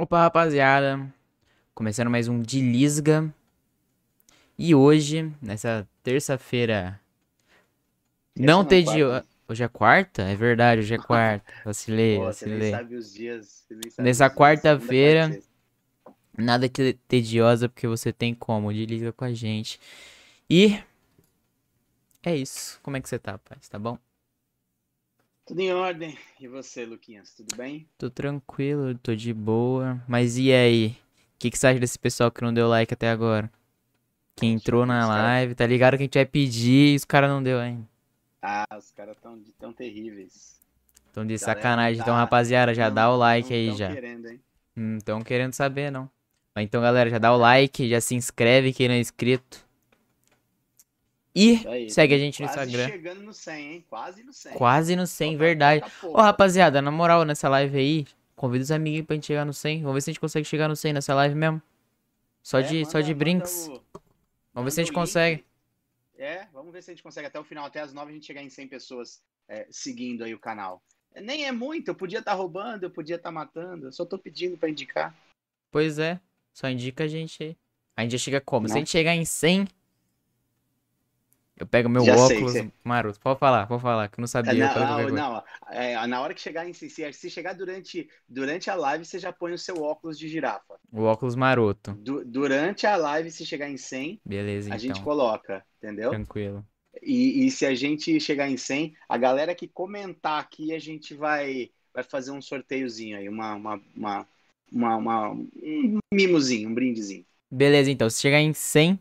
Opa, 0.00 0.20
rapaziada. 0.20 1.12
Começando 1.74 2.08
mais 2.08 2.28
um 2.28 2.40
de 2.40 2.60
Lisga. 2.60 3.34
E 4.56 4.72
hoje, 4.72 5.34
nessa 5.42 5.88
terça-feira, 6.04 7.00
não 8.36 8.62
não 8.62 8.70
é 8.70 8.80
de. 8.80 8.84
quarta. 8.84 9.26
Hoje 9.48 9.64
é 9.64 9.68
quarta? 9.68 10.22
É 10.22 10.36
verdade, 10.36 10.82
hoje 10.82 10.94
é 10.94 10.98
quarta. 10.98 11.52
Vacilei, 11.64 12.16
Pô, 12.16 12.26
vacilei. 12.26 12.72
dias. 13.12 13.66
Nessa 13.98 14.30
quarta-feira. 14.30 15.36
Nada 16.38 16.68
que 16.68 16.92
tediosa, 17.08 17.68
porque 17.68 17.88
você 17.88 18.12
tem 18.12 18.32
como. 18.36 18.72
De 18.72 18.86
Lisga 18.86 19.12
com 19.12 19.24
a 19.24 19.34
gente. 19.34 19.80
E. 20.48 20.80
É 22.22 22.36
isso. 22.36 22.78
Como 22.84 22.96
é 22.96 23.00
que 23.00 23.08
você 23.08 23.18
tá, 23.18 23.36
pai? 23.36 23.58
Tá 23.68 23.80
bom? 23.80 23.98
Tudo 25.48 25.60
em 25.60 25.72
ordem. 25.72 26.14
E 26.38 26.46
você, 26.46 26.84
Luquinhas, 26.84 27.32
tudo 27.32 27.56
bem? 27.56 27.88
Tô 27.96 28.10
tranquilo, 28.10 28.94
tô 28.98 29.14
de 29.14 29.32
boa. 29.32 29.98
Mas 30.06 30.36
e 30.36 30.52
aí? 30.52 30.88
O 30.88 31.38
que, 31.38 31.50
que 31.50 31.58
você 31.58 31.68
acha 31.68 31.80
desse 31.80 31.98
pessoal 31.98 32.30
que 32.30 32.42
não 32.42 32.52
deu 32.52 32.68
like 32.68 32.92
até 32.92 33.08
agora? 33.08 33.50
Que 34.36 34.44
entrou 34.44 34.84
na 34.84 35.06
live, 35.08 35.54
tá 35.54 35.66
ligado 35.66 35.92
que 35.96 36.02
a 36.02 36.04
gente 36.04 36.18
vai 36.18 36.26
pedir 36.26 36.92
e 36.92 36.96
os 36.96 37.04
caras 37.06 37.30
não 37.30 37.42
deu 37.42 37.58
ainda. 37.58 37.88
Ah, 38.42 38.66
os 38.76 38.90
caras 38.92 39.16
tão, 39.22 39.40
tão 39.58 39.72
terríveis. 39.72 40.60
Então 41.10 41.26
de 41.26 41.36
Galera, 41.38 41.60
sacanagem. 41.60 41.94
Então, 42.02 42.14
tá- 42.14 42.20
rapaziada, 42.20 42.74
já 42.74 42.88
Não- 42.88 42.94
dá 42.94 43.10
o 43.10 43.16
like 43.16 43.48
não 43.50 43.56
aí 43.56 43.68
tão 43.68 43.76
já. 43.78 43.94
querendo, 43.94 44.28
hein? 44.28 44.40
Não 44.76 44.98
tão 45.00 45.22
querendo 45.22 45.54
saber, 45.54 45.90
não. 45.90 46.10
Mas 46.54 46.66
então, 46.66 46.82
galera, 46.82 47.08
já 47.08 47.18
dá 47.18 47.32
o 47.32 47.38
like, 47.38 47.88
já 47.88 48.02
se 48.02 48.14
inscreve 48.14 48.72
quem 48.74 48.86
não 48.86 48.94
é 48.96 49.00
inscrito. 49.00 49.66
E 51.40 51.66
aí. 51.68 51.90
segue 51.90 52.14
a 52.14 52.18
gente 52.18 52.42
no 52.42 52.48
Quase 52.48 52.60
Instagram. 52.70 52.88
chegando 52.92 53.22
no 53.22 53.32
100, 53.32 53.72
hein? 53.72 53.84
Quase 53.88 54.22
no 54.24 54.32
100. 54.32 54.52
Quase 54.54 54.96
no 54.96 55.06
100, 55.06 55.28
Falta- 55.32 55.44
verdade. 55.44 55.80
falta 55.80 55.96
Ô, 55.96 56.00
pouco. 56.00 56.20
rapaziada, 56.20 56.82
na 56.82 56.90
moral, 56.90 57.24
nessa 57.24 57.48
live 57.48 57.78
aí, 57.78 58.06
convida 58.34 58.62
os 58.64 58.70
amiguinhos 58.70 59.06
pra 59.06 59.14
gente 59.14 59.26
chegar 59.26 59.44
no 59.44 59.52
100. 59.52 59.82
Vamos 59.82 59.94
ver 59.94 60.00
se 60.00 60.10
a 60.10 60.12
gente 60.12 60.20
consegue 60.20 60.44
chegar 60.46 60.68
no 60.68 60.74
100 60.76 60.92
nessa 60.92 61.14
live 61.14 61.34
mesmo. 61.34 61.62
Só 62.42 62.58
É, 62.58 62.62
de, 62.62 62.84
só 62.86 62.94
manda- 62.94 63.02
de 63.02 63.10
manda 63.12 63.18
brinks. 63.18 63.68
o- 63.68 63.82
Vamos 64.54 64.64
ver 64.64 64.70
se 64.72 64.80
a 64.80 64.84
gente 64.84 64.92
consegue. 64.92 65.44
É, 66.18 66.46
vamos 66.52 66.72
ver 66.72 66.82
se 66.82 66.90
a 66.90 66.94
gente 66.94 67.02
consegue 67.02 67.28
até 67.28 67.38
o 67.38 67.44
final, 67.44 67.64
até 67.66 67.80
as 67.80 67.92
9 67.92 68.10
a 68.10 68.14
gente 68.14 68.26
chegar 68.26 68.42
em 68.42 68.50
100 68.50 68.66
pessoas 68.66 69.22
é, 69.48 69.66
seguindo 69.70 70.24
aí 70.24 70.34
o 70.34 70.38
canal. 70.38 70.82
Nem 71.22 71.46
é 71.46 71.52
muito, 71.52 71.88
eu 71.88 71.94
podia 71.94 72.18
estar 72.18 72.34
roubando, 72.34 72.82
eu 72.82 72.90
podia 72.90 73.16
estar 73.16 73.30
matando, 73.30 73.86
eu 73.86 73.92
só 73.92 74.04
tô 74.04 74.18
pedindo 74.18 74.56
pra 74.58 74.68
indicar. 74.68 75.14
Pois 75.70 75.98
é, 75.98 76.18
só 76.52 76.68
indica 76.68 77.04
a 77.04 77.08
gente 77.08 77.42
aí. 77.42 77.56
A 77.96 78.02
gente 78.02 78.12
já 78.12 78.18
chega 78.18 78.40
como? 78.40 78.68
Se 78.68 78.74
a 78.74 78.78
gente 78.78 78.90
chegar 78.90 79.14
em 79.14 79.24
100, 79.24 79.66
eu 81.58 81.66
pego 81.66 81.88
meu 81.88 82.06
Já 82.06 82.16
sei, 82.18 82.46
óculos 82.46 82.48
sei. 82.48 82.72
maroto. 82.84 83.20
Pode 83.20 83.38
falar, 83.38 83.66
pode 83.66 83.82
falar, 83.82 84.08
que 84.08 84.18
eu 84.18 84.22
não 84.22 84.28
É, 84.44 84.54
sabia. 84.54 84.54
Não, 84.54 84.68
falei 84.68 84.86
qualquer 84.86 85.06
não, 85.08 85.10
não, 85.10 85.44
é, 85.70 86.06
na 86.06 86.20
hora 86.20 86.34
que 86.34 86.40
chegar 86.40 86.66
em 86.68 86.72
se, 86.72 86.88
se 87.12 87.30
chegar 87.30 87.52
durante, 87.54 88.08
durante 88.28 88.70
a 88.70 88.74
live, 88.74 89.04
você 89.04 89.18
já 89.18 89.32
põe 89.32 89.52
o 89.52 89.58
seu 89.58 89.82
óculos 89.82 90.18
de 90.18 90.28
girafa. 90.28 90.78
O 90.92 91.04
óculos 91.04 91.34
maroto. 91.34 91.96
Du- 91.96 92.24
durante 92.24 92.86
a 92.86 92.96
live, 92.96 93.30
se 93.30 93.46
chegar 93.46 93.68
em 93.68 93.76
100, 93.76 94.20
Beleza, 94.24 94.70
a 94.70 94.76
então. 94.76 94.78
gente 94.78 95.00
coloca, 95.02 95.64
entendeu? 95.78 96.20
Tranquilo. 96.26 96.66
E, 97.02 97.46
e 97.46 97.50
se 97.50 97.66
a 97.66 97.74
gente 97.74 98.20
chegar 98.20 98.48
em 98.50 98.56
100, 98.56 98.96
a 99.08 99.18
galera 99.18 99.54
que 99.54 99.68
comentar 99.68 100.40
aqui, 100.42 100.74
a 100.74 100.78
gente 100.78 101.14
vai, 101.14 101.70
vai 101.94 102.04
fazer 102.04 102.32
um 102.32 102.42
sorteiozinho 102.42 103.18
aí, 103.18 103.28
uma, 103.28 103.54
uma, 103.54 103.82
uma, 103.96 104.28
uma, 104.72 104.96
uma- 104.96 105.30
um 105.32 105.98
mimozinho, 106.12 106.70
um 106.70 106.74
brindezinho. 106.74 107.26
Beleza, 107.50 107.90
então. 107.90 108.08
Se 108.10 108.20
chegar 108.20 108.40
em 108.40 108.52
100 108.52 108.98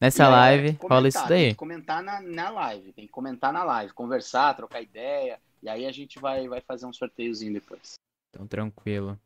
nessa 0.00 0.24
aí, 0.24 0.30
live, 0.30 0.68
tem 0.68 0.74
que 0.76 0.86
rola 0.86 1.08
isso 1.08 1.18
comentar, 1.18 1.28
Tem 1.36 1.44
daí. 1.44 1.50
que 1.50 1.56
comentar 1.56 2.02
na, 2.02 2.20
na 2.20 2.50
live, 2.50 2.92
tem 2.92 3.06
que 3.06 3.12
comentar 3.12 3.52
na 3.52 3.64
live, 3.64 3.92
conversar, 3.92 4.54
trocar 4.54 4.80
ideia, 4.80 5.38
e 5.62 5.68
aí 5.68 5.86
a 5.86 5.92
gente 5.92 6.18
vai, 6.18 6.48
vai 6.48 6.60
fazer 6.60 6.86
um 6.86 6.92
sorteiozinho 6.92 7.52
depois. 7.52 7.94
Então, 8.30 8.46
tranquilo. 8.46 9.18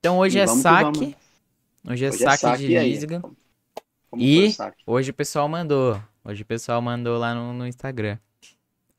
Então, 0.00 0.18
hoje 0.18 0.38
E 0.38 0.40
é 0.40 0.46
saque. 0.46 1.16
Hoje 1.88 2.04
é 2.04 2.08
Hoje 2.08 2.18
saque 2.18 2.58
de 2.58 2.72
e 2.72 2.76
aí? 2.76 2.90
Lisga. 2.92 3.22
E- 4.16 4.52
saque? 4.52 4.82
Hoje 4.86 5.10
o 5.10 5.14
pessoal 5.14 5.48
mandou. 5.48 6.00
Hoje 6.24 6.42
o 6.42 6.46
pessoal 6.46 6.80
mandou 6.82 7.18
lá 7.18 7.34
no, 7.34 7.52
no 7.52 7.66
Instagram. 7.66 8.18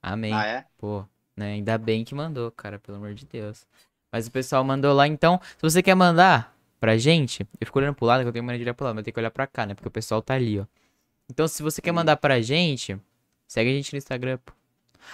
Amém. 0.02 0.34
Ah, 0.34 0.46
é? 0.46 0.66
Pô, 0.78 1.06
né? 1.36 1.54
Ainda 1.54 1.78
bem 1.78 2.04
que 2.04 2.16
mandou, 2.16 2.50
cara, 2.52 2.80
pelo 2.80 2.98
amor 2.98 3.14
de 3.14 3.26
Deus. 3.26 3.68
Mas 4.12 4.28
o 4.28 4.32
pessoal 4.32 4.64
mandou 4.64 4.94
lá, 4.94 5.08
então, 5.08 5.40
se 5.44 5.62
você 5.62 5.84
quer 5.84 5.96
mandar 5.96 6.56
pra 6.80 6.98
gente, 6.98 7.42
eu 7.60 7.68
fico 7.68 7.78
olhando 7.78 7.96
pro 7.96 8.06
lado, 8.06 8.22
que 8.24 8.28
eu 8.28 8.34
tenho 8.34 8.44
mania 8.44 8.58
de 8.58 8.64
olhar 8.64 8.74
pro 8.74 8.86
lado, 8.86 8.96
mas 8.96 9.02
eu 9.02 9.06
tenho 9.06 9.14
que 9.14 9.20
olhar 9.20 9.32
pra 9.32 9.46
cá, 9.46 9.66
né? 9.66 9.76
Porque 9.76 9.88
o 9.88 9.92
pessoal 9.92 10.22
tá 10.22 10.34
ali, 10.34 10.60
ó. 10.60 10.66
Então, 11.30 11.48
se 11.48 11.62
você 11.64 11.82
quer 11.82 11.92
Hum. 11.92 11.96
mandar 11.96 12.18
pra 12.18 12.42
gente, 12.42 12.98
segue 13.48 13.70
a 13.70 13.74
gente 13.74 13.94
no 13.94 13.98
Instagram, 13.98 14.38
pô. 14.44 14.54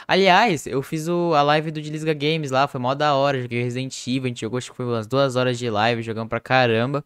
Aliás, 0.08 0.66
eu 0.68 0.82
fiz 0.82 1.08
o, 1.08 1.34
a 1.36 1.42
live 1.42 1.72
do 1.72 1.82
Desliga 1.82 2.14
Games 2.14 2.52
lá, 2.52 2.68
foi 2.68 2.80
mó 2.82 2.94
da 2.94 3.14
hora, 3.16 3.42
joguei 3.42 3.64
Resident 3.64 3.96
Evil, 4.08 4.26
a 4.26 4.28
gente 4.28 4.42
jogou, 4.42 4.58
acho 4.58 4.72
que 4.72 4.78
foi 4.78 4.86
umas 4.86 5.08
duas 5.08 5.36
horas 5.36 5.58
de 5.58 5.70
live, 5.70 6.02
jogamos 6.02 6.30
pra 6.30 6.40
caramba. 6.40 7.04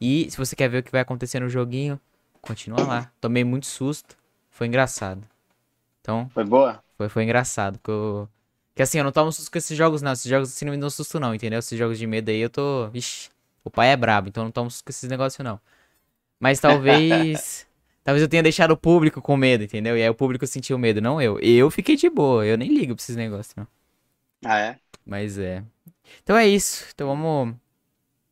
E 0.00 0.30
se 0.30 0.36
você 0.36 0.56
quer 0.56 0.68
ver 0.68 0.78
o 0.78 0.82
que 0.82 0.92
vai 0.92 1.00
acontecer 1.00 1.40
no 1.40 1.48
joguinho, 1.48 2.00
continua 2.40 2.84
lá. 2.84 3.12
Tomei 3.20 3.44
muito 3.44 3.66
susto, 3.66 4.16
foi 4.50 4.66
engraçado. 4.66 5.22
Então, 6.00 6.30
Foi 6.32 6.44
boa? 6.44 6.82
foi, 6.96 7.08
foi 7.08 7.24
engraçado, 7.24 7.78
porque 7.78 7.90
eu... 7.90 8.28
Que 8.74 8.82
assim, 8.82 8.98
eu 8.98 9.04
não 9.04 9.12
tomo 9.12 9.32
susto 9.32 9.50
com 9.50 9.58
esses 9.58 9.76
jogos, 9.76 10.00
não. 10.00 10.12
Esses 10.12 10.30
jogos 10.30 10.48
assim 10.50 10.64
não 10.64 10.72
me 10.72 10.78
dão 10.78 10.88
susto, 10.88 11.20
não, 11.20 11.34
entendeu? 11.34 11.58
Esses 11.58 11.78
jogos 11.78 11.98
de 11.98 12.06
medo 12.06 12.30
aí 12.30 12.38
eu 12.40 12.48
tô. 12.48 12.88
Ixi, 12.94 13.28
o 13.64 13.70
pai 13.70 13.88
é 13.90 13.96
brabo, 13.96 14.28
então 14.28 14.42
eu 14.42 14.46
não 14.46 14.52
tomo 14.52 14.70
susto 14.70 14.84
com 14.84 14.90
esses 14.90 15.08
negócios, 15.10 15.44
não. 15.44 15.60
Mas 16.38 16.60
talvez. 16.60 17.66
talvez 18.04 18.22
eu 18.22 18.28
tenha 18.28 18.42
deixado 18.42 18.72
o 18.72 18.76
público 18.76 19.20
com 19.22 19.36
medo, 19.36 19.64
entendeu? 19.64 19.96
E 19.96 20.02
aí 20.02 20.08
o 20.08 20.14
público 20.14 20.46
sentiu 20.46 20.78
medo, 20.78 21.00
não 21.00 21.20
eu. 21.20 21.38
Eu 21.40 21.70
fiquei 21.70 21.96
de 21.96 22.08
boa, 22.10 22.46
eu 22.46 22.58
nem 22.58 22.68
ligo 22.74 22.94
pra 22.94 23.02
esses 23.02 23.16
negócios, 23.16 23.54
não. 23.56 23.66
Ah, 24.44 24.58
é? 24.60 24.80
Mas 25.04 25.38
é. 25.38 25.64
Então 26.22 26.36
é 26.36 26.46
isso. 26.46 26.86
Então 26.94 27.08
vamos. 27.08 27.56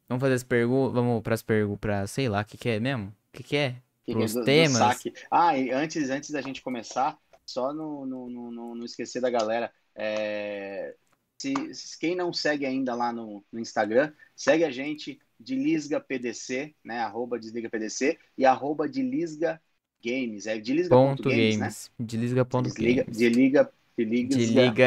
Vamos 0.08 0.22
fazer 0.22 0.34
as 0.34 0.44
perguntas. 0.44 0.94
Vamos 0.94 1.22
pras 1.22 1.42
perguntas. 1.42 1.80
Pra, 1.80 2.08
sei 2.08 2.28
lá, 2.28 2.42
o 2.42 2.44
que, 2.44 2.58
que 2.58 2.68
é 2.70 2.80
mesmo? 2.80 3.08
O 3.08 3.14
que, 3.32 3.42
que 3.44 3.56
é? 3.56 3.76
Que 4.06 4.12
é 4.12 4.14
do- 4.14 4.28
do 4.28 4.44
temas. 4.44 4.76
saque. 4.76 5.12
Ah, 5.30 5.56
e 5.58 5.70
antes, 5.70 6.10
antes 6.10 6.30
da 6.30 6.40
gente 6.40 6.62
começar, 6.62 7.18
só 7.44 7.72
não, 7.74 8.06
não, 8.06 8.28
não, 8.30 8.50
não, 8.50 8.74
não 8.76 8.84
esquecer 8.84 9.20
da 9.20 9.30
galera. 9.30 9.72
é, 9.94 10.96
se, 11.38 11.74
se 11.74 11.98
quem 11.98 12.16
não 12.16 12.32
segue 12.32 12.66
ainda 12.66 12.94
lá 12.94 13.12
no, 13.12 13.44
no 13.52 13.60
Instagram, 13.60 14.12
segue 14.34 14.64
a 14.64 14.70
gente 14.70 15.20
de 15.40 15.54
Lisga 15.56 16.00
PDC, 16.00 16.74
né? 16.84 17.00
Arroba 17.00 17.38
Desliga 17.38 17.70
PDC 17.70 18.18
e 18.36 18.44
arroba 18.46 18.88
de 18.88 19.02
Lisga 19.02 19.60
Games. 20.04 20.46
É 20.46 20.58
de 20.58 20.72
Lisga 20.74 20.96
Ponto 20.96 21.22
ponto 21.22 21.30
games, 21.30 21.56
né? 21.56 21.68
games. 21.68 21.90
Desliga 21.98 22.44
ponto 22.44 22.72
Desliga, 22.74 23.04
games. 23.04 23.06
desliga, 23.08 23.72
desliga, 23.96 24.36
Desliga 24.36 24.82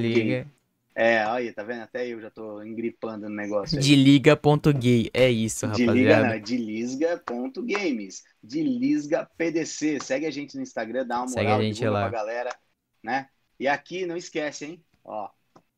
liga. 0.00 0.38
game. 0.38 0.46
É, 0.94 1.26
olha, 1.26 1.52
tá 1.54 1.62
vendo? 1.64 1.82
Até 1.82 2.06
eu 2.08 2.20
já 2.20 2.30
tô 2.30 2.62
engripando 2.62 3.28
no 3.28 3.34
negócio 3.36 3.80
aí. 3.80 3.88
Desliga.gay. 3.88 5.10
É 5.12 5.28
isso, 5.30 5.66
De 5.66 5.86
liga, 5.86 6.16
rapaziada. 6.16 6.20
não, 6.20 6.40
de 6.40 6.56
de 8.42 8.62
lisga 8.62 9.26
PDC. 9.36 9.98
Segue 10.00 10.26
a 10.26 10.30
gente 10.30 10.56
no 10.56 10.62
Instagram, 10.62 11.06
dá 11.06 11.18
uma 11.20 11.28
Segue 11.28 11.36
moral, 11.46 11.58
a 11.58 11.62
gente 11.62 11.76
divulga 11.76 11.90
lá. 11.90 12.00
pra 12.00 12.10
galera, 12.10 12.50
né? 13.02 13.28
E 13.58 13.66
aqui, 13.68 14.04
não 14.06 14.16
esquece, 14.16 14.66
hein? 14.66 14.84
Ó, 15.02 15.30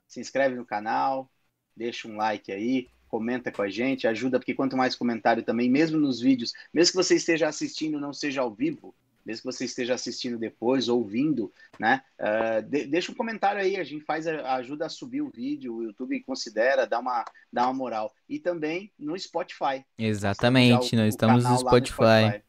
se 0.08 0.20
inscreve 0.20 0.56
no 0.56 0.66
canal, 0.66 1.30
deixa 1.76 2.08
um 2.08 2.16
like 2.16 2.50
aí, 2.52 2.88
comenta 3.08 3.50
com 3.52 3.62
a 3.62 3.68
gente, 3.68 4.06
ajuda, 4.06 4.38
porque 4.38 4.54
quanto 4.54 4.76
mais 4.76 4.94
comentário 4.94 5.42
também, 5.42 5.70
mesmo 5.70 5.98
nos 5.98 6.20
vídeos, 6.20 6.52
mesmo 6.72 6.92
que 6.92 7.04
você 7.04 7.14
esteja 7.14 7.48
assistindo, 7.48 8.00
não 8.00 8.12
seja 8.12 8.40
ao 8.40 8.52
vivo, 8.52 8.94
mesmo 9.24 9.42
que 9.42 9.56
você 9.56 9.64
esteja 9.64 9.94
assistindo 9.94 10.38
depois, 10.38 10.88
ouvindo, 10.88 11.52
né? 11.80 12.02
ah, 12.18 12.60
de- 12.60 12.86
deixa 12.86 13.10
um 13.10 13.14
comentário 13.14 13.60
aí, 13.60 13.76
a 13.76 13.84
gente 13.84 14.04
faz, 14.04 14.26
a- 14.26 14.54
ajuda 14.54 14.86
a 14.86 14.88
subir 14.88 15.20
o 15.20 15.30
vídeo, 15.30 15.74
o 15.74 15.82
YouTube 15.82 16.22
considera, 16.22 16.86
dá 16.86 16.98
uma, 17.00 17.24
dá 17.52 17.64
uma 17.64 17.74
moral. 17.74 18.14
E 18.28 18.38
também 18.38 18.92
no 18.98 19.18
Spotify. 19.18 19.84
Exatamente, 19.98 20.94
o- 20.94 20.98
nós 20.98 21.08
estamos 21.08 21.42
no 21.44 21.50
canal 21.50 21.62
lá 21.64 21.70
Spotify. 21.70 22.42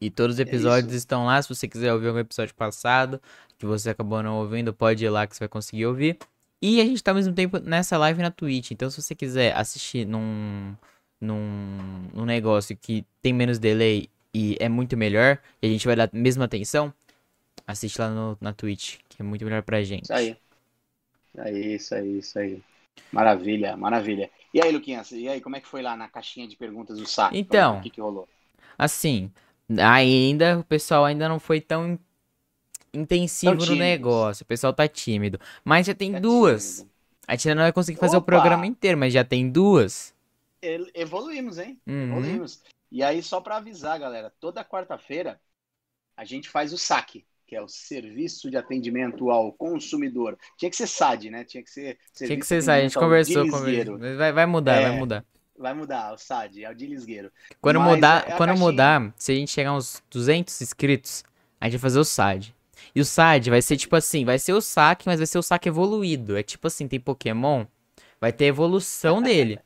E 0.00 0.10
todos 0.10 0.36
os 0.36 0.40
É 0.40 0.42
episódios 0.44 0.92
isso. 0.92 0.98
estão 0.98 1.26
lá. 1.26 1.42
Se 1.42 1.48
você 1.48 1.66
quiser 1.66 1.92
ouvir 1.92 2.06
algum 2.06 2.20
episódio 2.20 2.54
passado 2.54 3.20
que 3.58 3.66
você 3.66 3.90
acabou 3.90 4.22
não 4.22 4.36
ouvindo, 4.36 4.72
pode 4.72 5.04
ir 5.04 5.10
lá 5.10 5.26
que 5.26 5.34
você 5.34 5.40
vai 5.40 5.48
conseguir 5.48 5.86
ouvir. 5.86 6.16
E 6.60 6.80
a 6.80 6.84
gente 6.84 7.02
tá 7.02 7.12
ao 7.12 7.14
mesmo 7.14 7.34
tempo 7.34 7.58
nessa 7.58 7.96
live 7.96 8.20
na 8.20 8.30
Twitch. 8.30 8.72
Então, 8.72 8.90
se 8.90 9.00
você 9.00 9.14
quiser 9.14 9.56
assistir 9.56 10.06
num, 10.06 10.74
num, 11.20 12.08
num 12.12 12.24
negócio 12.24 12.76
que 12.76 13.04
tem 13.22 13.32
menos 13.32 13.58
delay 13.58 14.08
e 14.34 14.56
é 14.58 14.68
muito 14.68 14.96
melhor, 14.96 15.38
e 15.62 15.66
a 15.66 15.70
gente 15.70 15.86
vai 15.86 15.94
dar 15.94 16.04
a 16.04 16.10
mesma 16.12 16.44
atenção, 16.44 16.92
assiste 17.66 18.00
lá 18.00 18.10
no, 18.10 18.36
na 18.40 18.52
Twitch, 18.52 18.98
que 19.08 19.22
é 19.22 19.24
muito 19.24 19.44
melhor 19.44 19.62
pra 19.62 19.82
gente. 19.82 20.04
Isso 20.04 20.12
aí. 20.12 20.36
Isso 21.28 21.40
aí, 21.40 21.74
isso 21.74 21.94
aí, 21.94 22.18
isso 22.18 22.38
aí. 22.38 22.62
Maravilha, 23.12 23.76
maravilha. 23.76 24.30
E 24.52 24.60
aí, 24.60 24.72
Luquinhas, 24.72 25.12
e 25.12 25.28
aí, 25.28 25.40
como 25.40 25.56
é 25.56 25.60
que 25.60 25.68
foi 25.68 25.82
lá 25.82 25.96
na 25.96 26.08
caixinha 26.08 26.48
de 26.48 26.56
perguntas 26.56 26.98
do 26.98 27.06
saque? 27.06 27.38
Então. 27.38 27.78
O 27.78 27.82
que, 27.82 27.90
que 27.90 28.00
rolou? 28.00 28.28
Assim, 28.76 29.30
ainda, 29.78 30.58
o 30.58 30.64
pessoal 30.64 31.04
ainda 31.04 31.28
não 31.28 31.38
foi 31.38 31.60
tão 31.60 31.98
intensivo 32.92 33.54
no 33.54 33.74
negócio. 33.76 34.42
O 34.44 34.46
pessoal 34.46 34.72
tá 34.72 34.86
tímido. 34.88 35.38
Mas 35.64 35.86
já 35.86 35.94
tem 35.94 36.12
Tá 36.12 36.18
duas. 36.20 36.76
tímido. 36.78 36.90
A 37.26 37.32
gente 37.34 37.48
ainda 37.48 37.54
não 37.56 37.64
vai 37.64 37.72
conseguir 37.72 37.98
fazer 37.98 38.16
o 38.16 38.20
Opa! 38.20 38.26
programa 38.26 38.66
inteiro, 38.66 38.96
mas 38.98 39.12
já 39.12 39.22
tem 39.24 39.50
duas. 39.50 40.14
Evoluímos, 40.94 41.58
hein? 41.58 41.78
Uhum. 41.86 42.04
Evoluímos. 42.18 42.60
E 42.90 43.02
aí, 43.02 43.22
só 43.22 43.40
pra 43.40 43.56
avisar, 43.58 43.98
galera, 43.98 44.32
toda 44.40 44.64
quarta-feira 44.64 45.40
a 46.16 46.24
gente 46.24 46.48
faz 46.48 46.72
o 46.72 46.78
saque. 46.78 47.24
que 47.46 47.56
é 47.56 47.62
o 47.62 47.68
Serviço 47.68 48.50
de 48.50 48.58
Atendimento 48.58 49.30
ao 49.30 49.50
Consumidor. 49.52 50.36
Tinha 50.58 50.70
que 50.70 50.76
ser 50.76 50.86
SAD, 50.86 51.30
né? 51.30 51.44
Tinha 51.44 51.62
que 51.62 51.70
ser. 51.70 51.98
Tinha 52.14 52.38
que 52.38 52.44
ser 52.46 52.60
SAD, 52.62 52.78
a 52.78 52.82
gente 52.82 52.98
conversou, 52.98 53.48
conversou. 53.48 53.98
Vai, 54.18 54.32
vai 54.32 54.44
mudar, 54.46 54.74
é, 54.74 54.88
vai 54.90 54.98
mudar. 54.98 55.24
Vai 55.56 55.72
mudar, 55.74 56.12
o 56.12 56.18
SAD, 56.18 56.64
é 56.64 56.70
o 56.70 56.74
de 56.74 56.86
Lisgueiro. 56.86 57.32
Quando, 57.60 57.80
Mas 57.80 57.94
mudar, 57.94 58.28
é 58.28 58.36
quando 58.36 58.54
mudar, 58.58 59.14
se 59.16 59.32
a 59.32 59.34
gente 59.34 59.50
chegar 59.50 59.72
uns 59.72 60.02
200 60.10 60.60
inscritos, 60.60 61.24
a 61.58 61.64
gente 61.66 61.72
vai 61.78 61.80
fazer 61.80 61.98
o 61.98 62.04
SAD. 62.04 62.54
E 62.94 63.00
o 63.00 63.04
SAD 63.04 63.50
vai 63.50 63.62
ser 63.62 63.76
tipo 63.76 63.94
assim, 63.96 64.24
vai 64.24 64.38
ser 64.38 64.52
o 64.52 64.60
saque, 64.60 65.06
mas 65.06 65.18
vai 65.18 65.26
ser 65.26 65.38
o 65.38 65.42
saque 65.42 65.68
evoluído. 65.68 66.36
É 66.36 66.42
tipo 66.42 66.66
assim, 66.66 66.88
tem 66.88 67.00
Pokémon, 67.00 67.66
vai 68.20 68.32
ter 68.32 68.46
evolução 68.46 69.20
dele. 69.22 69.60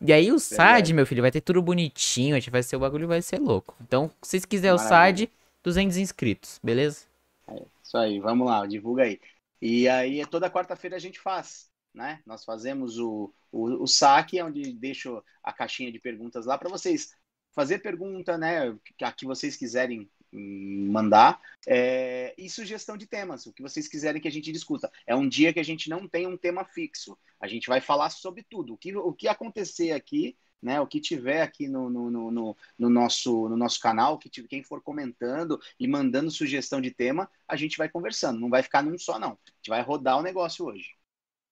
E 0.00 0.12
aí 0.12 0.32
o 0.32 0.38
SAD, 0.38 0.94
meu 0.94 1.06
filho, 1.06 1.20
vai 1.22 1.30
ter 1.30 1.42
tudo 1.42 1.60
bonitinho, 1.60 2.34
a 2.34 2.38
gente 2.38 2.50
vai 2.50 2.62
ser 2.62 2.76
o 2.76 2.80
bagulho 2.80 3.06
vai 3.06 3.20
ser 3.20 3.38
louco. 3.38 3.76
Então, 3.82 4.10
se 4.22 4.30
vocês 4.30 4.44
quiserem 4.46 4.74
o 4.74 4.78
SAD, 4.78 5.30
200 5.62 5.96
inscritos, 5.98 6.58
beleza? 6.62 7.04
É, 7.46 7.66
isso 7.82 7.98
aí, 7.98 8.18
vamos 8.18 8.46
lá, 8.46 8.66
divulga 8.66 9.02
aí. 9.02 9.20
E 9.60 9.86
aí, 9.88 10.24
toda 10.26 10.50
quarta-feira 10.50 10.96
a 10.96 10.98
gente 10.98 11.20
faz, 11.20 11.70
né? 11.92 12.20
Nós 12.24 12.44
fazemos 12.44 12.98
o, 12.98 13.30
o, 13.52 13.82
o 13.82 13.86
saque, 13.86 14.40
onde 14.42 14.72
deixo 14.72 15.22
a 15.42 15.52
caixinha 15.52 15.92
de 15.92 15.98
perguntas 15.98 16.46
lá 16.46 16.56
para 16.56 16.70
vocês 16.70 17.14
fazer 17.52 17.80
pergunta, 17.80 18.38
né? 18.38 18.74
A 19.02 19.12
que 19.12 19.26
vocês 19.26 19.56
quiserem 19.56 20.08
mandar 20.32 21.40
é, 21.66 22.34
e 22.38 22.48
sugestão 22.48 22.96
de 22.96 23.06
temas, 23.06 23.46
o 23.46 23.52
que 23.52 23.62
vocês 23.62 23.88
quiserem 23.88 24.20
que 24.20 24.28
a 24.28 24.32
gente 24.32 24.52
discuta. 24.52 24.90
É 25.06 25.14
um 25.14 25.28
dia 25.28 25.52
que 25.52 25.60
a 25.60 25.64
gente 25.64 25.90
não 25.90 26.08
tem 26.08 26.26
um 26.26 26.36
tema 26.36 26.64
fixo. 26.64 27.18
A 27.40 27.48
gente 27.48 27.68
vai 27.68 27.80
falar 27.80 28.10
sobre 28.10 28.42
tudo. 28.42 28.74
O 28.74 28.76
que, 28.76 28.94
o 28.96 29.12
que 29.12 29.28
acontecer 29.28 29.92
aqui, 29.92 30.36
né? 30.62 30.80
O 30.80 30.86
que 30.86 31.00
tiver 31.00 31.42
aqui 31.42 31.68
no, 31.68 31.90
no, 31.90 32.10
no, 32.10 32.56
no 32.78 32.90
nosso, 32.90 33.48
no 33.48 33.56
nosso 33.56 33.80
canal, 33.80 34.18
que 34.18 34.28
tiver, 34.28 34.48
quem 34.48 34.62
for 34.62 34.80
comentando 34.80 35.60
e 35.78 35.88
mandando 35.88 36.30
sugestão 36.30 36.80
de 36.80 36.90
tema, 36.90 37.30
a 37.48 37.56
gente 37.56 37.76
vai 37.76 37.88
conversando. 37.88 38.38
Não 38.38 38.50
vai 38.50 38.62
ficar 38.62 38.82
num 38.82 38.98
só, 38.98 39.18
não. 39.18 39.30
A 39.30 39.56
gente 39.56 39.68
vai 39.68 39.82
rodar 39.82 40.18
o 40.18 40.22
negócio 40.22 40.66
hoje. 40.66 40.94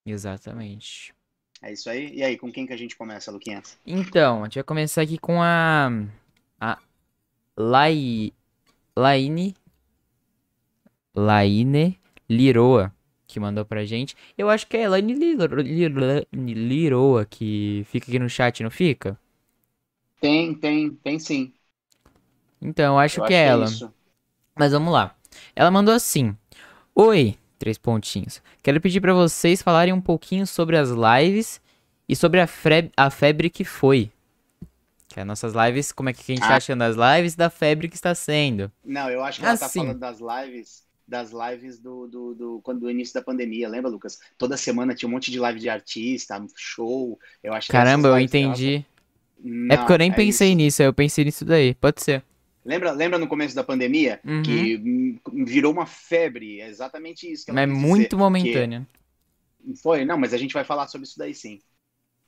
Exatamente. 0.04 1.14
É 1.61 1.73
isso 1.73 1.90
aí. 1.90 2.14
E 2.14 2.23
aí, 2.23 2.38
com 2.38 2.52
quem 2.52 2.66
que 2.66 2.73
a 2.73 2.76
gente 2.76 2.97
começa, 2.97 3.32
Luquinhas? 3.32 3.78
Então, 3.85 4.42
a 4.42 4.44
gente 4.44 4.54
vai 4.54 4.64
começar 4.64 5.02
aqui 5.02 5.18
com 5.18 5.42
a. 5.42 5.90
A 6.61 6.78
Lai. 7.56 8.32
Laine. 8.99 9.55
Laine 11.14 11.99
Liroa, 12.28 12.93
que 13.26 13.38
mandou 13.40 13.64
pra 13.64 13.85
gente. 13.85 14.17
Eu 14.37 14.49
acho 14.50 14.67
que 14.67 14.76
é 14.76 14.88
Laine 14.88 15.14
Liroa 16.55 17.25
que 17.25 17.85
fica 17.87 18.07
aqui 18.09 18.19
no 18.19 18.28
chat, 18.28 18.62
não 18.62 18.71
fica? 18.71 19.19
Tem, 20.21 20.55
tem, 20.59 20.95
tem 20.97 21.19
sim. 21.19 21.52
Então, 22.61 22.95
eu 22.95 22.99
acho, 22.99 23.21
eu 23.21 23.25
que, 23.25 23.33
é 23.33 23.47
ela. 23.47 23.67
É 23.67 23.88
Mas 24.57 24.73
vamos 24.73 24.93
lá. 24.93 25.14
Ela 25.55 25.71
mandou 25.71 25.95
assim: 25.95 26.37
Oi, 26.95 27.37
três 27.59 27.78
pontinhos. 27.78 28.43
Quero 28.62 28.81
pedir 28.81 29.00
para 29.00 29.14
vocês 29.14 29.62
falarem 29.62 29.95
um 29.95 30.00
pouquinho 30.00 30.47
sobre 30.47 30.76
as 30.76 30.90
lives 30.90 31.61
e 32.09 32.17
sobre 32.17 32.40
a, 32.40 32.49
a 32.97 33.11
febre 33.11 33.50
que 33.50 33.64
foi. 33.64 34.11
Que 35.09 35.21
é 35.21 35.25
nossas 35.25 35.55
lives, 35.55 35.91
como 35.91 36.11
é 36.11 36.12
que 36.12 36.21
a 36.21 36.35
gente 36.35 36.45
ah. 36.45 36.49
tá 36.49 36.57
achando 36.57 36.81
das 36.81 36.97
lives 36.97 37.35
da 37.35 37.49
febre 37.49 37.88
que 37.88 37.97
está 37.97 38.15
sendo. 38.15 38.71
Não, 38.85 39.09
eu 39.09 39.25
acho 39.25 39.41
que 39.41 39.47
ela 39.47 39.57
tá 39.57 39.67
assim. 39.67 39.81
falando 39.81 39.99
das 39.99 40.19
lives, 40.21 40.85
das 41.07 41.33
lives 41.33 41.79
do, 41.79 42.07
do, 42.07 42.35
do, 42.35 42.61
quando 42.62 42.81
do 42.81 42.91
início 42.91 43.15
da 43.15 43.23
pandemia, 43.23 43.69
lembra, 43.69 43.91
Lucas? 43.91 44.21
Toda 44.37 44.57
semana 44.59 44.95
tinha 44.95 45.09
um 45.09 45.12
monte 45.12 45.31
de 45.31 45.41
live 45.41 45.59
de 45.59 45.71
artista, 45.71 46.45
show. 46.55 47.19
Eu 47.43 47.55
acho 47.55 47.73
Caramba, 47.73 48.09
eu 48.09 48.19
entendi. 48.21 48.85
Não, 49.43 49.75
é 49.75 49.79
porque 49.79 49.93
eu 49.93 49.99
nem 49.99 50.11
é 50.11 50.15
pensei 50.15 50.49
isso. 50.49 50.57
nisso, 50.57 50.83
eu 50.83 50.93
pensei 50.93 51.25
nisso 51.25 51.45
daí. 51.45 51.75
Pode 51.75 52.03
ser. 52.03 52.23
Lembra, 52.65 52.91
lembra 52.93 53.19
no 53.19 53.27
começo 53.27 53.55
da 53.55 53.65
pandemia 53.65 54.21
uhum. 54.23 54.43
que 54.43 55.19
virou 55.47 55.73
uma 55.73 55.87
febre? 55.87 56.61
É 56.61 56.69
exatamente 56.69 57.31
isso. 57.31 57.47
mas 57.49 57.62
é 57.62 57.67
muito 57.67 58.11
dizer, 58.11 58.17
momentânea. 58.17 58.87
Foi, 59.83 60.05
não, 60.05 60.19
mas 60.19 60.35
a 60.35 60.37
gente 60.37 60.53
vai 60.53 60.65
falar 60.65 60.87
sobre 60.87 61.07
isso 61.07 61.19
daí 61.19 61.35
sim. 61.35 61.61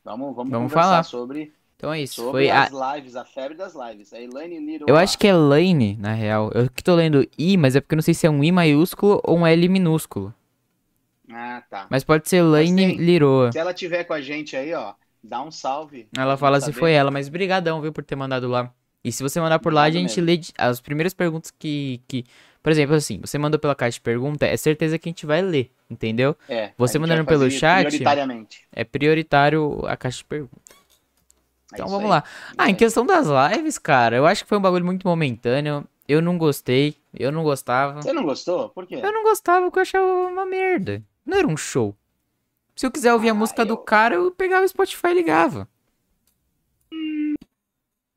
Vamos, 0.02 0.34
vamos, 0.34 0.50
vamos 0.50 0.72
falar 0.72 1.02
sobre 1.02 1.52
então 1.80 1.90
é 1.94 2.02
isso. 2.02 2.16
Sobre 2.16 2.32
foi 2.32 2.50
as 2.50 2.74
a... 2.74 2.94
lives, 2.94 3.16
a 3.16 3.24
febre 3.24 3.56
das 3.56 3.74
lives. 3.74 4.12
A 4.12 4.20
Elaine 4.20 4.58
Little. 4.60 4.86
Eu 4.86 4.98
acho 4.98 5.18
que 5.18 5.26
é 5.26 5.30
Elaine, 5.30 5.96
na 5.98 6.12
real. 6.12 6.50
Eu 6.54 6.68
que 6.68 6.84
tô 6.84 6.94
lendo 6.94 7.26
I, 7.38 7.56
mas 7.56 7.74
é 7.74 7.80
porque 7.80 7.94
eu 7.94 7.96
não 7.96 8.02
sei 8.02 8.12
se 8.12 8.26
é 8.26 8.30
um 8.30 8.44
I 8.44 8.52
maiúsculo 8.52 9.18
ou 9.24 9.38
um 9.38 9.46
L 9.46 9.66
minúsculo. 9.66 10.34
Ah, 11.32 11.62
tá. 11.70 11.86
Mas 11.88 12.04
pode 12.04 12.28
ser 12.28 12.36
Elaine 12.36 12.96
Liroa. 12.96 13.50
Se 13.50 13.58
ela 13.58 13.72
tiver 13.72 14.04
com 14.04 14.12
a 14.12 14.20
gente 14.20 14.54
aí, 14.54 14.74
ó, 14.74 14.92
dá 15.24 15.42
um 15.42 15.50
salve. 15.50 16.06
Ela 16.14 16.36
fala 16.36 16.60
se 16.60 16.70
foi 16.70 16.92
ela, 16.92 17.10
mas 17.10 17.30
brigadão, 17.30 17.80
viu, 17.80 17.94
por 17.94 18.04
ter 18.04 18.14
mandado 18.14 18.46
lá. 18.46 18.70
E 19.02 19.10
se 19.10 19.22
você 19.22 19.40
mandar 19.40 19.58
por 19.58 19.72
lá, 19.72 19.84
a 19.84 19.90
gente 19.90 20.20
mesmo. 20.20 20.26
lê 20.26 20.40
as 20.58 20.82
primeiras 20.82 21.14
perguntas 21.14 21.50
que, 21.50 22.02
que... 22.06 22.26
Por 22.62 22.70
exemplo, 22.70 22.94
assim, 22.94 23.18
você 23.22 23.38
mandou 23.38 23.58
pela 23.58 23.74
caixa 23.74 23.94
de 23.94 24.02
pergunta, 24.02 24.44
é 24.44 24.54
certeza 24.58 24.98
que 24.98 25.08
a 25.08 25.12
gente 25.12 25.24
vai 25.24 25.40
ler, 25.40 25.70
entendeu? 25.88 26.36
É. 26.46 26.72
Você 26.76 26.98
mandando 26.98 27.24
pelo 27.24 27.50
chat... 27.50 27.86
Prioritariamente. 27.86 28.66
É 28.70 28.84
prioritário 28.84 29.80
a 29.86 29.96
caixa 29.96 30.18
de 30.18 30.24
pergunta. 30.26 30.60
É 31.72 31.74
então 31.74 31.88
vamos 31.88 32.04
aí. 32.04 32.10
lá. 32.10 32.24
Ah, 32.56 32.70
em 32.70 32.74
questão 32.74 33.04
das 33.06 33.26
lives, 33.26 33.78
cara, 33.78 34.16
eu 34.16 34.26
acho 34.26 34.44
que 34.44 34.48
foi 34.48 34.58
um 34.58 34.62
bagulho 34.62 34.84
muito 34.84 35.06
momentâneo. 35.06 35.86
Eu 36.08 36.20
não 36.20 36.36
gostei, 36.36 36.96
eu 37.14 37.30
não 37.30 37.44
gostava. 37.44 38.02
Você 38.02 38.12
não 38.12 38.24
gostou? 38.24 38.68
Por 38.70 38.86
quê? 38.86 38.96
Eu 38.96 39.12
não 39.12 39.22
gostava 39.22 39.66
porque 39.66 39.78
eu 39.78 39.82
achava 39.82 40.06
uma 40.06 40.44
merda. 40.44 41.02
Não 41.24 41.38
era 41.38 41.46
um 41.46 41.56
show. 41.56 41.94
Se 42.74 42.86
eu 42.86 42.90
quiser 42.90 43.12
ouvir 43.12 43.28
ah, 43.28 43.32
a 43.32 43.34
música 43.34 43.62
eu... 43.62 43.66
do 43.66 43.76
cara, 43.76 44.16
eu 44.16 44.30
pegava 44.32 44.64
o 44.64 44.68
Spotify 44.68 45.08
e 45.08 45.14
ligava. 45.14 45.68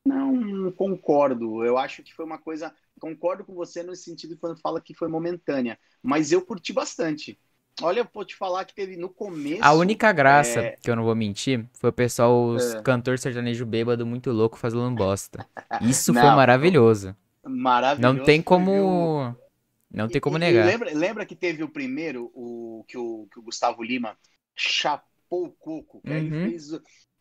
Não 0.04 0.72
concordo. 0.72 1.64
Eu 1.64 1.78
acho 1.78 2.02
que 2.02 2.14
foi 2.14 2.24
uma 2.24 2.38
coisa. 2.38 2.74
Concordo 2.98 3.44
com 3.44 3.54
você 3.54 3.82
no 3.82 3.94
sentido 3.94 4.36
quando 4.36 4.60
fala 4.60 4.80
que 4.80 4.94
foi 4.94 5.08
momentânea. 5.08 5.78
Mas 6.02 6.32
eu 6.32 6.44
curti 6.44 6.72
bastante. 6.72 7.38
Olha, 7.82 8.00
eu 8.00 8.08
vou 8.12 8.24
te 8.24 8.36
falar 8.36 8.64
que 8.64 8.74
teve 8.74 8.96
no 8.96 9.08
começo. 9.08 9.62
A 9.62 9.72
única 9.72 10.12
graça, 10.12 10.60
é... 10.60 10.76
que 10.80 10.90
eu 10.90 10.94
não 10.94 11.04
vou 11.04 11.14
mentir, 11.14 11.66
foi 11.74 11.90
o 11.90 11.92
pessoal, 11.92 12.46
os 12.46 12.74
é. 12.74 12.82
cantor 12.82 13.18
sertanejo 13.18 13.66
bêbado 13.66 14.06
muito 14.06 14.30
louco 14.30 14.56
fazendo 14.56 14.94
bosta. 14.94 15.46
Isso 15.82 16.12
não, 16.12 16.22
foi 16.22 16.30
maravilhoso. 16.30 17.16
Maravilhoso. 17.44 18.16
Não 18.16 18.24
tem 18.24 18.40
como. 18.40 19.34
Não 19.90 20.08
tem 20.08 20.20
como 20.20 20.36
e, 20.36 20.40
negar. 20.40 20.64
E 20.64 20.70
lembra, 20.70 20.94
lembra 20.94 21.26
que 21.26 21.36
teve 21.36 21.62
o 21.62 21.68
primeiro, 21.68 22.30
o 22.34 22.84
que 22.86 22.96
o, 22.96 23.28
que 23.32 23.38
o 23.38 23.42
Gustavo 23.42 23.82
Lima 23.82 24.16
chapou 24.54 25.46
o 25.46 25.50
coco? 25.50 26.00
Uhum. 26.04 26.12
aí 26.12 26.30
fez, 26.30 26.70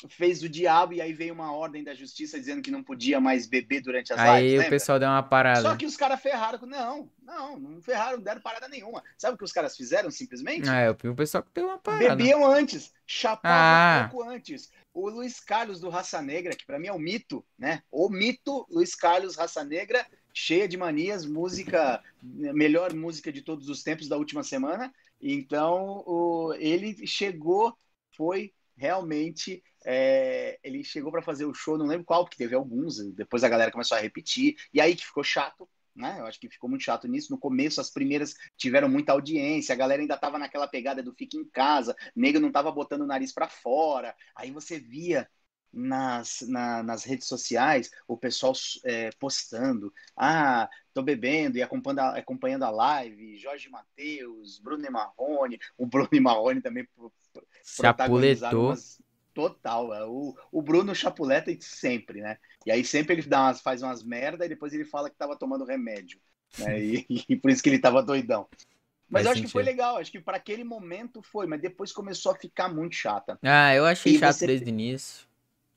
fez 0.10 0.44
o 0.44 0.50
diabo 0.50 0.94
e 0.94 1.02
aí 1.02 1.14
veio 1.14 1.34
uma 1.34 1.52
ordem 1.54 1.84
da 1.84 1.94
justiça 1.94 2.40
dizendo 2.40 2.62
que 2.62 2.72
não 2.72 2.84
podia 2.84 3.20
mais 3.20 3.48
beber 3.48 3.82
durante 3.82 4.12
as 4.12 4.20
aí 4.20 4.44
lives. 4.44 4.62
Aí 4.62 4.68
o 4.68 4.70
pessoal 4.70 5.00
deu 5.00 5.10
uma 5.10 5.24
parada. 5.24 5.62
Só 5.62 5.76
que 5.76 5.86
os 5.86 5.96
caras 5.96 6.22
ferraram. 6.22 6.60
Não, 6.66 7.10
não, 7.22 7.60
não 7.60 7.82
ferraram, 7.82 8.18
não 8.18 8.24
deram 8.24 8.42
parada 8.42 8.68
nenhuma. 8.68 9.04
Sabe 9.18 9.36
o 9.36 9.38
que 9.38 9.44
os 9.44 9.52
caras 9.52 9.76
fizeram 9.76 10.12
simplesmente? 10.12 10.70
Ah, 10.70 10.84
eu 10.84 10.98
vi 11.02 11.10
o 11.10 11.16
pessoal 11.16 11.44
que 11.44 11.52
deu 11.54 11.68
uma 11.68 11.78
parada. 11.78 12.16
Bebiam 12.16 12.46
antes, 12.46 12.92
chapavam 13.06 13.58
ah. 13.58 14.06
um 14.06 14.10
pouco 14.10 14.30
antes. 14.30 14.72
O 14.94 15.10
Luiz 15.10 15.40
Carlos 15.40 15.80
do 15.80 15.90
Raça 15.90 16.22
Negra, 16.22 16.56
que 16.56 16.66
para 16.66 16.78
mim 16.78 16.88
é 16.88 16.94
o 16.94 17.00
mito, 17.00 17.44
né? 17.58 17.82
O 17.92 18.10
mito 18.10 18.68
Luiz 18.70 18.94
Carlos 18.94 19.36
Raça 19.36 19.64
Negra, 19.64 20.06
cheia 20.34 20.68
de 20.68 20.78
manias, 20.78 21.26
música, 21.26 22.04
melhor 22.22 22.94
música 22.94 23.32
de 23.32 23.42
todos 23.42 23.70
os 23.70 23.82
tempos 23.82 24.08
da 24.08 24.18
última 24.18 24.44
semana. 24.44 24.94
Então, 25.22 26.04
o, 26.06 26.54
ele 26.60 27.08
chegou, 27.08 27.76
foi 28.16 28.54
realmente 28.76 29.64
é, 29.86 30.60
ele 30.64 30.84
chegou 30.84 31.12
para 31.12 31.22
fazer 31.22 31.46
o 31.46 31.54
show, 31.54 31.78
não 31.78 31.86
lembro 31.86 32.06
qual, 32.06 32.24
porque 32.24 32.38
teve 32.38 32.56
alguns, 32.56 32.98
depois 33.14 33.44
a 33.44 33.50
galera 33.50 33.72
começou 33.72 33.98
a 33.98 34.02
repetir, 34.02 34.56
e 34.74 34.80
aí 34.80 34.96
que 34.96 35.06
ficou 35.06 35.24
chato, 35.24 35.68
né? 35.96 36.18
Eu 36.20 36.26
acho 36.26 36.40
que 36.40 36.50
ficou 36.50 36.70
muito 36.70 36.84
chato 36.84 37.08
nisso. 37.08 37.32
No 37.32 37.38
começo, 37.38 37.80
as 37.80 37.90
primeiras 37.90 38.34
tiveram 38.58 38.90
muita 38.90 39.12
audiência, 39.12 39.74
a 39.74 39.78
galera 39.78 40.02
ainda 40.02 40.18
tava 40.18 40.40
naquela 40.40 40.68
pegada 40.68 41.04
do 41.04 41.14
fica 41.14 41.38
em 41.38 41.46
casa, 41.46 41.96
nego 42.16 42.40
não 42.40 42.52
tava 42.52 42.72
botando 42.72 43.02
o 43.02 43.08
nariz 43.08 43.32
para 43.32 43.48
fora, 43.48 44.16
aí 44.36 44.52
você 44.52 44.80
via 44.80 45.30
nas, 45.74 46.46
na, 46.48 46.84
nas 46.84 47.04
redes 47.04 47.28
sociais 47.28 47.90
o 48.08 48.16
pessoal 48.16 48.54
é, 48.86 49.10
postando: 49.20 49.92
ah, 50.16 50.70
tô 50.94 51.02
bebendo 51.02 51.58
e 51.58 51.64
acompanhando 51.64 52.00
a, 52.00 52.18
acompanhando 52.18 52.64
a 52.64 52.70
live, 52.70 53.38
Jorge 53.38 53.70
Matheus, 53.70 54.60
Bruno 54.60 54.92
Marrone, 54.92 55.60
o 55.78 55.86
Bruno 55.88 56.10
Marrone 56.22 56.62
também 56.62 56.88
protagonizaram 57.76 58.66
umas, 58.66 59.02
Total. 59.34 59.94
É 59.94 60.06
o, 60.06 60.36
o 60.52 60.62
Bruno 60.62 60.94
chapuleta 60.94 61.52
sempre, 61.60 62.22
né? 62.22 62.38
E 62.66 62.72
aí 62.72 62.84
sempre 62.84 63.16
ele 63.16 63.24
dá 63.24 63.42
umas, 63.42 63.62
faz 63.62 63.82
umas 63.82 64.04
merda 64.04 64.46
e 64.46 64.50
depois 64.50 64.74
ele 64.74 64.86
fala 64.86 65.10
que 65.10 65.18
tava 65.18 65.38
tomando 65.38 65.66
remédio. 65.66 66.20
Né? 66.60 66.82
E, 66.82 67.06
e 67.30 67.36
por 67.36 67.50
isso 67.52 67.64
que 67.64 67.70
ele 67.70 67.80
tava 67.80 68.04
doidão. 68.04 68.48
Mas 69.10 69.26
eu 69.26 69.32
acho 69.32 69.40
sentido. 69.40 69.48
que 69.48 69.54
foi 69.54 69.64
legal, 69.64 69.98
acho 69.98 70.12
que 70.12 70.20
para 70.20 70.38
aquele 70.38 70.64
momento 70.64 71.22
foi, 71.22 71.46
mas 71.46 71.62
depois 71.62 71.92
começou 71.92 72.32
a 72.32 72.36
ficar 72.36 72.68
muito 72.68 72.96
chata. 72.96 73.38
Ah, 73.44 73.74
eu 73.76 73.86
achei 73.86 74.16
e 74.16 74.20
chato 74.20 74.38
você... 74.38 74.48
desde 74.48 74.66
o 74.66 74.70
início. 74.70 75.28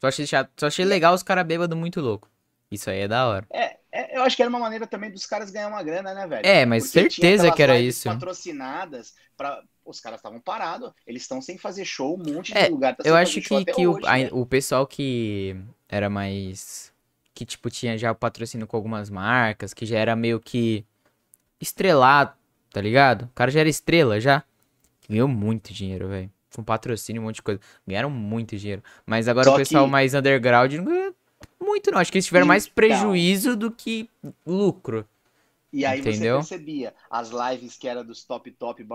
Só 0.00 0.06
achei 0.06 0.26
chato, 0.26 0.50
só 0.58 0.66
achei 0.66 0.84
legal 0.84 1.14
os 1.14 1.22
caras 1.22 1.46
bêbados 1.46 1.76
muito 1.76 2.00
louco. 2.00 2.30
Isso 2.70 2.90
aí 2.90 3.00
é 3.00 3.08
da 3.08 3.26
hora. 3.26 3.46
É, 3.50 3.76
é, 3.92 4.16
eu 4.16 4.22
acho 4.22 4.36
que 4.36 4.42
era 4.42 4.48
uma 4.48 4.58
maneira 4.58 4.86
também 4.86 5.10
dos 5.10 5.26
caras 5.26 5.50
ganhar 5.50 5.68
uma 5.68 5.82
grana, 5.82 6.14
né, 6.14 6.26
velho? 6.26 6.46
É, 6.46 6.66
mas 6.66 6.84
Porque 6.84 7.10
certeza 7.10 7.52
que 7.52 7.62
era 7.62 7.78
isso. 7.78 8.08
patrocinadas 8.08 9.14
para 9.36 9.62
os 9.86 10.00
caras 10.00 10.18
estavam 10.18 10.40
parados, 10.40 10.90
eles 11.06 11.22
estão 11.22 11.40
sem 11.40 11.56
fazer 11.56 11.84
show, 11.84 12.14
um 12.20 12.34
monte 12.34 12.52
de 12.52 12.58
é, 12.58 12.68
lugar. 12.68 12.96
Tá 12.96 13.04
eu 13.06 13.14
acho 13.16 13.40
que, 13.40 13.64
que 13.64 13.86
hoje, 13.86 14.04
o, 14.04 14.06
a, 14.06 14.40
o 14.40 14.44
pessoal 14.44 14.86
que 14.86 15.56
era 15.88 16.10
mais. 16.10 16.92
que, 17.32 17.46
tipo, 17.46 17.70
tinha 17.70 17.96
já 17.96 18.10
o 18.10 18.14
patrocínio 18.14 18.66
com 18.66 18.76
algumas 18.76 19.08
marcas, 19.08 19.72
que 19.72 19.86
já 19.86 19.98
era 19.98 20.16
meio 20.16 20.40
que. 20.40 20.84
estrelado, 21.60 22.32
tá 22.72 22.80
ligado? 22.80 23.22
O 23.22 23.30
cara 23.34 23.50
já 23.50 23.60
era 23.60 23.68
estrela 23.68 24.20
já. 24.20 24.42
Ganhou 25.08 25.28
muito 25.28 25.72
dinheiro, 25.72 26.08
velho. 26.08 26.30
Com 26.54 26.64
patrocínio, 26.64 27.22
um 27.22 27.26
monte 27.26 27.36
de 27.36 27.42
coisa. 27.42 27.60
Ganharam 27.86 28.10
muito 28.10 28.56
dinheiro. 28.56 28.82
Mas 29.04 29.28
agora 29.28 29.44
Só 29.44 29.54
o 29.54 29.56
pessoal 29.56 29.84
que- 29.84 29.90
mais 29.90 30.14
underground 30.14 30.72
não 30.72 30.84
ganhou 30.84 31.14
muito, 31.60 31.90
não. 31.90 31.98
Acho 31.98 32.10
que 32.10 32.18
eles 32.18 32.26
tiveram 32.26 32.46
mais 32.46 32.64
Então. 32.64 32.74
prejuízo 32.74 33.56
do 33.56 33.70
que 33.70 34.08
lucro. 34.44 35.06
E 35.76 35.84
aí 35.84 36.00
Entendeu? 36.00 36.02
você 36.02 36.26
percebia 36.26 36.94
as 37.10 37.28
lives 37.30 37.76
que 37.76 37.86
era 37.86 38.02
dos 38.02 38.24
top 38.24 38.50
top, 38.52 38.86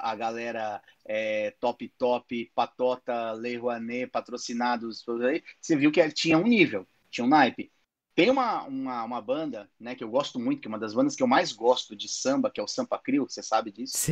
a 0.00 0.14
galera 0.16 0.82
é, 1.04 1.50
top 1.60 1.86
top, 1.98 2.50
Patota, 2.54 3.32
Lei 3.32 3.56
Rouanet, 3.58 4.06
patrocinados, 4.10 5.02
tudo 5.02 5.26
aí, 5.26 5.42
você 5.60 5.76
viu 5.76 5.92
que 5.92 6.10
tinha 6.12 6.38
um 6.38 6.44
nível, 6.44 6.86
tinha 7.10 7.24
um 7.26 7.28
naipe. 7.28 7.70
Tem 8.14 8.30
uma, 8.30 8.62
uma, 8.64 9.04
uma 9.04 9.20
banda, 9.20 9.70
né, 9.78 9.94
que 9.94 10.02
eu 10.02 10.08
gosto 10.10 10.38
muito, 10.38 10.62
que 10.62 10.68
é 10.68 10.70
uma 10.70 10.78
das 10.78 10.94
bandas 10.94 11.14
que 11.14 11.22
eu 11.22 11.26
mais 11.26 11.52
gosto 11.52 11.94
de 11.94 12.08
samba, 12.08 12.50
que 12.50 12.58
é 12.60 12.62
o 12.62 12.66
Sampa 12.68 12.98
Crio, 12.98 13.28
você 13.28 13.42
sabe 13.42 13.70
disso? 13.70 14.02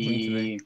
Muito 0.00 0.30
E, 0.30 0.56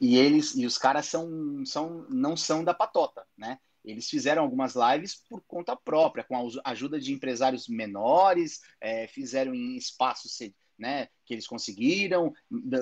e 0.00 0.16
eles 0.18 0.54
e 0.56 0.66
os 0.66 0.78
caras 0.78 1.06
são, 1.06 1.64
são 1.66 2.06
não 2.10 2.36
são 2.36 2.64
da 2.64 2.74
patota, 2.74 3.26
né? 3.36 3.58
Eles 3.90 4.08
fizeram 4.08 4.42
algumas 4.42 4.74
lives 4.74 5.16
por 5.28 5.42
conta 5.46 5.76
própria, 5.76 6.24
com 6.24 6.36
a 6.36 6.70
ajuda 6.70 7.00
de 7.00 7.12
empresários 7.12 7.68
menores, 7.68 8.60
é, 8.80 9.06
fizeram 9.08 9.54
em 9.54 9.76
espaços 9.76 10.36
né, 10.78 11.08
que 11.26 11.34
eles 11.34 11.46
conseguiram. 11.46 12.32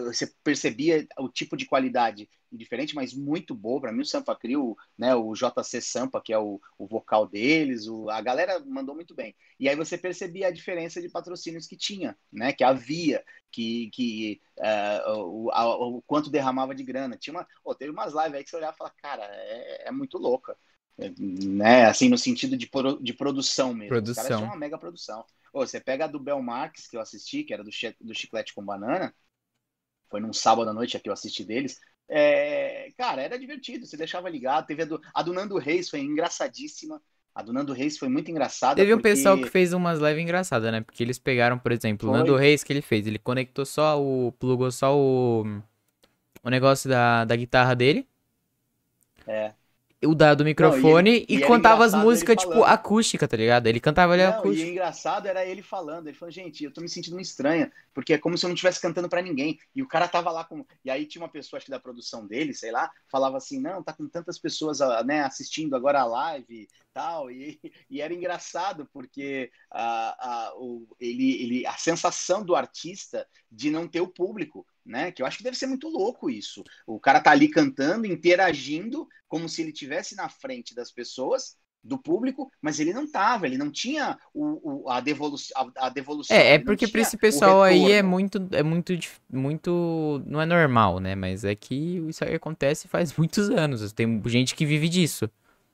Você 0.05 0.27
percebia 0.45 1.07
o 1.19 1.29
tipo 1.29 1.57
de 1.57 1.65
qualidade 1.67 2.29
diferente, 2.53 2.95
mas 2.95 3.15
muito 3.15 3.55
boa. 3.55 3.81
Para 3.81 3.93
mim, 3.93 4.03
o 4.03 4.05
Sampa 4.05 4.37
Crio, 4.37 4.77
né, 4.99 5.15
o 5.15 5.35
JC 5.35 5.81
Sampa, 5.81 6.21
que 6.21 6.33
é 6.33 6.39
o, 6.39 6.61
o 6.79 6.87
vocal 6.87 7.27
deles, 7.27 7.87
o- 7.87 8.09
a 8.11 8.21
galera 8.21 8.61
mandou 8.65 8.95
muito 8.95 9.15
bem. 9.15 9.35
E 9.59 9.69
aí 9.69 9.77
você 9.77 9.97
percebia 9.99 10.49
a 10.49 10.51
diferença 10.51 11.01
de 11.01 11.09
patrocínios 11.09 11.67
que 11.67 11.77
tinha, 11.77 12.17
né, 12.33 12.53
que 12.53 12.65
havia, 12.65 13.25
que, 13.51 13.91
que 13.91 14.41
é, 14.59 15.03
o, 15.09 15.51
a- 15.53 15.77
o 15.87 16.03
quanto 16.03 16.31
derramava 16.31 16.75
de 16.75 16.85
grana. 16.85 17.17
Tinha 17.17 17.35
uma, 17.35 17.47
oh, 17.65 17.75
teve 17.75 17.91
umas 17.91 18.13
lives 18.15 18.35
aí 18.35 18.45
que 18.45 18.51
você 18.51 18.57
olhava 18.57 18.75
e 18.75 18.79
falava, 18.79 18.97
cara, 19.03 19.25
é, 19.25 19.89
é 19.89 19.91
muito 19.91 20.19
louca. 20.19 20.57
Né? 20.99 21.87
Assim, 21.87 22.09
no 22.09 22.17
sentido 22.19 22.57
de, 22.57 22.67
pro- 22.69 23.03
de 23.03 23.13
produção 23.13 23.75
mesmo. 23.75 23.85
Os 23.85 23.89
Produção. 23.89 24.25
caras 24.25 24.39
tinham 24.39 24.51
uma 24.51 24.59
mega 24.59 24.79
produção. 24.79 25.25
Ô, 25.53 25.67
você 25.67 25.81
pega 25.81 26.05
a 26.05 26.09
do 26.09 26.19
Bel 26.19 26.41
Marques, 26.43 26.87
que 26.89 26.97
eu 26.97 27.01
assisti, 27.01 27.43
que 27.45 27.53
era 27.55 27.63
do, 27.65 27.71
do 28.01 28.15
Chiclete 28.15 28.55
com 28.55 28.65
Banana, 28.65 29.15
foi 30.11 30.21
num 30.21 30.33
sábado 30.33 30.71
à 30.71 30.73
noite 30.73 30.99
que 30.99 31.09
eu 31.09 31.13
assisti 31.13 31.45
deles. 31.45 31.81
É, 32.09 32.91
cara, 32.97 33.21
era 33.23 33.39
divertido, 33.39 33.85
você 33.87 33.97
deixava 33.97 34.29
ligado. 34.31 34.67
Teve 34.67 34.83
a 34.83 34.87
do, 34.87 35.01
a 35.13 35.23
do 35.23 35.33
Nando 35.33 35.59
Reis, 35.59 35.91
foi 35.91 36.01
engraçadíssima. 36.01 37.03
A 37.35 37.43
do 37.43 37.53
Nando 37.53 37.73
Reis 37.75 37.99
foi 37.99 38.09
muito 38.09 38.31
engraçada. 38.31 38.77
Teve 38.77 38.95
um 38.95 38.97
porque- 38.97 39.11
pessoal 39.11 39.37
que 39.37 39.51
fez 39.51 39.73
umas 39.73 39.99
lives 39.99 40.23
engraçadas, 40.23 40.73
né? 40.73 40.81
Porque 40.81 41.03
eles 41.03 41.19
pegaram, 41.19 41.59
por 41.59 41.73
exemplo, 41.73 42.09
o 42.09 42.13
Foi. 42.13 42.19
Nando 42.21 42.37
Reis 42.37 42.65
que 42.65 42.73
ele 42.73 42.81
fez. 42.81 43.07
Ele 43.07 43.19
conectou 43.19 43.67
só 43.67 44.01
o. 44.01 44.33
plugou 44.33 44.71
só 44.71 44.97
o. 44.97 45.45
O 46.43 46.49
negócio 46.51 46.89
da, 46.89 47.25
da 47.25 47.37
guitarra 47.37 47.75
dele. 47.75 48.07
É. 49.27 49.55
O 50.07 50.15
da, 50.15 50.35
do 50.35 50.45
microfone 50.45 51.11
ele- 51.11 51.27
e, 51.29 51.37
e 51.37 51.43
era 51.43 51.47
cantava 51.47 51.85
as 51.85 51.95
músicas, 51.95 52.37
ele 52.37 52.41
tipo, 52.41 52.65
acústica, 52.65 53.27
tá 53.29 53.37
ligado? 53.37 53.67
Ele 53.67 53.81
cantava 53.81 54.13
ali 54.15 54.23
Não, 54.23 54.47
e 54.53 54.65
acústica. 54.65 54.71
engraçado 54.71 55.27
era 55.27 55.45
ele 55.45 55.63
falando. 55.63 56.09
Ele 56.09 56.17
falou, 56.17 56.33
gente, 56.33 56.65
eu 56.65 56.73
tô 56.73 56.81
me 56.81 56.89
sentindo 56.89 57.21
estranha, 57.21 57.71
porque 57.93 58.15
é 58.15 58.19
como 58.19 58.37
se 58.39 58.45
eu 58.45 58.49
não 58.49 58.55
estivesse 58.55 58.81
cantando 58.81 59.09
pra 59.09 59.23
ninguém. 59.23 59.59
E 59.75 59.83
o 59.83 59.89
cara 59.89 60.09
tava 60.09 60.31
lá 60.31 60.45
com. 60.45 60.65
E 60.85 60.91
aí 60.91 61.07
tinha 61.07 61.23
uma 61.23 61.29
pessoa, 61.29 61.59
acho 61.59 61.67
que 61.67 61.71
da 61.71 61.81
produção 61.81 62.27
dele, 62.27 62.55
sei 62.55 62.71
lá, 62.73 62.91
falava 63.11 63.37
assim: 63.37 63.61
não, 63.61 63.83
tá 63.83 63.93
com 63.93 64.09
tantas 64.09 64.39
pessoas 64.39 64.81
ah, 64.81 65.03
né, 65.05 65.23
assistindo 65.23 65.77
agora 65.77 66.01
a 66.01 66.05
live 66.07 66.63
e 66.63 66.69
tal. 66.95 67.31
E, 67.31 67.61
e 67.91 68.01
era 68.01 68.13
engraçado, 68.15 68.89
porque 68.93 69.51
a, 69.71 70.49
a, 70.49 70.55
o, 70.57 70.87
ele, 70.99 71.43
ele, 71.43 71.67
a 71.67 71.75
sensação 71.77 72.43
do 72.45 72.57
artista 72.57 73.27
de 73.51 73.71
não 73.71 73.87
ter 73.87 74.01
o 74.01 74.09
público. 74.09 74.67
Né? 74.87 75.11
Que 75.13 75.23
eu 75.23 75.27
acho 75.27 75.39
que 75.39 75.45
deve 75.45 75.57
ser 75.57 75.67
muito 75.67 75.89
louco 75.89 76.31
isso. 76.31 76.63
O 76.87 77.01
cara 77.01 77.21
tá 77.21 77.33
ali 77.33 77.49
cantando, 77.51 78.07
interagindo, 78.07 79.09
como 79.29 79.49
se 79.49 79.63
ele 79.63 79.73
tivesse 79.73 80.15
na 80.15 80.29
frente 80.29 80.75
das 80.75 80.93
pessoas, 80.93 81.57
do 81.83 81.99
público, 81.99 82.51
mas 82.61 82.81
ele 82.81 82.93
não 82.93 83.11
tava, 83.11 83.47
ele 83.47 83.59
não 83.59 83.71
tinha 83.71 84.19
o, 84.35 84.85
o- 84.87 84.91
a, 84.91 85.01
devolução, 85.01 85.73
a, 85.77 85.87
a 85.87 85.89
devolução. 85.89 86.37
É, 86.39 86.55
é 86.55 86.59
porque 86.59 86.89
pra 86.89 87.01
tinha 87.01 87.03
esse 87.03 87.17
pessoal 87.17 87.63
aí 87.63 87.93
é 87.93 88.03
muito, 88.03 88.39
é 88.53 88.63
muito, 88.63 88.93
muito, 89.33 90.21
não 90.27 90.41
é 90.41 90.47
normal, 90.47 90.99
né? 90.99 91.15
Mas 91.15 91.45
é 91.45 91.55
que 91.55 91.75
isso 92.09 92.25
aí 92.25 92.35
acontece 92.35 92.89
faz 92.89 93.15
muitos 93.17 93.49
anos. 93.51 93.93
Tem 93.93 94.21
gente 94.27 94.55
que 94.57 94.67
vive 94.67 94.89
disso, 94.89 95.31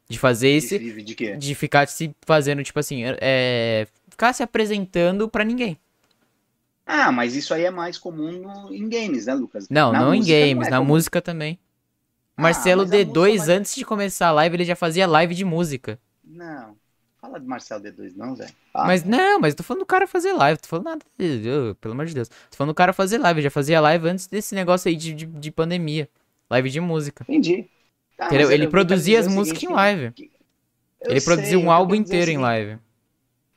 de 0.08 0.18
fazer 0.18 0.48
esse, 0.50 0.78
De, 0.78 0.92
de, 0.94 1.02
de 1.04 1.14
quê? 1.14 1.32
de 1.32 1.54
ficar 1.54 1.88
se 1.88 2.14
fazendo, 2.26 2.62
tipo 2.62 2.78
assim, 2.78 3.02
é, 3.22 3.86
ficar 4.10 4.32
se 4.34 4.42
apresentando 4.42 5.28
pra 5.28 5.44
ninguém. 5.44 5.78
Ah, 6.86 7.10
mas 7.12 7.34
isso 7.34 7.52
aí 7.54 7.64
é 7.64 7.70
mais 7.70 7.98
comum 7.98 8.32
no- 8.40 8.72
em 8.74 8.88
games, 8.88 9.26
né, 9.26 9.34
Lucas? 9.34 9.68
Não, 9.68 9.92
Na 9.92 9.96
não 9.96 10.14
em 10.14 10.22
música 10.22 10.46
não 10.46 10.54
games, 10.54 10.68
é 10.68 10.70
na 10.70 10.80
comum. 10.80 10.80
música 10.80 11.20
também. 11.20 11.58
Ah, 12.36 12.70
Marcelo 12.70 12.76
mas 12.76 12.92
a 12.92 12.98
música 12.98 13.34
D2, 13.34 13.34
mais- 13.34 13.50
antes 13.50 13.74
de 13.74 13.84
começar 13.84 14.28
a 14.28 14.32
live, 14.32 14.56
ele 14.56 14.64
já 14.64 14.76
fazia 14.76 15.06
live 15.06 15.34
de 15.34 15.44
música. 15.44 16.00
Não, 16.24 16.76
fala 17.20 17.38
de 17.40 17.46
Marcelo 17.46 17.82
D2 17.82 18.14
não, 18.14 18.34
velho. 18.34 18.54
Ah, 18.74 18.88
mas 18.88 19.04
não, 19.04 19.38
mas 19.40 19.54
tô 19.54 19.62
falando 19.62 19.82
do 19.82 19.86
cara 19.86 20.06
fazer 20.06 20.32
live, 20.32 20.60
tô 20.60 20.68
falando 20.68 20.86
nada, 20.86 21.04
de- 21.18 21.48
ô, 21.50 21.74
pelo 21.76 21.94
amor 21.94 22.06
de 22.06 22.14
Deus. 22.14 22.28
Tô 22.28 22.56
falando 22.56 22.72
do 22.72 22.74
cara 22.76 22.92
fazer 22.92 23.18
live, 23.18 23.38
ele 23.40 23.44
já 23.44 23.50
fazia 23.50 23.80
live 23.80 24.08
antes 24.08 24.26
desse 24.26 24.54
negócio 24.54 24.88
aí 24.88 24.96
de, 24.96 25.14
de, 25.14 25.26
de 25.26 25.50
pandemia. 25.52 26.08
Live 26.50 26.68
de 26.70 26.80
música. 26.80 27.26
Entendi. 27.28 27.68
Tá, 28.16 28.36
Ele 28.48 28.66
eu 28.66 28.68
produzia 28.68 29.20
as 29.20 29.26
o 29.26 29.28
músicas 29.28 29.62
em 29.62 29.68
live. 29.72 30.12
eu 31.00 31.14
Ele 31.14 31.20
sei, 31.20 31.34
produziu 31.36 31.60
um 31.60 31.70
que 31.70 31.72
álbum 31.72 31.94
é 31.94 31.96
inteiro 31.96 32.30
em 32.30 32.38
live. 32.38 32.78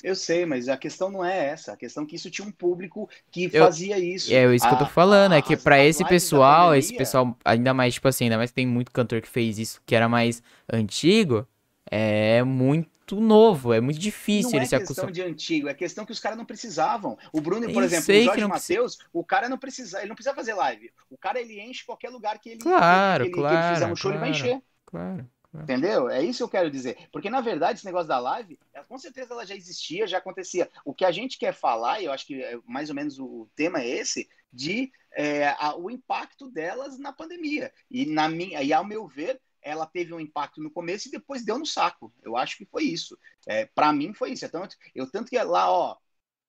Eu 0.05 0.15
sei, 0.15 0.45
mas 0.45 0.69
a 0.69 0.77
questão 0.77 1.09
não 1.09 1.25
é 1.25 1.47
essa. 1.47 1.73
A 1.73 1.77
questão 1.77 2.03
é 2.03 2.05
que 2.05 2.15
isso 2.15 2.29
tinha 2.29 2.47
um 2.47 2.51
público 2.51 3.09
que 3.31 3.49
Eu- 3.51 3.65
fazia 3.65 3.97
isso. 3.97 4.31
É 4.33 4.53
isso 4.53 4.67
que 4.67 4.73
eu 4.73 4.77
tô 4.77 4.83
A- 4.83 4.87
falando, 4.87 5.33
é 5.33 5.37
a- 5.39 5.41
que 5.41 5.55
as- 5.55 5.63
pra 5.63 5.77
as 5.77 5.87
esse 5.87 6.05
pessoal, 6.05 6.75
esse 6.75 6.95
pessoal, 6.95 7.35
ainda 7.43 7.73
mais, 7.73 7.95
tipo 7.95 8.07
assim, 8.07 8.25
ainda 8.25 8.37
mais 8.37 8.51
que 8.51 8.55
tem 8.55 8.67
muito 8.67 8.91
cantor 8.91 9.21
que 9.21 9.27
fez 9.27 9.57
isso, 9.57 9.81
que 9.85 9.95
era 9.95 10.07
mais 10.07 10.43
antigo, 10.71 11.47
é 11.89 12.43
muito 12.43 13.19
novo, 13.19 13.73
é 13.73 13.81
muito 13.81 13.99
difícil 13.99 14.51
Não 14.51 14.57
ele 14.59 14.65
é 14.65 14.67
se 14.67 14.77
questão 14.77 15.05
acostumar. 15.05 15.11
de 15.11 15.21
antigo, 15.23 15.67
é 15.69 15.73
questão 15.73 16.05
que 16.05 16.11
os 16.11 16.19
caras 16.19 16.37
não 16.37 16.45
precisavam. 16.45 17.17
O 17.33 17.41
Bruno, 17.41 17.65
Eu 17.65 17.73
por 17.73 17.83
exemplo, 17.83 18.05
sei 18.05 18.17
o 18.17 18.19
que 18.21 18.25
Jorge 18.25 18.41
não 18.41 18.49
precisa- 18.51 18.73
Matheus, 18.79 18.97
o 19.13 19.23
cara 19.23 19.49
não 19.49 19.57
precisa, 19.57 19.99
ele 19.99 20.09
não 20.09 20.15
precisa 20.15 20.35
fazer 20.35 20.53
live. 20.53 20.91
O 21.09 21.17
cara 21.17 21.39
ele 21.39 21.59
enche 21.61 21.85
qualquer 21.85 22.09
lugar 22.09 22.39
que 22.39 22.49
ele, 22.49 22.59
Claro, 22.59 23.23
que 23.25 23.29
ele, 23.31 23.33
que 23.33 23.39
ele 23.39 23.47
fizer 23.47 23.75
claro, 23.77 23.93
um 23.93 23.95
show, 23.95 24.11
ele 24.11 24.19
vai 24.19 24.29
claro. 24.31 24.45
encher. 24.45 24.61
Claro. 24.85 25.29
Entendeu? 25.63 26.09
É 26.09 26.23
isso 26.23 26.37
que 26.39 26.43
eu 26.43 26.49
quero 26.49 26.69
dizer. 26.69 27.09
Porque, 27.11 27.29
na 27.29 27.41
verdade, 27.41 27.79
esse 27.79 27.85
negócio 27.85 28.07
da 28.07 28.19
live, 28.19 28.59
com 28.87 28.97
certeza 28.97 29.33
ela 29.33 29.45
já 29.45 29.55
existia, 29.55 30.05
já 30.07 30.17
acontecia. 30.19 30.69
O 30.83 30.93
que 30.93 31.05
a 31.05 31.11
gente 31.11 31.37
quer 31.37 31.53
falar, 31.53 32.01
e 32.01 32.05
eu 32.05 32.11
acho 32.11 32.25
que 32.25 32.41
é, 32.43 32.59
mais 32.65 32.89
ou 32.89 32.95
menos 32.95 33.17
o 33.19 33.49
tema 33.55 33.79
é 33.81 33.87
esse, 33.87 34.29
de 34.51 34.91
é, 35.11 35.47
a- 35.57 35.75
o 35.75 35.89
impacto 35.89 36.49
delas 36.49 36.99
na 36.99 37.11
pandemia. 37.11 37.73
E, 37.89 38.05
na 38.05 38.29
minha, 38.29 38.61
e, 38.61 38.71
ao 38.73 38.85
meu 38.85 39.07
ver, 39.07 39.41
ela 39.61 39.85
teve 39.87 40.13
um 40.13 40.19
impacto 40.19 40.61
no 40.61 40.69
começo 40.69 41.07
e 41.07 41.11
depois 41.11 41.43
deu 41.43 41.57
no 41.57 41.65
saco. 41.65 42.13
Eu 42.21 42.37
acho 42.37 42.57
que 42.57 42.65
foi 42.65 42.83
isso. 42.83 43.17
É, 43.47 43.65
para 43.65 43.91
mim, 43.91 44.13
foi 44.13 44.31
isso. 44.33 44.45
É 44.45 44.49
tanto, 44.49 44.75
eu, 44.93 45.09
tanto 45.09 45.29
que 45.29 45.37
lá, 45.41 45.71
ó, 45.71 45.97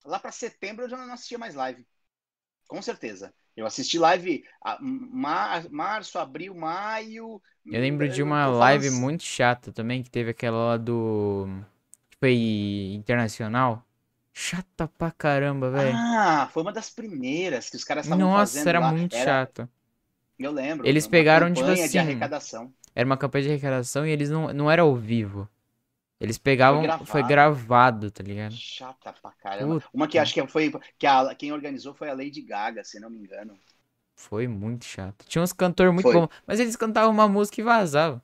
lá 0.05 0.19
para 0.19 0.33
setembro 0.33 0.85
eu 0.85 0.89
já 0.91 0.97
não 0.99 1.15
assistia 1.15 1.39
mais 1.39 1.55
live. 1.55 1.87
Com 2.69 2.83
certeza. 2.83 3.33
Eu 3.57 3.67
assisti 3.67 3.99
live 3.99 4.45
a, 4.63 4.79
mar, 4.81 5.69
março, 5.71 6.19
abril, 6.19 6.55
maio. 6.55 7.41
Eu 7.71 7.81
lembro 7.81 8.09
de 8.09 8.23
uma 8.23 8.47
falando 8.47 8.59
live 8.59 8.91
muito 8.91 9.23
chata 9.25 9.73
também, 9.73 10.03
que 10.03 10.11
teve 10.11 10.31
aquela 10.31 10.57
lá 10.69 10.77
do. 10.77 11.47
Tipo 12.11 12.27
aí, 12.27 12.95
internacional. 12.95 13.85
Chata 14.33 14.87
pra 14.89 15.11
caramba, 15.11 15.71
velho. 15.71 15.97
Ah, 15.97 16.49
foi 16.53 16.63
uma 16.63 16.73
das 16.73 16.91
primeiras 16.91 17.69
que 17.71 17.77
os 17.77 17.85
caras 17.85 18.05
estavam 18.07 18.27
Nossa, 18.27 18.53
fazendo 18.53 18.69
era 18.69 18.81
lá. 18.81 18.93
muito 18.93 19.15
Era- 19.15 19.25
chato. 19.25 19.69
Eu 20.39 20.53
lembro. 20.53 20.87
Eles 20.87 21.07
pegaram, 21.07 21.53
tipo 21.53 21.67
campanha 21.67 21.89
de 21.89 21.99
assim, 21.99 21.99
arrecadação. 21.99 22.75
Era 22.95 23.07
uma 23.07 23.17
campanha 23.17 23.45
de 23.45 23.51
arrecadação 23.51 24.07
e 24.07 24.11
eles 24.11 24.31
não, 24.31 24.53
não 24.53 24.71
era 24.71 24.83
ao 24.83 24.95
vivo. 24.97 25.49
Eles 26.19 26.39
pegavam. 26.39 26.83
Foi 27.05 27.23
gravado. 27.23 27.29
gravado, 27.29 28.11
tá 28.11 28.23
ligado? 28.23 28.55
Chata 28.55 29.13
pra 29.13 29.33
caramba. 29.33 29.75
Puta. 29.75 29.89
Uma 29.93 30.09
que 30.09 30.19
acho 30.19 30.33
que 30.33 30.47
foi. 30.47 30.73
Que 30.99 31.07
a, 31.07 31.35
quem 31.35 31.53
organizou 31.53 31.95
foi 31.95 32.09
a 32.09 32.15
Lady 32.15 32.41
Gaga, 32.41 32.83
se 32.83 32.99
não 32.99 33.11
me 33.11 33.19
engano. 33.19 33.59
Foi 34.15 34.49
muito 34.49 34.87
chato. 34.87 35.27
Tinha 35.27 35.43
uns 35.43 35.53
cantores 35.53 35.93
muito 35.93 36.11
Foi. 36.11 36.15
bons, 36.15 36.29
mas 36.47 36.59
eles 36.59 36.75
cantavam 36.75 37.11
uma 37.11 37.29
música 37.29 37.61
e 37.61 37.65
vazavam. 37.65 38.21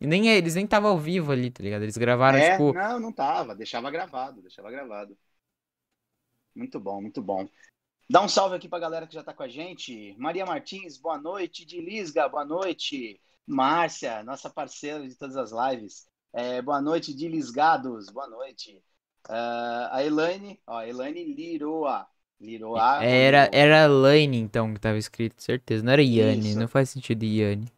E 0.00 0.06
nem 0.06 0.28
eles 0.28 0.54
nem 0.54 0.64
estavam 0.64 0.90
ao 0.90 0.98
vivo 0.98 1.32
ali, 1.32 1.50
tá 1.50 1.62
ligado? 1.62 1.82
Eles 1.82 1.96
gravaram, 1.96 2.38
é, 2.38 2.52
tipo. 2.52 2.72
não, 2.72 3.00
não 3.00 3.12
tava. 3.12 3.54
Deixava 3.54 3.90
gravado, 3.90 4.40
deixava 4.40 4.70
gravado. 4.70 5.16
Muito 6.54 6.78
bom, 6.78 7.00
muito 7.00 7.20
bom. 7.20 7.48
Dá 8.08 8.22
um 8.22 8.28
salve 8.28 8.54
aqui 8.54 8.68
pra 8.68 8.78
galera 8.78 9.06
que 9.06 9.14
já 9.14 9.24
tá 9.24 9.32
com 9.32 9.42
a 9.42 9.48
gente. 9.48 10.14
Maria 10.18 10.46
Martins, 10.46 10.98
boa 10.98 11.18
noite. 11.18 11.64
De 11.64 11.80
Lisga, 11.80 12.28
boa 12.28 12.44
noite. 12.44 13.20
Márcia, 13.46 14.22
nossa 14.22 14.48
parceira 14.48 15.06
de 15.08 15.16
todas 15.16 15.36
as 15.36 15.50
lives. 15.50 16.06
É, 16.36 16.60
boa 16.60 16.80
noite, 16.82 17.14
de 17.14 17.28
Lisgados, 17.28 18.10
boa 18.10 18.26
noite. 18.26 18.82
Ah, 19.28 19.90
a 19.92 20.04
Elaine, 20.04 20.60
ó, 20.66 20.82
Elaine 20.82 21.32
Liroa. 21.32 22.08
Liroa. 22.40 23.04
Era, 23.04 23.44
ou- 23.44 23.50
era 23.52 23.86
Lane, 23.86 24.36
então, 24.38 24.74
que 24.74 24.80
tava 24.80 24.98
escrito, 24.98 25.40
certeza. 25.40 25.84
Não 25.84 25.92
era 25.92 26.02
Isso. 26.02 26.58
não 26.58 26.66
faz 26.66 26.90
sentido 26.90 27.24
Yanni. 27.24 27.72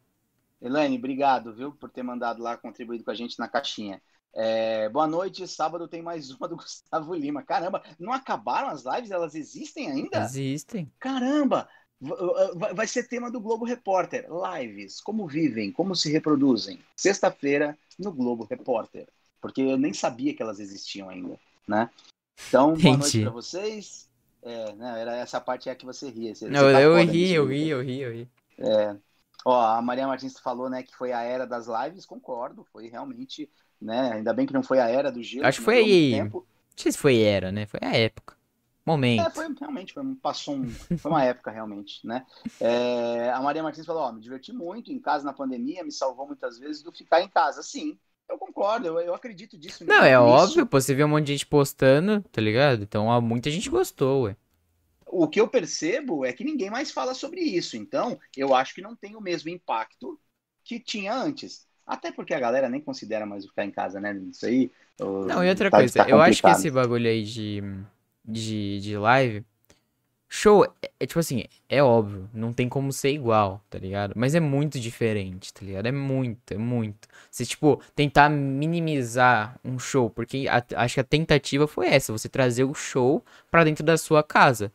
Elaine, 0.60 0.96
obrigado, 0.96 1.54
viu, 1.54 1.72
por 1.72 1.90
ter 1.90 2.02
mandado 2.02 2.42
lá, 2.42 2.56
contribuído 2.56 3.04
com 3.04 3.10
a 3.10 3.14
gente 3.14 3.38
na 3.38 3.46
caixinha. 3.46 4.00
É, 4.34 4.88
boa 4.88 5.06
noite, 5.06 5.46
sábado 5.46 5.86
tem 5.86 6.00
mais 6.02 6.30
uma 6.30 6.48
do 6.48 6.56
Gustavo 6.56 7.14
Lima. 7.14 7.42
Caramba, 7.42 7.82
não 7.98 8.12
acabaram 8.12 8.68
as 8.68 8.84
lives? 8.84 9.10
Elas 9.10 9.34
existem 9.34 9.90
ainda? 9.90 10.20
Existem. 10.20 10.90
Caramba, 10.98 11.68
vai 12.74 12.86
ser 12.86 13.04
tema 13.08 13.30
do 13.30 13.40
Globo 13.40 13.64
Repórter. 13.64 14.26
Lives, 14.30 15.00
como 15.00 15.26
vivem, 15.26 15.72
como 15.72 15.94
se 15.94 16.10
reproduzem. 16.12 16.78
Sexta-feira 16.94 17.76
no 17.98 18.12
Globo 18.12 18.44
Repórter. 18.44 19.06
Porque 19.40 19.60
eu 19.62 19.76
nem 19.78 19.92
sabia 19.92 20.34
que 20.34 20.42
elas 20.42 20.60
existiam 20.60 21.08
ainda, 21.08 21.38
né? 21.66 21.88
Então, 22.48 22.74
boa 22.74 22.78
Entendi. 22.78 22.98
noite 22.98 23.22
pra 23.22 23.30
vocês. 23.30 24.06
É, 24.42 24.72
né, 24.74 25.00
era 25.00 25.16
essa 25.16 25.40
parte 25.40 25.68
é 25.68 25.74
que 25.74 25.84
você 25.84 26.08
ria. 26.08 26.34
Você, 26.34 26.48
Não, 26.48 26.60
você 26.60 26.72
tá 26.72 26.80
eu 26.82 26.96
ri, 27.02 27.32
eu 27.32 27.42
Lucas. 27.42 27.56
ri, 27.58 27.68
eu 27.68 27.82
ri, 27.82 28.00
eu 28.00 28.12
ri. 28.12 28.28
É. 28.58 28.96
Ó, 29.44 29.60
a 29.60 29.82
Maria 29.82 30.06
Martins 30.06 30.38
falou, 30.38 30.68
né, 30.70 30.82
que 30.82 30.94
foi 30.94 31.12
a 31.12 31.22
era 31.22 31.46
das 31.46 31.66
lives, 31.66 32.06
concordo, 32.06 32.64
foi 32.72 32.88
realmente, 32.88 33.50
né, 33.80 34.12
ainda 34.12 34.32
bem 34.32 34.46
que 34.46 34.52
não 34.52 34.62
foi 34.62 34.78
a 34.78 34.88
era 34.88 35.10
do 35.10 35.22
gelo. 35.22 35.46
Acho 35.46 35.58
que 35.58 35.64
foi- 35.64 36.10
tempo. 36.12 36.46
Não 36.70 36.82
sei 36.82 36.92
se 36.92 36.98
foi 36.98 37.22
era, 37.22 37.50
né? 37.50 37.66
Foi 37.66 37.80
a 37.82 37.96
época. 37.96 38.35
Momento. 38.86 39.26
É, 39.26 39.30
foi 39.30 39.46
realmente, 39.58 39.92
foi, 39.94 40.04
passou 40.16 40.56
um, 40.56 40.78
foi 40.96 41.10
uma 41.10 41.24
época 41.24 41.50
realmente, 41.50 42.06
né? 42.06 42.26
É, 42.60 43.30
a 43.30 43.40
Maria 43.40 43.62
Martins 43.62 43.86
falou, 43.86 44.02
ó, 44.02 44.12
me 44.12 44.20
diverti 44.20 44.52
muito 44.52 44.92
em 44.92 45.00
casa 45.00 45.24
na 45.24 45.32
pandemia, 45.32 45.84
me 45.84 45.92
salvou 45.92 46.26
muitas 46.26 46.58
vezes 46.58 46.82
do 46.82 46.92
ficar 46.92 47.22
em 47.22 47.28
casa. 47.28 47.62
Sim, 47.62 47.98
eu 48.28 48.38
concordo, 48.38 48.86
eu, 48.86 49.00
eu 49.00 49.14
acredito 49.14 49.58
disso. 49.58 49.84
Não, 49.84 50.04
é 50.04 50.18
nisso. 50.18 50.44
óbvio, 50.44 50.66
pô, 50.66 50.80
você 50.80 50.94
vê 50.94 51.04
um 51.04 51.08
monte 51.08 51.26
de 51.26 51.32
gente 51.32 51.46
postando, 51.46 52.20
tá 52.30 52.40
ligado? 52.40 52.82
Então, 52.82 53.06
ó, 53.06 53.20
muita 53.20 53.50
gente 53.50 53.70
gostou, 53.70 54.24
ué. 54.24 54.36
O 55.06 55.28
que 55.28 55.40
eu 55.40 55.48
percebo 55.48 56.24
é 56.24 56.32
que 56.32 56.44
ninguém 56.44 56.68
mais 56.68 56.90
fala 56.90 57.14
sobre 57.14 57.40
isso, 57.40 57.76
então 57.76 58.18
eu 58.36 58.54
acho 58.54 58.74
que 58.74 58.82
não 58.82 58.94
tem 58.96 59.16
o 59.16 59.20
mesmo 59.20 59.48
impacto 59.48 60.20
que 60.64 60.80
tinha 60.80 61.14
antes. 61.14 61.66
Até 61.86 62.10
porque 62.10 62.34
a 62.34 62.40
galera 62.40 62.68
nem 62.68 62.80
considera 62.80 63.24
mais 63.24 63.46
ficar 63.46 63.64
em 63.64 63.70
casa, 63.70 64.00
né? 64.00 64.12
Isso 64.30 64.44
aí. 64.44 64.70
Não, 65.24 65.44
e 65.44 65.48
outra 65.48 65.70
tá- 65.70 65.78
coisa, 65.78 65.94
tá 66.04 66.10
eu 66.10 66.20
acho 66.20 66.42
que 66.42 66.50
esse 66.50 66.70
bagulho 66.70 67.08
aí 67.08 67.22
de, 67.24 67.62
de, 68.26 68.80
de 68.80 68.96
live, 68.96 69.44
show, 70.28 70.64
é, 70.82 70.90
é 71.00 71.06
tipo 71.06 71.18
assim, 71.20 71.44
é 71.68 71.82
óbvio, 71.82 72.28
não 72.34 72.52
tem 72.52 72.68
como 72.68 72.92
ser 72.92 73.12
igual, 73.12 73.60
tá 73.70 73.78
ligado? 73.78 74.12
Mas 74.16 74.34
é 74.34 74.40
muito 74.40 74.78
diferente, 74.80 75.52
tá 75.52 75.64
ligado? 75.64 75.86
É 75.86 75.92
muito, 75.92 76.52
é 76.52 76.58
muito. 76.58 77.08
Se, 77.30 77.46
tipo, 77.46 77.80
tentar 77.94 78.28
minimizar 78.28 79.58
um 79.64 79.78
show, 79.78 80.10
porque 80.10 80.46
a- 80.48 80.64
acho 80.82 80.94
que 80.94 81.00
a 81.00 81.04
tentativa 81.04 81.66
foi 81.66 81.86
essa, 81.88 82.12
você 82.12 82.28
trazer 82.28 82.64
o 82.64 82.74
show 82.74 83.24
pra 83.50 83.64
dentro 83.64 83.84
da 83.84 83.96
sua 83.96 84.22
casa. 84.22 84.72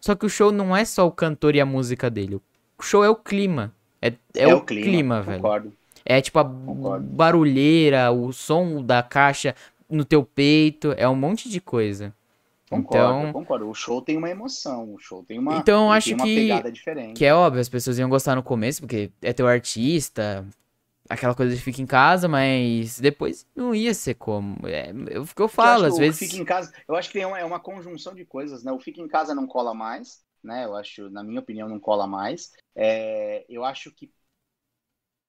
Só 0.00 0.14
que 0.14 0.26
o 0.26 0.28
show 0.30 0.52
não 0.52 0.76
é 0.76 0.84
só 0.84 1.06
o 1.06 1.12
cantor 1.12 1.54
e 1.54 1.60
a 1.60 1.66
música 1.66 2.10
dele, 2.10 2.36
o 2.36 2.82
show 2.82 3.04
é 3.04 3.08
o 3.08 3.16
clima. 3.16 3.72
É, 4.02 4.12
é, 4.34 4.46
o, 4.46 4.60
clima, 4.60 5.22
velho. 5.22 5.42
Concordo. 5.42 5.72
É 6.04 6.20
tipo 6.20 6.38
a 6.38 6.44
Concordo. 6.44 7.06
barulheira, 7.06 8.12
o 8.12 8.30
som 8.32 8.84
da 8.84 9.02
caixa 9.02 9.54
no 9.88 10.04
teu 10.04 10.22
peito, 10.22 10.92
é 10.98 11.08
um 11.08 11.14
monte 11.14 11.48
de 11.48 11.60
coisa. 11.60 12.12
Concordo, 12.70 13.18
Então- 13.20 13.32
concordo. 13.32 13.68
O 13.68 13.74
show 13.74 14.00
tem 14.00 14.16
uma 14.16 14.30
emoção, 14.30 14.94
o 14.94 14.98
show 14.98 15.22
tem 15.22 15.38
uma, 15.38 15.58
Então, 15.58 15.86
eu 15.86 15.92
acho 15.92 16.14
uma 16.14 16.24
que- 16.24 16.34
pegada 16.34 16.72
diferente. 16.72 17.16
Que 17.18 17.24
é 17.26 17.34
óbvio, 17.34 17.60
as 17.60 17.68
pessoas 17.68 17.98
iam 17.98 18.08
gostar 18.08 18.34
no 18.34 18.42
começo, 18.42 18.80
porque 18.80 19.12
é 19.20 19.32
teu 19.32 19.46
artista, 19.46 20.46
aquela 21.08 21.34
coisa 21.34 21.54
de 21.54 21.60
fica 21.60 21.82
em 21.82 21.86
casa, 21.86 22.26
mas 22.26 22.98
depois 22.98 23.46
não 23.54 23.74
ia 23.74 23.92
ser 23.92 24.14
como. 24.14 24.56
É, 24.66 24.88
é 24.88 24.92
eu 25.10 25.26
Eu 25.36 25.48
falo, 25.48 25.84
acho 25.84 25.94
às 25.94 25.98
vezes. 25.98 26.18
Fica 26.18 26.36
em 26.36 26.44
casa, 26.44 26.72
eu 26.88 26.96
acho 26.96 27.10
que 27.10 27.18
é 27.20 27.26
uma, 27.26 27.38
é 27.38 27.44
uma 27.44 27.60
conjunção 27.60 28.14
de 28.14 28.24
coisas, 28.24 28.64
né? 28.64 28.72
O 28.72 28.80
fica 28.80 29.00
em 29.00 29.08
casa 29.08 29.34
não 29.34 29.46
cola 29.46 29.74
mais, 29.74 30.24
né? 30.42 30.64
Eu 30.64 30.74
acho, 30.74 31.10
na 31.10 31.22
minha 31.22 31.40
opinião, 31.40 31.68
não 31.68 31.78
cola 31.78 32.06
mais. 32.06 32.50
É, 32.74 33.44
eu 33.48 33.62
acho 33.64 33.90
que 33.92 34.10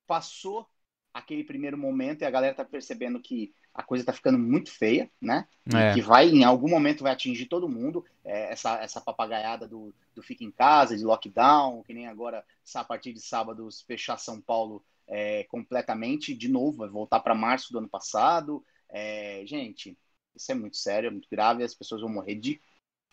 passou 0.07 0.67
aquele 1.13 1.43
primeiro 1.43 1.77
momento 1.77 2.21
e 2.21 2.25
a 2.25 2.29
galera 2.31 2.55
tá 2.55 2.63
percebendo 2.65 3.19
que 3.21 3.53
a 3.75 3.83
coisa 3.83 4.05
tá 4.05 4.13
ficando 4.13 4.39
muito 4.39 4.71
feia, 4.71 5.09
né? 5.21 5.45
E 5.67 5.75
É. 5.75 5.93
que 5.93 6.01
vai, 6.01 6.29
em 6.29 6.43
algum 6.45 6.69
momento, 6.69 7.03
vai 7.03 7.11
atingir 7.11 7.45
todo 7.47 7.67
mundo. 7.67 8.05
É, 8.23 8.53
essa, 8.53 8.77
essa 8.77 9.01
papagaiada 9.01 9.67
do, 9.67 9.93
do 10.15 10.23
fica 10.23 10.43
em 10.45 10.51
casa, 10.51 10.97
de 10.97 11.03
lockdown, 11.03 11.83
que 11.83 11.93
nem 11.93 12.07
agora, 12.07 12.43
a 12.73 12.83
partir 12.83 13.11
de 13.11 13.19
sábado, 13.19 13.67
fechar 13.85 14.17
São 14.17 14.39
Paulo 14.39 14.81
é, 15.07 15.43
completamente, 15.45 16.33
de 16.33 16.47
novo, 16.47 16.77
vai 16.77 16.89
voltar 16.89 17.19
para 17.19 17.35
março 17.35 17.71
do 17.73 17.79
ano 17.79 17.89
passado. 17.89 18.63
É, 18.89 19.43
gente, 19.45 19.97
isso 20.33 20.51
é 20.51 20.55
muito 20.55 20.77
sério, 20.77 21.07
é 21.07 21.11
muito 21.11 21.27
grave, 21.29 21.63
as 21.63 21.75
pessoas 21.75 22.01
vão 22.01 22.09
morrer 22.09 22.35
de 22.35 22.59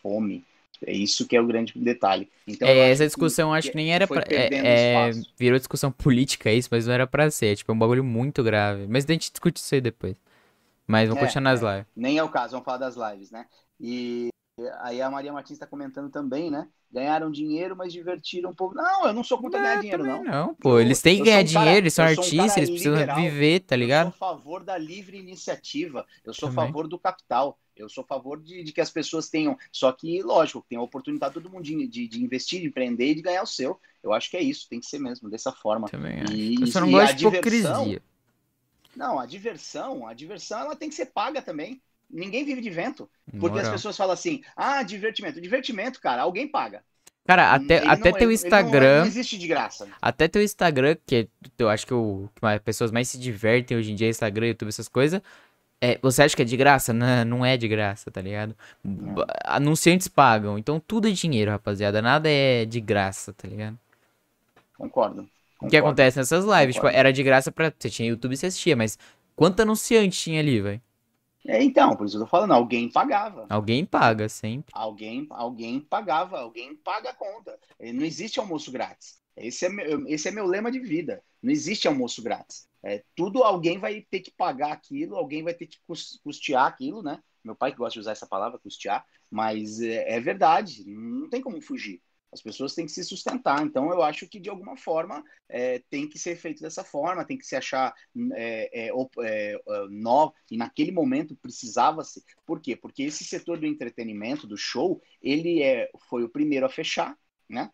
fome. 0.00 0.44
É 0.84 0.92
isso 0.92 1.26
que 1.26 1.36
é 1.36 1.40
o 1.40 1.46
grande 1.46 1.72
detalhe. 1.76 2.28
Então, 2.46 2.68
É, 2.68 2.90
essa 2.90 3.06
discussão 3.06 3.52
acho 3.52 3.70
que 3.70 3.76
nem 3.76 3.92
era 3.92 4.06
pra. 4.06 4.24
É, 4.28 4.48
é, 4.52 5.10
virou 5.38 5.58
discussão 5.58 5.92
política 5.92 6.52
isso, 6.52 6.68
mas 6.70 6.86
não 6.86 6.94
era 6.94 7.06
pra 7.06 7.30
ser. 7.30 7.56
Tipo, 7.56 7.72
é 7.72 7.74
um 7.74 7.78
bagulho 7.78 8.02
muito 8.02 8.42
grave. 8.42 8.86
Mas 8.88 9.04
a 9.04 9.12
gente 9.12 9.30
discute 9.30 9.60
isso 9.60 9.74
aí 9.74 9.80
depois. 9.80 10.16
Mas 10.92 11.08
vamos 11.08 11.22
É, 11.22 11.26
continuar 11.26 11.50
nas 11.52 11.62
é. 11.62 11.72
lives. 11.76 11.86
Nem 11.96 12.18
é 12.18 12.22
o 12.22 12.28
caso, 12.28 12.52
vamos 12.52 12.64
falar 12.64 12.78
das 12.78 12.94
lives, 12.96 13.30
né? 13.30 13.46
E 13.80 14.28
aí 14.82 15.00
a 15.00 15.10
Maria 15.10 15.32
Martins 15.32 15.52
está 15.56 15.66
comentando 15.66 16.10
também, 16.10 16.50
né? 16.50 16.68
Ganharam 16.92 17.30
dinheiro, 17.30 17.74
mas 17.74 17.90
divertiram 17.90 18.50
um 18.50 18.54
pouco. 18.54 18.74
Não, 18.74 19.06
eu 19.06 19.12
não 19.14 19.24
sou 19.24 19.38
contra 19.38 19.58
ganhar 19.58 19.80
dinheiro, 19.80 20.04
não. 20.04 20.22
não, 20.22 20.54
pô. 20.54 20.72
Eu- 20.78 20.82
Eles 20.82 21.00
têm 21.00 21.16
que 21.16 21.24
ganhar 21.24 21.36
um 21.42 21.46
cara- 21.52 21.64
dinheiro, 21.64 21.84
eles 21.84 21.94
são 21.94 22.04
um 22.04 22.08
artistas, 22.08 22.46
cara 22.48 22.60
eles 22.60 22.70
precisam 22.70 22.92
liberal. 22.94 23.16
viver, 23.16 23.60
tá 23.60 23.74
ligado? 23.74 24.08
Eu 24.08 24.12
sou 24.12 24.28
a 24.28 24.30
favor 24.36 24.62
da 24.62 24.76
livre 24.76 25.16
iniciativa. 25.18 26.06
Eu 26.22 26.34
sou 26.34 26.50
a 26.50 26.52
favor 26.52 26.86
do 26.86 26.98
capital. 26.98 27.58
Eu 27.74 27.88
sou 27.88 28.04
a 28.04 28.06
favor 28.06 28.38
de, 28.38 28.62
de 28.62 28.70
que 28.72 28.82
as 28.82 28.90
pessoas 28.90 29.30
tenham. 29.30 29.56
Só 29.72 29.90
que, 29.90 30.22
lógico, 30.22 30.62
tem 30.68 30.76
a 30.78 30.82
oportunidade 30.82 31.32
todo 31.32 31.48
mundo 31.48 31.64
de, 31.64 31.88
de, 31.88 32.06
de 32.06 32.22
investir, 32.22 32.60
de 32.60 32.66
empreender 32.66 33.06
e 33.12 33.14
de 33.14 33.22
ganhar 33.22 33.42
o 33.42 33.46
seu. 33.46 33.80
Eu 34.02 34.12
acho 34.12 34.30
que 34.30 34.36
é 34.36 34.42
isso, 34.42 34.68
tem 34.68 34.78
que 34.78 34.84
ser 34.86 34.98
mesmo, 34.98 35.30
dessa 35.30 35.50
forma. 35.50 35.88
Também 35.88 36.18
E- 36.30 36.52
acho. 36.56 36.62
Eu 36.64 36.66
só 36.66 36.80
não 36.80 36.90
gosto 36.90 37.14
de 37.16 37.24
diversão- 37.24 37.70
hipocrisia. 37.84 38.02
Não, 38.96 39.18
a 39.18 39.26
diversão, 39.26 40.06
a 40.06 40.12
diversão 40.14 40.60
ela 40.60 40.76
tem 40.76 40.88
que 40.88 40.94
ser 40.94 41.06
paga 41.06 41.40
também. 41.42 41.80
Ninguém 42.10 42.44
vive 42.44 42.60
de 42.60 42.68
vento. 42.70 43.08
Porque 43.30 43.46
as 43.58 43.62
Moral. 43.64 43.72
pessoas 43.72 43.96
falam 43.96 44.12
assim, 44.12 44.42
ah, 44.54 44.82
divertimento. 44.82 45.40
Divertimento, 45.40 46.00
cara, 46.00 46.22
alguém 46.22 46.46
paga. 46.46 46.82
Cara, 47.24 47.52
até, 47.52 47.76
Ele 47.78 47.86
até 47.88 47.88
não- 47.88 47.96
teu 48.02 48.10
ele- 48.10 48.16
ele 48.18 48.26
não- 48.26 48.32
Instagram. 48.32 48.98
Não, 49.00 49.06
existe 49.06 49.38
de 49.38 49.46
graça. 49.46 49.88
Até 50.00 50.26
teu 50.28 50.42
Instagram, 50.42 50.96
que 51.06 51.16
é- 51.16 51.28
eu 51.58 51.68
acho 51.68 51.86
que 51.86 51.94
o 51.94 52.28
que 52.34 52.44
as 52.44 52.60
pessoas 52.60 52.90
mais 52.90 53.08
se 53.08 53.16
divertem 53.18 53.76
hoje 53.76 53.92
em 53.92 53.94
dia, 53.94 54.08
Instagram, 54.08 54.48
YouTube, 54.48 54.68
essas 54.68 54.88
coisas. 54.88 55.22
É, 55.80 55.98
você 56.02 56.22
acha 56.22 56.36
que 56.36 56.42
é 56.42 56.44
de 56.44 56.56
graça? 56.56 56.92
Não, 56.92 57.24
não 57.24 57.46
é 57.46 57.56
de 57.56 57.66
graça, 57.68 58.10
tá 58.10 58.20
ligado? 58.20 58.54
B- 58.84 59.24
Anunciantes 59.44 60.06
pagam, 60.08 60.58
então 60.58 60.78
tudo 60.80 61.08
é 61.08 61.10
dinheiro, 61.12 61.50
rapaziada. 61.50 62.02
Nada 62.02 62.28
é 62.28 62.64
de 62.64 62.80
graça, 62.80 63.32
tá 63.32 63.48
ligado? 63.48 63.78
Concordo. 64.76 65.28
O 65.62 65.68
que 65.68 65.76
concordo. 65.76 65.86
acontece 65.86 66.18
nessas 66.18 66.44
lives? 66.44 66.74
Tipo, 66.76 66.88
Concordo. 66.88 66.96
era 66.98 67.12
de 67.12 67.22
graça 67.22 67.52
pra. 67.52 67.72
Você 67.78 67.90
tinha 67.90 68.08
YouTube 68.08 68.32
e 68.32 68.36
você 68.36 68.46
assistia, 68.46 68.76
mas 68.76 68.98
quanto 69.36 69.60
anunciante 69.60 70.18
tinha 70.18 70.40
ali, 70.40 70.60
velho? 70.60 70.82
É, 71.46 71.62
então, 71.62 71.96
por 71.96 72.06
isso 72.06 72.16
eu 72.16 72.20
tô 72.20 72.26
falando, 72.26 72.52
alguém 72.52 72.88
pagava. 72.90 73.46
Alguém 73.50 73.84
paga 73.84 74.28
sempre. 74.28 74.72
Alguém, 74.72 75.26
alguém 75.30 75.80
pagava, 75.80 76.38
alguém 76.40 76.76
paga 76.76 77.10
a 77.10 77.14
conta. 77.14 77.58
Eh, 77.80 77.92
Não 77.92 78.04
existe 78.04 78.38
almoço 78.38 78.70
grátis. 78.70 79.20
Esse 79.36 79.66
é 79.66 79.68
meu, 79.68 80.06
esse 80.08 80.28
é 80.28 80.30
meu 80.30 80.46
lema 80.46 80.70
de 80.70 80.78
vida. 80.78 81.22
Não 81.42 81.50
existe 81.50 81.88
almoço 81.88 82.22
grátis. 82.22 82.68
É, 82.84 83.02
tudo 83.16 83.42
alguém 83.42 83.78
vai 83.78 84.02
ter 84.02 84.20
que 84.20 84.30
pagar 84.30 84.72
aquilo, 84.72 85.16
alguém 85.16 85.42
vai 85.42 85.54
ter 85.54 85.66
que 85.66 85.78
cus- 85.86 86.20
custear 86.22 86.66
aquilo, 86.66 87.02
né? 87.02 87.18
Meu 87.42 87.56
pai 87.56 87.72
que 87.72 87.78
gosta 87.78 87.94
de 87.94 88.00
usar 88.00 88.12
essa 88.12 88.26
palavra, 88.26 88.58
custear, 88.58 89.04
mas 89.30 89.80
é, 89.80 90.16
é 90.16 90.20
verdade, 90.20 90.84
não 90.86 91.28
tem 91.28 91.40
como 91.40 91.60
fugir. 91.60 92.00
As 92.32 92.40
pessoas 92.40 92.74
têm 92.74 92.86
que 92.86 92.92
se 92.92 93.04
sustentar. 93.04 93.62
Então, 93.62 93.90
eu 93.90 94.02
acho 94.02 94.26
que, 94.26 94.40
de 94.40 94.48
alguma 94.48 94.76
forma, 94.76 95.22
é, 95.48 95.80
tem 95.90 96.08
que 96.08 96.18
ser 96.18 96.34
feito 96.36 96.62
dessa 96.62 96.82
forma, 96.82 97.26
tem 97.26 97.36
que 97.36 97.46
se 97.46 97.54
achar 97.54 97.94
é, 98.34 98.86
é, 98.86 98.92
op- 98.94 99.22
é, 99.22 99.52
é, 99.54 99.86
novo. 99.90 100.34
E 100.50 100.56
naquele 100.56 100.90
momento 100.90 101.36
precisava-se. 101.36 102.24
Por 102.46 102.60
quê? 102.60 102.74
Porque 102.74 103.02
esse 103.02 103.22
setor 103.24 103.58
do 103.58 103.66
entretenimento, 103.66 104.46
do 104.46 104.56
show, 104.56 105.02
ele 105.20 105.62
é, 105.62 105.90
foi 106.08 106.24
o 106.24 106.28
primeiro 106.28 106.64
a 106.64 106.70
fechar, 106.70 107.16
né? 107.48 107.70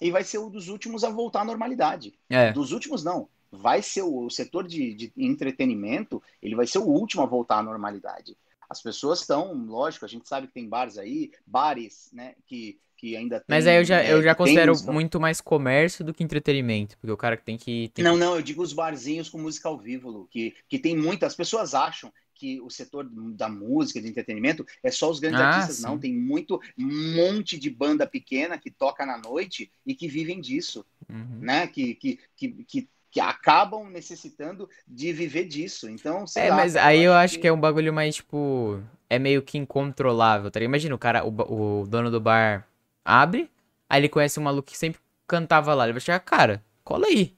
E 0.00 0.10
vai 0.10 0.22
ser 0.22 0.38
um 0.38 0.50
dos 0.50 0.68
últimos 0.68 1.02
a 1.02 1.08
voltar 1.08 1.40
à 1.40 1.44
normalidade. 1.44 2.12
É. 2.28 2.52
Dos 2.52 2.72
últimos, 2.72 3.02
não. 3.02 3.30
Vai 3.50 3.80
ser 3.82 4.02
o, 4.02 4.26
o 4.26 4.30
setor 4.30 4.66
de, 4.66 4.92
de 4.94 5.12
entretenimento, 5.16 6.22
ele 6.42 6.54
vai 6.54 6.66
ser 6.66 6.78
o 6.78 6.86
último 6.86 7.22
a 7.22 7.26
voltar 7.26 7.58
à 7.58 7.62
normalidade. 7.62 8.36
As 8.68 8.82
pessoas 8.82 9.20
estão, 9.20 9.52
lógico, 9.66 10.04
a 10.04 10.08
gente 10.08 10.28
sabe 10.28 10.46
que 10.46 10.54
tem 10.54 10.68
bares 10.68 10.98
aí, 10.98 11.30
bares, 11.46 12.10
né, 12.12 12.34
que, 12.46 12.78
que 12.96 13.16
ainda 13.16 13.38
tem. 13.38 13.44
Mas 13.48 13.66
aí 13.66 13.76
eu 13.76 13.84
já, 13.84 14.02
é, 14.02 14.12
eu 14.12 14.22
já 14.22 14.34
tem 14.34 14.44
considero 14.44 14.72
música- 14.72 14.92
muito 14.92 15.20
mais 15.20 15.40
comércio 15.40 16.04
do 16.04 16.12
que 16.14 16.24
entretenimento. 16.24 16.96
Porque 16.98 17.12
o 17.12 17.16
cara 17.16 17.36
que 17.36 17.44
tem 17.44 17.56
que. 17.56 17.90
tem 17.94 18.04
Não, 18.04 18.16
não, 18.16 18.36
eu 18.36 18.42
digo 18.42 18.62
os 18.62 18.72
barzinhos 18.72 19.28
com 19.28 19.38
música 19.38 19.68
ao 19.68 19.78
vivo, 19.78 20.10
Lu, 20.10 20.26
que, 20.30 20.54
que 20.68 20.78
tem 20.78 20.96
muitas 20.96 21.34
pessoas 21.34 21.74
acham 21.74 22.12
que 22.34 22.60
o 22.60 22.68
setor 22.68 23.08
da 23.32 23.48
música, 23.48 23.98
de 23.98 24.08
entretenimento, 24.08 24.62
é 24.82 24.90
só 24.90 25.10
os 25.10 25.18
grandes 25.18 25.40
Ah, 25.40 25.46
artistas. 25.48 25.76
sim. 25.76 25.82
Não, 25.84 25.98
tem 25.98 26.12
muito 26.14 26.60
um 26.78 27.14
monte 27.16 27.58
de 27.58 27.70
banda 27.70 28.06
pequena 28.06 28.58
que 28.58 28.70
toca 28.70 29.06
na 29.06 29.16
noite 29.16 29.72
e 29.86 29.94
que 29.94 30.06
vivem 30.06 30.38
disso. 30.38 30.84
Uhum. 31.08 31.38
né? 31.40 31.66
Que, 31.68 31.94
que, 31.94 32.18
que, 32.36 32.48
que, 32.64 32.88
que 33.10 33.20
acabam 33.20 33.88
necessitando 33.90 34.68
de 34.86 35.12
viver 35.12 35.46
disso. 35.46 35.88
Então, 35.88 36.26
sei 36.26 36.44
É, 36.44 36.50
lá, 36.50 36.66
mas 36.66 36.76
cara, 36.76 36.76
aí 36.76 37.00
eu 37.02 37.14
acho 37.14 37.38
que 37.38 37.46
é 37.48 37.52
um 37.52 37.60
bagulho 37.60 37.92
mais, 37.92 38.16
tipo. 38.16 38.82
É 39.08 39.18
meio 39.18 39.42
que 39.42 39.56
incontrolável, 39.56 40.50
tá 40.50 40.58
ligado? 40.58 40.70
Imagina 40.70 40.94
o 40.94 40.98
cara, 40.98 41.24
o, 41.24 41.82
o 41.82 41.86
dono 41.86 42.10
do 42.10 42.20
bar 42.20 42.66
abre, 43.04 43.48
aí 43.88 44.00
ele 44.00 44.08
conhece 44.08 44.38
um 44.40 44.42
maluco 44.42 44.68
que 44.70 44.76
sempre 44.76 45.00
cantava 45.28 45.72
lá. 45.74 45.84
Ele 45.84 45.92
vai 45.92 46.00
chegar, 46.00 46.18
cara, 46.20 46.62
cola 46.84 47.06
aí. 47.06 47.28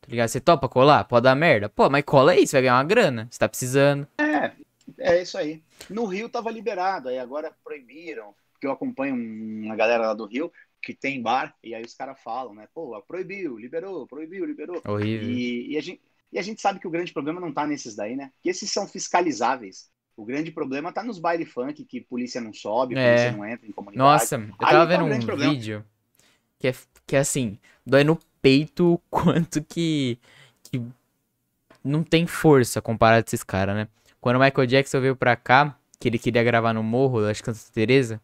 Tá 0.00 0.08
ligado? 0.10 0.28
Você 0.28 0.40
topa 0.40 0.68
colar? 0.68 1.04
Pode 1.04 1.24
dar 1.24 1.34
merda? 1.36 1.68
Pô, 1.70 1.90
mas 1.90 2.04
cola 2.04 2.32
aí, 2.32 2.46
você 2.46 2.56
vai 2.56 2.62
ganhar 2.62 2.76
uma 2.76 2.84
grana. 2.84 3.28
Você 3.30 3.38
tá 3.38 3.48
precisando. 3.48 4.08
É, 4.18 4.56
é 4.98 5.22
isso 5.22 5.36
aí. 5.38 5.62
No 5.90 6.06
Rio 6.06 6.28
tava 6.28 6.50
liberado, 6.50 7.08
aí 7.08 7.18
agora 7.18 7.54
proibiram, 7.64 8.34
porque 8.52 8.66
eu 8.66 8.72
acompanho 8.72 9.14
uma 9.14 9.76
galera 9.76 10.08
lá 10.08 10.14
do 10.14 10.26
Rio 10.26 10.52
que 10.86 10.94
tem 10.94 11.22
bar, 11.22 11.54
e 11.62 11.74
aí 11.74 11.84
os 11.84 11.94
caras 11.94 12.20
falam, 12.22 12.54
né? 12.54 12.68
Pô, 12.74 13.00
proibiu, 13.02 13.58
liberou, 13.58 14.06
proibiu, 14.06 14.44
liberou. 14.46 14.86
Horrível. 14.86 15.42
E, 15.42 15.72
e 15.72 15.76
a 15.78 15.82
gente, 15.82 16.02
e 16.32 16.38
a 16.38 16.42
gente 16.42 16.60
sabe 16.62 16.80
que 16.80 16.88
o 16.88 16.90
grande 16.90 17.12
problema 17.12 17.40
não 17.40 17.52
tá 17.52 17.66
nesses 17.66 17.96
daí, 17.96 18.16
né? 18.16 18.32
Que 18.42 18.50
esses 18.50 18.70
são 18.72 18.86
fiscalizáveis. 18.88 19.90
O 20.16 20.24
grande 20.24 20.50
problema 20.52 20.92
tá 20.92 21.02
nos 21.04 21.18
baile 21.18 21.44
funk, 21.44 21.84
que 21.84 22.00
polícia 22.00 22.40
não 22.40 22.52
sobe, 22.54 22.96
É. 22.96 22.98
polícia 22.98 23.30
não 23.30 23.44
entra 23.44 23.66
em 23.68 23.72
comunidade. 23.72 23.98
Nossa, 23.98 24.36
eu 24.60 24.66
Aí 24.66 24.68
tava 24.68 24.86
tá 24.88 25.02
o 25.02 25.04
vendo 25.04 25.04
grande 25.04 25.26
um 25.26 25.26
problema. 25.26 25.54
vídeo 25.56 25.84
que 26.58 26.68
é, 26.68 26.74
que 27.06 27.16
é 27.16 27.20
assim, 27.20 27.58
dói 27.86 28.04
no 28.04 28.18
peito 28.42 28.94
o 28.94 28.98
quanto 29.10 29.62
que, 29.64 30.18
que 30.64 30.82
não 31.84 32.02
tem 32.02 32.26
força 32.26 32.80
comparado 32.82 33.24
a 33.24 33.26
esses 33.26 33.42
caras, 33.42 33.74
né? 33.76 33.88
Quando 34.20 34.36
o 34.36 34.40
Michael 34.40 34.66
Jackson 34.66 35.00
veio 35.00 35.16
pra 35.16 35.36
cá, 35.36 35.78
que 36.00 36.08
ele 36.08 36.18
queria 36.18 36.42
gravar 36.42 36.72
no 36.72 36.82
morro, 36.82 37.24
acho 37.26 37.42
que 37.42 37.52
Santa 37.52 37.72
Teresa, 37.72 38.20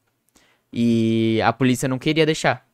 e 0.73 1.41
a 1.45 1.53
polícia 1.53 1.89
não 1.89 1.99
queria 1.99 2.25
deixar. 2.27 2.67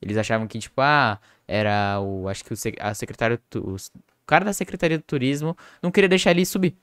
Eles 0.00 0.16
achavam 0.16 0.46
que, 0.46 0.58
tipo, 0.58 0.80
ah, 0.80 1.18
era 1.46 1.98
o. 2.00 2.28
Acho 2.28 2.44
que 2.44 2.52
o, 2.52 2.56
a 2.80 2.94
secretária. 2.94 3.40
tu- 3.50 3.74
O 3.74 4.26
cara 4.26 4.44
da 4.44 4.52
Secretaria 4.52 4.98
do 4.98 5.02
Turismo 5.04 5.56
não 5.82 5.90
queria 5.90 6.08
deixar 6.08 6.30
ele 6.32 6.44
subir. 6.44 6.76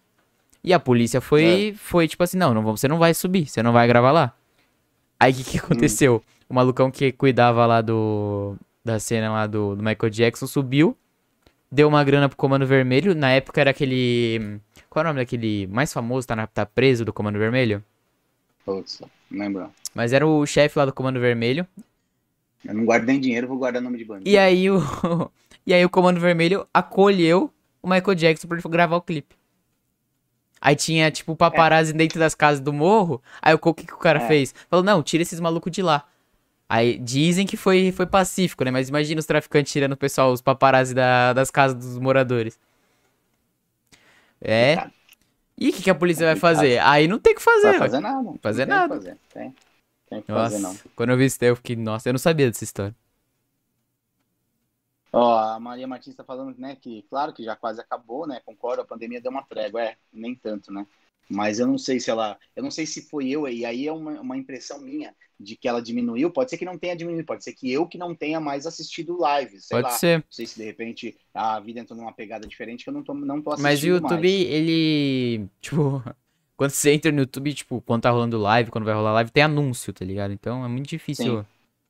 E 0.63 0.73
a 0.73 0.80
polícia 0.80 1.21
foi, 1.21 1.75
foi 1.78 2.08
tipo 2.08 2.23
assim: 2.23 2.38
não, 2.38 2.54
não, 2.54 2.63
você 2.63 2.88
não 2.88 2.97
vai 2.97 3.13
subir, 3.13 3.47
você 3.47 3.62
não 3.62 3.71
vai 3.71 3.88
gravar 3.88 4.12
lá. 4.12 4.34
Aí 5.19 5.32
o 5.32 5.36
que, 5.36 5.43
que 5.43 5.58
aconteceu? 5.60 6.21
O 6.49 6.54
malucão 6.54 6.89
que 6.91 7.12
cuidava 7.12 7.65
lá 7.65 7.82
do. 7.82 8.56
Da 8.84 8.99
cena 8.99 9.32
lá 9.32 9.47
do, 9.47 9.75
do 9.75 9.82
Michael 9.84 10.10
Jackson 10.12 10.45
subiu, 10.45 10.95
deu 11.71 11.88
uma 11.88 12.04
grana 12.04 12.28
pro 12.30 12.38
Comando 12.38 12.65
Vermelho. 12.67 13.15
Na 13.15 13.30
época 13.32 13.62
era 13.62 13.71
aquele. 13.71 14.60
Qual 14.89 15.01
é 15.04 15.06
o 15.06 15.10
nome 15.10 15.21
daquele 15.21 15.67
mais 15.67 15.91
famoso, 15.93 16.28
tá, 16.28 16.36
na- 16.36 16.47
tá 16.47 16.65
preso 16.65 17.04
do 17.06 17.13
Comando 17.13 17.39
Vermelho? 17.39 17.84
Putz, 18.65 19.01
lembro. 19.38 19.69
Mas 19.93 20.13
era 20.13 20.26
o 20.26 20.45
chefe 20.45 20.78
lá 20.78 20.86
do 20.86 20.93
Comando 20.93 21.19
Vermelho. 21.19 21.67
Eu 22.63 22.74
não 22.74 22.86
guardo 22.86 23.06
nem 23.06 23.19
dinheiro, 23.19 23.48
vou 23.48 23.58
guardar 23.58 23.82
nome 23.82 23.98
de 23.98 24.06
bandido. 24.06 24.30
E 24.30 24.38
aí 24.38 24.69
o. 24.69 24.80
e 25.65 25.74
aí 25.74 25.84
o 25.86 25.89
Comando 25.89 26.19
Vermelho 26.19 26.67
acolheu 26.74 27.52
o 27.82 27.88
Michael 27.88 28.15
Jackson 28.15 28.48
pra 28.48 28.58
ele 28.58 28.67
gravar 28.69 28.95
o 28.95 29.02
clipe. 29.02 29.36
Aí 30.60 30.76
tinha, 30.76 31.12
tipo, 31.12 31.36
paparazzi 31.36 31.93
dentro 31.93 32.17
das 32.19 32.34
casas 32.34 32.60
do 32.60 32.74
morro. 32.74 33.21
Aí 33.39 33.54
o 33.54 33.60
que, 33.74 33.86
que 33.86 33.93
o 33.93 33.98
cara 33.98 34.19
É. 34.24 34.28
fez? 34.28 34.54
Falou, 34.67 34.84
não, 34.84 35.04
tira 35.04 35.21
esses 35.21 35.39
malucos 35.39 35.71
de 35.71 35.84
lá. 35.84 36.08
Aí 36.67 36.98
dizem 36.98 37.45
que 37.45 37.56
foi, 37.56 37.91
foi 37.91 38.08
pacífico, 38.08 38.63
né? 38.63 38.71
Mas 38.71 38.89
imagina 38.89 39.19
os 39.19 39.28
traficantes 39.28 39.71
tirando 39.71 39.91
o 39.93 39.98
pessoal, 39.98 40.32
os 40.32 40.41
paparazzi 40.41 40.95
da- 40.95 41.34
das 41.34 41.52
casas 41.52 41.78
dos 41.78 42.00
moradores. 42.00 42.58
É. 44.41 44.88
E 45.58 45.70
o 45.70 45.74
que, 45.74 45.84
que 45.84 45.89
a 45.89 45.96
polícia 45.96 46.26
vai 46.26 46.36
fazer? 46.36 46.80
Aí 46.80 47.08
não 47.08 47.20
tem 47.20 47.34
o 47.34 47.36
que 47.36 47.41
fazer. 47.41 47.70
Vai 47.70 47.80
fazer 47.80 48.00
nada. 48.00 48.34
Fazer 48.41 48.65
Não 48.65 48.76
tem 48.76 48.86
o 48.86 48.89
que 48.89 48.89
nada. 48.89 48.96
fazer. 48.96 49.18
Tem, 49.34 49.56
tem 50.10 50.22
que 50.22 50.28
fazer, 50.28 50.60
não. 50.60 50.70
Nossa, 50.72 50.89
quando 50.96 51.12
eu 51.12 51.18
vi 51.18 51.26
isso 51.26 51.44
eu 51.44 51.56
fiquei, 51.56 51.76
nossa, 51.76 52.10
eu 52.10 52.13
não 52.13 52.20
sabia 52.20 52.48
dessa 52.48 52.63
história. 52.63 52.96
Ó, 55.12 55.38
a 55.38 55.60
Maria 55.60 55.88
Martins 55.88 56.13
tá 56.15 56.26
falando, 56.26 56.58
né, 56.60 56.76
que 56.76 57.04
claro 57.04 57.32
que 57.34 57.41
já 57.44 57.56
quase 57.56 57.80
acabou, 57.80 58.28
né? 58.28 58.41
Concordo, 58.46 58.82
a 58.82 58.86
pandemia 58.86 59.22
deu 59.22 59.32
uma 59.32 59.44
trégua, 59.44 59.82
é, 59.82 59.98
nem 60.12 60.36
tanto, 60.36 60.74
né? 60.74 60.86
Mas 61.30 61.60
eu 61.60 61.68
não 61.68 61.78
sei 61.78 62.00
se 62.00 62.10
ela, 62.10 62.38
eu 62.56 62.64
não 62.64 62.72
sei 62.72 62.86
se 62.86 63.02
foi 63.10 63.30
eu, 63.30 63.48
e 63.48 63.66
aí 63.66 63.88
é 63.88 63.92
uma, 63.92 64.22
uma 64.22 64.38
impressão 64.38 64.80
minha 64.82 65.14
de 65.40 65.56
que 65.56 65.68
ela 65.68 65.82
diminuiu. 65.82 66.32
Pode 66.32 66.50
ser 66.50 66.58
que 66.58 66.66
não 66.66 66.78
tenha 66.78 66.96
diminuído, 66.96 67.26
pode 67.26 67.44
ser 67.44 67.54
que 67.54 67.72
eu 67.72 67.88
que 67.88 67.98
não 67.98 68.16
tenha 68.16 68.40
mais 68.40 68.66
assistido 68.66 69.18
lives, 69.18 69.66
sei 69.66 69.78
Pode 69.78 69.92
lá. 69.92 69.98
ser. 69.98 70.18
Não 70.20 70.26
sei 70.30 70.46
se 70.46 70.58
de 70.58 70.66
repente 70.66 71.18
a 71.34 71.60
vida 71.60 71.80
entrou 71.80 71.98
numa 71.98 72.14
pegada 72.14 72.48
diferente 72.48 72.84
que 72.84 72.90
eu 72.90 72.94
não 72.94 73.04
tô, 73.04 73.14
não 73.14 73.42
tô 73.42 73.52
assistindo 73.52 73.72
Mas 73.72 73.84
o 73.84 73.88
YouTube, 73.88 74.22
mais. 74.22 74.50
ele. 74.50 75.48
Tipo, 75.60 76.04
quando 76.56 76.72
você 76.72 76.92
entra 76.92 77.12
no 77.12 77.20
YouTube, 77.20 77.54
tipo, 77.54 77.82
quando 77.82 78.04
tá 78.04 78.12
rolando 78.12 78.38
live, 78.38 78.72
quando 78.72 78.86
vai 78.86 78.94
rolar 78.94 79.14
live, 79.14 79.32
tem 79.32 79.44
anúncio, 79.44 79.92
tá 79.92 80.06
ligado? 80.06 80.32
Então 80.32 80.64
é 80.64 80.68
muito 80.68 80.88
difícil 80.88 81.42
Sim. 81.42 81.46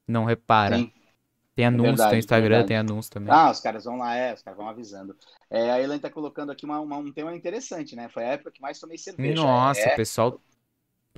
não 0.08 0.26
repara. 0.26 0.78
Sim. 0.78 0.92
Tem 1.56 1.66
anúncio, 1.66 1.90
verdade, 1.90 2.12
tem 2.12 2.20
Instagram, 2.20 2.50
verdade. 2.50 2.68
tem 2.68 2.78
anúncio 2.78 3.12
também. 3.12 3.34
Ah, 3.34 3.52
os 3.52 3.60
caras 3.60 3.86
vão 3.86 3.98
lá, 3.98 4.16
é, 4.16 4.34
os 4.34 4.42
caras 4.42 4.58
vão 4.58 4.68
avisando. 4.68 5.16
É, 5.50 5.72
a 5.72 5.82
Elaine 5.82 6.02
tá 6.02 6.10
colocando 6.10 6.52
aqui 6.52 6.66
uma- 6.66 6.80
uma- 6.80 6.98
um 6.98 7.12
tema 7.12 7.36
interessante, 7.36 7.96
né? 7.96 8.10
Foi 8.10 8.24
a 8.24 8.34
época 8.34 8.52
que 8.52 8.62
mais 8.62 8.80
tomei 8.80 8.98
cerveja. 8.98 9.42
Nossa, 9.42 9.82
é, 9.82 9.96
pessoal. 9.96 10.40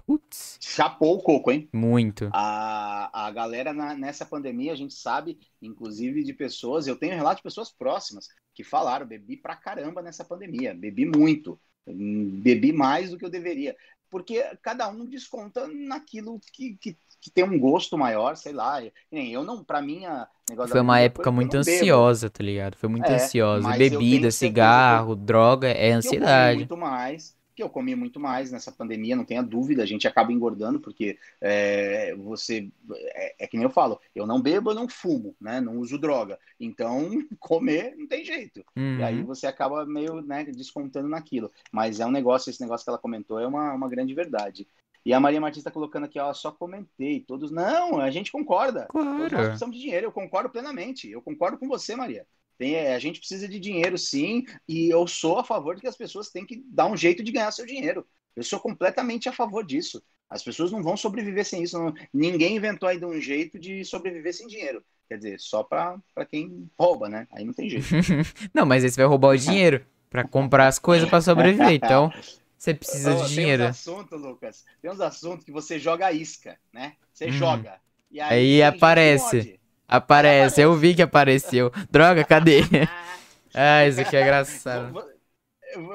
Putz, 0.06 0.58
chapou 0.62 1.18
o 1.18 1.22
coco, 1.22 1.52
hein? 1.52 1.68
muito. 1.74 2.30
A, 2.32 3.28
a 3.28 3.32
galera 3.32 3.74
na- 3.74 3.96
nessa 3.96 4.26
pandemia, 4.26 4.72
a 4.72 4.76
gente 4.76 4.94
sabe, 4.94 5.38
inclusive 5.62 6.24
de 6.24 6.34
pessoas, 6.34 6.88
eu 6.88 6.96
tenho 6.96 7.16
relato 7.16 7.38
de 7.38 7.44
pessoas 7.44 7.72
próximas 7.72 8.28
que 8.54 8.64
falaram, 8.64 9.06
bebi 9.06 9.38
pra 9.38 9.56
caramba 9.56 10.02
nessa 10.02 10.24
pandemia, 10.24 10.74
bebi 10.74 11.06
muito, 11.06 11.60
Hum, 11.90 12.42
bebi 12.42 12.74
mais 12.74 13.12
do 13.12 13.18
que 13.18 13.24
eu 13.24 13.30
deveria, 13.30 13.74
porque 14.10 14.44
cada 14.62 14.90
um 14.90 15.06
desconta 15.06 15.68
naquilo 15.70 16.38
que, 16.52 16.76
que, 16.76 16.98
que 17.30 17.34
tem 17.36 17.44
um 17.44 17.60
gosto 17.60 17.98
maior, 17.98 18.36
sei 18.36 18.54
lá, 18.54 18.80
nem 19.12 19.32
eu 19.32 19.44
não, 19.44 19.64
pra 19.64 19.82
mim, 19.82 20.06
a 20.06 20.28
negócio 20.50 20.72
Foi 20.72 20.82
uma 20.82 21.00
época 21.00 21.32
muito 21.32 21.56
ansiosa, 21.56 22.30
tá 22.30 22.44
ligado? 22.44 22.76
Foi 22.76 22.90
muito 22.90 23.04
É, 23.06 23.16
ansiosa. 23.16 23.74
Bebida, 23.74 24.32
cigarro, 24.32 25.16
droga, 25.16 25.68
é 25.70 25.92
que 26.00 26.08
eu 26.08 26.16
comi 26.16 26.34
ansiedade. 26.38 26.58
muito 26.58 26.78
mais, 26.78 27.36
que 27.56 27.64
eu 27.64 27.70
comi 27.70 27.96
muito 27.96 28.20
mais 28.20 28.52
nessa 28.52 28.72
pandemia, 28.72 29.16
não 29.16 29.26
tenha 29.26 29.42
dúvida, 29.42 29.84
a 29.84 29.86
gente 29.86 30.08
acaba 30.08 30.32
engordando, 30.32 30.80
porque 30.80 31.18
é, 31.42 32.16
você, 32.16 32.70
é, 32.94 33.46
é 33.46 33.48
que 33.48 33.58
nem 33.58 33.64
eu 33.66 33.70
falo, 33.70 34.00
eu 34.16 34.28
não 34.28 34.42
bebo, 34.42 34.72
eu 34.72 34.76
não 34.76 34.88
fumo, 34.88 35.36
né, 35.42 35.60
não 35.60 35.78
uso 35.80 35.98
droga, 35.98 36.38
então 36.60 37.10
comer 37.40 37.96
não 37.98 38.08
tem 38.08 38.24
jeito, 38.24 38.64
e 38.96 39.02
aí 39.02 39.22
Uhum. 39.22 39.26
você 39.26 39.48
acaba 39.48 39.86
meio, 39.86 40.22
né, 40.22 40.44
descontando 40.46 41.08
naquilo, 41.10 41.52
mas 41.72 42.00
é 42.00 42.06
um 42.06 42.12
negócio, 42.12 42.50
esse 42.50 42.62
negócio 42.62 42.84
que 42.86 42.90
ela 42.90 43.00
comentou 43.00 43.40
é 43.40 43.48
uma, 43.48 43.74
uma 43.74 43.90
grande 43.90 44.14
verdade. 44.14 44.68
E 45.08 45.14
a 45.14 45.22
Maria 45.22 45.40
Martins 45.40 45.60
está 45.62 45.72
colocando 45.72 46.04
aqui, 46.04 46.20
ó, 46.20 46.34
só 46.34 46.52
comentei, 46.52 47.22
todos, 47.22 47.50
não, 47.50 47.98
a 48.02 48.12
gente 48.12 48.30
concorda, 48.30 48.88
Todos 48.92 49.06
nós 49.06 49.30
Claro. 49.30 49.48
precisamos 49.48 49.74
de 49.78 49.82
dinheiro, 49.82 50.08
eu 50.08 50.12
concordo 50.12 50.50
plenamente. 50.50 51.10
Eu 51.10 51.22
concordo 51.22 51.58
com 51.58 51.66
você, 51.66 51.96
Maria. 51.96 52.28
Tem, 52.58 52.76
é, 52.76 52.94
a 52.94 53.00
gente 53.00 53.20
precisa 53.20 53.48
de 53.48 53.58
dinheiro, 53.58 53.98
sim, 53.98 54.44
e 54.68 54.90
eu 54.90 55.08
sou 55.08 55.40
a 55.40 55.46
favor 55.46 55.76
de 55.76 55.82
que 55.82 55.88
as 55.88 55.96
pessoas 55.96 56.30
têm 56.30 56.46
que 56.46 56.62
dar 56.68 56.88
um 56.88 56.98
jeito 56.98 57.24
de 57.24 57.32
ganhar 57.32 57.52
seu 57.52 57.66
dinheiro. 57.66 58.06
Eu 58.36 58.44
sou 58.44 58.60
completamente 58.60 59.30
a 59.30 59.32
favor 59.32 59.66
disso. 59.66 60.04
As 60.30 60.44
pessoas 60.44 60.74
não 60.74 60.84
vão 60.84 60.98
sobreviver 60.98 61.46
sem 61.46 61.64
isso. 61.64 61.80
não- 61.80 61.94
ninguém 62.14 62.58
inventou 62.58 62.90
ainda 62.90 63.08
um 63.08 63.18
jeito 63.22 63.58
de 63.58 63.86
sobreviver 63.86 64.34
sem 64.36 64.46
dinheiro. 64.46 64.84
Quer 65.08 65.20
dizer, 65.20 65.40
só 65.40 65.64
para 65.64 66.02
quem 66.30 66.70
rouba, 66.78 67.08
né? 67.08 67.26
Aí 67.32 67.46
não 67.46 67.54
tem 67.54 67.70
jeito. 67.70 67.86
Não, 68.54 68.66
mas 68.66 68.84
aí 68.84 68.90
você 68.90 68.98
vai 69.00 69.06
roubar 69.08 69.30
o 69.30 69.38
dinheiro 69.38 69.86
pra 70.10 70.28
comprar 70.28 70.68
as 70.68 70.78
coisas 70.78 71.10
pra 71.10 71.22
sobreviver. 71.22 71.72
Então, 71.72 72.12
você 72.58 72.74
precisa 72.74 73.14
de 73.16 73.28
dinheiro. 73.30 73.64
Tem 73.64 73.72
uns 73.72 73.78
assuntos, 73.78 74.22
Lucas. 74.22 74.66
Tem 74.82 74.92
uns 74.92 75.02
assuntos 75.02 75.46
que 75.46 75.52
você 75.52 75.80
joga 75.80 76.08
a 76.08 76.12
isca, 76.12 76.58
né? 76.74 76.96
Você 77.14 77.28
Hum. 77.28 77.32
joga. 77.32 77.80
E 78.12 78.20
Aí 78.20 78.58
que 78.58 78.64
aparece. 78.64 79.60
Aparece, 79.88 80.62
eu 80.62 80.76
vi 80.76 80.94
que 80.96 81.02
apareceu. 81.02 81.72
Droga, 81.90 82.24
cadê? 82.24 82.62
Ah, 82.62 83.18
Ah, 83.54 83.88
isso 83.88 84.02
aqui 84.02 84.16
é 84.16 84.22
engraçado. 84.22 84.94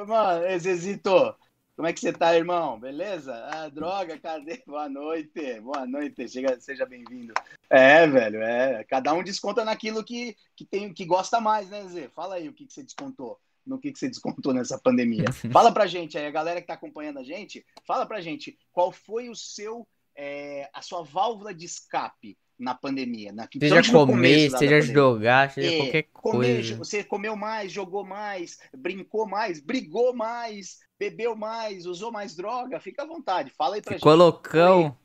Mano, 0.06 0.58
Zezito, 0.58 1.34
como 1.76 1.88
é 1.88 1.92
que 1.92 2.00
você 2.00 2.12
tá, 2.12 2.36
irmão? 2.36 2.78
Beleza? 2.78 3.34
Ah, 3.50 3.68
droga, 3.68 4.18
cadê? 4.18 4.62
Boa 4.66 4.88
noite, 4.88 5.60
boa 5.60 5.86
noite, 5.86 6.28
Chega, 6.28 6.60
seja 6.60 6.84
bem-vindo. 6.86 7.32
É, 7.70 8.06
velho, 8.06 8.42
é. 8.42 8.84
Cada 8.84 9.12
um 9.14 9.22
desconta 9.22 9.64
naquilo 9.64 10.04
que, 10.04 10.36
que, 10.54 10.64
tem, 10.64 10.92
que 10.92 11.04
gosta 11.04 11.40
mais, 11.40 11.70
né, 11.70 11.86
Zé? 11.88 12.08
Fala 12.08 12.36
aí 12.36 12.48
o 12.48 12.52
que, 12.52 12.66
que 12.66 12.72
você 12.72 12.82
descontou. 12.82 13.40
No 13.64 13.78
que, 13.78 13.92
que 13.92 13.98
você 13.98 14.08
descontou 14.08 14.52
nessa 14.52 14.78
pandemia. 14.78 15.24
Fala 15.52 15.72
pra 15.72 15.86
gente 15.86 16.18
aí, 16.18 16.26
a 16.26 16.30
galera 16.30 16.60
que 16.60 16.66
tá 16.66 16.74
acompanhando 16.74 17.18
a 17.18 17.22
gente, 17.22 17.64
fala 17.86 18.04
pra 18.06 18.20
gente 18.20 18.58
qual 18.72 18.90
foi 18.90 19.28
o 19.28 19.36
seu, 19.36 19.86
é, 20.16 20.68
a 20.72 20.82
sua 20.82 21.02
válvula 21.02 21.54
de 21.54 21.64
escape 21.64 22.36
na 22.58 22.74
pandemia. 22.74 23.32
Na, 23.32 23.48
Seja 23.58 23.82
comer, 23.92 24.50
seja 24.50 24.80
jogar, 24.80 25.50
seja 25.50 25.72
É, 25.74 25.76
qualquer 25.78 26.02
Comer, 26.12 26.54
coisa. 26.56 26.76
você 26.76 27.04
comeu 27.04 27.36
mais, 27.36 27.72
jogou 27.72 28.04
mais, 28.04 28.58
brincou 28.76 29.26
mais, 29.26 29.60
brigou 29.60 30.14
mais, 30.14 30.78
bebeu 30.98 31.34
mais, 31.34 31.86
usou 31.86 32.12
mais 32.12 32.34
droga, 32.36 32.78
fica 32.80 33.02
à 33.02 33.06
vontade, 33.06 33.50
fala 33.50 33.76
aí 33.76 33.82
pra 33.82 33.94
Ficou 33.94 34.12
gente. 34.12 34.18
loucão. 34.20 34.96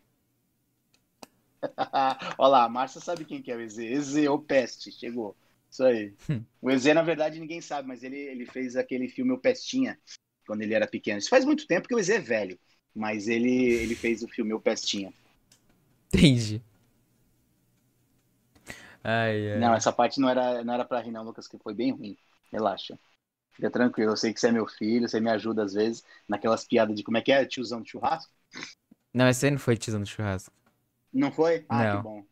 Olha 2.37 2.47
lá, 2.49 2.63
a 2.65 2.69
Márcia 2.69 3.01
sabe 3.01 3.25
quem 3.25 3.41
que 3.41 3.51
é 3.51 3.55
o 3.55 3.61
EZ. 3.61 3.77
EZ, 3.79 4.27
ou 4.27 4.39
Peste, 4.39 4.91
chegou. 4.91 5.35
Isso 5.69 5.83
aí. 5.83 6.13
Hum. 6.29 6.43
O 6.61 6.71
EZ, 6.71 6.85
na 6.93 7.01
verdade, 7.03 7.39
ninguém 7.39 7.61
sabe, 7.61 7.87
mas 7.87 8.03
ele, 8.03 8.17
ele 8.17 8.45
fez 8.45 8.75
aquele 8.75 9.07
filme 9.07 9.31
O 9.31 9.37
Pestinha, 9.39 9.97
quando 10.45 10.61
ele 10.61 10.73
era 10.73 10.87
pequeno. 10.87 11.19
Isso 11.19 11.29
faz 11.29 11.45
muito 11.45 11.67
tempo 11.67 11.87
que 11.87 11.95
o 11.95 11.99
EZ 11.99 12.09
é 12.09 12.19
velho, 12.19 12.59
mas 12.95 13.27
ele, 13.27 13.51
ele 13.51 13.95
fez 13.95 14.23
o 14.23 14.27
filme 14.27 14.53
O 14.53 14.59
Pestinha. 14.59 15.13
Entendi. 16.13 16.61
Ai, 19.03 19.51
ai. 19.51 19.59
Não, 19.59 19.73
essa 19.73 19.91
parte 19.91 20.19
não 20.19 20.29
era, 20.29 20.63
não 20.63 20.73
era 20.73 20.85
pra 20.85 20.99
rir, 21.01 21.11
não, 21.11 21.23
Lucas, 21.23 21.47
que 21.47 21.57
foi 21.57 21.73
bem 21.73 21.91
ruim. 21.91 22.17
Relaxa. 22.51 22.97
Fica 23.53 23.71
tranquilo, 23.71 24.11
eu 24.11 24.17
sei 24.17 24.33
que 24.33 24.39
você 24.39 24.49
é 24.49 24.51
meu 24.51 24.67
filho, 24.67 25.07
você 25.09 25.19
me 25.19 25.29
ajuda 25.31 25.63
às 25.63 25.73
vezes 25.73 26.03
naquelas 26.27 26.65
piadas 26.65 26.95
de 26.95 27.03
como 27.03 27.17
é 27.17 27.21
que 27.21 27.31
é, 27.31 27.45
tiozão 27.45 27.81
de 27.81 27.89
churrasco. 27.91 28.31
Não, 29.13 29.27
esse 29.27 29.45
aí 29.45 29.51
não 29.51 29.59
foi 29.59 29.75
tiozão 29.77 30.01
do 30.01 30.07
churrasco. 30.07 30.53
Não 31.11 31.31
foi? 31.31 31.65
Ah, 31.69 31.83
Não. 31.83 31.97
que 31.97 32.03
bom. 32.03 32.25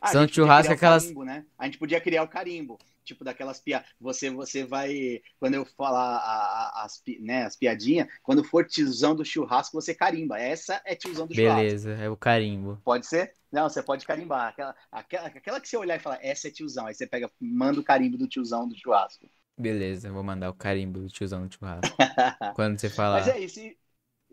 Ah, 0.00 0.10
podia 0.12 0.28
churrasco 0.28 0.72
o 0.72 0.74
aquelas- 0.74 1.02
carimbo, 1.04 1.24
né? 1.24 1.44
A 1.58 1.64
gente 1.66 1.78
podia 1.78 2.00
criar 2.00 2.22
o 2.22 2.28
carimbo. 2.28 2.78
Tipo, 3.04 3.22
daquelas 3.22 3.60
piadas. 3.60 3.86
Você, 4.00 4.28
você 4.30 4.64
vai. 4.64 5.22
Quando 5.38 5.54
eu 5.54 5.64
falar 5.64 6.16
a- 6.16 6.82
a- 6.82 6.84
as, 6.84 7.00
né, 7.20 7.44
as 7.44 7.54
piadinhas, 7.54 8.08
quando 8.20 8.42
for 8.42 8.66
tiozão 8.66 9.14
do 9.14 9.24
churrasco, 9.24 9.80
você 9.80 9.94
carimba. 9.94 10.40
Essa 10.40 10.82
é 10.84 10.96
tiozão 10.96 11.24
do 11.24 11.32
churrasco. 11.32 11.56
Beleza, 11.62 11.92
é 11.92 12.10
o 12.10 12.16
carimbo. 12.16 12.80
Pode 12.84 13.06
ser? 13.06 13.32
Não, 13.52 13.68
você 13.68 13.80
pode 13.80 14.04
carimbar. 14.04 14.48
Aquela, 14.48 14.74
aquela, 14.90 15.26
aquela 15.28 15.60
que 15.60 15.68
você 15.68 15.76
olhar 15.76 15.94
e 15.94 16.00
falar, 16.00 16.18
essa 16.20 16.48
é 16.48 16.50
tiozão. 16.50 16.86
Aí 16.86 16.94
você 16.94 17.06
pega, 17.06 17.30
manda 17.40 17.78
o 17.78 17.84
carimbo 17.84 18.18
do 18.18 18.26
tiozão 18.26 18.66
do 18.68 18.76
churrasco. 18.76 19.30
Beleza, 19.56 20.10
vou 20.10 20.24
mandar 20.24 20.50
o 20.50 20.54
carimbo 20.54 20.98
do 20.98 21.08
tiozão 21.08 21.46
do 21.46 21.54
churrasco. 21.54 21.96
Quando 22.56 22.76
você 22.78 22.90
falar. 22.90 23.18
Mas 23.20 23.28
é 23.28 23.38
isso. 23.38 23.60
E, 23.60 23.78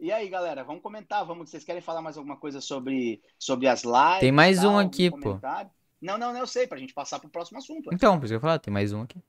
e 0.03 0.11
aí, 0.11 0.27
galera, 0.27 0.65
vamos 0.65 0.83
comentar. 0.83 1.25
Vamos, 1.25 1.49
vocês 1.49 1.63
querem 1.63 1.81
falar 1.81 2.01
mais 2.01 2.17
alguma 2.17 2.35
coisa 2.35 2.59
sobre, 2.59 3.21
sobre 3.39 3.69
as 3.69 3.83
lives? 3.83 4.19
Tem 4.19 4.33
mais 4.33 4.59
tal, 4.59 4.71
um 4.71 4.77
aqui, 4.77 5.09
pô. 5.09 5.39
Não, 6.01 6.17
não, 6.17 6.33
não, 6.33 6.39
eu 6.39 6.45
sei, 6.45 6.67
pra 6.67 6.77
gente 6.77 6.93
passar 6.93 7.19
pro 7.19 7.29
próximo 7.29 7.57
assunto. 7.57 7.89
Então, 7.93 8.19
por 8.19 8.25
isso 8.25 8.33
que 8.33 8.35
eu 8.35 8.41
falar, 8.41 8.59
tem 8.59 8.73
mais 8.73 8.91
um 8.91 9.01
aqui. 9.01 9.23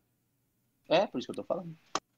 É, 0.89 1.07
por 1.07 1.19
isso 1.19 1.29
que 1.29 1.31
eu 1.31 1.37
tô 1.37 1.45
falando. 1.45 1.77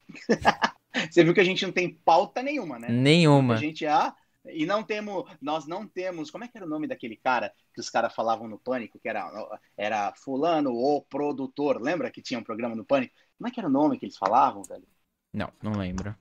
Você 1.11 1.23
viu 1.23 1.35
que 1.35 1.41
a 1.41 1.45
gente 1.45 1.67
não 1.67 1.73
tem 1.73 1.93
pauta 1.93 2.43
nenhuma, 2.43 2.79
né? 2.79 2.89
A 2.89 2.93
Nenhuma. 2.93 3.59
gente 3.59 3.85
ah, 3.85 4.17
e 4.47 4.65
não 4.65 4.83
temos, 4.83 5.31
nós 5.39 5.67
não 5.67 5.87
temos, 5.87 6.31
como 6.31 6.45
é 6.45 6.49
que 6.49 6.57
era 6.57 6.65
o 6.65 6.71
nome 6.71 6.87
daquele 6.87 7.17
cara 7.17 7.53
que 7.75 7.81
os 7.81 7.91
caras 7.91 8.15
falavam 8.15 8.49
no 8.49 8.59
Pânico, 8.59 8.99
que 8.99 9.07
era 9.07 9.31
era 9.77 10.15
fulano 10.15 10.73
o 10.73 11.03
produtor, 11.03 11.79
lembra 11.79 12.11
que 12.11 12.23
tinha 12.23 12.41
um 12.41 12.43
programa 12.43 12.75
no 12.75 12.87
Pânico? 12.87 13.15
Como 13.37 13.49
é 13.49 13.51
que 13.51 13.61
era 13.61 13.69
o 13.69 13.73
nome 13.73 13.99
que 13.99 14.07
eles 14.07 14.17
falavam, 14.17 14.63
velho? 14.63 14.89
Não, 15.31 15.53
não 15.63 15.73
lembro. 15.73 16.17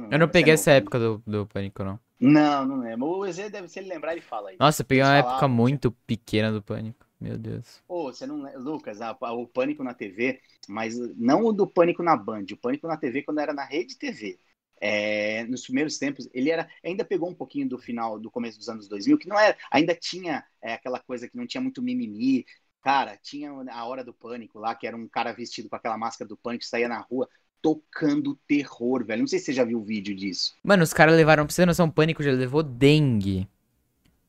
Você 0.00 0.14
Eu 0.14 0.18
não 0.18 0.28
peguei 0.28 0.56
Você 0.56 0.60
essa 0.62 0.70
não- 0.70 0.76
época 0.78 0.98
do, 0.98 1.22
do 1.26 1.46
Pânico, 1.46 1.84
não. 1.84 1.98
Não, 2.18 2.64
não 2.66 2.78
lembro. 2.80 3.06
O 3.08 3.26
EZ 3.26 3.50
deve, 3.50 3.68
se 3.68 3.78
ele 3.78 3.88
lembrar, 3.88 4.12
ele 4.12 4.22
fala 4.22 4.50
aí. 4.50 4.56
Nossa, 4.58 4.82
eu 4.82 4.86
peguei 4.86 5.02
Eles 5.02 5.10
uma 5.10 5.18
época 5.18 5.48
muito 5.48 5.90
pequena 6.06 6.50
do 6.50 6.62
Pânico. 6.62 7.04
Meu 7.20 7.38
Deus. 7.38 7.82
Ô, 7.88 8.04
você 8.12 8.26
não 8.26 8.42
lembra, 8.42 8.58
Lucas, 8.58 9.00
a- 9.00 9.16
a- 9.20 9.32
o 9.32 9.46
Pânico 9.46 9.82
na 9.82 9.94
TV, 9.94 10.40
mas 10.68 10.96
não 11.16 11.44
o 11.44 11.52
do 11.52 11.66
Pânico 11.66 12.02
na 12.02 12.16
Band, 12.16 12.44
o 12.52 12.56
Pânico 12.56 12.86
na 12.86 12.96
TV 12.96 13.22
quando 13.22 13.38
era 13.40 13.52
na 13.54 13.64
Rede 13.64 13.96
TV. 13.96 14.38
É, 14.78 15.44
nos 15.44 15.62
primeiros 15.62 15.96
tempos, 15.98 16.28
ele 16.34 16.50
era 16.50 16.68
ainda 16.84 17.02
pegou 17.04 17.30
um 17.30 17.34
pouquinho 17.34 17.66
do 17.66 17.78
final, 17.78 18.18
do 18.18 18.30
começo 18.30 18.58
dos 18.58 18.68
anos 18.68 18.86
2000, 18.86 19.16
que 19.16 19.26
não 19.28 19.38
era, 19.38 19.56
ainda 19.70 19.94
tinha 19.94 20.44
é, 20.60 20.74
aquela 20.74 21.00
coisa 21.00 21.26
que 21.28 21.36
não 21.36 21.46
tinha 21.46 21.60
muito 21.62 21.80
mimimi. 21.82 22.44
Cara, 22.82 23.16
tinha 23.16 23.50
a 23.72 23.84
hora 23.86 24.04
do 24.04 24.12
Pânico 24.12 24.58
lá, 24.58 24.74
que 24.74 24.86
era 24.86 24.96
um 24.96 25.08
cara 25.08 25.32
vestido 25.32 25.68
com 25.70 25.76
aquela 25.76 25.96
máscara 25.98 26.28
do 26.28 26.36
Pânico, 26.36 26.64
saía 26.64 26.88
na 26.88 27.00
rua 27.00 27.28
tocando 27.74 28.38
terror, 28.46 29.04
velho. 29.04 29.20
Não 29.22 29.26
sei 29.26 29.40
se 29.40 29.46
você 29.46 29.52
já 29.52 29.64
viu 29.64 29.78
o 29.80 29.82
vídeo 29.82 30.14
disso. 30.14 30.54
Mano, 30.62 30.84
os 30.84 30.92
caras 30.92 31.16
levaram, 31.16 31.44
pra 31.44 31.52
você 31.52 31.62
ter 31.62 31.66
noção, 31.66 31.90
Pânico 31.90 32.22
já 32.22 32.30
levou 32.30 32.62
dengue 32.62 33.48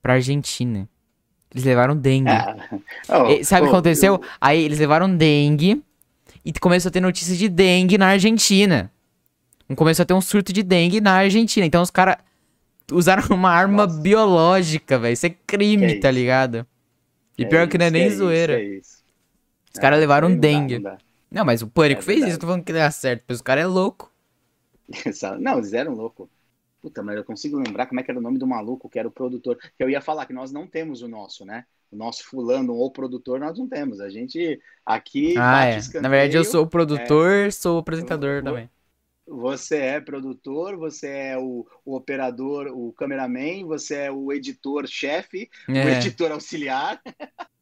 pra 0.01 0.13
Argentina. 0.13 0.89
Eles 1.51 1.63
levaram 1.63 1.95
dengue. 1.95 2.31
Oh, 3.07 3.27
E 3.29 3.43
sabe 3.45 3.61
o 3.61 3.65
que 3.65 3.69
oh, 3.69 3.75
aconteceu? 3.75 4.13
eu- 4.15 4.21
Aí 4.41 4.63
eles 4.63 4.79
levaram 4.79 5.15
dengue 5.15 5.83
e 6.43 6.51
começou 6.53 6.89
a 6.89 6.91
ter 6.91 6.99
notícia 6.99 7.35
de 7.35 7.47
dengue 7.47 7.97
na 7.97 8.07
Argentina. 8.07 8.91
Começou 9.75 10.01
a 10.03 10.05
ter 10.05 10.13
um 10.15 10.21
surto 10.21 10.51
de 10.51 10.63
dengue 10.63 10.99
na 10.99 11.13
Argentina. 11.13 11.65
Então 11.65 11.81
os 11.83 11.91
caras 11.91 12.17
usaram 12.91 13.23
uma 13.35 13.51
arma 13.51 13.85
Nossa. 13.85 13.99
biológica, 14.01 14.97
velho. 14.97 15.13
Isso 15.13 15.25
é 15.27 15.29
crime, 15.45 15.87
Que 15.95 15.99
tá 15.99 16.09
ligado? 16.09 16.65
E 17.37 17.45
pior 17.45 17.67
que 17.67 17.77
não 17.77 17.85
é 17.85 17.91
nem 17.91 18.07
isso, 18.07 18.17
zoeira. 18.17 18.59
é 18.59 18.63
isso. 18.63 18.97
Os 19.73 19.79
caras 19.79 19.97
É, 19.97 19.99
levaram 20.01 20.35
dengue. 20.35 20.79
dá. 20.79 20.97
Não, 21.31 21.45
mas 21.45 21.61
o 21.61 21.67
Pânico 21.67 22.01
É 22.01 22.05
fez 22.05 22.19
isso. 22.21 22.35
Eu 22.35 22.39
tô 22.39 22.47
falando 22.47 22.63
que 22.63 22.73
dá 22.73 22.89
certo. 22.91 23.23
Mas 23.27 23.37
os 23.37 23.41
caras 23.41 23.63
é 23.63 23.67
louco. 23.67 24.11
Não, 25.39 25.57
eles 25.57 25.73
eram 25.73 25.93
loucos. 25.93 26.29
Puta, 26.81 27.01
mas 27.03 27.17
eu 27.17 27.23
consigo 27.25 27.57
lembrar 27.57 27.87
como 27.87 27.99
é 27.99 28.03
que 28.03 28.11
era 28.11 28.19
o 28.19 28.23
nome 28.23 28.37
do 28.37 28.47
maluco, 28.47 28.89
que 28.89 28.99
era 28.99 29.07
o 29.07 29.11
produtor. 29.11 29.57
Que 29.57 29.83
eu 29.83 29.89
ia 29.89 30.01
falar 30.01 30.25
que 30.25 30.33
nós 30.33 30.51
não 30.51 30.67
temos 30.67 31.01
o 31.01 31.07
nosso, 31.07 31.43
né? 31.45 31.65
O 31.91 31.95
nosso 31.95 32.23
fulano 32.25 32.73
ou 32.75 32.91
produtor 32.91 33.39
nós 33.39 33.57
não 33.57 33.67
temos. 33.67 33.99
A 33.99 34.09
gente 34.09 34.61
aqui 34.85 35.35
Ah, 35.37 35.65
bate 35.65 35.79
é. 35.97 36.01
Na 36.01 36.09
verdade, 36.09 36.37
eu 36.37 36.43
sou 36.45 36.63
o 36.63 36.67
produtor, 36.67 37.51
sou 37.51 37.75
o 37.77 37.79
apresentador 37.79 38.37
Eu 38.37 38.43
também. 38.43 38.69
Você 39.29 39.77
é 39.77 39.99
produtor, 39.99 40.77
você 40.77 41.07
é 41.07 41.37
o, 41.37 41.67
o 41.83 41.95
operador, 41.97 42.67
o 42.67 42.93
cameraman, 42.93 43.65
você 43.65 43.95
é 43.95 44.11
o 44.11 44.31
editor-chefe, 44.31 45.49
o 45.67 45.73
É. 45.75 45.91
editor 45.97 46.31
auxiliar, 46.31 47.01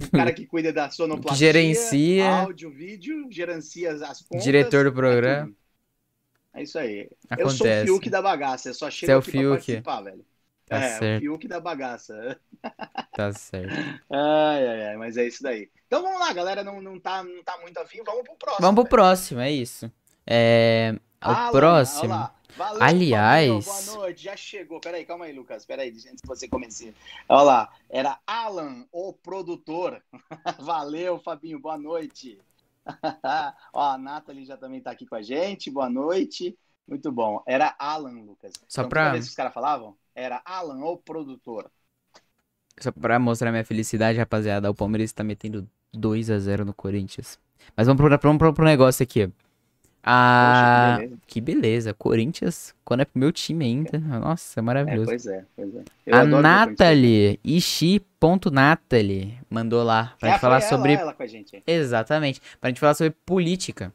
o 0.00 0.10
cara 0.10 0.32
que 0.32 0.46
cuida 0.46 0.72
da 0.72 0.90
sonoplastia, 0.90 1.52
gerencia. 1.52 2.28
áudio, 2.28 2.70
vídeo, 2.70 3.26
gerencia 3.30 3.92
as 3.92 4.22
contas. 4.22 4.44
Diretor 4.44 4.84
do 4.84 4.90
é 4.90 4.92
programa. 4.92 5.46
tudo. 5.46 5.56
É 6.54 6.62
isso 6.62 6.78
aí. 6.78 7.08
Eu 7.38 7.48
sou 7.48 7.66
o 7.66 7.70
Acontece. 7.70 7.86
Fiuk 7.86 8.10
da 8.10 8.22
bagaça, 8.22 8.68
eu 8.68 8.74
só 8.74 8.90
chego 8.90 9.12
é 9.12 9.14
aqui 9.16 9.30
pra 9.30 9.40
Fiuk. 9.40 9.50
participar, 9.50 10.00
velho. 10.02 10.24
Tá 10.66 10.76
é, 10.76 10.98
certo. 10.98 11.18
o 11.18 11.20
Fiuk 11.20 11.48
da 11.48 11.60
bagaça. 11.60 12.40
Tá 13.12 13.32
certo. 13.32 13.74
Ai, 14.10 14.66
ai, 14.66 14.86
ai, 14.88 14.96
mas 14.96 15.16
é 15.16 15.26
isso 15.26 15.42
daí. 15.42 15.68
Então 15.86 16.02
vamos 16.02 16.20
lá, 16.20 16.32
galera, 16.32 16.62
não, 16.62 16.80
não, 16.80 16.98
tá, 16.98 17.22
não 17.22 17.42
tá 17.42 17.58
muito 17.60 17.78
afim, 17.78 18.02
vamos 18.04 18.22
pro 18.22 18.34
próximo. 18.36 18.60
Vamos 18.60 18.74
pro 18.74 18.84
velho. 18.84 18.90
próximo, 18.90 19.40
é 19.40 19.50
isso. 19.50 19.90
É. 20.26 20.94
O 21.24 21.52
próximo. 21.52 22.04
olha 22.04 22.14
lá. 22.14 22.34
Valeu, 22.56 22.82
Aliás- 22.82 23.64
boa 23.64 23.82
noite, 23.98 24.24
já 24.24 24.36
chegou. 24.36 24.80
Peraí, 24.80 25.04
calma 25.04 25.24
aí, 25.24 25.32
Lucas. 25.32 25.64
Peraí, 25.64 25.88
antes 25.90 26.20
que 26.20 26.26
você 26.26 26.46
comece. 26.46 26.94
Olha 27.28 27.42
lá, 27.42 27.72
era 27.88 28.18
Alan, 28.26 28.84
o 28.92 29.12
produtor. 29.12 30.02
Valeu, 30.60 31.18
Fabinho, 31.18 31.58
boa 31.58 31.78
noite. 31.78 32.38
Ó, 33.72 33.90
a 33.92 33.98
Nathalie 33.98 34.44
já 34.44 34.56
também 34.56 34.80
tá 34.80 34.90
aqui 34.90 35.06
com 35.06 35.14
a 35.14 35.22
gente, 35.22 35.70
boa 35.70 35.88
noite. 35.88 36.56
Muito 36.86 37.10
bom. 37.12 37.42
Era 37.46 37.74
Alan, 37.78 38.20
Lucas. 38.22 38.52
Só 38.68 38.82
então, 38.82 38.88
pra- 38.90 39.12
vez 39.12 39.24
que 39.24 39.30
os 39.30 39.36
caras 39.36 39.54
falavam, 39.54 39.96
era 40.14 40.42
Alan, 40.44 40.84
o 40.84 40.96
produtor. 40.96 41.70
Só 42.78 42.90
pra 42.90 43.18
mostrar 43.18 43.50
minha 43.52 43.64
felicidade, 43.64 44.18
rapaziada, 44.18 44.70
o 44.70 44.74
Palmeiras 44.74 45.12
tá 45.12 45.22
metendo 45.22 45.68
2 45.92 46.30
a 46.30 46.38
0 46.38 46.64
no 46.64 46.74
Corinthians. 46.74 47.38
Mas 47.76 47.86
vamos 47.86 48.00
pro, 48.00 48.18
vamos 48.20 48.38
pro, 48.38 48.52
pro 48.52 48.64
negócio 48.64 49.02
aqui. 49.04 49.30
Ah, 50.02 50.36
Poxa, 50.38 50.66
que 50.66 50.80
beleza. 50.80 51.20
que 51.26 51.40
beleza. 51.40 51.94
Corinthians, 51.94 52.74
quando 52.84 53.00
é 53.02 53.04
pro 53.04 53.18
meu 53.20 53.32
time 53.32 53.64
ainda. 53.64 53.98
Nossa, 53.98 54.60
é 54.60 54.62
É, 54.62 54.64
maravilhoso. 54.64 55.06
pois 55.06 55.26
é, 55.26 55.46
pois 55.54 55.74
é. 55.76 55.84
Eu 56.06 56.16
a. 56.18 56.24
Nathalie, 56.24 57.38
ishi.nathalie, 57.44 59.38
mandou 59.50 59.82
lá 59.82 60.14
pra 60.18 60.28
Ah, 60.28 60.32
gente 60.32 60.40
falar 60.40 60.60
ela, 60.60 60.60
sobre. 60.60 60.92
ela 60.94 61.14
com 61.14 61.22
a 61.22 61.26
gente. 61.26 61.62
Exatamente. 61.66 62.40
Pra 62.60 62.70
gente 62.70 62.80
falar 62.80 62.94
sobre 62.94 63.14
política. 63.24 63.92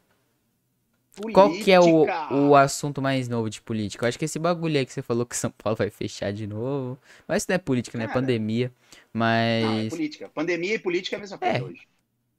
Qual 1.32 1.50
que 1.58 1.70
é 1.72 1.80
o, 1.80 2.04
Política. 2.06 2.28
o 2.30 2.56
assunto 2.56 3.02
mais 3.02 3.28
novo 3.28 3.50
de 3.50 3.60
política? 3.60 4.04
Eu 4.04 4.08
acho 4.08 4.18
que 4.18 4.24
esse 4.24 4.38
bagulho 4.38 4.78
aí 4.78 4.86
que 4.86 4.92
você 4.92 5.02
falou 5.02 5.26
que 5.26 5.36
São 5.36 5.50
Paulo 5.50 5.76
vai 5.76 5.90
fechar 5.90 6.32
de 6.32 6.46
novo. 6.46 6.98
Mas 7.26 7.42
isso 7.42 7.46
não 7.50 7.56
é 7.56 7.58
política, 7.58 7.98
né? 7.98 8.04
É 8.04 8.08
pandemia. 8.08 8.72
Não, 9.58 9.76
é 9.76 9.82
Mas. 9.84 9.88
política. 9.88 10.28
Pandemia 10.28 10.74
e 10.74 10.78
política 10.78 11.16
é 11.16 11.18
a 11.18 11.20
mesma 11.20 11.38
coisa 11.38 11.58
É, 11.58 11.62
hoje. 11.62 11.86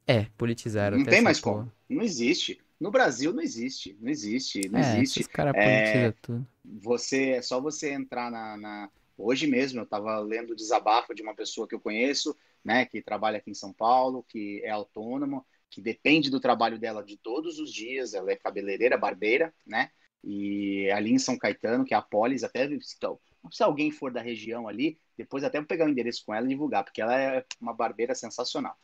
É, 0.07 0.25
politizaram. 0.37 0.97
Não 0.97 1.05
tem 1.05 1.21
mais 1.21 1.39
porra. 1.39 1.63
como. 1.63 1.71
Não 1.89 2.01
existe. 2.03 2.61
No 2.79 2.91
Brasil 2.91 3.33
não 3.33 3.41
existe. 3.41 3.97
Não 3.99 4.09
existe. 4.09 4.69
Não 4.69 4.77
É, 4.77 4.79
existe. 4.79 5.01
esses 5.01 5.27
caras 5.27 5.55
É, 5.55 5.61
politizam 5.61 6.13
tudo. 6.21 6.47
Você 6.65 7.31
é 7.31 7.41
só 7.41 7.61
você 7.61 7.91
entrar 7.93 8.31
na, 8.31 8.57
na- 8.57 8.91
Hoje 9.17 9.47
mesmo 9.47 9.79
eu 9.79 9.83
estava 9.85 10.19
lendo 10.19 10.51
o 10.51 10.55
desabafo 10.55 11.13
de 11.15 11.21
uma 11.21 11.35
pessoa 11.35 11.67
que 11.67 11.75
eu 11.75 11.79
conheço, 11.81 12.35
né, 12.63 12.85
que 12.85 13.01
trabalha 13.01 13.37
aqui 13.37 13.51
em 13.51 13.53
São 13.53 13.73
Paulo, 13.73 14.23
que 14.27 14.61
é 14.63 14.69
autônomo, 14.71 15.45
que 15.69 15.81
depende 15.81 16.29
do 16.29 16.39
trabalho 16.39 16.79
dela 16.79 17.03
de 17.03 17.17
todos 17.17 17.59
os 17.59 17.71
dias. 17.73 18.13
Ela 18.13 18.31
é 18.31 18.35
cabeleireira, 18.37 18.97
barbeira, 18.97 19.53
né? 19.67 19.91
E 20.23 20.89
ali 20.91 21.11
em 21.13 21.19
São 21.19 21.37
Caetano, 21.37 21.85
que 21.85 21.93
é 21.93 21.97
a 21.97 22.01
Polis, 22.01 22.43
até 22.43 22.65
então, 22.65 23.19
se 23.51 23.63
alguém 23.63 23.91
for 23.91 24.11
da 24.11 24.21
região 24.21 24.67
ali, 24.67 24.99
depois 25.17 25.43
até 25.43 25.59
vou 25.59 25.67
pegar 25.67 25.85
o 25.85 25.89
endereço 25.89 26.23
com 26.25 26.33
ela 26.33 26.45
e 26.45 26.49
divulgar, 26.49 26.83
porque 26.83 27.01
ela 27.01 27.17
é 27.19 27.45
uma 27.59 27.73
barbeira 27.73 28.13
sensacional. 28.15 28.77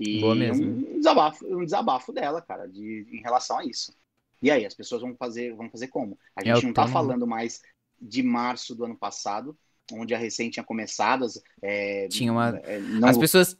E 0.00 0.20
Boa 0.20 0.34
mesmo. 0.34 0.64
um 0.64 0.98
desabafo, 0.98 1.46
um 1.46 1.64
desabafo 1.64 2.12
dela, 2.12 2.40
cara, 2.42 2.66
de, 2.66 3.06
em 3.12 3.20
relação 3.22 3.58
a 3.58 3.64
isso. 3.64 3.92
E 4.42 4.50
aí, 4.50 4.64
as 4.64 4.74
pessoas 4.74 5.02
vão 5.02 5.14
fazer, 5.16 5.54
vão 5.54 5.70
fazer 5.70 5.88
como? 5.88 6.18
A 6.34 6.40
É 6.40 6.44
gente 6.46 6.64
não 6.66 6.72
tá 6.72 6.82
autônomo. 6.82 6.92
falando 7.08 7.26
mais 7.26 7.60
de 8.00 8.22
março 8.22 8.74
do 8.74 8.84
ano 8.86 8.96
passado, 8.96 9.56
onde 9.92 10.14
a 10.14 10.18
recém 10.18 10.48
tinha 10.50 10.64
começado. 10.64 11.24
as- 11.24 11.40
é, 11.62 12.08
Tinha 12.08 12.32
uma- 12.32 12.58
é, 12.64 12.78
não, 12.80 13.08
As 13.08 13.18
pessoas 13.18 13.56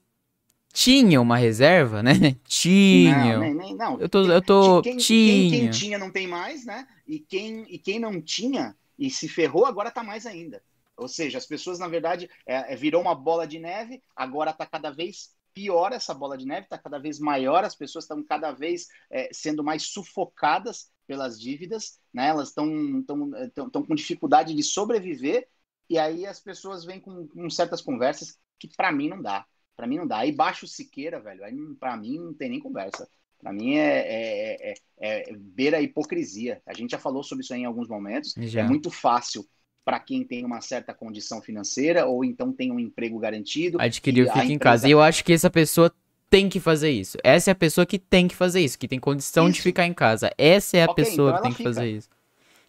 tinham 0.72 1.22
uma 1.22 1.36
reserva, 1.36 2.02
né? 2.02 2.12
Tinham. 2.44 3.40
Não, 3.40 3.54
nem, 3.54 3.74
não. 3.76 4.00
Eu 4.00 4.08
tô. 4.08 4.24
Eu 4.24 4.40
tô. 4.42 4.82
Quem, 4.82 4.96
quem, 4.96 4.98
tinha. 4.98 5.50
quem 5.50 5.70
tinha 5.70 5.98
não 5.98 6.10
tem 6.10 6.26
mais, 6.26 6.64
né? 6.64 6.86
E 7.06 7.18
quem, 7.18 7.64
e 7.68 7.78
quem 7.78 7.98
não 7.98 8.20
tinha 8.22 8.76
e 8.98 9.10
se 9.10 9.28
ferrou, 9.28 9.66
agora 9.66 9.90
tá 9.90 10.02
mais 10.02 10.26
ainda. 10.26 10.62
Ou 10.96 11.08
seja, 11.08 11.38
as 11.38 11.46
pessoas, 11.46 11.78
na 11.78 11.88
verdade, 11.88 12.28
é, 12.46 12.72
é, 12.72 12.76
virou 12.76 13.00
uma 13.00 13.14
bola 13.14 13.46
de 13.46 13.58
neve, 13.58 14.02
agora 14.14 14.52
tá 14.52 14.66
cada 14.66 14.90
vez 14.90 15.30
pior 15.54 15.92
essa 15.92 16.14
bola 16.14 16.36
de 16.36 16.46
neve, 16.46 16.68
tá 16.68 16.78
cada 16.78 16.98
vez 16.98 17.18
maior, 17.18 17.64
as 17.64 17.74
pessoas 17.74 18.04
estão 18.04 18.22
cada 18.22 18.52
vez 18.52 18.86
é, 19.10 19.28
sendo 19.32 19.62
mais 19.62 19.84
sufocadas 19.84 20.90
pelas 21.06 21.40
dívidas, 21.40 21.98
né? 22.12 22.28
Elas 22.28 22.48
estão 22.48 23.02
tão, 23.04 23.30
tão, 23.54 23.70
tão 23.70 23.84
com 23.84 23.94
dificuldade 23.94 24.54
de 24.54 24.62
sobreviver, 24.62 25.48
e 25.88 25.98
aí 25.98 26.24
as 26.24 26.40
pessoas 26.40 26.84
vêm 26.84 27.00
com, 27.00 27.26
com 27.26 27.50
certas 27.50 27.80
conversas 27.80 28.38
que 28.58 28.68
para 28.76 28.92
mim 28.92 29.08
não 29.08 29.20
dá. 29.20 29.44
Para 29.76 29.86
mim 29.86 29.96
não 29.96 30.06
dá. 30.06 30.18
Aí 30.18 30.30
baixo 30.30 30.66
Siqueira, 30.66 31.20
velho, 31.20 31.44
aí 31.44 31.54
para 31.80 31.96
mim 31.96 32.18
não 32.18 32.34
tem 32.34 32.50
nem 32.50 32.60
conversa. 32.60 33.08
Para 33.40 33.52
mim 33.52 33.76
é, 33.76 33.98
é, 33.98 34.74
é, 35.00 35.30
é 35.30 35.36
beira 35.36 35.78
a 35.78 35.80
hipocrisia. 35.80 36.62
A 36.66 36.74
gente 36.74 36.90
já 36.90 36.98
falou 36.98 37.22
sobre 37.22 37.42
isso 37.42 37.54
aí 37.54 37.60
em 37.60 37.64
alguns 37.64 37.88
momentos. 37.88 38.34
Já. 38.36 38.60
É 38.60 38.62
muito 38.62 38.90
fácil 38.90 39.48
para 39.84 39.98
quem 39.98 40.24
tem 40.24 40.44
uma 40.44 40.60
certa 40.60 40.92
condição 40.94 41.40
financeira 41.40 42.06
ou 42.06 42.24
então 42.24 42.52
tem 42.52 42.70
um 42.70 42.78
emprego 42.78 43.18
garantido. 43.18 43.80
Adquirir 43.80 44.26
fica 44.26 44.38
empresa... 44.38 44.52
em 44.52 44.58
casa. 44.58 44.88
E 44.88 44.90
eu 44.90 45.00
acho 45.00 45.24
que 45.24 45.32
essa 45.32 45.50
pessoa 45.50 45.92
tem 46.28 46.48
que 46.48 46.60
fazer 46.60 46.90
isso. 46.90 47.18
Essa 47.24 47.50
é 47.50 47.52
a 47.52 47.56
pessoa 47.56 47.84
que 47.84 47.98
tem 47.98 48.28
que 48.28 48.36
fazer 48.36 48.60
isso, 48.60 48.78
que 48.78 48.86
tem 48.86 49.00
condição 49.00 49.48
isso. 49.48 49.56
de 49.56 49.62
ficar 49.62 49.86
em 49.86 49.92
casa. 49.92 50.32
Essa 50.38 50.76
é 50.76 50.82
a 50.84 50.90
okay, 50.90 51.04
pessoa 51.04 51.30
então 51.30 51.42
que 51.42 51.48
tem 51.48 51.56
que 51.56 51.62
fazer 51.64 51.90
isso. 51.90 52.08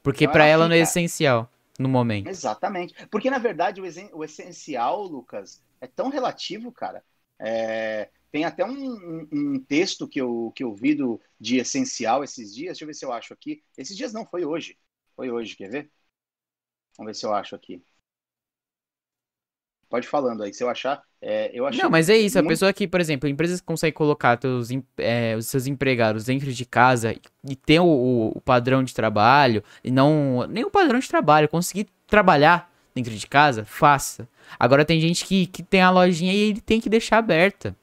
Porque 0.01 0.23
então 0.23 0.33
para 0.33 0.45
ela, 0.45 0.63
ela 0.63 0.69
não 0.69 0.75
é 0.75 0.79
essencial 0.79 1.49
no 1.77 1.87
momento. 1.87 2.27
Exatamente. 2.27 2.95
Porque 3.07 3.29
na 3.29 3.37
verdade 3.37 3.79
o, 3.79 4.23
essencial, 4.23 5.03
Lucas, 5.03 5.61
é 5.79 5.87
tão 5.87 6.09
relativo, 6.09 6.71
cara. 6.71 7.03
É... 7.39 8.09
Tem 8.31 8.45
até 8.45 8.63
um, 8.65 8.71
um, 8.71 9.27
um, 9.31 9.59
texto 9.59 10.07
que 10.07 10.19
eu, 10.21 10.53
que 10.55 10.63
eu 10.63 10.73
vi 10.73 10.95
do, 10.95 11.19
de 11.37 11.57
essencial 11.57 12.23
esses 12.23 12.55
dias. 12.55 12.69
Deixa 12.69 12.83
eu 12.85 12.87
ver 12.87 12.93
se 12.93 13.05
eu 13.05 13.11
acho 13.11 13.33
aqui. 13.33 13.61
Esses 13.77 13.95
dias 13.95 14.13
não, 14.13 14.25
foi 14.25 14.45
hoje. 14.45 14.77
Foi 15.17 15.29
hoje, 15.29 15.55
quer 15.57 15.69
ver? 15.69 15.91
Vamos 16.97 17.11
ver 17.11 17.15
se 17.15 17.25
eu 17.25 17.33
acho 17.33 17.55
aqui. 17.55 17.81
Pode 19.89 20.07
falando 20.07 20.41
aí, 20.41 20.53
se 20.53 20.63
eu 20.63 20.69
achar. 20.69 21.03
É, 21.21 21.51
eu 21.53 21.67
achei 21.67 21.83
não, 21.83 21.89
mas 21.89 22.09
é 22.09 22.17
isso. 22.17 22.37
Muito... 22.37 22.47
A 22.47 22.49
pessoa 22.49 22.73
que, 22.73 22.87
por 22.87 23.01
exemplo, 23.01 23.27
empresas 23.27 23.59
que 23.59 23.67
conseguem 23.67 23.93
colocar 23.93 24.37
teus, 24.37 24.69
é, 24.97 25.35
os 25.35 25.47
seus 25.47 25.67
empregados 25.67 26.23
dentro 26.23 26.51
de 26.51 26.65
casa 26.65 27.13
e 27.43 27.55
ter 27.57 27.81
o, 27.81 28.31
o, 28.33 28.39
padrão 28.39 28.83
de 28.83 28.93
trabalho, 28.93 29.61
e 29.83 29.91
não. 29.91 30.47
Nem 30.47 30.63
o 30.63 30.71
padrão 30.71 30.97
de 30.97 31.07
trabalho, 31.09 31.49
conseguir 31.49 31.87
trabalhar 32.07 32.71
dentro 32.95 33.13
de 33.13 33.27
casa, 33.27 33.65
faça. 33.65 34.27
Agora 34.57 34.85
tem 34.85 34.99
gente 35.01 35.25
que, 35.25 35.45
que 35.45 35.61
tem 35.61 35.81
a 35.81 35.91
lojinha 35.91 36.33
e 36.33 36.37
ele 36.37 36.61
tem 36.61 36.79
que 36.79 36.89
deixar 36.89 37.17
aberta. 37.17 37.75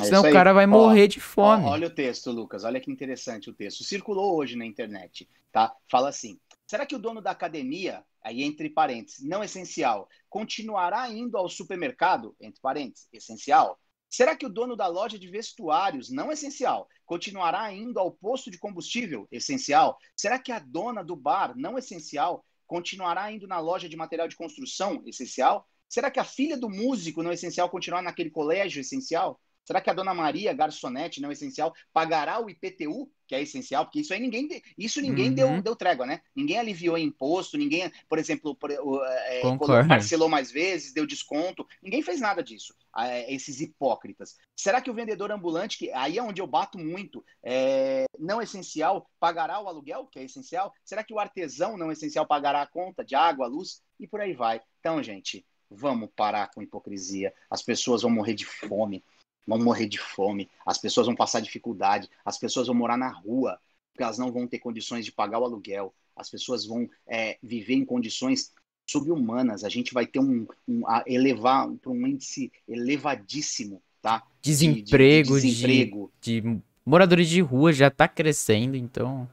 É 0.00 0.04
Senão 0.04 0.20
o 0.20 0.32
cara 0.32 0.52
vai 0.52 0.66
morrer 0.66 1.04
ó, 1.04 1.06
de 1.06 1.20
fome. 1.20 1.64
Ó, 1.64 1.70
olha 1.70 1.88
o 1.88 1.90
texto, 1.90 2.30
Lucas. 2.30 2.62
Olha 2.64 2.80
que 2.80 2.90
interessante 2.90 3.50
o 3.50 3.52
texto. 3.52 3.82
Circulou 3.82 4.36
hoje 4.36 4.56
na 4.56 4.64
internet, 4.64 5.28
tá? 5.50 5.74
Fala 5.90 6.10
assim: 6.10 6.38
será 6.66 6.84
que 6.84 6.94
o 6.94 6.98
dono 6.98 7.20
da 7.20 7.30
academia, 7.30 8.04
aí 8.22 8.42
entre 8.42 8.68
parênteses, 8.68 9.24
não 9.24 9.42
essencial, 9.42 10.08
continuará 10.28 11.08
indo 11.10 11.36
ao 11.36 11.48
supermercado, 11.48 12.34
entre 12.40 12.60
parênteses, 12.60 13.08
essencial? 13.12 13.78
Será 14.08 14.36
que 14.36 14.46
o 14.46 14.50
dono 14.50 14.76
da 14.76 14.86
loja 14.86 15.18
de 15.18 15.28
vestuários, 15.28 16.10
não 16.10 16.30
essencial, 16.30 16.88
continuará 17.04 17.72
indo 17.72 17.98
ao 17.98 18.10
posto 18.10 18.50
de 18.50 18.58
combustível, 18.58 19.26
essencial? 19.30 19.98
Será 20.16 20.38
que 20.38 20.52
a 20.52 20.58
dona 20.58 21.04
do 21.04 21.16
bar, 21.16 21.56
não 21.56 21.76
essencial, 21.76 22.44
continuará 22.66 23.30
indo 23.30 23.46
na 23.46 23.58
loja 23.58 23.88
de 23.88 23.96
material 23.96 24.28
de 24.28 24.36
construção, 24.36 25.02
essencial? 25.06 25.66
Será 25.88 26.10
que 26.10 26.18
a 26.18 26.24
filha 26.24 26.56
do 26.56 26.68
músico, 26.68 27.22
não 27.22 27.32
essencial, 27.32 27.68
continuará 27.68 28.02
naquele 28.02 28.30
colégio, 28.30 28.80
essencial? 28.80 29.40
Será 29.66 29.80
que 29.80 29.90
a 29.90 29.92
dona 29.92 30.14
Maria, 30.14 30.52
garçonete, 30.52 31.20
não 31.20 31.32
essencial, 31.32 31.74
pagará 31.92 32.40
o 32.40 32.48
IPTU, 32.48 33.10
que 33.26 33.34
é 33.34 33.42
essencial? 33.42 33.84
Porque 33.84 33.98
isso 33.98 34.14
aí 34.14 34.20
ninguém, 34.20 34.48
isso 34.78 35.00
ninguém 35.00 35.30
uhum. 35.30 35.34
deu, 35.34 35.62
deu 35.62 35.74
trégua, 35.74 36.06
né? 36.06 36.20
Ninguém 36.36 36.58
aliviou 36.58 36.96
imposto, 36.96 37.58
ninguém, 37.58 37.90
por 38.08 38.16
exemplo, 38.16 38.54
por, 38.54 38.70
é, 38.70 39.42
parcelou 39.88 40.28
mais 40.28 40.52
vezes, 40.52 40.94
deu 40.94 41.04
desconto. 41.04 41.66
Ninguém 41.82 42.00
fez 42.00 42.20
nada 42.20 42.44
disso. 42.44 42.76
É, 42.96 43.34
esses 43.34 43.60
hipócritas. 43.60 44.36
Será 44.54 44.80
que 44.80 44.88
o 44.90 44.94
vendedor 44.94 45.32
ambulante, 45.32 45.78
que 45.78 45.90
aí 45.90 46.16
é 46.16 46.22
onde 46.22 46.40
eu 46.40 46.46
bato 46.46 46.78
muito, 46.78 47.24
é, 47.42 48.04
não 48.16 48.40
essencial, 48.40 49.10
pagará 49.18 49.60
o 49.60 49.66
aluguel, 49.66 50.06
que 50.06 50.20
é 50.20 50.22
essencial? 50.22 50.72
Será 50.84 51.02
que 51.02 51.12
o 51.12 51.18
artesão 51.18 51.76
não 51.76 51.90
essencial 51.90 52.24
pagará 52.24 52.62
a 52.62 52.66
conta 52.68 53.04
de 53.04 53.16
água, 53.16 53.48
luz? 53.48 53.82
E 53.98 54.06
por 54.06 54.20
aí 54.20 54.32
vai. 54.32 54.60
Então, 54.78 55.02
gente, 55.02 55.44
vamos 55.68 56.08
parar 56.14 56.52
com 56.52 56.62
hipocrisia. 56.62 57.34
As 57.50 57.62
pessoas 57.62 58.02
vão 58.02 58.12
morrer 58.12 58.34
de 58.34 58.44
fome 58.44 59.02
vão 59.46 59.62
morrer 59.62 59.86
de 59.86 59.98
fome, 59.98 60.50
as 60.64 60.78
pessoas 60.78 61.06
vão 61.06 61.14
passar 61.14 61.40
dificuldade, 61.40 62.08
as 62.24 62.38
pessoas 62.38 62.66
vão 62.66 62.76
morar 62.76 62.96
na 62.96 63.08
rua, 63.08 63.58
porque 63.92 64.02
elas 64.02 64.18
não 64.18 64.32
vão 64.32 64.46
ter 64.46 64.58
condições 64.58 65.04
de 65.04 65.12
pagar 65.12 65.38
o 65.38 65.44
aluguel, 65.44 65.94
as 66.16 66.28
pessoas 66.28 66.66
vão 66.66 66.88
é, 67.06 67.38
viver 67.42 67.74
em 67.74 67.84
condições 67.84 68.52
subhumanas, 68.86 69.64
a 69.64 69.68
gente 69.68 69.92
vai 69.92 70.06
ter 70.06 70.18
um, 70.18 70.46
um 70.66 70.82
elevar 71.06 71.68
para 71.82 71.90
um 71.90 72.06
índice 72.06 72.52
elevadíssimo, 72.68 73.82
tá? 74.00 74.22
Desemprego, 74.40 75.34
de, 75.34 75.40
de, 75.40 75.48
desemprego. 75.48 76.12
De, 76.20 76.40
de, 76.40 76.62
moradores 76.84 77.28
de 77.28 77.40
rua 77.40 77.72
já 77.72 77.88
está 77.88 78.06
crescendo, 78.06 78.76
então 78.76 79.28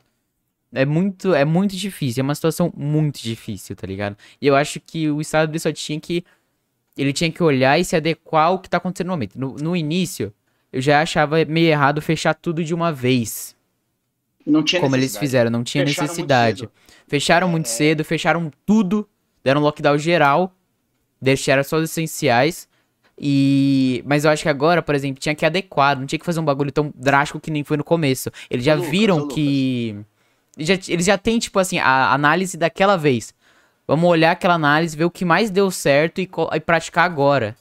é 0.74 0.86
muito 0.86 1.34
é 1.36 1.46
muito 1.46 1.76
difícil, 1.76 2.22
é 2.22 2.24
uma 2.24 2.36
situação 2.36 2.74
muito 2.76 3.22
difícil, 3.22 3.76
tá 3.76 3.86
ligado? 3.86 4.18
E 4.42 4.48
eu 4.48 4.56
acho 4.56 4.80
que 4.80 5.10
o 5.10 5.22
estado 5.22 5.58
só 5.60 5.72
tinha 5.72 6.00
que 6.00 6.26
ele 6.98 7.14
tinha 7.14 7.32
que 7.32 7.42
olhar 7.42 7.80
e 7.80 7.86
se 7.86 7.96
adequar 7.96 8.48
ao 8.48 8.60
que 8.60 8.70
tá 8.70 8.78
acontecendo 8.78 9.08
no 9.08 9.14
momento. 9.14 9.40
No, 9.40 9.56
no 9.56 9.76
início, 9.76 10.34
eu 10.72 10.82
já 10.82 11.02
achava 11.02 11.44
meio 11.46 11.68
errado 11.68 12.02
fechar 12.02 12.34
tudo 12.34 12.64
de 12.64 12.74
uma 12.74 12.92
vez. 12.92 13.56
Não 14.46 14.64
tinha 14.64 14.82
Como 14.82 14.96
eles 14.96 15.16
fizeram, 15.16 15.50
não 15.50 15.64
tinha 15.64 15.86
fecharam 15.86 16.08
necessidade. 16.08 16.62
Muito 16.64 16.74
fecharam 17.08 17.48
é, 17.48 17.52
muito 17.52 17.70
cedo, 17.70 18.04
fecharam 18.04 18.52
tudo, 18.66 19.08
deram 19.44 19.62
lockdown 19.62 19.98
geral, 19.98 20.56
deixaram 21.22 21.64
só 21.64 21.78
os 21.78 21.84
essenciais. 21.84 22.68
E. 23.18 24.04
Mas 24.06 24.26
eu 24.26 24.32
acho 24.32 24.44
que 24.44 24.50
agora, 24.50 24.82
por 24.82 24.96
exemplo, 24.96 25.20
tinha 25.20 25.36
que 25.36 25.46
adequar, 25.46 26.00
não 26.00 26.06
tinha 26.06 26.18
que 26.18 26.26
fazer 26.26 26.40
um 26.40 26.46
bagulho 26.46 26.72
tão 26.72 26.92
drástico 26.96 27.40
que 27.40 27.52
nem 27.52 27.64
foi 27.64 27.78
no 27.78 27.84
começo. 27.84 28.32
Eles 28.50 28.66
já 28.66 28.74
Lucas, 28.74 28.90
viram 28.90 29.28
que. 29.28 29.96
Eles 30.58 30.68
já, 30.68 30.94
eles 30.94 31.06
já 31.06 31.18
têm, 31.18 31.40
tipo 31.40 31.60
assim, 31.60 31.78
a 31.78 32.12
análise 32.14 32.58
daquela 32.58 32.98
vez. 32.98 33.34
Vamos 33.86 34.10
olhar 34.10 34.32
aquela 34.32 34.54
análise, 34.54 34.96
ver 34.96 35.06
o 35.06 35.12
que 35.12 35.26
mais 35.26 35.50
deu 35.50 35.70
certo 35.70 36.22
e, 36.22 36.30
e 36.54 36.60
praticar 36.60 37.06
agora. 37.06 37.58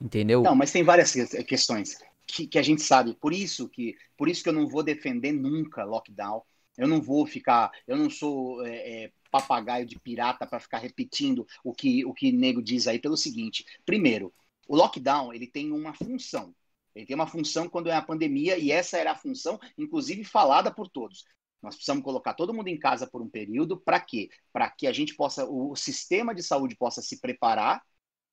Entendeu? 0.00 0.42
Não, 0.42 0.54
mas 0.54 0.72
tem 0.72 0.82
várias 0.82 1.12
questões 1.46 1.96
que, 2.26 2.46
que, 2.46 2.58
a 2.58 2.62
gente 2.62 2.82
sabe. 2.82 3.14
Por 3.14 3.32
isso 3.32 3.68
que, 3.68 3.96
por 4.16 4.28
isso 4.28 4.42
que 4.42 4.48
eu 4.48 4.52
não 4.52 4.68
vou 4.68 4.82
defender 4.82 5.32
nunca 5.32 5.84
lockdown. 5.84 6.42
Eu 6.76 6.88
não 6.88 7.00
vou 7.00 7.26
ficar, 7.26 7.70
eu 7.86 7.96
não 7.96 8.08
sou 8.08 8.64
é, 8.66 9.04
é, 9.04 9.12
papagaio 9.30 9.86
de 9.86 9.98
pirata 9.98 10.46
para 10.46 10.58
ficar 10.58 10.78
repetindo 10.78 11.46
o 11.62 11.72
que 11.74 12.04
o 12.04 12.14
que 12.14 12.32
nego 12.32 12.62
diz 12.62 12.86
aí 12.86 12.98
pelo 12.98 13.16
seguinte. 13.16 13.64
Primeiro, 13.84 14.32
o 14.66 14.74
lockdown 14.74 15.32
ele 15.32 15.46
tem 15.46 15.70
uma 15.70 15.92
função. 15.92 16.54
Ele 16.94 17.06
tem 17.06 17.14
uma 17.14 17.26
função 17.26 17.68
quando 17.68 17.88
é 17.88 17.94
a 17.94 18.02
pandemia 18.02 18.58
e 18.58 18.70
essa 18.70 18.98
era 18.98 19.12
a 19.12 19.16
função, 19.16 19.58
inclusive 19.78 20.24
falada 20.24 20.70
por 20.70 20.88
todos. 20.88 21.24
Nós 21.62 21.76
precisamos 21.76 22.02
colocar 22.02 22.34
todo 22.34 22.52
mundo 22.52 22.68
em 22.68 22.78
casa 22.78 23.06
por 23.06 23.22
um 23.22 23.28
período, 23.28 23.80
para 23.80 24.00
quê? 24.00 24.28
Para 24.52 24.68
que 24.68 24.86
a 24.86 24.92
gente 24.92 25.14
possa, 25.14 25.46
o 25.48 25.76
sistema 25.76 26.34
de 26.34 26.42
saúde 26.42 26.76
possa 26.76 27.00
se 27.00 27.20
preparar 27.20 27.82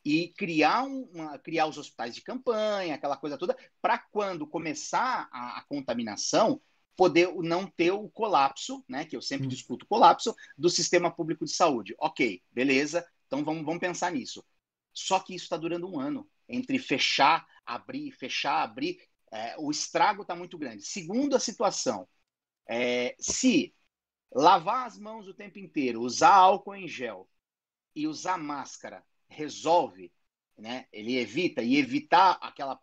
e 0.04 0.30
criar, 0.30 0.84
uma, 0.84 1.38
criar 1.38 1.68
os 1.68 1.78
hospitais 1.78 2.16
de 2.16 2.22
campanha, 2.22 2.96
aquela 2.96 3.18
coisa 3.18 3.38
toda, 3.38 3.56
para 3.82 4.00
quando 4.00 4.48
começar 4.48 5.30
a, 5.32 5.60
a, 5.60 5.64
contaminação, 5.66 6.60
poder 6.96 7.32
não 7.36 7.68
ter 7.68 7.92
o 7.92 8.10
colapso, 8.10 8.84
né? 8.88 9.06
Que 9.06 9.16
eu 9.16 9.22
sempre 9.22 9.46
hum. 9.46 9.50
discuto 9.50 9.86
colapso 9.86 10.34
do 10.58 10.70
sistema 10.70 11.12
público 11.12 11.46
de 11.46 11.52
saúde. 11.52 11.96
Ok, 12.00 12.42
beleza, 12.52 13.06
então 13.28 13.44
vamos, 13.44 13.64
vamos 13.64 13.80
pensar 13.80 14.12
nisso. 14.12 14.44
Só 14.94 15.20
que 15.20 15.36
isso 15.36 15.46
está 15.46 15.58
durando 15.58 15.88
um 15.88 16.00
ano. 16.00 16.28
Entre 16.48 16.80
fechar, 16.80 17.46
abrir, 17.66 18.12
fechar, 18.12 18.64
abrir, 18.64 18.98
é, 19.32 19.56
o 19.60 19.70
estrago 19.70 20.24
está 20.24 20.36
muito 20.36 20.58
grande. 20.58 20.84
Segundo 20.84 21.36
a 21.36 21.40
situação, 21.40 22.08
é, 22.70 23.16
se 23.20 23.74
lavar 24.32 24.86
as 24.86 24.98
mãos 25.00 25.28
o 25.28 25.34
tempo 25.34 25.58
inteiro, 25.58 26.02
usar 26.02 26.36
álcool 26.36 26.76
em 26.76 26.88
gel 26.88 27.28
e 27.96 28.08
usar 28.08 28.38
máscara 28.38 29.04
resolve, 29.28 30.12
né? 30.56 30.86
Ele 30.94 31.18
evita 31.18 31.64
e 31.64 31.78
evitar 31.78 32.38
aquela 32.42 32.80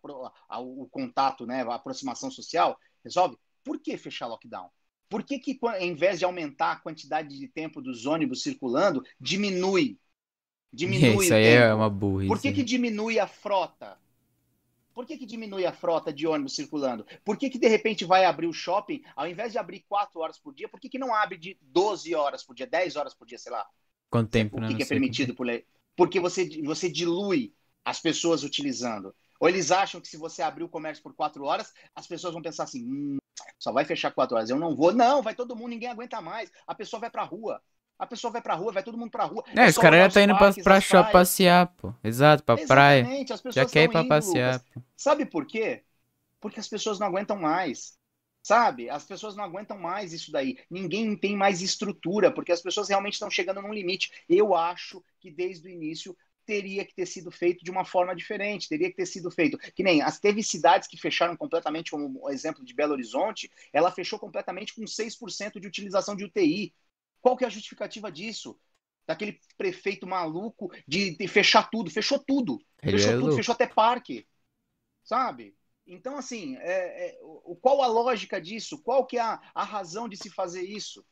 o 0.59 0.87
contato, 0.89 1.45
né? 1.45 1.61
A 1.63 1.75
aproximação 1.75 2.29
social 2.29 2.77
resolve. 3.03 3.37
Por 3.63 3.79
que 3.79 3.97
fechar 3.97 4.27
lockdown? 4.27 4.69
Por 5.09 5.23
que, 5.23 5.39
que, 5.39 5.57
em 5.79 5.95
vez 5.95 6.19
de 6.19 6.25
aumentar 6.25 6.73
a 6.73 6.79
quantidade 6.79 7.37
de 7.37 7.47
tempo 7.47 7.81
dos 7.81 8.05
ônibus 8.05 8.43
circulando, 8.43 9.01
diminui? 9.17 9.97
Diminui 10.71 11.23
Isso 11.23 11.33
aí 11.33 11.43
é 11.43 11.51
tempo. 11.51 11.63
é 11.63 11.73
uma 11.73 11.89
burrice. 11.89 12.27
Por 12.27 12.41
que, 12.41 12.51
que 12.51 12.63
diminui 12.63 13.19
a 13.19 13.27
frota? 13.27 13.97
Por 14.97 15.05
que, 15.05 15.15
que 15.15 15.27
diminui 15.27 15.63
a 15.63 15.71
frota 15.71 16.11
de 16.11 16.25
ônibus 16.25 16.55
circulando? 16.55 17.05
Por 17.23 17.37
que, 17.37 17.51
que 17.51 17.59
de 17.59 17.67
repente 17.67 18.03
vai 18.03 18.25
abrir 18.25 18.47
o 18.47 18.51
shopping, 18.51 19.03
ao 19.15 19.27
invés 19.27 19.51
de 19.51 19.59
abrir 19.59 19.85
4 19.87 20.19
horas 20.19 20.39
por 20.39 20.55
dia, 20.55 20.67
por 20.67 20.79
que, 20.79 20.89
que 20.89 20.97
não 20.97 21.13
abre 21.13 21.37
de 21.37 21.55
12 21.61 22.15
horas 22.15 22.43
por 22.43 22.55
dia, 22.55 22.65
10 22.65 22.95
horas 22.95 23.13
por 23.13 23.27
dia, 23.27 23.37
sei 23.37 23.51
lá? 23.51 23.63
Quanto 24.09 24.31
tempo, 24.31 24.57
O 24.57 24.59
né? 24.59 24.69
que, 24.69 24.73
que 24.73 24.81
é 24.81 24.87
permitido 24.87 25.35
por 25.35 25.45
lei? 25.45 25.67
Porque 25.95 26.19
você, 26.19 26.49
você 26.63 26.89
dilui 26.89 27.53
as 27.85 27.99
pessoas 27.99 28.41
utilizando. 28.41 29.13
Ou 29.39 29.47
eles 29.47 29.69
acham 29.69 30.01
que 30.01 30.07
se 30.07 30.17
você 30.17 30.41
abrir 30.41 30.63
o 30.63 30.69
comércio 30.69 31.03
por 31.03 31.13
4 31.13 31.43
horas, 31.45 31.71
as 31.93 32.07
pessoas 32.07 32.33
vão 32.33 32.41
pensar 32.41 32.63
assim, 32.63 32.83
hum, 32.83 33.17
só 33.59 33.71
vai 33.71 33.85
fechar 33.85 34.09
4 34.09 34.35
horas, 34.35 34.49
eu 34.49 34.57
não 34.57 34.75
vou. 34.75 34.91
Não, 34.91 35.21
vai 35.21 35.35
todo 35.35 35.55
mundo, 35.55 35.69
ninguém 35.69 35.89
aguenta 35.89 36.19
mais. 36.21 36.51
A 36.65 36.73
pessoa 36.73 36.99
vai 36.99 37.11
pra 37.11 37.21
rua. 37.21 37.61
A 37.99 38.05
pessoa 38.05 38.31
vai 38.31 38.41
pra 38.41 38.53
rua, 38.53 38.71
vai 38.71 38.83
todo 38.83 38.97
mundo 38.97 39.09
pra 39.09 39.25
rua. 39.25 39.43
É, 39.55 39.65
é 39.65 39.67
os 39.67 39.77
caras 39.77 39.99
já 39.99 40.09
tá 40.09 40.21
indo 40.21 40.37
parques, 40.37 40.63
pra, 40.63 40.73
pra 40.73 40.81
shopping 40.81 41.11
passear, 41.11 41.67
pô. 41.77 41.93
Exato, 42.03 42.43
pra 42.43 42.55
Exatamente, 42.55 42.67
praia. 42.67 43.23
As 43.23 43.41
pessoas 43.41 43.55
já 43.55 43.65
quer 43.65 43.83
ir 43.83 43.89
pra 43.89 44.01
indo, 44.01 44.09
passear. 44.09 44.53
Lucas. 44.53 44.83
Sabe 44.95 45.25
por 45.25 45.45
quê? 45.45 45.83
Porque 46.39 46.59
as 46.59 46.67
pessoas 46.67 46.99
não 46.99 47.07
aguentam 47.07 47.37
mais. 47.37 47.97
Sabe? 48.43 48.89
As 48.89 49.03
pessoas 49.03 49.35
não 49.35 49.43
aguentam 49.43 49.77
mais 49.77 50.13
isso 50.13 50.31
daí. 50.31 50.57
Ninguém 50.69 51.17
tem 51.17 51.35
mais 51.35 51.61
estrutura, 51.61 52.31
porque 52.31 52.51
as 52.51 52.61
pessoas 52.61 52.87
realmente 52.87 53.13
estão 53.13 53.29
chegando 53.29 53.61
num 53.61 53.73
limite. 53.73 54.11
Eu 54.29 54.55
acho 54.55 55.03
que 55.19 55.29
desde 55.31 55.67
o 55.67 55.71
início 55.71 56.15
teria 56.45 56.85
que 56.85 56.95
ter 56.95 57.05
sido 57.05 57.29
feito 57.29 57.63
de 57.63 57.69
uma 57.69 57.83
forma 57.83 58.15
diferente, 58.15 58.69
teria 58.69 58.89
que 58.89 58.95
ter 58.95 59.05
sido 59.05 59.29
feito. 59.29 59.57
Que 59.75 59.83
nem 59.83 60.01
as 60.01 60.17
teve 60.17 60.41
cidades 60.41 60.87
que 60.87 60.97
fecharam 60.97 61.35
completamente, 61.35 61.91
como 61.91 62.23
o 62.23 62.29
exemplo 62.29 62.63
de 62.63 62.73
Belo 62.73 62.93
Horizonte, 62.93 63.51
ela 63.73 63.91
fechou 63.91 64.17
completamente 64.17 64.73
com 64.73 64.87
6% 64.87 65.59
de 65.59 65.67
utilização 65.67 66.15
de 66.15 66.23
UTI. 66.23 66.73
Qual 67.27 67.35
que 67.35 67.43
é 67.43 67.47
a 67.47 67.49
justificativa 67.51 68.09
disso? 68.09 68.57
daquele 69.05 69.39
prefeito 69.57 70.05
maluco 70.05 70.69
de, 70.85 71.15
de 71.15 71.27
fechar 71.29 71.69
tudo, 71.69 71.89
fechou 71.89 72.19
tudo. 72.19 72.59
Ele 72.83 72.97
fechou 72.97 73.11
é 73.11 73.13
tudo, 73.13 73.21
louco. 73.21 73.37
fechou 73.37 73.53
até 73.53 73.65
parque. 73.65 74.27
Sabe? 75.01 75.55
Então, 75.85 76.17
assim, 76.17 76.57
é, 76.57 77.07
é, 77.07 77.19
qual 77.61 77.81
a 77.81 77.87
lógica 77.87 78.41
disso? 78.41 78.83
Qual 78.83 79.05
que 79.05 79.17
é 79.17 79.21
a, 79.21 79.41
a 79.55 79.63
razão 79.63 80.09
de 80.09 80.17
se 80.17 80.29
fazer 80.29 80.63
isso? 80.63 81.05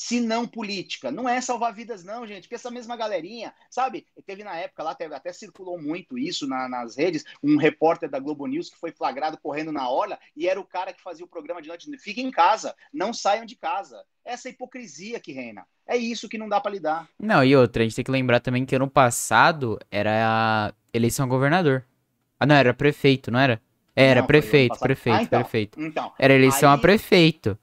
Se 0.00 0.20
não 0.20 0.46
política. 0.46 1.10
Não 1.10 1.28
é 1.28 1.40
salvar 1.40 1.74
vidas, 1.74 2.04
não, 2.04 2.24
gente. 2.24 2.42
Porque 2.42 2.54
essa 2.54 2.70
mesma 2.70 2.96
galerinha, 2.96 3.52
sabe? 3.68 4.06
Teve 4.24 4.44
na 4.44 4.54
época 4.54 4.84
lá, 4.84 4.94
teve- 4.94 5.12
até 5.12 5.32
circulou 5.32 5.76
muito 5.76 6.16
isso 6.16 6.46
na- 6.46 6.68
nas 6.68 6.96
redes, 6.96 7.24
um 7.42 7.56
repórter 7.56 8.08
da 8.08 8.20
Globo 8.20 8.46
News 8.46 8.70
que 8.70 8.78
foi 8.78 8.92
flagrado 8.92 9.36
correndo 9.42 9.72
na 9.72 9.90
orla 9.90 10.16
e 10.36 10.48
era 10.48 10.60
o 10.60 10.64
cara 10.64 10.92
que 10.92 11.02
fazia 11.02 11.24
o 11.24 11.28
programa 11.28 11.60
de 11.60 11.66
noite. 11.66 11.90
Fiquem 11.98 12.26
em 12.28 12.30
casa, 12.30 12.76
não 12.94 13.12
saiam 13.12 13.44
de 13.44 13.56
casa. 13.56 14.04
Essa 14.24 14.48
hipocrisia 14.48 15.18
que 15.18 15.32
reina. 15.32 15.66
É 15.84 15.96
isso 15.96 16.28
que 16.28 16.38
não 16.38 16.48
dá 16.48 16.60
para 16.60 16.70
lidar. 16.70 17.08
Não, 17.18 17.42
e 17.42 17.56
outra, 17.56 17.82
a 17.82 17.84
gente 17.84 17.96
tem 17.96 18.04
que 18.04 18.10
lembrar 18.12 18.38
também 18.38 18.64
que 18.64 18.76
ano 18.76 18.88
passado 18.88 19.80
era 19.90 20.12
a 20.12 20.74
eleição 20.94 21.26
a 21.26 21.28
governador. 21.28 21.84
Ah, 22.38 22.46
não, 22.46 22.54
era 22.54 22.72
prefeito, 22.72 23.32
não 23.32 23.40
era? 23.40 23.60
Era, 23.96 24.20
Não, 24.20 24.28
prefeito, 24.28 24.78
prefeito, 24.78 25.16
Ah, 25.18 25.22
então. 25.24 25.40
prefeito. 25.40 25.80
Então, 25.82 26.12
Era 26.20 26.34
eleição 26.34 26.70
a 26.70 26.74
Aí- 26.74 26.80
prefeito. 26.80 27.58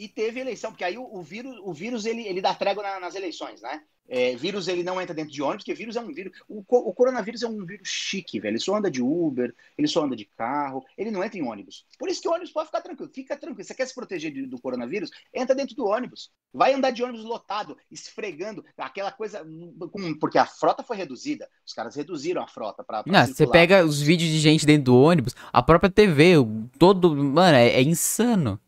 E 0.00 0.08
teve 0.08 0.40
eleição, 0.40 0.70
porque 0.72 0.82
aí 0.84 0.96
o, 0.96 1.04
o 1.04 1.22
vírus, 1.22 1.54
o 1.62 1.72
vírus 1.74 2.06
ele, 2.06 2.22
ele 2.26 2.40
dá 2.40 2.54
trégua 2.54 2.82
na- 2.82 3.00
nas 3.00 3.14
eleições, 3.14 3.60
né? 3.60 3.82
É, 4.12 4.34
vírus 4.34 4.66
ele 4.66 4.82
não 4.82 5.00
entra 5.00 5.14
dentro 5.14 5.30
de 5.32 5.40
ônibus, 5.40 5.62
porque 5.62 5.74
vírus 5.74 5.94
é 5.94 6.00
um 6.00 6.12
vírus. 6.12 6.32
O, 6.48 6.64
o 6.68 6.92
coronavírus 6.92 7.42
é 7.44 7.46
um 7.46 7.64
vírus 7.64 7.86
chique, 7.88 8.40
velho. 8.40 8.54
Ele 8.54 8.58
só 8.58 8.74
anda 8.74 8.90
de 8.90 9.00
Uber, 9.00 9.54
ele 9.78 9.86
só 9.86 10.02
anda 10.04 10.16
de 10.16 10.24
carro, 10.24 10.84
ele 10.98 11.12
não 11.12 11.22
entra 11.22 11.38
em 11.38 11.42
ônibus. 11.42 11.86
Por 11.96 12.08
isso 12.08 12.20
que 12.20 12.26
o 12.28 12.32
ônibus 12.32 12.50
pode 12.50 12.66
ficar 12.66 12.80
tranquilo. 12.80 13.08
Fica 13.14 13.36
tranquilo. 13.36 13.62
Você 13.64 13.72
quer 13.74 13.86
se 13.86 13.94
proteger 13.94 14.32
de- 14.32 14.46
do 14.46 14.60
coronavírus? 14.60 15.10
Entra 15.32 15.54
dentro 15.54 15.76
do 15.76 15.86
ônibus. 15.86 16.30
Vai 16.52 16.74
andar 16.74 16.90
de 16.90 17.04
ônibus 17.04 17.22
lotado, 17.24 17.76
esfregando, 17.88 18.64
aquela 18.76 19.12
coisa. 19.12 19.46
com- 19.92 20.18
porque 20.18 20.38
a 20.38 20.46
frota 20.46 20.82
foi 20.82 20.96
reduzida. 20.96 21.48
Os 21.64 21.72
caras 21.72 21.94
reduziram 21.94 22.42
a 22.42 22.48
frota 22.48 22.82
para. 22.82 23.04
Não, 23.06 23.20
você 23.36 23.44
pega 23.52 23.84
os 23.84 24.00
vídeos 24.00 24.30
de 24.30 24.38
gente 24.40 24.66
dentro 24.66 24.84
do 24.86 24.96
ônibus, 24.96 25.36
a 25.52 25.62
própria 25.62 25.90
TV, 25.90 26.34
todo. 26.78 27.14
Mano, 27.14 27.56
é, 27.56 27.68
é 27.74 27.82
insano. 27.82 28.58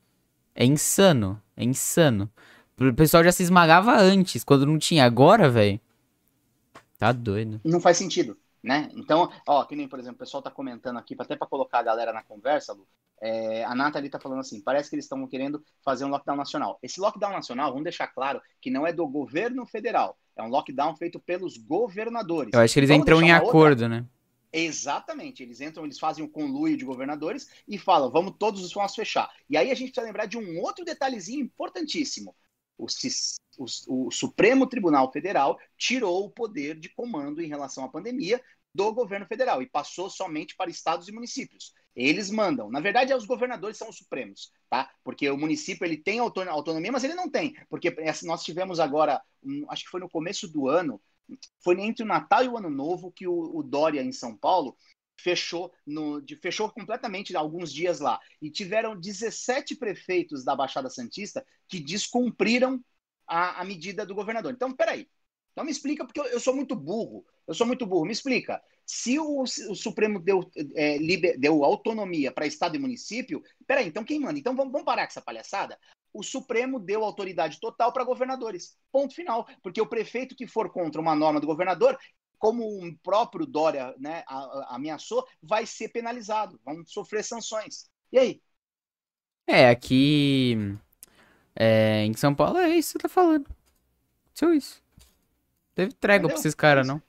É 0.55 0.65
insano. 0.65 1.41
É 1.57 1.65
insano. 1.65 2.31
O 2.81 2.93
pessoal 2.95 3.23
já 3.23 3.31
se 3.33 3.43
esmagava 3.43 3.97
antes, 3.97 4.43
quando 4.43 4.67
não 4.67 4.79
tinha. 4.79 5.05
Agora, 5.05 5.49
velho. 5.49 5.81
Tá 6.99 7.11
doido. 7.11 7.61
não 7.65 7.81
faz 7.81 7.97
sentido, 7.97 8.37
né? 8.63 8.89
Então, 8.95 9.29
ó, 9.47 9.65
que 9.65 9.75
nem, 9.75 9.89
por 9.89 9.99
exemplo, 9.99 10.17
o 10.17 10.19
pessoal 10.21 10.41
tá 10.41 10.51
comentando 10.53 10.99
aqui, 10.99 11.17
até 11.19 11.35
para 11.35 11.49
colocar 11.49 11.81
a 11.81 11.83
galera 11.83 12.13
na 12.13 12.23
conversa, 12.23 12.73
Lu, 12.73 12.87
é, 13.21 13.65
a 13.65 13.75
Nathalie 13.75 14.09
tá 14.09 14.21
falando 14.21 14.39
assim, 14.39 14.61
parece 14.61 14.89
que 14.89 14.95
eles 14.95 15.05
estão 15.05 15.27
querendo 15.27 15.65
fazer 15.85 16.05
um 16.05 16.09
lockdown 16.09 16.37
nacional. 16.37 16.79
Esse 16.81 17.01
lockdown 17.01 17.33
nacional, 17.33 17.71
vamos 17.71 17.83
deixar 17.83 18.07
claro, 18.07 18.41
que 18.61 18.71
não 18.71 18.87
é 18.87 18.93
do 18.93 19.05
governo 19.09 19.67
federal, 19.67 20.17
é 20.37 20.43
um 20.45 20.49
lockdown 20.49 20.95
feito 20.97 21.19
pelos 21.19 21.57
governadores. 21.57 22.53
Eu 22.55 22.61
acho 22.61 22.73
que 22.73 22.79
eles 22.81 22.91
Vamos 22.91 23.03
entram 23.03 23.21
em 23.21 23.31
uma 23.31 23.35
outra- 23.41 23.49
acordo, 23.49 23.89
né? 23.89 24.05
Exatamente, 24.55 25.43
eles 25.43 25.61
entram, 25.63 25.85
eles 25.85 25.99
fazem 25.99 26.23
o 26.25 26.29
conluio 26.29 26.77
de 26.77 26.85
governadores 26.85 27.49
e 27.67 27.79
falam, 27.79 28.11
vamos 28.11 28.35
todos 28.39 28.63
os 28.63 28.73
vamos 28.73 28.95
fechar. 28.95 29.31
E 29.49 29.57
aí 29.57 29.71
a 29.71 29.75
gente 29.75 29.91
precisa 29.93 30.07
lembrar 30.07 30.27
de 30.27 30.37
um 30.37 30.61
outro 30.61 30.85
detalhezinho 30.85 31.41
importantíssimo. 31.41 32.37
O, 32.77 32.87
o- 33.59 34.07
o 34.09 34.11
Supremo 34.11 34.67
Tribunal 34.67 35.11
Federal 35.11 35.59
tirou 35.79 36.25
o 36.25 36.31
poder 36.31 36.79
de 36.79 36.91
comando 36.91 37.41
em 37.43 37.49
relação 37.49 37.85
à 37.85 37.89
pandemia 37.89 38.43
do 38.75 38.93
governo 38.93 39.27
federal 39.27 39.63
e 39.63 39.69
passou 39.69 40.09
somente 40.11 40.55
para 40.57 40.71
estados 40.71 41.09
e 41.09 41.13
municípios. 41.13 41.73
Eles 41.95 42.31
mandam. 42.31 42.71
Na 42.71 42.81
verdade, 42.81 43.13
os 43.15 43.27
governadores 43.27 43.77
são 43.77 43.89
os 43.91 43.97
supremos, 43.99 44.51
tá? 44.71 44.91
Porque 45.05 45.29
o 45.31 45.37
município 45.37 45.85
ele 45.85 45.97
tem 45.99 46.19
auton- 46.19 46.49
autonomia, 46.49 46.91
mas 46.93 47.05
ele 47.05 47.15
não 47.15 47.31
tem, 47.31 47.55
porque 47.69 47.95
essa- 47.99 48.27
nós 48.27 48.43
tivemos 48.43 48.81
agora, 48.81 49.21
um, 49.43 49.65
acho 49.71 49.85
que 49.85 49.91
foi 49.91 50.01
no 50.01 50.09
começo 50.09 50.49
do 50.49 50.69
ano, 50.69 51.01
foi 51.63 51.81
entre 51.81 52.03
o 52.03 52.07
Natal 52.07 52.45
e 52.45 52.49
o 52.49 52.57
Ano 52.57 52.71
Novo 52.71 53.13
que 53.13 53.27
o, 53.27 53.57
o 53.57 53.63
Dória 53.63 54.03
em 54.03 54.13
São 54.13 54.37
Paulo 54.37 54.77
fechou 55.19 55.73
no, 55.87 56.21
de- 56.21 56.37
fechou 56.37 56.71
completamente 56.71 57.37
alguns 57.37 57.73
dias 57.73 58.01
lá 58.01 58.19
e 58.41 58.51
tiveram 58.51 58.99
17 58.99 59.77
prefeitos 59.77 60.45
da 60.45 60.57
Baixada 60.57 60.91
Santista 60.91 61.45
que 61.69 61.79
descumpriram 61.79 62.83
a, 63.27 63.61
a 63.61 63.65
medida 63.65 64.05
do 64.05 64.15
governador. 64.15 64.53
Então, 64.53 64.75
peraí. 64.75 65.09
Então 65.53 65.65
me 65.65 65.71
explica, 65.71 66.05
porque 66.05 66.19
eu, 66.21 66.25
eu 66.27 66.41
sou 66.41 66.55
muito 66.55 66.75
burro. 66.75 67.25
Eu 67.47 67.55
sou 67.55 67.67
muito 67.67 67.87
burro. 67.87 68.07
Me 68.07 68.13
explica. 68.13 68.61
Se 68.87 69.19
o, 69.19 69.43
o 69.43 69.75
Supremo 69.75 70.19
deu, 70.19 70.51
é, 70.75 70.97
liber- 70.99 71.39
deu 71.39 71.65
autonomia 71.65 72.33
para 72.33 72.47
Estado 72.47 72.75
e 72.77 72.79
município, 72.79 73.43
peraí, 73.67 73.87
então 73.87 74.05
quem 74.05 74.19
manda? 74.19 74.39
Então 74.39 74.57
vamos, 74.57 74.73
vamos 74.73 74.85
parar 74.87 75.07
com 75.07 75.11
essa 75.11 75.21
palhaçada? 75.23 75.79
O 76.13 76.23
Supremo 76.23 76.79
deu 76.79 77.05
autoridade 77.05 77.59
total 77.61 77.93
para 77.93 78.05
governadores. 78.05 78.77
Ponto 78.91 79.15
final. 79.15 79.47
Porque 79.63 79.81
o 79.81 79.87
prefeito 79.87 80.37
que 80.37 80.47
for 80.47 80.71
contra 80.71 81.01
uma 81.01 81.15
norma 81.15 81.41
do 81.41 81.47
governador, 81.47 81.99
como 82.39 82.65
o 82.65 82.99
próprio 82.99 83.47
Dória 83.47 83.95
né, 83.99 84.25
ameaçou, 84.69 85.27
vai 85.43 85.65
ser 85.67 85.89
penalizado, 85.89 86.61
vão 86.65 86.85
sofrer 86.87 87.25
sanções. 87.25 87.91
E 88.13 88.19
aí? 88.19 88.43
É, 89.47 89.69
aqui. 89.71 90.57
É, 91.55 92.05
em 92.05 92.15
São 92.15 92.35
Paulo 92.35 92.59
é 92.59 92.71
isso 92.71 92.91
que 92.95 93.03
você 93.03 93.09
tá 93.09 93.09
falando. 93.09 93.47
Só 94.35 94.53
isso. 94.53 94.83
Teve 95.75 95.93
trégua 95.95 96.29
pra 96.31 96.35
Entendeu? 96.35 96.41
esses 96.41 96.55
caras, 96.55 96.87
não. 96.87 97.03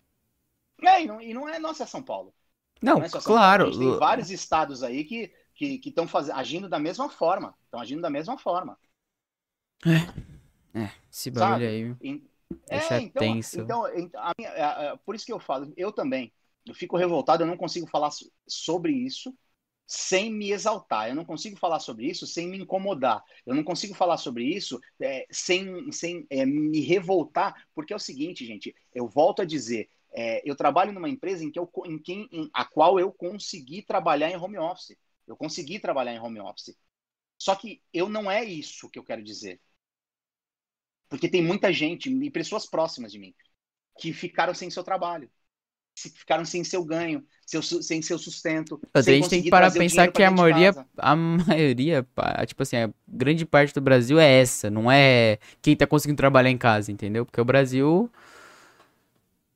É, 0.81 1.03
e, 1.03 1.07
não, 1.07 1.21
e 1.21 1.33
não 1.33 1.47
é 1.47 1.59
nossa 1.59 1.85
São 1.85 2.03
Paulo. 2.03 2.33
Não, 2.81 2.99
Não 2.99 3.05
é 3.05 3.09
claro. 3.09 3.65
Paulo. 3.65 3.79
Tem 3.79 3.95
vários 3.95 4.29
estados 4.31 4.83
aí 4.83 5.03
que 5.03 5.31
que 5.55 5.79
estão 5.85 6.07
agindo 6.33 6.67
da 6.67 6.79
mesma 6.79 7.09
forma. 7.09 7.55
Estão 7.65 7.79
agindo 7.79 8.01
da 8.01 8.09
mesma 8.09 8.37
forma. 8.37 8.77
É, 10.73 10.89
esse 11.11 11.29
bagulho 11.29 11.67
Sabe? 11.67 11.67
aí. 11.67 11.95
Em- 12.01 12.23
Deixa 12.69 12.97
é, 12.97 13.01
então, 13.01 13.23
tenso. 13.25 13.59
então 13.59 13.85
a 13.85 14.31
minha- 14.37 14.51
a- 14.51 14.91
a- 14.93 14.97
por 14.97 15.15
isso 15.15 15.25
que 15.25 15.33
eu 15.33 15.39
falo, 15.39 15.73
eu 15.75 15.91
também, 15.91 16.31
eu 16.65 16.73
fico 16.73 16.97
revoltado, 16.97 17.43
eu 17.43 17.47
não 17.47 17.57
consigo 17.57 17.87
falar 17.87 18.11
so- 18.11 18.31
sobre 18.47 18.91
isso 18.93 19.35
sem 19.85 20.31
me 20.31 20.51
exaltar, 20.51 21.09
eu 21.09 21.15
não 21.15 21.25
consigo 21.25 21.57
falar 21.57 21.79
sobre 21.79 22.07
isso 22.07 22.25
sem 22.25 22.47
me 22.47 22.57
incomodar, 22.57 23.23
eu 23.45 23.53
não 23.53 23.63
consigo 23.63 23.93
falar 23.93 24.17
sobre 24.17 24.45
isso 24.45 24.79
é, 24.99 25.27
sem, 25.29 25.91
sem 25.91 26.25
é, 26.29 26.45
me 26.45 26.79
revoltar, 26.81 27.67
porque 27.75 27.93
é 27.93 27.95
o 27.95 27.99
seguinte, 27.99 28.45
gente, 28.45 28.73
eu 28.93 29.07
volto 29.07 29.41
a 29.41 29.45
dizer, 29.45 29.89
é, 30.13 30.41
eu 30.49 30.55
trabalho 30.55 30.93
numa 30.93 31.09
empresa 31.09 31.43
em, 31.43 31.51
que 31.51 31.59
eu, 31.59 31.69
em, 31.85 31.99
quem, 31.99 32.27
em 32.31 32.49
a 32.53 32.65
qual 32.65 32.99
eu 32.99 33.11
consegui 33.11 33.81
trabalhar 33.81 34.29
em 34.31 34.37
home 34.37 34.57
office, 34.57 34.95
eu 35.27 35.35
consegui 35.35 35.79
trabalhar 35.79 36.13
em 36.13 36.19
home 36.19 36.39
office, 36.39 36.75
só 37.37 37.55
que 37.55 37.81
eu 37.93 38.07
não 38.09 38.31
é 38.31 38.43
isso 38.43 38.89
que 38.89 38.97
eu 38.97 39.03
quero 39.03 39.21
dizer, 39.23 39.59
porque 41.13 41.29
tem 41.29 41.43
muita 41.43 41.71
gente 41.71 42.09
e 42.09 42.31
pessoas 42.31 42.65
próximas 42.65 43.11
de 43.11 43.19
mim 43.19 43.35
que 43.99 44.11
ficaram 44.11 44.51
sem 44.51 44.71
seu 44.71 44.83
trabalho, 44.83 45.29
ficaram 45.95 46.43
sem 46.43 46.63
seu 46.63 46.83
ganho, 46.83 47.23
seu, 47.45 47.61
sem 47.61 48.01
seu 48.01 48.17
sustento. 48.17 48.81
A 48.91 49.01
gente 49.03 49.29
tem 49.29 49.43
que 49.43 49.51
parar 49.51 49.69
pra 49.69 49.79
pensar 49.79 50.11
que 50.11 50.23
a 50.23 50.31
pra 50.31 50.35
de 50.35 50.41
maioria, 50.41 50.85
a 50.97 51.15
maioria, 51.15 52.07
tipo 52.47 52.63
assim, 52.63 52.77
a 52.77 52.89
grande 53.07 53.45
parte 53.45 53.75
do 53.75 53.79
Brasil 53.79 54.19
é 54.19 54.39
essa, 54.41 54.71
não 54.71 54.91
é 54.91 55.37
quem 55.61 55.75
tá 55.75 55.85
conseguindo 55.85 56.17
trabalhar 56.17 56.49
em 56.49 56.57
casa, 56.57 56.91
entendeu? 56.91 57.27
Porque 57.27 57.39
o 57.39 57.45
Brasil. 57.45 58.09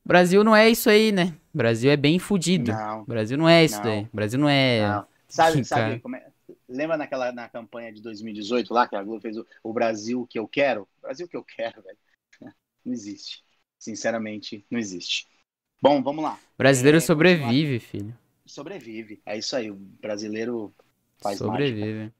O 0.06 0.08
Brasil 0.08 0.44
não 0.44 0.56
é 0.56 0.70
isso 0.70 0.92
aí, 0.92 1.12
né? 1.12 1.34
O 1.52 1.58
Brasil 1.58 1.90
é 1.90 1.98
bem 1.98 2.20
fudido. 2.20 2.72
Não, 2.72 3.02
O 3.02 3.06
Brasil 3.06 3.36
não 3.36 3.50
é 3.50 3.66
isso 3.66 3.78
Não. 3.78 3.84
daí. 3.84 4.02
O 4.04 4.16
Brasil 4.16 4.40
não 4.40 4.48
é. 4.48 4.88
não. 4.88 5.08
Sabe, 5.28 5.66
sabe 5.66 6.00
como 6.00 6.16
é? 6.16 6.27
Lembra 6.68 6.98
naquela 6.98 7.32
na 7.32 7.48
campanha 7.48 7.92
de 7.94 8.02
2018 8.02 8.74
lá 8.74 8.88
que 8.88 8.96
a 8.96 9.04
Globo 9.04 9.22
fez 9.22 9.38
o, 9.38 9.46
o 9.64 9.74
Brasil 9.74 10.28
que 10.28 10.38
eu 10.38 10.48
quero? 10.48 10.88
O 10.98 11.02
Brasil 11.02 11.28
que 11.28 11.38
eu 11.38 11.44
quero, 11.44 11.82
velho. 11.82 11.98
Não 12.86 12.94
existe. 12.94 13.44
Sinceramente, 13.80 14.66
não 14.72 14.80
existe. 14.80 15.28
Bom, 15.82 16.02
vamos 16.02 16.24
lá. 16.24 16.34
O 16.34 16.58
brasileiro 16.58 16.98
É, 16.98 17.02
sobrevive, 17.02 17.80
filho. 17.80 18.18
Sobrevive. 18.46 19.22
É 19.26 19.38
isso 19.38 19.56
aí. 19.56 19.70
O 19.70 19.76
brasileiro 19.76 20.74
faz 21.20 21.38
sobrevive. 21.38 22.12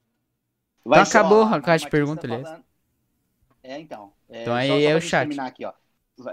Vai 0.84 1.00
Então 1.00 1.02
acabou 1.02 1.42
a 1.42 1.46
Maria 1.46 1.62
caixa 1.62 1.78
de 1.78 1.84
Martins 1.84 1.90
pergunta, 1.90 2.28
tá 2.28 2.28
falando- 2.28 2.64
É, 3.62 3.78
então. 3.78 4.12
É, 4.28 4.42
Então 4.42 4.54
aí 4.54 4.84
é 4.84 4.96
o 4.96 5.00
chat. 5.00 5.22
terminar 5.22 5.46
aqui, 5.46 5.64
ó. 5.64 5.72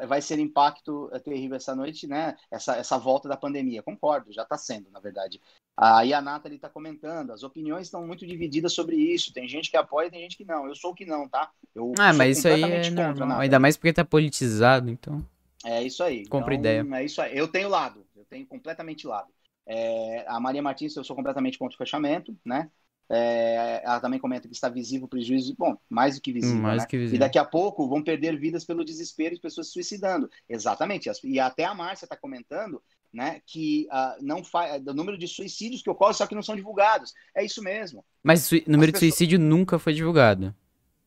Vai 0.07 0.21
ser 0.21 0.39
impacto 0.39 1.09
é, 1.13 1.19
terrível 1.19 1.57
essa 1.57 1.75
noite, 1.75 2.07
né? 2.07 2.35
Essa, 2.49 2.75
essa 2.77 2.97
volta 2.97 3.27
da 3.29 3.37
pandemia. 3.37 3.83
Concordo, 3.83 4.31
já 4.33 4.43
está 4.43 4.57
sendo, 4.57 4.89
na 4.89 4.99
verdade. 4.99 5.39
Aí 5.77 6.13
a 6.13 6.21
Nathalie 6.21 6.55
está 6.55 6.69
comentando, 6.69 7.31
as 7.31 7.43
opiniões 7.43 7.87
estão 7.87 8.05
muito 8.05 8.25
divididas 8.25 8.73
sobre 8.73 8.95
isso. 8.95 9.33
Tem 9.33 9.47
gente 9.47 9.69
que 9.69 9.77
apoia, 9.77 10.09
tem 10.09 10.21
gente 10.21 10.37
que 10.37 10.45
não. 10.45 10.67
Eu 10.67 10.75
sou 10.75 10.91
o 10.91 10.95
que 10.95 11.05
não, 11.05 11.27
tá? 11.27 11.51
Eu 11.73 11.91
Ah, 11.99 12.11
sou 12.11 12.17
mas 12.17 12.37
isso 12.37 12.47
aí 12.47 12.53
é 12.53 12.89
completamente 12.89 12.95
contra. 12.95 13.39
Ainda 13.39 13.59
mais 13.59 13.77
porque 13.77 13.93
tá 13.93 14.05
politizado, 14.05 14.89
então. 14.89 15.23
É 15.63 15.81
isso 15.83 16.03
aí. 16.03 16.25
Compra 16.27 16.53
Então, 16.53 16.59
ideia. 16.59 16.87
É 16.97 17.03
isso 17.03 17.21
aí. 17.21 17.37
Eu 17.37 17.47
tenho 17.47 17.69
lado. 17.69 18.05
Eu 18.15 18.25
tenho 18.25 18.45
completamente 18.45 19.07
lado. 19.07 19.33
É, 19.65 20.23
a 20.27 20.39
Maria 20.39 20.61
Martins, 20.61 20.95
eu 20.95 21.03
sou 21.03 21.15
completamente 21.15 21.57
contra 21.57 21.75
o 21.75 21.77
fechamento, 21.77 22.37
né? 22.45 22.69
É, 23.09 23.81
ela 23.83 23.99
também 23.99 24.19
comenta 24.19 24.47
que 24.47 24.53
está 24.53 24.67
visível 24.69 25.05
o 25.05 25.09
prejuízo. 25.09 25.55
Bom, 25.57 25.77
mais 25.89 26.15
do 26.15 26.21
que 26.21 26.33
visível, 26.33 26.57
mais 26.61 26.81
né? 26.81 26.87
que 26.89 26.95
E 26.95 26.99
visível. 26.99 27.19
daqui 27.19 27.37
a 27.37 27.45
pouco 27.45 27.87
vão 27.87 28.01
perder 28.03 28.37
vidas 28.39 28.65
pelo 28.65 28.83
desespero 28.83 29.35
e 29.35 29.39
pessoas 29.39 29.67
se 29.67 29.73
suicidando. 29.73 30.29
Exatamente. 30.49 31.09
E 31.23 31.39
até 31.39 31.65
a 31.65 31.73
Márcia 31.75 32.05
está 32.05 32.15
comentando 32.17 32.81
né, 33.13 33.41
que 33.45 33.87
ah, 33.91 34.17
não 34.19 34.43
faz 34.43 34.81
do 34.83 34.93
número 34.93 35.17
de 35.17 35.25
suicídios 35.27 35.81
que 35.81 35.89
ocorre, 35.89 36.13
só 36.15 36.27
que 36.27 36.35
não 36.35 36.41
são 36.41 36.55
divulgados. 36.55 37.13
É 37.33 37.45
isso 37.45 37.63
mesmo. 37.63 38.03
Mas 38.23 38.51
o 38.51 38.55
número 38.67 38.91
de 38.91 38.93
pessoas- 38.99 39.13
suicídio 39.13 39.39
nunca 39.39 39.79
foi 39.79 39.93
divulgado. 39.93 40.53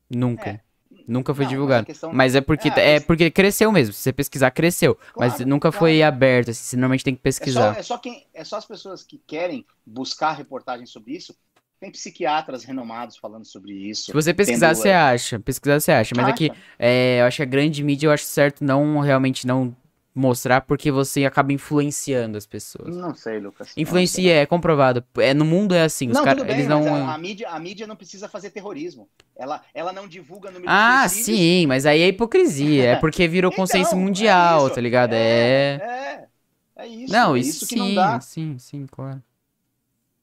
Nunca. 0.09 0.49
É. 0.51 0.61
Nunca 1.07 1.35
foi 1.35 1.45
Não, 1.45 1.49
mas 1.51 1.55
divulgado. 1.55 1.87
questão- 1.87 2.13
Mas 2.13 2.35
é 2.35 2.41
porque, 2.41 2.69
É, 2.69 2.73
é, 2.73 2.95
mas- 2.95 3.05
porque 3.05 3.31
cresceu 3.31 3.71
mesmo. 3.73 3.93
Se 3.95 4.01
você 4.01 4.13
pesquisar, 4.13 4.51
cresceu. 4.51 4.97
mas 5.17 5.35
Claro, 5.35 5.49
nunca 5.49 5.73
foi 5.73 6.03
aberto. 6.03 6.51
Assim, 6.51 6.63
você 6.63 6.77
normalmente 6.77 7.05
tem 7.05 7.15
que 7.15 7.21
É 7.21 7.31
só, 7.33 7.39
pesquisar. 7.39 7.79
é, 7.79 7.83
só 7.83 7.99
quem, 7.99 8.27
é 8.35 8.45
só 8.45 8.57
as 8.57 8.67
pessoas 8.67 9.03
que 9.03 9.19
querem 9.27 9.65
buscar 9.87 10.33
reportagens 10.33 10.91
sobre 10.91 11.13
isso. 11.15 11.35
Tem 11.81 11.91
psiquiatras 11.93 12.65
renomados 12.65 13.17
falando 13.17 13.45
sobre 13.47 13.73
isso. 13.73 14.11
Se 14.11 14.15
você 14.15 14.33
pesquisar, 14.33 14.75
tendo, 14.75 14.75
você 14.75 14.91
acha. 14.91 15.39
Pesquisar, 15.39 15.81
você 15.81 15.93
acha. 15.93 16.15
Mas 16.15 16.29
aqui, 16.29 16.51
Acha? 16.51 16.63
é, 16.79 17.21
eu 17.21 17.27
acho 17.27 17.37
que 17.37 17.43
a 17.43 17.47
grande 17.47 17.83
mídia, 17.85 18.07
eu 18.07 18.11
acho 18.13 18.25
certo 18.25 18.65
não 18.65 19.01
realmente 19.01 19.47
não 19.47 19.77
mostrar, 20.15 20.63
porque 20.63 20.91
você 20.91 21.25
acaba 21.25 21.53
influenciando 21.53 22.37
as 22.39 22.47
pessoas. 22.47 22.97
Não 22.97 23.15
sei, 23.15 23.39
Lucas. 23.39 23.69
Influencia, 23.77 24.35
é 24.35 24.47
comprovado. 24.47 25.05
É, 25.19 25.35
no 25.35 25.45
mundo 25.45 25.75
é 25.75 25.83
assim. 25.83 26.09
Os 26.11 26.15
Não, 26.15 26.25
bem, 26.27 26.45
eles 26.49 26.67
não. 26.67 27.07
a, 27.07 27.15
a 27.15 27.19
mídia, 27.19 27.49
a 27.51 27.59
mídia 27.61 27.87
não 27.87 27.97
precisa 27.97 28.29
fazer 28.29 28.51
terrorismo. 28.51 29.09
Ela, 29.37 29.65
ela 29.75 29.93
não 29.93 30.09
divulga 30.09 30.51
número 30.51 30.73
Ah, 30.73 31.03
de 31.03 31.09
suicídios. 31.13 31.39
sim, 31.39 31.67
mas 31.67 31.87
aí 31.87 32.01
é 32.03 32.09
hipocrisia. 32.09 32.91
É 32.93 32.97
porque 32.97 33.29
virou 33.29 33.51
Então, 33.53 33.67
consenso 33.69 33.97
é 33.97 33.97
mundial, 33.97 34.59
isso. 34.59 34.71
tá 34.71 34.81
ligado? 34.81 35.13
É. 35.15 35.81
É, 35.81 36.29
é 36.77 36.87
isso. 36.89 37.15
Não, 37.15 37.35
é 37.37 37.41
isso, 37.41 37.61
isso 37.61 37.67
que 37.67 37.75
sim, 37.75 37.81
não 37.81 37.93
dá, 37.93 38.21
sim, 38.21 38.59
sim, 38.59 38.87
claro. 38.87 39.23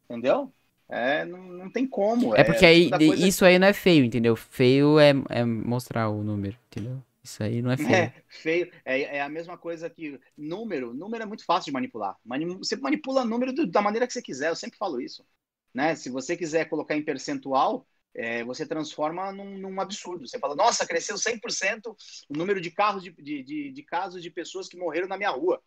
entendeu? 0.10 0.54
É, 0.90 1.26
não, 1.26 1.40
não 1.44 1.72
tem 1.72 1.88
como. 1.88 2.36
É 2.36 2.44
porque 2.44 2.66
aí, 2.66 2.94
coisa- 3.04 3.30
isso 3.30 3.46
aí 3.46 3.58
não 3.60 3.68
é 3.68 3.74
feio, 3.74 4.04
entendeu? 4.06 4.36
Feio 4.36 5.00
é, 5.00 5.12
é 5.30 5.44
mostrar 5.46 6.10
o 6.10 6.24
número, 6.24 6.58
entendeu? 6.72 7.02
Isso 7.24 7.42
aí 7.44 7.62
não 7.62 7.72
é 7.72 7.78
feio. 7.78 8.12
É, 8.12 8.24
feio. 8.30 8.72
É, 8.86 9.18
é 9.18 9.22
a 9.22 9.30
mesma 9.30 9.58
coisa 9.58 9.90
que 9.90 10.20
número. 10.38 10.94
Número 10.94 11.24
é 11.24 11.26
muito 11.28 11.44
fácil 11.46 11.66
de 11.68 11.72
manipular. 11.74 12.18
Mani- 12.24 12.58
Você 12.58 12.76
manipula 12.78 13.26
número 13.26 13.54
do- 13.54 13.68
da 13.68 13.82
maneira 13.82 14.08
que 14.08 14.14
você 14.14 14.22
quiser. 14.22 14.50
Eu 14.50 14.56
sempre 14.56 14.78
falo 14.78 15.02
isso. 15.02 15.26
Né? 15.74 15.96
Se 15.96 16.10
você 16.10 16.38
quiser 16.38 16.66
colocar 16.70 16.96
em 16.96 17.04
percentual, 17.04 17.86
é, 18.14 18.44
você 18.46 18.66
transforma 18.66 19.32
num, 19.34 19.58
num 19.58 19.82
absurdo. 19.82 20.26
Você 20.28 20.40
fala, 20.40 20.56
nossa, 20.56 20.86
cresceu 20.88 21.18
100% 21.18 21.96
o 22.30 22.38
número 22.38 22.62
de, 22.62 22.72
carros 22.72 23.04
de, 23.04 23.12
de, 23.12 23.44
de, 23.44 23.72
de 23.72 23.84
casos 23.84 24.22
de 24.24 24.32
pessoas 24.32 24.70
que 24.70 24.78
morreram 24.78 25.08
na 25.08 25.18
minha 25.18 25.32
rua. 25.32 25.62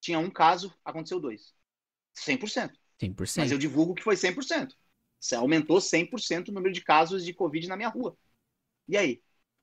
Tinha 0.00 0.18
um 0.18 0.30
caso, 0.30 0.72
aconteceu 0.84 1.18
dois. 1.20 1.54
100%. 2.14 2.78
100%. 3.06 3.42
Mas 3.44 3.52
eu 3.52 3.58
divulgo 3.58 3.94
que 3.94 4.02
foi 4.02 4.16
100%. 4.16 4.76
Você 5.20 5.34
aumentou 5.34 5.80
100% 5.80 6.48
o 6.48 6.52
número 6.52 6.72
de 6.72 6.82
casos 6.82 7.24
de 7.24 7.32
Covid 7.32 7.66
na 7.68 7.76
minha 7.76 7.88
rua. 7.88 8.16
E 8.88 8.96
aí? 8.96 9.22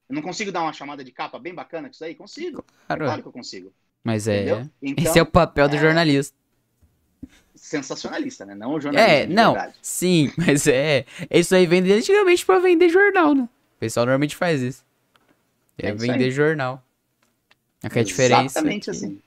Eu 0.09 0.15
não 0.15 0.21
consigo 0.21 0.51
dar 0.51 0.61
uma 0.63 0.73
chamada 0.73 1.03
de 1.03 1.11
capa 1.11 1.39
bem 1.39 1.53
bacana 1.53 1.87
com 1.87 1.93
isso 1.93 2.03
aí? 2.03 2.15
Consigo. 2.15 2.63
Claro, 2.87 3.05
Claro 3.05 3.21
que 3.21 3.27
eu 3.27 3.31
consigo. 3.31 3.73
mas 4.03 4.27
é. 4.27 4.67
Então, 4.81 5.03
Esse 5.05 5.19
é 5.19 5.21
o 5.21 5.25
papel 5.25 5.69
do 5.69 5.75
é- 5.75 5.79
jornalista. 5.79 6.35
sensacionalista, 7.55 8.45
né? 8.45 8.55
Não 8.55 8.73
o 8.73 8.81
jornalista. 8.81 9.11
É, 9.13 9.27
não, 9.27 9.53
verdade. 9.53 9.77
sim, 9.81 10.31
mas 10.37 10.67
é. 10.67 11.05
Isso 11.29 11.55
aí 11.55 11.65
vem 11.65 11.81
desde 11.81 12.11
antigamente 12.11 12.45
pra 12.45 12.59
vender 12.59 12.89
jornal, 12.89 13.33
né? 13.35 13.43
O 13.43 13.79
pessoal 13.79 14.05
normalmente 14.05 14.35
faz 14.35 14.61
isso. 14.61 14.83
É, 15.77 15.87
É 15.89 15.93
isso 15.93 15.99
vender 15.99 16.25
aí. 16.25 16.31
jornal. 16.31 16.83
A 17.83 17.89
que 17.89 17.99
a 17.99 18.03
diferença 18.03 18.59
Exatamente 18.59 18.89
é 18.89 18.93
que, 18.93 18.97
assim. 18.97 19.21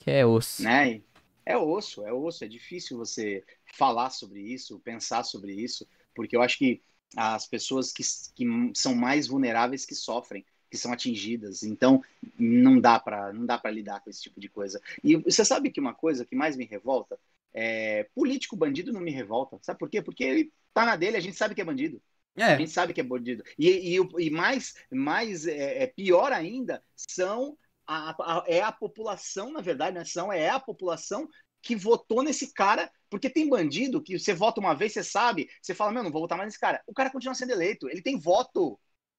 que 0.00 0.10
é 0.10 0.26
osso. 0.26 0.62
Né? 0.62 1.00
É 1.46 1.56
osso, 1.56 2.06
é 2.06 2.12
osso. 2.12 2.44
É 2.44 2.48
difícil 2.48 2.98
você 2.98 3.44
falar 3.78 4.10
sobre 4.10 4.40
isso, 4.42 4.80
pensar 4.80 5.24
sobre 5.24 5.54
isso, 5.54 5.88
porque 6.14 6.36
eu 6.36 6.42
acho 6.42 6.58
que 6.58 6.82
as 7.16 7.46
pessoas 7.48 7.92
que, 7.92 8.04
que 8.34 8.44
são 8.76 8.94
mais 8.94 9.28
vulneráveis 9.28 9.86
que 9.86 9.94
sofrem, 9.94 10.44
que 10.70 10.78
são 10.78 10.92
atingidas. 10.92 11.64
Então, 11.64 12.02
não 12.38 12.80
dá 12.80 13.00
para 13.00 13.32
não 13.32 13.46
dá 13.46 13.58
para 13.58 13.70
lidar 13.72 14.00
com 14.02 14.10
esse 14.10 14.22
tipo 14.22 14.40
de 14.40 14.50
coisa. 14.50 14.80
E 15.04 15.16
você 15.16 15.44
sabe 15.44 15.70
que 15.70 15.80
uma 15.80 15.94
coisa 15.94 16.26
que 16.26 16.36
mais 16.36 16.56
me 16.56 16.66
revolta 16.66 17.18
é 17.54 18.04
político 18.14 18.56
bandido 18.56 18.92
não 18.92 19.00
me 19.00 19.12
revolta. 19.12 19.58
Sabe 19.62 19.78
por 19.80 19.90
quê? 19.90 20.02
Porque 20.02 20.24
ele 20.24 20.52
tá 20.74 20.86
na 20.86 20.96
dele, 20.96 21.16
a 21.18 21.20
gente 21.20 21.36
sabe 21.36 21.54
que 21.56 21.60
é 21.62 21.64
bandido. 21.64 22.02
A 22.48 22.52
É, 22.52 22.54
gente 22.54 22.70
sabe 22.72 22.94
que 22.94 23.00
é 23.00 23.04
bandido. 23.04 23.42
E, 23.58 23.96
e, 23.96 24.26
e 24.26 24.30
mais, 24.30 24.74
mais 24.90 25.46
é, 25.46 25.82
é 25.84 25.86
pior 25.88 26.32
ainda, 26.32 26.82
são 26.96 27.58
a, 27.86 28.10
a- 28.40 28.44
é 28.46 28.60
a 28.62 28.72
população, 28.72 29.52
na 29.52 29.60
verdade, 29.60 29.96
né? 29.98 30.04
São, 30.04 30.32
é 30.32 30.48
a 30.50 30.60
população 30.60 31.28
que 31.62 31.74
votou 31.76 32.22
nesse 32.22 32.52
cara, 32.52 32.90
porque 33.10 33.30
tem 33.30 33.48
bandido 33.48 34.02
que 34.02 34.18
você 34.18 34.34
vota 34.34 34.60
uma 34.60 34.74
vez, 34.74 34.92
você 34.92 35.02
sabe, 35.04 35.48
você 35.60 35.74
fala, 35.74 35.92
meu, 35.92 36.02
não 36.02 36.12
vou 36.12 36.22
votar 36.22 36.38
mais 36.38 36.48
nesse 36.48 36.60
cara. 36.60 36.82
O 36.86 36.94
cara 36.94 37.10
continua 37.10 37.34
sendo 37.34 37.52
eleito, 37.52 37.88
ele 37.88 38.02
tem 38.02 38.18
voto. 38.18 38.78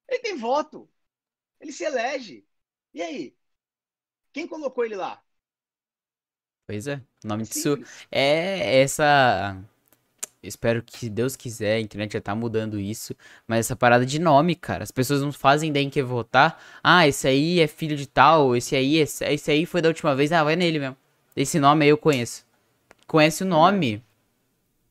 Ele 0.09 0.19
tem 0.21 0.37
voto. 0.37 0.89
Ele 1.61 1.71
se 1.73 1.83
elege. 1.85 2.45
E 2.93 3.01
aí? 3.01 3.35
Quem 4.33 4.47
colocou 4.47 4.85
ele 4.85 4.95
lá? 4.95 5.23
pois 6.65 6.87
é. 6.87 7.01
O 7.23 7.27
nome 7.27 7.43
É 7.43 7.43
disso 7.43 7.79
é 8.11 8.81
essa. 8.81 9.57
Espero 10.41 10.83
que, 10.83 10.97
se 10.97 11.09
Deus 11.09 11.35
quiser, 11.35 11.75
a 11.75 11.79
internet 11.79 12.13
já 12.13 12.21
tá 12.21 12.35
mudando 12.35 12.79
isso. 12.79 13.15
Mas 13.47 13.59
essa 13.65 13.75
parada 13.75 14.05
de 14.05 14.19
nome, 14.19 14.55
cara. 14.55 14.83
As 14.83 14.91
pessoas 14.91 15.21
não 15.21 15.31
fazem 15.31 15.69
ideia 15.69 15.83
em 15.83 15.89
que 15.89 16.01
votar. 16.03 16.61
Ah, 16.83 17.07
esse 17.07 17.27
aí 17.27 17.59
é 17.59 17.67
filho 17.67 17.97
de 17.97 18.07
tal. 18.07 18.55
Esse 18.55 18.75
aí, 18.75 18.97
esse, 18.97 19.25
esse 19.25 19.51
aí 19.51 19.65
foi 19.65 19.81
da 19.81 19.89
última 19.89 20.15
vez. 20.15 20.31
Ah, 20.31 20.43
vai 20.43 20.55
nele 20.55 20.79
mesmo. 20.79 20.97
Esse 21.35 21.59
nome 21.59 21.85
aí 21.85 21.89
eu 21.89 21.97
conheço. 21.97 22.45
Conhece 23.07 23.43
o 23.43 23.47
nome. 23.47 24.03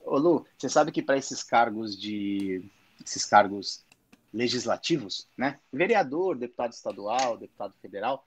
Ô 0.01 0.19
Lu, 0.19 0.47
você 0.57 0.69
sabe 0.69 0.93
que 0.93 1.03
para 1.03 1.19
esses 1.19 1.43
cargos 1.43 1.99
de 2.01 2.63
esses 3.05 3.25
cargos 3.25 3.85
legislativos, 4.33 5.29
né? 5.37 5.59
Vereador, 5.73 6.37
deputado 6.37 6.73
estadual, 6.73 7.37
deputado 7.37 7.75
federal, 7.81 8.27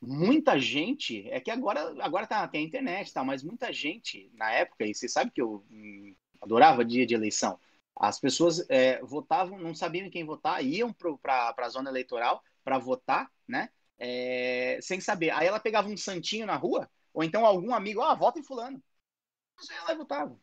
muita 0.00 0.58
gente, 0.58 1.28
é 1.30 1.40
que 1.40 1.50
agora 1.50 1.94
agora 2.02 2.26
tá, 2.26 2.46
tem 2.48 2.64
a 2.64 2.66
internet, 2.66 3.12
tá, 3.12 3.24
mas 3.24 3.42
muita 3.42 3.72
gente 3.72 4.30
na 4.34 4.50
época, 4.52 4.86
e 4.86 4.94
você 4.94 5.08
sabe 5.08 5.30
que 5.30 5.40
eu 5.40 5.64
hum, 5.70 6.14
adorava 6.40 6.84
dia 6.84 7.06
de 7.06 7.14
eleição. 7.14 7.58
As 7.96 8.18
pessoas 8.18 8.64
é, 8.70 9.00
votavam, 9.02 9.58
não 9.58 9.74
sabiam 9.74 10.06
em 10.06 10.10
quem 10.10 10.24
votar, 10.24 10.64
iam 10.64 10.92
para 10.92 11.54
a 11.58 11.68
zona 11.68 11.90
eleitoral 11.90 12.42
para 12.64 12.78
votar, 12.78 13.30
né? 13.46 13.68
É, 13.98 14.78
sem 14.80 15.00
saber. 15.00 15.30
Aí 15.30 15.46
ela 15.46 15.60
pegava 15.60 15.88
um 15.88 15.96
santinho 15.96 16.46
na 16.46 16.56
rua, 16.56 16.88
ou 17.12 17.22
então 17.22 17.44
algum 17.44 17.74
amigo, 17.74 18.00
ah, 18.00 18.14
vota 18.14 18.38
em 18.38 18.42
fulano. 18.42 18.82
Você 19.58 19.74
ia 19.74 19.82
lá 19.82 19.92
e 19.92 19.96
votava. 19.96 20.40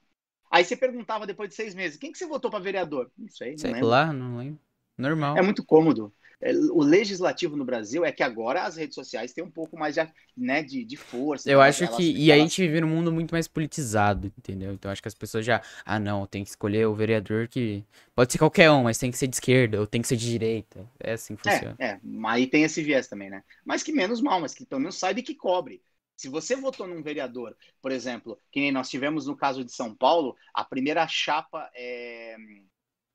Aí 0.52 0.64
você 0.64 0.78
perguntava 0.78 1.26
depois 1.26 1.50
de 1.50 1.56
seis 1.56 1.74
meses, 1.74 1.98
quem 1.98 2.12
que 2.12 2.18
você 2.18 2.28
votou 2.28 2.52
para 2.52 2.60
vereador? 2.60 3.12
Não 3.18 3.28
sei, 3.28 3.52
não 3.52 3.58
Sei 3.58 3.74
lembro. 3.74 3.88
lá, 3.88 4.14
não 4.14 4.38
lembro. 4.38 4.60
Normal. 4.98 5.38
É 5.38 5.42
muito 5.42 5.66
cômodo. 5.66 6.14
É, 6.42 6.52
O 6.54 6.82
legislativo 6.84 7.58
no 7.58 7.66
Brasil 7.66 8.06
é 8.06 8.12
que 8.12 8.22
agora 8.24 8.64
as 8.64 8.76
redes 8.78 8.96
sociais 8.96 9.34
têm 9.34 9.44
um 9.44 9.50
pouco 9.52 9.78
mais 9.78 9.96
de, 9.96 10.02
né, 10.36 10.62
de, 10.64 10.86
de 10.86 10.96
força. 10.96 11.50
Eu 11.50 11.62
elas- 11.62 11.76
acho 11.80 11.88
elas- 11.88 11.98
que. 11.98 12.12
E 12.12 12.32
a 12.32 12.36
elas- 12.36 12.52
gente 12.52 12.62
vive 12.62 12.82
num 12.82 12.88
mundo 12.88 13.12
muito 13.12 13.32
mais 13.32 13.48
politizado, 13.48 14.28
entendeu? 14.38 14.74
Então 14.74 14.92
acho 14.92 15.02
que 15.02 15.08
as 15.08 15.16
pessoas 15.16 15.46
já. 15.46 15.62
Ah, 15.86 16.00
não, 16.00 16.28
tem 16.28 16.44
que 16.44 16.50
escolher 16.50 16.86
o 16.88 16.94
vereador 16.96 17.48
que. 17.48 17.84
Pode 18.16 18.32
ser 18.32 18.38
qualquer 18.40 18.70
um, 18.72 18.84
mas 18.84 18.98
tem 18.98 19.12
que 19.12 19.18
ser 19.18 19.28
de 19.28 19.36
esquerda 19.36 19.80
ou 19.80 19.88
tem 19.88 20.02
que 20.02 20.08
ser 20.08 20.16
de 20.18 20.30
direita. 20.30 20.88
É 21.00 21.14
assim 21.14 21.36
que 21.36 21.42
funciona. 21.42 21.78
É, 21.80 21.86
é, 21.86 22.00
aí 22.26 22.48
tem 22.48 22.64
esse 22.64 22.82
viés 22.84 23.08
também, 23.08 23.30
né? 23.30 23.44
Mas 23.66 23.84
que 23.84 23.92
menos 23.92 24.22
mal, 24.22 24.42
mas 24.42 24.54
que 24.54 24.66
pelo 24.66 24.82
menos 24.82 24.96
saiba 24.98 25.20
e 25.20 25.24
que 25.24 25.36
cobre. 25.36 25.82
Se 26.16 26.28
você 26.28 26.56
votou 26.56 26.88
num 26.88 27.02
vereador, 27.04 27.56
por 27.82 27.92
exemplo, 27.92 28.40
que 28.52 28.60
nem 28.60 28.72
nós 28.72 28.90
tivemos 28.90 29.28
no 29.28 29.38
caso 29.38 29.64
de 29.64 29.72
São 29.72 29.96
Paulo, 29.96 30.36
a 30.54 30.64
primeira 30.66 31.08
chapa 31.08 31.70
é, 31.76 32.36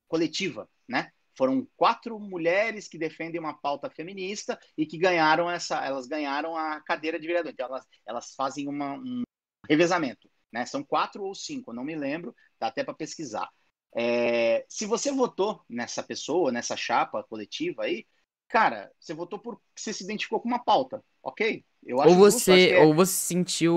coletiva, 0.09 0.69
né? 0.89 1.11
Foram 1.37 1.67
quatro 1.77 2.19
mulheres 2.19 2.89
que 2.89 2.99
defendem 2.99 3.41
uma 3.41 3.55
pauta 3.55 3.91
feminista 3.91 4.59
e 4.77 4.87
que 4.87 4.99
ganharam 4.99 5.51
essa, 5.51 5.85
elas 5.85 6.07
ganharam 6.07 6.57
a 6.57 6.81
cadeira 6.83 7.19
de 7.19 7.27
vereador. 7.27 7.53
Então 7.53 7.67
elas, 7.67 7.87
elas 8.07 8.35
fazem 8.35 8.69
uma, 8.69 8.95
um 8.95 9.23
revezamento, 9.69 10.31
né? 10.53 10.67
São 10.67 10.83
quatro 10.85 11.23
ou 11.25 11.35
cinco, 11.35 11.73
não 11.73 11.85
me 11.85 11.95
lembro, 11.97 12.35
dá 12.59 12.69
até 12.69 12.85
para 12.85 12.95
pesquisar. 12.95 13.49
É, 13.95 14.65
se 14.69 14.87
você 14.87 15.11
votou 15.13 15.65
nessa 15.69 16.03
pessoa, 16.03 16.51
nessa 16.51 16.77
chapa 16.77 17.23
coletiva 17.25 17.85
aí, 17.85 18.07
cara, 18.49 18.91
você 18.99 19.13
votou 19.15 19.39
por 19.39 19.61
você 19.77 19.93
se 19.93 20.05
identificou 20.05 20.41
com 20.41 20.49
uma 20.49 20.63
pauta, 20.63 21.05
ok? 21.23 21.65
Eu 21.85 22.01
Ou 22.03 22.17
justo, 22.17 22.53
acho 22.53 22.67
você, 22.67 22.71
que 22.71 22.75
é- 22.77 22.87
ou 22.87 22.95
você 22.95 23.13
se 23.13 23.27
sentiu 23.29 23.75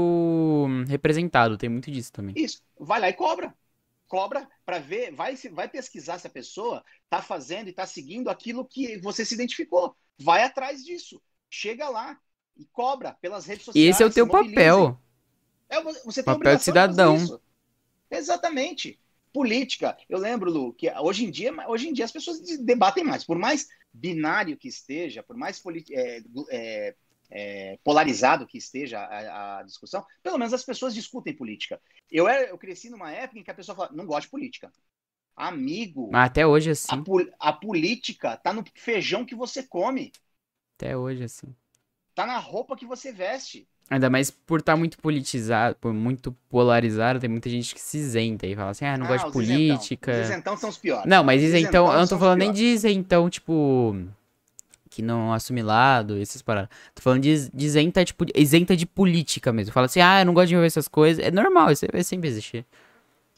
representado, 0.87 1.57
tem 1.57 1.69
muito 1.69 1.91
disso 1.91 2.11
também. 2.11 2.39
Isso, 2.45 2.61
vai 2.79 2.99
lá 2.99 3.09
e 3.09 3.13
cobra. 3.13 3.55
Cobra 4.07 4.47
para 4.65 4.79
ver, 4.79 5.11
vai, 5.13 5.35
vai 5.51 5.67
pesquisar 5.67 6.19
se 6.19 6.27
a 6.27 6.29
pessoa 6.29 6.83
está 7.03 7.21
fazendo 7.21 7.67
e 7.67 7.71
está 7.71 7.85
seguindo 7.87 8.29
aquilo 8.29 8.65
que 8.65 8.97
você 8.99 9.25
se 9.25 9.33
identificou. 9.33 9.95
Vai 10.19 10.43
atrás 10.43 10.83
disso. 10.83 11.21
Chega 11.49 11.89
lá 11.89 12.19
e 12.55 12.65
cobra 12.65 13.13
pelas 13.21 13.45
redes 13.45 13.63
E 13.63 13.65
sociais. 13.65 13.89
esse 13.95 14.03
é 14.03 14.05
o 14.05 14.13
teu 14.13 14.27
papel. 14.27 14.99
É, 15.69 15.81
vo- 15.81 15.91
você 16.05 16.21
tem 16.23 16.33
Papel 16.33 16.55
de 16.55 16.63
cidadão. 16.63 17.41
Exatamente. 18.09 18.99
Política. 19.33 19.97
Eu 20.07 20.17
lembro, 20.19 20.49
Lu, 20.49 20.73
que 20.73 20.89
hoje 20.99 21.25
em 21.25 21.31
dia, 21.31 21.51
hoje 21.67 21.89
em 21.89 21.93
dia 21.93 22.05
as 22.05 22.11
pessoas 22.11 22.39
de- 22.39 22.57
debatem 22.57 23.03
mais. 23.03 23.23
Por 23.25 23.37
mais 23.37 23.67
binário 23.91 24.55
que 24.57 24.67
esteja, 24.67 25.23
por 25.23 25.35
mais 25.35 25.61
é, 25.91 26.21
é, 26.49 26.95
é, 27.29 27.77
polarizado 27.83 28.47
que 28.47 28.57
esteja 28.57 28.99
a, 28.99 29.59
a 29.59 29.63
discussão, 29.63 30.05
pelo 30.23 30.37
menos 30.37 30.53
as 30.53 30.63
pessoas 30.63 30.93
discutem 30.93 31.35
política. 31.35 31.81
Eu, 32.11 32.27
era, 32.27 32.49
eu 32.49 32.57
cresci 32.57 32.89
numa 32.89 33.11
época 33.11 33.39
em 33.39 33.43
que 33.43 33.51
a 33.51 33.55
pessoa 33.55 33.75
fala, 33.75 33.91
não 33.93 34.05
gosta 34.05 34.21
de 34.23 34.29
política. 34.31 34.71
Amigo, 35.35 36.21
Mas 36.21 36.25
até 36.29 36.45
hoje 36.47 36.71
a, 36.87 36.97
assim. 36.97 36.97
pol- 36.97 37.29
a 37.39 37.53
política 37.53 38.37
tá 38.37 38.53
no 38.53 38.63
feijão 38.75 39.25
que 39.25 39.35
você 39.35 39.63
come, 39.63 40.11
Até 40.77 40.95
hoje 40.95 41.23
assim. 41.23 41.53
tá 42.13 42.25
na 42.25 42.37
roupa 42.37 42.75
que 42.75 42.85
você 42.85 43.11
veste. 43.11 43.67
Ainda 43.89 44.09
mais 44.09 44.31
por 44.31 44.59
estar 44.59 44.75
muito 44.75 44.97
politizado, 44.97 45.75
por 45.75 45.93
muito 45.93 46.31
polarizado, 46.49 47.19
tem 47.19 47.29
muita 47.29 47.49
gente 47.49 47.73
que 47.73 47.79
se 47.79 47.99
isenta 47.99 48.47
e 48.47 48.55
fala 48.55 48.71
assim, 48.71 48.85
ah, 48.85 48.97
não 48.97 49.05
gosto 49.05 49.25
de 49.25 49.31
política. 49.31 50.11
Isentão. 50.11 50.19
Os 50.21 50.27
isentão 50.27 50.57
são 50.57 50.69
os 50.69 50.77
piores. 50.77 51.07
Não, 51.09 51.23
mas 51.23 51.43
Os 51.43 51.43
isentão, 51.43 51.91
eu 51.93 51.99
não 51.99 52.07
tô 52.07 52.17
falando 52.17 52.39
nem 52.39 52.51
de 52.51 52.63
isentão, 52.65 53.29
tipo, 53.29 53.95
que 54.95 55.01
não 55.01 55.33
assume 55.33 55.61
lado, 55.63 56.17
essas 56.17 56.41
paradas. 56.41 56.69
Tô 56.93 57.01
falando 57.01 57.21
de, 57.23 57.49
de 57.51 57.65
isenta, 57.65 58.03
tipo, 58.05 58.25
isenta 58.35 58.75
de 58.75 58.85
política 58.85 59.51
mesmo. 59.53 59.73
Fala 59.73 59.85
assim, 59.87 60.01
ah, 60.01 60.21
eu 60.21 60.25
não 60.25 60.33
gosto 60.33 60.49
de 60.49 60.55
ver 60.55 60.65
essas 60.65 60.87
coisas. 60.87 61.23
É 61.23 61.31
normal, 61.31 61.71
isso 61.71 61.85
vai 61.91 62.03
sempre 62.03 62.29
existir. 62.29 62.65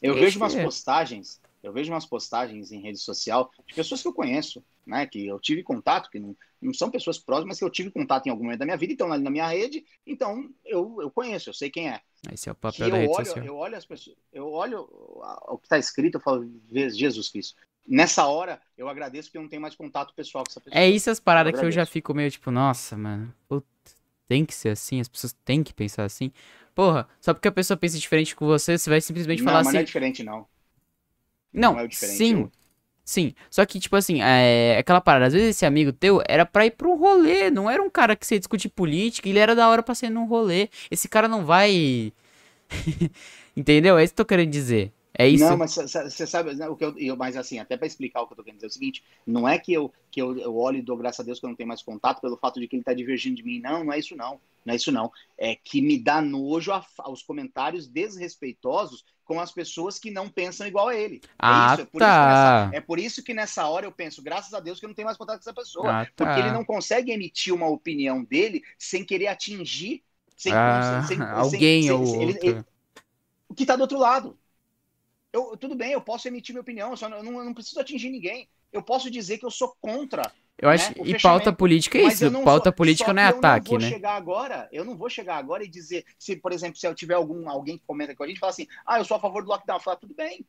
Eu 0.00 0.14
Esse 0.14 0.16
vejo 0.16 0.38
umas 0.38 0.54
é. 0.54 0.64
postagens, 0.64 1.40
eu 1.62 1.72
vejo 1.72 1.92
umas 1.92 2.06
postagens 2.06 2.70
em 2.70 2.80
rede 2.80 2.98
social 2.98 3.50
de 3.66 3.74
pessoas 3.74 4.00
que 4.00 4.08
eu 4.08 4.14
conheço, 4.14 4.64
né? 4.86 5.06
Que 5.06 5.26
eu 5.26 5.40
tive 5.40 5.62
contato, 5.62 6.08
que 6.10 6.20
não, 6.20 6.36
não 6.62 6.72
são 6.72 6.90
pessoas 6.90 7.18
próximas, 7.18 7.48
mas 7.48 7.58
que 7.58 7.64
eu 7.64 7.70
tive 7.70 7.90
contato 7.90 8.26
em 8.26 8.30
algum 8.30 8.44
momento 8.44 8.60
da 8.60 8.64
minha 8.64 8.76
vida, 8.76 8.92
então 8.92 9.12
ali 9.12 9.22
na 9.22 9.30
minha 9.30 9.48
rede, 9.48 9.84
então 10.06 10.48
eu, 10.64 10.98
eu 11.00 11.10
conheço, 11.10 11.48
eu 11.50 11.54
sei 11.54 11.68
quem 11.70 11.88
é. 11.90 12.00
Esse 12.32 12.48
é 12.48 12.52
o 12.52 12.54
Que 12.68 12.84
papel 12.84 12.88
eu 12.88 12.94
da 12.94 12.98
rede 12.98 13.14
olho, 13.14 13.26
social. 13.26 13.44
eu 13.44 13.56
olho 13.56 13.76
as 13.76 13.86
pessoas, 13.86 14.16
eu 14.32 14.48
olho 14.52 14.80
o 15.48 15.58
que 15.58 15.66
está 15.66 15.78
escrito, 15.78 16.16
eu 16.16 16.20
falo, 16.20 16.48
"Ve- 16.70 16.90
Jesus 16.90 17.28
Cristo. 17.28 17.56
Nessa 17.88 18.26
hora, 18.26 18.60
eu 18.76 18.88
agradeço 18.88 19.28
porque 19.28 19.38
eu 19.38 19.42
não 19.42 19.48
tenho 19.48 19.62
mais 19.62 19.74
contato 19.74 20.14
pessoal 20.14 20.44
com 20.44 20.50
essa 20.50 20.60
pessoa. 20.60 20.80
É 20.80 20.88
isso 20.88 21.10
as 21.10 21.20
paradas 21.20 21.58
que 21.58 21.64
eu 21.64 21.70
já 21.70 21.86
fico 21.86 22.14
meio 22.14 22.30
tipo, 22.30 22.50
nossa, 22.50 22.96
mano, 22.96 23.32
puta, 23.48 23.66
tem 24.28 24.44
que 24.44 24.54
ser 24.54 24.70
assim, 24.70 25.00
as 25.00 25.08
pessoas 25.08 25.34
têm 25.44 25.62
que 25.62 25.72
pensar 25.72 26.04
assim. 26.04 26.30
Porra, 26.74 27.08
só 27.20 27.32
porque 27.34 27.48
a 27.48 27.52
pessoa 27.52 27.76
pensa 27.76 27.98
diferente 27.98 28.36
com 28.36 28.46
você, 28.46 28.76
você 28.78 28.90
vai 28.90 29.00
simplesmente 29.00 29.42
não, 29.42 29.42
falar 29.42 29.60
mas 29.62 29.72
assim. 29.72 29.78
não 29.78 29.80
é 29.80 29.84
diferente, 29.84 30.22
não. 30.22 30.46
Não, 31.52 31.72
não 31.72 31.78
é 31.78 31.84
o 31.84 31.88
diferente, 31.88 32.32
sim, 32.32 32.34
eu- 32.34 32.52
sim. 33.04 33.34
Só 33.50 33.64
que, 33.66 33.80
tipo 33.80 33.96
assim, 33.96 34.22
é 34.22 34.78
aquela 34.78 35.00
parada. 35.00 35.26
Às 35.26 35.32
vezes 35.34 35.50
esse 35.50 35.66
amigo 35.66 35.92
teu 35.92 36.22
era 36.28 36.46
pra 36.46 36.66
ir 36.66 36.74
um 36.84 36.96
rolê. 36.96 37.50
Não 37.50 37.70
era 37.70 37.82
um 37.82 37.90
cara 37.90 38.16
que 38.16 38.26
você 38.26 38.36
ia 38.36 38.40
discutir 38.40 38.68
política. 38.70 39.28
Ele 39.28 39.38
era 39.38 39.54
da 39.56 39.68
hora 39.68 39.82
pra 39.82 39.94
ser 39.94 40.10
num 40.10 40.26
rolê. 40.26 40.68
Esse 40.90 41.08
cara 41.08 41.28
não 41.28 41.44
vai. 41.44 42.12
Entendeu? 43.56 43.98
É 43.98 44.04
isso 44.04 44.14
que 44.14 44.20
eu 44.22 44.24
tô 44.26 44.28
querendo 44.28 44.50
dizer. 44.50 44.92
É 45.18 45.28
isso. 45.28 45.44
Não, 45.44 45.56
mas 45.56 45.74
você 45.74 46.26
sabe, 46.26 46.54
né, 46.54 46.68
o 46.68 46.76
que 46.76 46.84
eu, 46.84 46.96
eu- 46.96 47.16
mas 47.16 47.36
assim, 47.36 47.58
até 47.58 47.76
para 47.76 47.86
explicar 47.88 48.22
o 48.22 48.26
que 48.26 48.32
eu 48.34 48.36
tô 48.36 48.44
querendo 48.44 48.58
dizer 48.58 48.66
é 48.66 48.70
o 48.70 48.72
seguinte, 48.72 49.04
não 49.26 49.48
é 49.48 49.58
que 49.58 49.72
eu 49.72 49.92
que 50.10 50.22
eu, 50.22 50.38
eu 50.38 50.56
olho 50.56 50.78
e 50.78 50.82
dou 50.82 50.96
graças 50.96 51.20
a 51.20 51.22
Deus 51.24 51.38
que 51.40 51.44
eu 51.44 51.48
não 51.50 51.56
tenho 51.56 51.68
mais 51.68 51.82
contato 51.82 52.20
pelo 52.20 52.36
fato 52.36 52.58
de 52.60 52.66
que 52.68 52.76
ele 52.76 52.82
tá 52.84 52.94
divergindo 52.94 53.36
de 53.36 53.42
mim, 53.42 53.60
não, 53.60 53.84
não 53.84 53.92
é 53.92 53.98
isso 53.98 54.16
não, 54.16 54.40
não 54.64 54.72
é 54.72 54.76
isso 54.76 54.90
não, 54.92 55.10
é 55.36 55.54
que 55.56 55.82
me 55.82 55.98
dá 55.98 56.22
nojo 56.22 56.72
a, 56.72 56.84
os 57.10 57.22
comentários 57.22 57.86
desrespeitosos 57.86 59.04
com 59.24 59.38
as 59.40 59.52
pessoas 59.52 59.98
que 59.98 60.10
não 60.10 60.28
pensam 60.30 60.66
igual 60.66 60.88
a 60.88 60.96
ele. 60.96 61.20
Ah, 61.38 61.72
é 61.72 61.74
isso, 61.74 61.82
é 61.82 61.84
por, 61.84 62.00
tá. 62.00 62.08
isso 62.08 62.28
nessa, 62.28 62.76
é 62.76 62.80
por 62.80 62.98
isso 62.98 63.22
que 63.22 63.34
nessa 63.34 63.68
hora 63.68 63.84
eu 63.86 63.92
penso, 63.92 64.22
graças 64.22 64.54
a 64.54 64.60
Deus 64.60 64.78
que 64.80 64.86
eu 64.86 64.88
não 64.88 64.94
tenho 64.94 65.04
mais 65.06 65.18
contato 65.18 65.36
com 65.36 65.42
essa 65.42 65.52
pessoa, 65.52 65.90
Ah, 65.92 66.06
porque 66.16 66.32
tá. 66.32 66.38
ele 66.40 66.50
não 66.52 66.64
consegue 66.64 67.12
emitir 67.12 67.52
uma 67.52 67.68
opinião 67.68 68.24
dele 68.24 68.62
sem 68.78 69.04
querer 69.04 69.26
atingir 69.26 70.02
sem, 70.36 70.52
Ah, 70.54 71.02
sem- 71.06 71.18
alguém 71.34 71.82
sem- 71.82 71.90
ou 71.92 72.22
ele- 72.22 72.32
outro. 72.32 72.48
ele- 72.48 72.64
o 73.48 73.54
que 73.54 73.64
está 73.64 73.76
do 73.76 73.82
outro 73.82 73.98
lado. 73.98 74.38
Eu, 75.32 75.56
tudo 75.56 75.74
bem, 75.74 75.92
eu 75.92 76.00
posso 76.00 76.26
emitir 76.28 76.54
minha 76.54 76.62
opinião, 76.62 76.96
só 76.96 77.08
não, 77.08 77.22
não, 77.22 77.44
não 77.44 77.54
preciso 77.54 77.80
atingir 77.80 78.10
ninguém. 78.10 78.48
Eu 78.72 78.82
posso 78.82 79.10
dizer 79.10 79.38
que 79.38 79.44
eu 79.46 79.50
sou 79.50 79.74
contra. 79.80 80.22
Eu 80.58 80.68
acho. 80.68 80.90
né, 80.90 81.04
E 81.06 81.18
pauta 81.20 81.52
política 81.52 81.98
é 81.98 82.02
isso. 82.02 82.30
Pauta 82.42 82.64
sou- 82.64 82.72
política 82.72 83.12
não 83.12 83.22
é 83.22 83.30
que 83.32 83.38
ataque, 83.38 83.68
Eu 83.68 83.78
não 83.78 83.78
né? 83.78 83.86
vou 83.86 83.96
chegar 83.96 84.12
agora, 84.16 84.68
eu 84.72 84.84
não 84.84 84.96
vou 84.96 85.08
chegar 85.10 85.36
agora 85.36 85.64
e 85.64 85.68
dizer, 85.68 86.04
se, 86.18 86.36
por 86.36 86.52
exemplo, 86.52 86.76
se 86.78 86.86
eu 86.86 86.94
tiver 86.94 87.14
algum, 87.14 87.48
alguém 87.48 87.78
que 87.78 87.84
comenta 87.86 88.14
com 88.14 88.24
a 88.24 88.26
gente 88.28 88.40
fala 88.40 88.50
assim, 88.50 88.66
ah, 88.86 88.98
eu 88.98 89.04
sou 89.04 89.16
a 89.16 89.20
favor 89.20 89.42
do 89.42 89.48
lockdown, 89.48 89.76
eu 89.76 89.82
falo, 89.82 89.98
tudo 89.98 90.14
bem. 90.14 90.44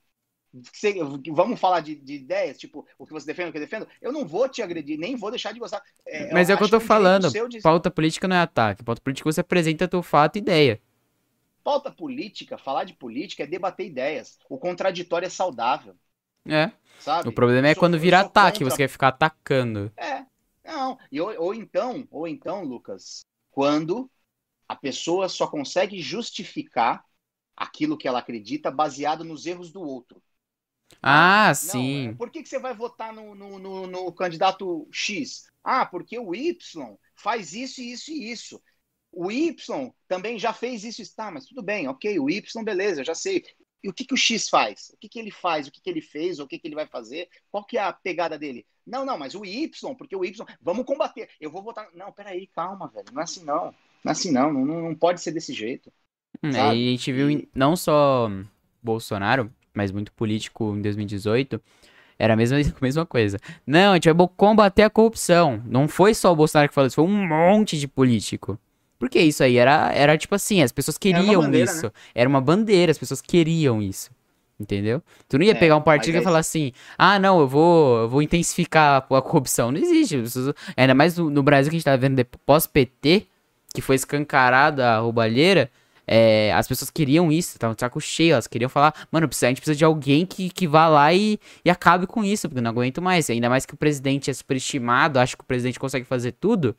Você- 0.73 0.95
vamos 1.32 1.59
falar 1.59 1.80
de, 1.82 1.93
de 1.95 2.15
ideias, 2.15 2.57
tipo, 2.57 2.84
o 2.97 3.05
que 3.05 3.13
você 3.13 3.25
defende, 3.27 3.49
o 3.49 3.51
que 3.51 3.59
eu 3.59 3.61
defendo. 3.61 3.88
Eu 4.01 4.11
não 4.11 4.25
vou 4.27 4.49
te 4.49 4.63
agredir, 4.63 4.97
nem 4.97 5.15
vou 5.15 5.30
deixar 5.30 5.51
de 5.53 5.59
gostar. 5.59 5.82
É, 6.07 6.34
Mas 6.34 6.49
é 6.49 6.55
o 6.55 6.57
que 6.57 6.63
eu 6.63 6.69
tô 6.69 6.80
falando. 6.80 7.30
de- 7.30 7.61
Pauta 7.61 7.91
política 7.91 8.27
não 8.27 8.36
é 8.36 8.39
ataque. 8.39 8.84
Pauta 8.84 8.99
política 9.01 9.32
você 9.32 9.41
apresenta 9.41 9.88
teu 9.88 10.01
fato 10.01 10.38
e 10.38 10.39
ideia. 10.39 10.82
Pauta 11.64 11.91
política, 11.91 12.57
falar 12.57 12.84
de 12.86 12.93
política 12.93 13.43
é 13.43 13.47
debater 13.47 13.88
ideias. 13.88 14.38
O 14.49 14.57
contraditório 14.57 15.26
é 15.26 15.30
saudável, 15.30 15.95
É. 16.45 16.72
sabe? 16.97 17.30
O 17.30 17.32
problema 17.32 17.68
é 17.68 17.76
sou- 17.76 17.76
quando 17.76 17.99
vira 17.99 18.20
ataque, 18.22 18.64
contra- 18.64 18.64
você 18.64 18.78
quer 18.78 18.88
ficar 18.89 19.10
atacando. 19.10 19.91
É, 19.97 20.26
não. 20.64 20.97
E, 21.12 21.20
ou, 21.22 21.30
ou 21.41 21.53
então, 21.53 22.07
ou 22.12 22.28
então, 22.28 22.64
Lucas, 22.64 23.26
quando 23.51 24.10
a 24.68 24.76
pessoa 24.76 25.30
só 25.30 25.47
consegue 25.47 26.01
justificar 26.01 27.05
aquilo 27.55 27.97
que 27.97 28.07
ela 28.07 28.20
acredita 28.20 28.72
baseado 28.72 29.24
nos 29.26 29.45
erros 29.45 29.72
do 29.72 29.82
outro. 29.82 30.24
Ah, 31.01 31.53
Não, 31.62 31.82
sim. 31.82 32.05
é, 32.05 32.14
por 32.14 32.30
que, 32.32 32.41
que 32.41 32.49
você 32.49 32.60
vai 32.60 32.74
votar 32.74 33.14
no, 33.14 33.36
no, 33.36 33.60
no- 33.60 33.88
no 33.88 34.14
candidato 34.14 34.88
X? 34.91 35.45
Ah, 35.64 35.86
porque 35.86 36.18
o 36.18 36.34
Y 36.34 36.97
faz 37.16 37.53
isso, 37.53 37.82
isso 37.82 38.12
e 38.12 38.32
isso. 38.32 38.62
O 39.12 39.32
Y 39.32 39.55
também 40.07 40.38
já 40.39 40.53
fez 40.53 40.84
isso. 40.84 41.01
e- 41.01 41.16
Tá, 41.16 41.32
mas 41.32 41.45
tudo 41.45 41.62
bem, 41.64 41.88
ok. 41.88 42.20
O 42.20 42.30
Y, 42.30 42.64
beleza, 42.64 43.03
já 43.03 43.16
sei. 43.16 43.43
E 43.84 43.89
o 43.89 43.93
que, 43.93 44.05
que 44.05 44.14
o 44.14 44.18
X 44.18 44.49
faz? 44.49 44.89
O 44.93 44.97
que, 44.97 45.07
que 45.10 45.20
ele 45.20 45.32
faz? 45.32 45.68
O 45.68 45.72
que, 45.72 45.82
que 45.82 45.89
ele 45.89 46.01
fez? 46.01 46.39
O 46.39 46.47
que, 46.47 46.60
que 46.60 46.68
ele 46.68 46.76
vai 46.76 46.86
fazer? 46.88 47.30
Qual 47.51 47.66
que 47.66 47.78
é 47.78 47.82
a 47.82 47.93
pegada 47.93 48.38
dele? 48.38 48.66
Não, 48.86 49.05
não, 49.05 49.18
mas 49.18 49.36
o 49.36 49.45
Y, 49.45 49.95
porque 49.95 50.16
o 50.16 50.26
Y, 50.26 50.45
vamos 50.62 50.86
combater. 50.86 51.30
Eu 51.39 51.51
vou 51.51 51.64
votar. 51.64 51.89
Não, 51.93 52.12
peraí, 52.12 52.47
calma, 52.47 52.88
velho. 52.89 53.07
Não 53.14 53.22
é 53.22 53.24
assim, 53.24 53.43
não. 53.43 53.66
Não 54.03 54.10
é 54.10 54.12
assim, 54.12 54.32
não. 54.32 54.51
Não, 54.53 54.66
não 54.66 54.95
pode 54.95 55.22
ser 55.22 55.32
desse 55.32 55.53
jeito. 55.53 55.91
Sabe? 56.49 56.82
E 56.82 56.89
a 56.89 56.91
gente 56.91 57.12
viu 57.12 57.47
não 57.53 57.76
só 57.76 58.30
Bolsonaro, 58.82 59.51
mas 59.74 59.91
muito 59.91 60.12
político 60.14 60.76
em 60.76 60.82
2018. 60.82 61.62
Era 62.18 62.34
a 62.34 62.38
mesma, 62.38 62.57
a 62.60 62.82
mesma 62.82 63.05
coisa. 63.05 63.38
Não, 63.66 63.91
a 63.91 63.95
gente 63.95 64.12
vai 64.12 64.28
combater 64.36 64.84
a 64.84 64.89
corrupção. 64.89 65.62
Não 65.66 65.88
foi 65.88 66.14
só 66.14 66.32
o 66.32 66.36
Bolsonaro 66.36 66.70
que 66.70 66.76
falou 66.76 66.88
isso, 66.88 66.95
foi 66.95 67.05
um 67.05 67.28
monte 67.28 67.78
de 67.80 67.88
político. 67.88 68.60
Porque 68.99 69.17
isso 69.19 69.41
aí 69.41 69.55
era, 69.57 69.91
era 69.93 70.17
tipo 70.17 70.35
assim, 70.35 70.61
as 70.61 70.71
pessoas 70.71 70.97
queriam 70.97 71.41
bandeira, 71.41 71.71
isso. 71.71 71.91
Era 72.13 72.27
uma 72.29 72.41
bandeira, 72.41 72.91
as 72.91 72.97
pessoas 72.97 73.21
queriam 73.21 73.81
isso. 73.81 74.11
Entendeu? 74.59 75.01
Tu 75.29 75.37
não 75.37 75.45
ia 75.45 75.53
É, 75.53 75.55
pegar 75.55 75.77
um 75.77 75.81
partido 75.81 76.15
e 76.15 76.17
aí- 76.17 76.23
falar 76.23 76.39
assim: 76.39 76.73
ah, 76.97 77.17
não, 77.17 77.39
eu 77.39 77.47
vou, 77.47 77.99
eu 77.99 78.09
vou 78.09 78.21
intensificar 78.21 78.97
a 79.09 79.21
corrupção. 79.21 79.71
Não 79.71 79.79
existe. 79.79 80.17
as 80.17 80.21
pessoas- 80.33 80.53
Ainda 80.75 80.93
mais 80.93 81.17
no, 81.17 81.29
no 81.29 81.41
Brasil 81.41 81.69
que 81.69 81.77
a 81.77 81.79
gente 81.79 81.85
tá 81.85 81.95
vendo 81.95 82.23
pós-PT, 82.45 83.25
que 83.73 83.81
foi 83.81 83.95
escancarada 83.95 84.85
a 84.95 84.99
roubalheira. 84.99 85.71
é, 86.11 86.51
as 86.53 86.67
pessoas 86.67 86.89
queriam 86.89 87.31
isso, 87.31 87.51
estavam 87.51 87.75
de 87.75 87.79
saco 87.81 88.01
cheio, 88.01 88.33
elas 88.33 88.47
queriam 88.47 88.67
falar, 88.67 88.93
mano, 89.11 89.27
a 89.31 89.45
gente 89.47 89.57
precisa 89.61 89.75
de 89.77 89.85
alguém 89.85 90.25
que, 90.25 90.49
que 90.49 90.67
vá 90.67 90.87
lá 90.87 91.13
e, 91.13 91.39
e 91.63 91.69
acabe 91.69 92.07
com 92.07 92.23
isso, 92.23 92.49
porque 92.49 92.57
eu 92.57 92.63
não 92.63 92.71
aguento 92.71 92.99
mais. 92.99 93.29
Ainda 93.29 93.47
mais 93.47 93.63
que 93.63 93.75
o 93.75 93.77
presidente 93.77 94.27
é 94.29 94.33
superestimado, 94.33 95.19
acho 95.19 95.37
que 95.37 95.43
o 95.43 95.45
presidente 95.45 95.79
consegue 95.79 96.05
fazer 96.05 96.31
tudo. 96.31 96.75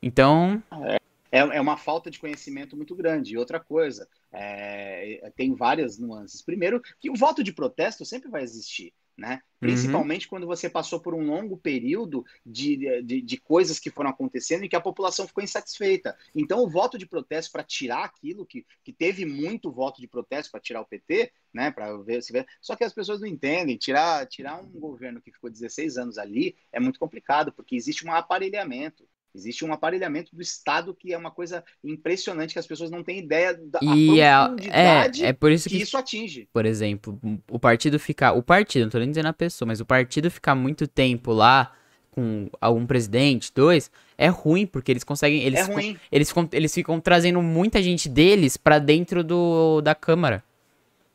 Então, 0.00 0.62
É, 0.84 0.98
é 1.38 1.60
uma 1.60 1.76
falta 1.76 2.10
de 2.10 2.18
conhecimento 2.18 2.76
muito 2.76 2.94
grande. 2.94 3.34
E 3.34 3.38
outra 3.38 3.60
coisa, 3.60 4.08
é, 4.32 5.30
tem 5.36 5.54
várias 5.54 5.98
nuances. 5.98 6.42
Primeiro, 6.42 6.82
que 6.98 7.10
o 7.10 7.16
voto 7.16 7.42
de 7.42 7.52
protesto 7.52 8.04
sempre 8.04 8.28
vai 8.28 8.42
existir, 8.42 8.92
né? 9.16 9.42
Principalmente 9.60 10.26
quando 10.26 10.46
você 10.46 10.68
passou 10.68 10.98
por 10.98 11.14
um 11.14 11.26
longo 11.26 11.56
período 11.56 12.24
de, 12.44 13.02
de, 13.02 13.20
de 13.20 13.36
coisas 13.36 13.78
que 13.78 13.90
foram 13.90 14.10
acontecendo 14.10 14.64
e 14.64 14.68
que 14.68 14.76
a 14.76 14.80
população 14.80 15.26
ficou 15.26 15.44
insatisfeita. 15.44 16.16
Então, 16.34 16.64
o 16.64 16.70
voto 16.70 16.96
de 16.96 17.06
protesto 17.06 17.52
para 17.52 17.62
tirar 17.62 18.04
aquilo 18.04 18.46
que, 18.46 18.66
que 18.82 18.92
teve 18.92 19.26
muito 19.26 19.70
voto 19.70 20.00
de 20.00 20.08
protesto 20.08 20.50
para 20.50 20.60
tirar 20.60 20.80
o 20.80 20.86
PT, 20.86 21.32
né? 21.52 21.70
Para 21.70 21.96
ver 21.98 22.22
se. 22.22 22.32
Só 22.60 22.74
que 22.74 22.84
as 22.84 22.94
pessoas 22.94 23.20
não 23.20 23.28
entendem. 23.28 23.76
Tirar, 23.76 24.26
tirar 24.26 24.60
um 24.60 24.68
governo 24.68 25.20
que 25.20 25.30
ficou 25.30 25.50
16 25.50 25.98
anos 25.98 26.18
ali 26.18 26.56
é 26.72 26.80
muito 26.80 26.98
complicado, 26.98 27.52
porque 27.52 27.76
existe 27.76 28.06
um 28.06 28.12
aparelhamento. 28.12 29.06
Existe 29.34 29.64
um 29.64 29.72
aparelhamento 29.72 30.34
do 30.34 30.42
Estado 30.42 30.92
que 30.94 31.12
é 31.12 31.18
uma 31.18 31.30
coisa 31.30 31.62
impressionante 31.84 32.52
que 32.52 32.58
as 32.58 32.66
pessoas 32.66 32.90
não 32.90 33.02
têm 33.04 33.18
ideia 33.20 33.54
da 33.54 33.78
a 33.78 33.84
e 33.96 34.20
é, 34.20 34.34
profundidade 34.36 35.24
é, 35.24 35.28
é 35.28 35.32
por 35.32 35.52
isso 35.52 35.68
que 35.68 35.76
que 35.76 35.82
isso 35.82 35.96
atinge. 35.96 36.48
por 36.52 36.66
exemplo, 36.66 37.18
o 37.48 37.58
partido 37.58 37.98
ficar. 37.98 38.32
O 38.32 38.42
partido, 38.42 38.82
não 38.82 38.90
tô 38.90 38.98
nem 38.98 39.08
dizendo 39.08 39.28
a 39.28 39.32
pessoa, 39.32 39.66
mas 39.68 39.80
o 39.80 39.86
partido 39.86 40.30
ficar 40.30 40.54
muito 40.54 40.88
tempo 40.88 41.32
lá 41.32 41.72
com 42.10 42.50
algum 42.60 42.84
presidente, 42.84 43.52
dois, 43.54 43.88
é 44.18 44.26
ruim, 44.26 44.66
porque 44.66 44.90
eles 44.90 45.04
conseguem. 45.04 45.42
Eles 45.42 45.60
é 45.60 45.62
ficam- 45.62 45.76
ruim. 45.76 45.96
eles, 46.10 46.28
ficam, 46.28 46.48
eles 46.52 46.74
ficam 46.74 47.00
trazendo 47.00 47.40
muita 47.40 47.80
gente 47.80 48.08
deles 48.08 48.56
pra 48.56 48.80
dentro 48.80 49.22
do, 49.22 49.80
da 49.80 49.94
Câmara. 49.94 50.42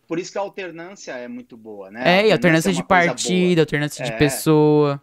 Por 0.07 0.19
isso 0.19 0.31
que 0.31 0.37
a 0.37 0.41
alternância 0.41 1.11
é 1.13 1.27
muito 1.27 1.57
boa, 1.57 1.91
né? 1.91 2.21
É, 2.21 2.27
e 2.27 2.31
alternância 2.31 2.69
é 2.69 2.73
de 2.73 2.83
partido, 2.83 3.59
alternância 3.59 4.05
de 4.05 4.11
É. 4.11 4.15
pessoa. 4.17 5.01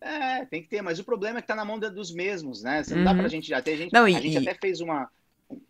É, 0.00 0.44
tem 0.46 0.62
que 0.62 0.68
ter, 0.68 0.80
mas 0.82 0.98
o 0.98 1.04
problema 1.04 1.38
é 1.38 1.42
que 1.42 1.48
tá 1.48 1.54
na 1.54 1.64
mão 1.64 1.78
dos 1.78 2.12
mesmos, 2.12 2.62
né? 2.62 2.82
Você 2.82 2.94
não 2.94 3.04
dá 3.04 3.10
Uhum. 3.12 3.18
pra 3.18 3.28
gente. 3.28 3.52
Até 3.52 3.74
a 3.74 3.76
gente, 3.76 3.92
Não, 3.92 4.08
e- 4.08 4.16
a 4.16 4.20
gente 4.20 4.34
e- 4.34 4.48
até 4.48 4.54
fez 4.58 4.80
uma. 4.80 5.10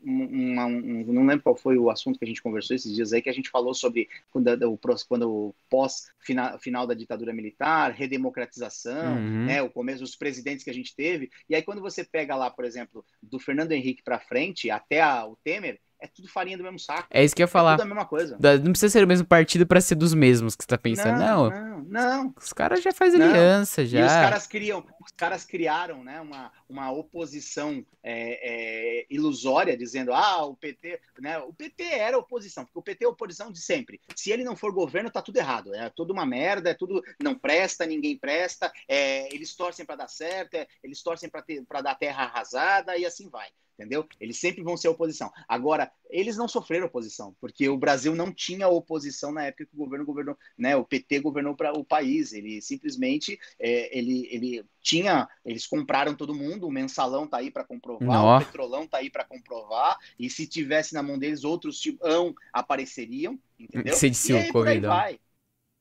um- 0.04 0.52
uma- 0.52 0.66
um- 0.66 1.04
não 1.10 1.24
lembro 1.24 1.42
qual 1.42 1.56
foi 1.56 1.78
o 1.78 1.88
assunto 1.88 2.18
que 2.18 2.24
a 2.26 2.28
gente 2.28 2.42
conversou 2.42 2.76
esses 2.76 2.94
dias 2.94 3.14
aí, 3.14 3.22
que 3.22 3.30
a 3.30 3.32
gente 3.32 3.48
falou 3.48 3.72
sobre 3.72 4.10
quando, 4.30 4.78
quando 5.08 5.30
o 5.30 5.54
pós-final 5.70 6.58
final 6.58 6.86
da 6.86 6.92
ditadura 6.92 7.32
militar, 7.32 7.90
redemocratização, 7.92 9.16
Uhum. 9.16 9.46
né, 9.46 9.62
o 9.62 9.70
começo 9.70 10.00
dos 10.00 10.14
presidentes 10.14 10.62
que 10.64 10.70
a 10.70 10.74
gente 10.74 10.94
teve. 10.94 11.30
E 11.48 11.54
aí, 11.54 11.62
quando 11.62 11.80
você 11.80 12.04
pega 12.04 12.36
lá, 12.36 12.50
por 12.50 12.66
exemplo, 12.66 13.02
do 13.22 13.38
Fernando 13.38 13.72
Henrique 13.72 14.02
para 14.02 14.20
frente 14.20 14.70
até 14.70 15.00
a- 15.00 15.26
o 15.26 15.34
Temer, 15.42 15.80
é 16.00 16.06
tudo 16.06 16.28
farinha 16.28 16.56
do 16.56 16.62
mesmo 16.64 16.78
saco. 16.78 17.06
É 17.10 17.22
isso 17.24 17.34
que 17.34 17.42
eu 17.42 17.44
ia 17.44 17.48
É 17.48 17.52
falar. 17.52 17.72
tudo 17.76 17.82
a 17.82 17.88
mesma 17.88 18.06
coisa. 18.06 18.38
Não 18.62 18.72
precisa 18.72 18.90
ser 18.90 19.04
o 19.04 19.06
mesmo 19.08 19.26
partido 19.26 19.66
pra 19.66 19.80
ser 19.80 19.94
dos 19.94 20.14
mesmos 20.14 20.56
que 20.56 20.64
você 20.64 20.68
tá 20.68 20.78
pensando. 20.78 21.18
Não, 21.18 21.50
não, 21.50 21.84
Não. 21.84 22.34
Os 22.40 22.52
caras 22.52 22.82
já 22.82 22.92
fazem 22.92 23.20
aliança, 23.22 23.82
E 23.82 23.84
os 23.84 23.90
já. 23.90 24.06
caras 24.06 24.46
criam, 24.46 24.84
os 25.04 25.12
caras 25.12 25.44
criaram, 25.44 26.02
né, 26.04 26.20
uma, 26.20 26.52
uma 26.68 26.90
oposição 26.92 27.84
é, 28.02 29.00
é, 29.02 29.06
ilusória, 29.10 29.76
dizendo, 29.76 30.12
ah, 30.12 30.44
o 30.44 30.56
PT, 30.56 31.00
né, 31.20 31.38
o 31.38 31.52
PT 31.52 31.82
era 31.84 32.18
oposição, 32.18 32.64
porque 32.64 32.78
o 32.78 32.82
PT 32.82 33.04
é 33.04 33.08
oposição 33.08 33.50
de 33.52 33.60
sempre. 33.60 34.00
Se 34.16 34.30
ele 34.30 34.44
não 34.44 34.56
for 34.56 34.72
governo, 34.72 35.10
tá 35.10 35.20
tudo 35.20 35.36
errado, 35.36 35.74
é 35.74 35.90
tudo 35.90 36.12
uma 36.12 36.24
merda, 36.26 36.70
é 36.70 36.74
tudo 36.74 37.02
não 37.22 37.34
presta, 37.34 37.84
ninguém 37.86 38.16
presta, 38.16 38.72
é, 38.88 39.32
eles 39.34 39.54
torcem 39.54 39.84
para 39.84 39.96
dar 39.96 40.08
certo, 40.08 40.54
é, 40.54 40.66
eles 40.82 41.02
torcem 41.02 41.28
para 41.28 41.80
dar 41.82 41.94
terra 41.94 42.24
arrasada 42.24 42.96
e 42.96 43.04
assim 43.04 43.28
vai. 43.28 43.48
Entendeu? 43.80 44.06
Eles 44.20 44.36
sempre 44.36 44.62
vão 44.62 44.76
ser 44.76 44.88
oposição. 44.88 45.32
Agora, 45.48 45.90
eles 46.10 46.36
não 46.36 46.46
sofreram 46.46 46.84
oposição, 46.84 47.34
porque 47.40 47.66
o 47.66 47.78
Brasil 47.78 48.14
não 48.14 48.30
tinha 48.30 48.68
oposição 48.68 49.32
na 49.32 49.44
época 49.44 49.64
que 49.64 49.74
o 49.74 49.78
governo 49.78 50.04
governou, 50.04 50.36
né? 50.56 50.76
O 50.76 50.84
PT 50.84 51.20
governou 51.20 51.56
para 51.56 51.72
o 51.72 51.82
país. 51.82 52.34
Ele 52.34 52.60
simplesmente 52.60 53.40
é, 53.58 53.98
ele, 53.98 54.28
ele 54.30 54.66
tinha, 54.82 55.26
eles 55.46 55.66
compraram 55.66 56.14
todo 56.14 56.34
mundo, 56.34 56.66
o 56.66 56.70
mensalão 56.70 57.26
tá 57.26 57.38
aí 57.38 57.50
para 57.50 57.64
comprovar, 57.64 58.06
Nó. 58.06 58.36
o 58.36 58.44
petrolão 58.44 58.86
tá 58.86 58.98
aí 58.98 59.08
para 59.08 59.24
comprovar, 59.24 59.96
e 60.18 60.28
se 60.28 60.46
tivesse 60.46 60.92
na 60.92 61.02
mão 61.02 61.18
deles 61.18 61.42
outros 61.42 61.80
tipão 61.80 62.34
apareceriam, 62.52 63.38
entendeu? 63.58 63.94
Você 63.94 64.10
disse 64.10 64.34
o 64.34 64.52
vai. 64.90 65.18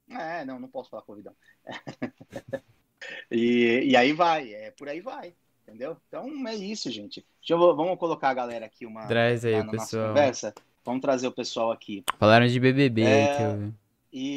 É, 0.10 0.46
não, 0.46 0.58
não 0.58 0.70
posso 0.70 0.90
falar 0.90 1.04
Covidão. 1.04 1.36
e, 3.30 3.90
e 3.90 3.98
aí 3.98 4.14
vai, 4.14 4.54
é 4.54 4.72
por 4.72 4.88
aí 4.88 5.02
vai, 5.02 5.36
entendeu? 5.70 5.98
Então 6.08 6.48
é 6.48 6.56
isso, 6.56 6.92
gente. 6.92 7.26
Deixa 7.40 7.54
eu, 7.54 7.76
vamos 7.76 7.98
colocar 7.98 8.30
a 8.30 8.34
galera 8.34 8.66
aqui 8.66 8.86
uma 8.86 9.08
Traz 9.08 9.46
aí, 9.46 9.54
na 9.58 9.64
nossa 9.64 9.78
pessoal. 9.78 10.08
conversa. 10.10 10.54
Vamos 10.86 11.02
trazer 11.02 11.28
o 11.28 11.32
pessoal 11.32 11.72
aqui. 11.72 12.04
Falaram 12.18 12.48
de 12.48 12.60
BBB 12.60 13.06
aí 13.06 13.12
É, 13.14 13.38
que 13.38 13.44
eu 13.44 13.58
vi. 13.58 13.74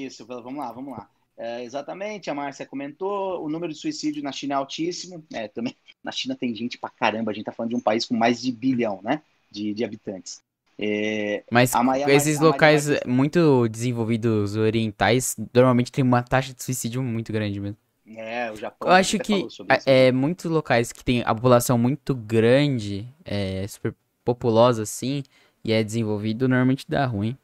Isso, 0.05 0.27
vamos 0.27 0.57
lá, 0.57 0.71
vamos 0.73 0.93
lá. 0.97 1.09
É, 1.37 1.65
exatamente, 1.65 2.29
a 2.31 2.35
Márcia 2.35 2.67
comentou, 2.67 3.43
o 3.45 3.49
número 3.49 3.73
de 3.73 3.79
suicídio 3.79 4.23
na 4.23 4.31
China 4.31 4.55
é 4.55 4.57
altíssimo. 4.59 5.25
É, 5.33 5.49
também, 5.49 5.75
na 6.05 6.13
China 6.13 6.37
tem 6.37 6.55
gente 6.55 6.79
pra 6.79 6.91
caramba, 6.91 7.31
a 7.31 7.35
gente 7.35 7.45
tá 7.45 7.53
falando 7.53 7.71
de 7.71 7.77
um 7.77 7.81
país 7.81 8.05
com 8.05 8.15
mais 8.15 8.41
de 8.41 8.53
bilhão, 8.53 9.01
né? 9.03 9.23
De, 9.51 9.73
de 9.75 9.85
habitantes. 9.85 10.43
É, 10.79 11.45
Mas 11.51 11.75
a 11.75 11.83
Maria- 11.83 12.11
esses 12.11 12.41
locais 12.41 12.89
muito 13.07 13.69
desenvolvidos 13.69 14.57
orientais, 14.57 15.37
normalmente 15.55 15.93
tem 15.93 16.03
uma 16.03 16.23
taxa 16.23 16.53
de 16.53 16.63
suicídio 16.63 17.03
muito 17.03 17.33
grande 17.33 17.61
mesmo. 17.61 17.77
É, 18.21 18.51
o 18.51 18.57
Japão. 18.57 18.89
Eu 18.89 18.95
acho 18.95 19.19
que 19.19 19.49
sobre 19.51 19.77
isso, 19.77 19.85
é, 19.87 20.11
muitos 20.13 20.51
locais 20.51 20.93
que 20.93 21.05
tem 21.05 21.23
a 21.25 21.35
população 21.35 21.77
muito 21.79 22.15
grande, 22.15 23.09
é, 23.25 23.67
super 23.69 23.95
populosa 24.25 24.83
assim, 24.83 25.23
e 25.65 25.73
é 25.73 25.83
desenvolvido, 25.83 26.49
normalmente 26.49 26.85
dá 26.89 27.05
ruim. 27.07 27.37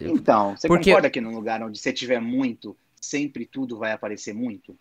Então, 0.00 0.56
você 0.56 0.68
Porque- 0.68 0.90
concorda 0.90 1.10
que 1.10 1.20
num 1.20 1.34
lugar 1.34 1.62
onde 1.62 1.78
você 1.78 1.92
tiver 1.92 2.20
muito, 2.20 2.76
sempre 3.00 3.44
tudo 3.46 3.76
vai 3.78 3.92
aparecer 3.92 4.32
muito? 4.32 4.76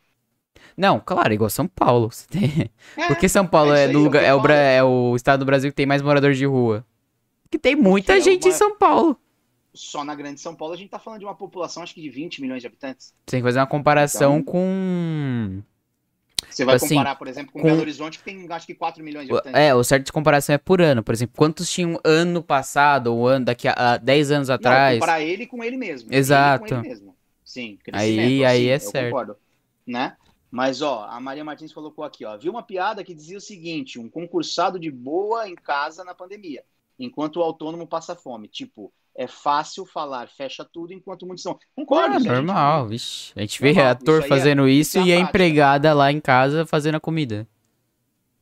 Não, 0.76 1.00
claro, 1.00 1.34
igual 1.34 1.50
São 1.50 1.68
Paulo. 1.68 2.10
Você 2.12 2.28
tem... 2.28 2.72
É, 2.98 3.08
Porque 3.08 3.30
São 3.30 3.46
Paulo 3.46 3.74
é 3.74 3.86
é, 3.86 3.88
do 3.88 4.00
lugar, 4.00 4.24
é, 4.24 4.34
o. 4.34 4.40
Bra- 4.42 4.56
é 4.56 4.84
o 4.84 5.16
estado 5.16 5.40
do 5.42 5.46
Brasil 5.46 5.70
que 5.72 5.76
tem 5.76 5.86
mais 5.86 6.02
moradores 6.02 6.38
de 6.38 6.46
rua. 6.46 6.84
Que 7.50 7.60
tem 7.60 7.76
muita 7.76 8.18
é 8.18 8.22
gente 8.22 8.46
em 8.48 8.52
uma- 8.52 8.58
São 8.58 8.76
Paulo. 8.76 9.20
Só 9.78 10.04
na 10.04 10.16
Grande 10.16 10.42
São 10.42 10.56
Paulo 10.56 10.74
a 10.74 10.78
gente 10.78 10.90
tá 10.90 11.00
falando 11.00 11.20
de 11.20 11.26
uma 11.26 11.36
população, 11.36 11.84
acho 11.84 11.94
que 11.94 12.02
de 12.02 12.10
20 12.10 12.42
milhões 12.42 12.62
de 12.62 12.68
habitantes. 12.68 13.08
Você 13.26 13.32
tem 13.32 13.40
que 13.42 13.46
fazer 13.48 13.60
uma 13.60 13.68
comparação 13.68 14.40
Então, 14.40 14.52
com. 14.52 15.62
Você 16.50 16.64
vai 16.66 16.76
Assim, 16.76 16.90
comparar, 16.90 17.16
por 17.16 17.28
exemplo, 17.28 17.52
com, 17.52 17.60
com- 17.60 17.68
Belo 17.68 17.82
Horizonte, 17.82 18.20
que 18.20 18.24
tem 18.24 18.52
acho 18.52 18.66
que 18.66 18.74
4 18.76 19.04
milhões 19.04 19.26
de 19.28 19.34
habitantes. 19.34 19.60
É, 19.60 19.74
o 19.76 19.84
certo 19.84 20.06
de 20.06 20.12
comparação 20.12 20.54
é 20.56 20.58
por 20.58 20.82
ano. 20.82 21.04
Por 21.04 21.14
exemplo, 21.14 21.36
quantos 21.36 21.70
tinham 21.72 22.00
ano 22.04 22.42
passado 22.44 23.14
ou 23.14 23.28
ano 23.28 23.46
daqui 23.46 23.68
a, 23.68 23.74
a 23.74 23.98
10 23.98 24.32
anos 24.32 24.48
Não, 24.48 24.56
atrás? 24.56 25.00
comparar 25.00 25.22
ele 25.22 25.46
com 25.48 25.64
ele 25.64 25.78
mesmo. 25.78 26.14
Exato. 26.14 26.66
Ele 26.66 26.70
com 26.74 26.80
ele 26.80 26.90
mesmo. 26.90 27.16
Sim, 27.44 27.78
Aí- 27.92 28.16
crescimento, 28.16 28.46
aí 28.46 28.68
é 28.70 28.76
eu 28.76 28.80
certo. 28.80 29.12
concordo. 29.12 29.36
Né? 29.86 30.16
Mas, 30.50 30.82
ó, 30.82 31.06
a 31.10 31.20
Maria 31.20 31.44
Martins 31.44 31.74
colocou 31.74 32.04
aqui, 32.06 32.24
ó. 32.24 32.38
Viu 32.38 32.52
uma 32.52 32.64
piada 32.64 33.04
que 33.04 33.14
dizia 33.14 33.38
o 33.38 33.42
seguinte: 33.42 34.00
um 34.00 34.10
concursado 34.10 34.80
de 34.80 34.90
boa 34.92 35.50
em 35.50 35.56
casa 35.56 36.04
na 36.04 36.14
pandemia, 36.16 36.64
enquanto 36.98 37.38
o 37.38 37.44
autônomo 37.44 37.86
passa 37.88 38.16
fome. 38.16 38.48
Tipo, 38.48 38.94
é 39.18 39.28
fácil 39.28 39.86
falar, 39.86 40.30
fecha 40.30 40.64
tudo 40.72 40.94
enquanto 40.94 41.26
muitos 41.26 41.44
são. 41.44 41.58
Concordo, 41.76 42.18
isso 42.18 42.30
a 42.30 42.36
gente- 42.36 42.46
normal, 42.46 42.88
vixe. 42.88 43.34
A 43.36 43.42
gente 43.42 43.60
vê 43.62 43.74
Normal, 43.74 43.92
ator 43.92 44.20
isso 44.20 44.26
é- 44.26 44.30
fazendo 44.30 44.68
isso 44.70 44.90
isso 44.90 44.98
é 45.00 45.02
a 45.02 45.06
e 45.06 45.12
a 45.12 45.16
prática. 45.16 45.30
empregada 45.30 45.94
lá 45.94 46.12
em 46.12 46.20
casa 46.22 46.66
fazendo 46.66 46.96
a 46.96 47.00
comida. 47.00 47.48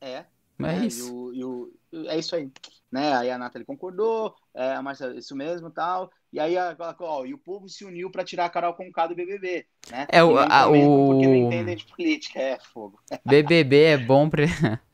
É, 0.01 0.25
Mas 0.57 0.73
é 0.77 0.79
né, 0.81 0.85
isso. 0.87 1.07
e 1.33 1.43
o- 1.43 1.71
e 1.93 1.99
o- 2.03 2.09
é 2.09 2.19
isso 2.19 2.35
aí. 2.35 2.51
Né? 2.91 3.13
Aí 3.15 3.29
a 3.31 3.37
Nathalie 3.37 3.65
concordou, 3.65 4.33
é, 4.53 4.73
a 4.73 4.81
Marcia, 4.81 5.13
isso 5.17 5.35
mesmo 5.35 5.69
tal. 5.69 6.09
E 6.31 6.39
aí 6.39 6.57
a- 6.57 6.75
ela 6.77 6.95
ó, 6.99 7.25
e 7.25 7.33
o 7.33 7.37
povo 7.37 7.67
se 7.67 7.83
uniu 7.83 8.09
pra 8.11 8.23
tirar 8.23 8.45
a 8.45 8.49
Carol 8.49 8.73
Conká 8.73 9.07
do 9.07 9.15
BBB. 9.15 9.65
Né? 9.91 10.07
É, 10.09 10.23
o- 10.23 10.33
não 10.33 10.37
a- 10.43 10.65
comentam 10.65 11.07
porque 11.07 11.27
não 11.27 11.33
o- 11.33 11.35
entendem 11.47 11.75
de 11.75 11.85
política. 11.85 12.39
É, 12.39 12.57
fogo. 12.73 12.99
BBB 13.25 13.83
é 13.83 13.97
bom 13.97 14.29
pra. 14.29 14.43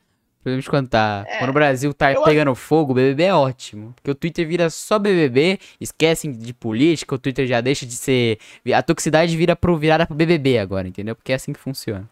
Pra 0.42 0.52
gente 0.54 0.68
contar. 0.68 1.24
É, 1.28 1.38
Quando 1.38 1.50
o 1.50 1.52
Brasil 1.52 1.94
tá 1.94 2.12
eu 2.12 2.22
pegando 2.24 2.52
fogo, 2.54 2.90
o 2.90 2.94
BBB 2.96 3.22
é 3.24 3.34
ótimo. 3.34 3.92
Porque 3.94 4.10
o 4.10 4.14
Twitter 4.14 4.46
vira 4.46 4.68
só 4.70 4.98
BBB, 4.98 5.58
esquecem 5.80 6.32
de 6.32 6.52
política, 6.52 7.14
o 7.14 7.18
Twitter 7.18 7.46
já 7.46 7.60
deixa 7.60 7.86
de 7.86 7.92
ser. 7.94 8.38
A 8.74 8.82
toxicidade 8.82 9.36
vira 9.36 9.54
pro, 9.54 9.76
virada 9.76 10.04
pro 10.04 10.16
BBB 10.16 10.58
agora, 10.58 10.88
entendeu? 10.88 11.14
Porque 11.14 11.30
é 11.30 11.36
assim 11.36 11.52
que 11.52 11.60
funciona. 11.60 12.08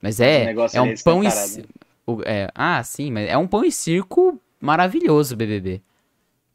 Mas 0.00 0.20
é, 0.20 0.52
é 0.72 0.80
um 0.80 0.86
é 0.86 0.94
pão 1.02 1.20
né, 1.22 1.28
e. 1.28 1.32
cara? 1.32 1.46
ci- 1.46 1.64
o- 2.06 2.22
é, 2.24 2.48
ah, 2.54 2.82
sim, 2.84 3.10
mas 3.10 3.28
é 3.28 3.36
um 3.36 3.46
pão 3.48 3.64
e 3.64 3.72
circo 3.72 4.40
maravilhoso 4.60 5.34
o 5.34 5.36
BBB. 5.36 5.80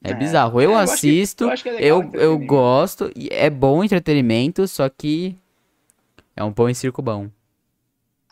É, 0.03 0.11
É, 0.11 0.13
bizarro. 0.13 0.61
Eu 0.61 0.71
é, 0.71 0.73
eu 0.73 0.77
acho 0.77 1.01
que- 1.01 1.09
assisto, 1.09 1.43
eu 1.45 1.49
acho 1.49 1.67
é 1.67 1.77
eu, 1.81 2.09
eu 2.13 2.37
gosto, 2.39 3.11
e 3.15 3.27
é 3.31 3.49
bom 3.49 3.83
entretenimento, 3.83 4.65
só 4.67 4.87
que 4.87 5.35
é 6.35 6.43
um 6.43 6.53
pão 6.53 6.69
e 6.69 6.75
circo 6.75 7.01
bom. 7.01 7.27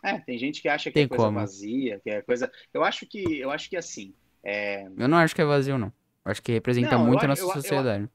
É, 0.05 0.19
tem 0.19 0.37
gente 0.37 0.61
que 0.61 0.67
acha 0.67 0.89
que 0.89 0.93
Tem 0.93 1.03
é 1.03 1.07
coisa 1.07 1.25
como. 1.25 1.39
vazia, 1.39 1.99
que 2.03 2.09
é 2.09 2.21
coisa. 2.21 2.51
Eu 2.73 2.83
acho 2.83 3.05
que, 3.05 3.39
eu 3.39 3.49
acho 3.51 3.69
que 3.69 3.75
assim. 3.77 4.13
é, 4.43 4.85
Eu 4.97 5.07
não 5.07 5.17
acho 5.17 5.33
que 5.35 5.41
é 5.41 5.45
vazio, 5.45 5.77
não. 5.77 5.91
Eu 6.23 6.31
acho 6.31 6.41
que 6.41 6.51
representa 6.51 6.91
Não, 6.91 7.01
eu 7.01 7.05
muito 7.07 7.25
a 7.25 7.31
acho- 7.31 7.41
nossa 7.41 7.43
eu- 7.43 7.47
eu- 7.47 7.61
sociedade. 7.61 8.09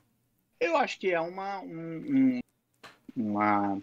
Eu 0.60 0.76
acho 0.76 0.98
que 1.00 1.10
é 1.10 1.20
uma. 1.20 1.60
um- 1.60 2.02
um- 2.36 2.40
uma 3.16 3.78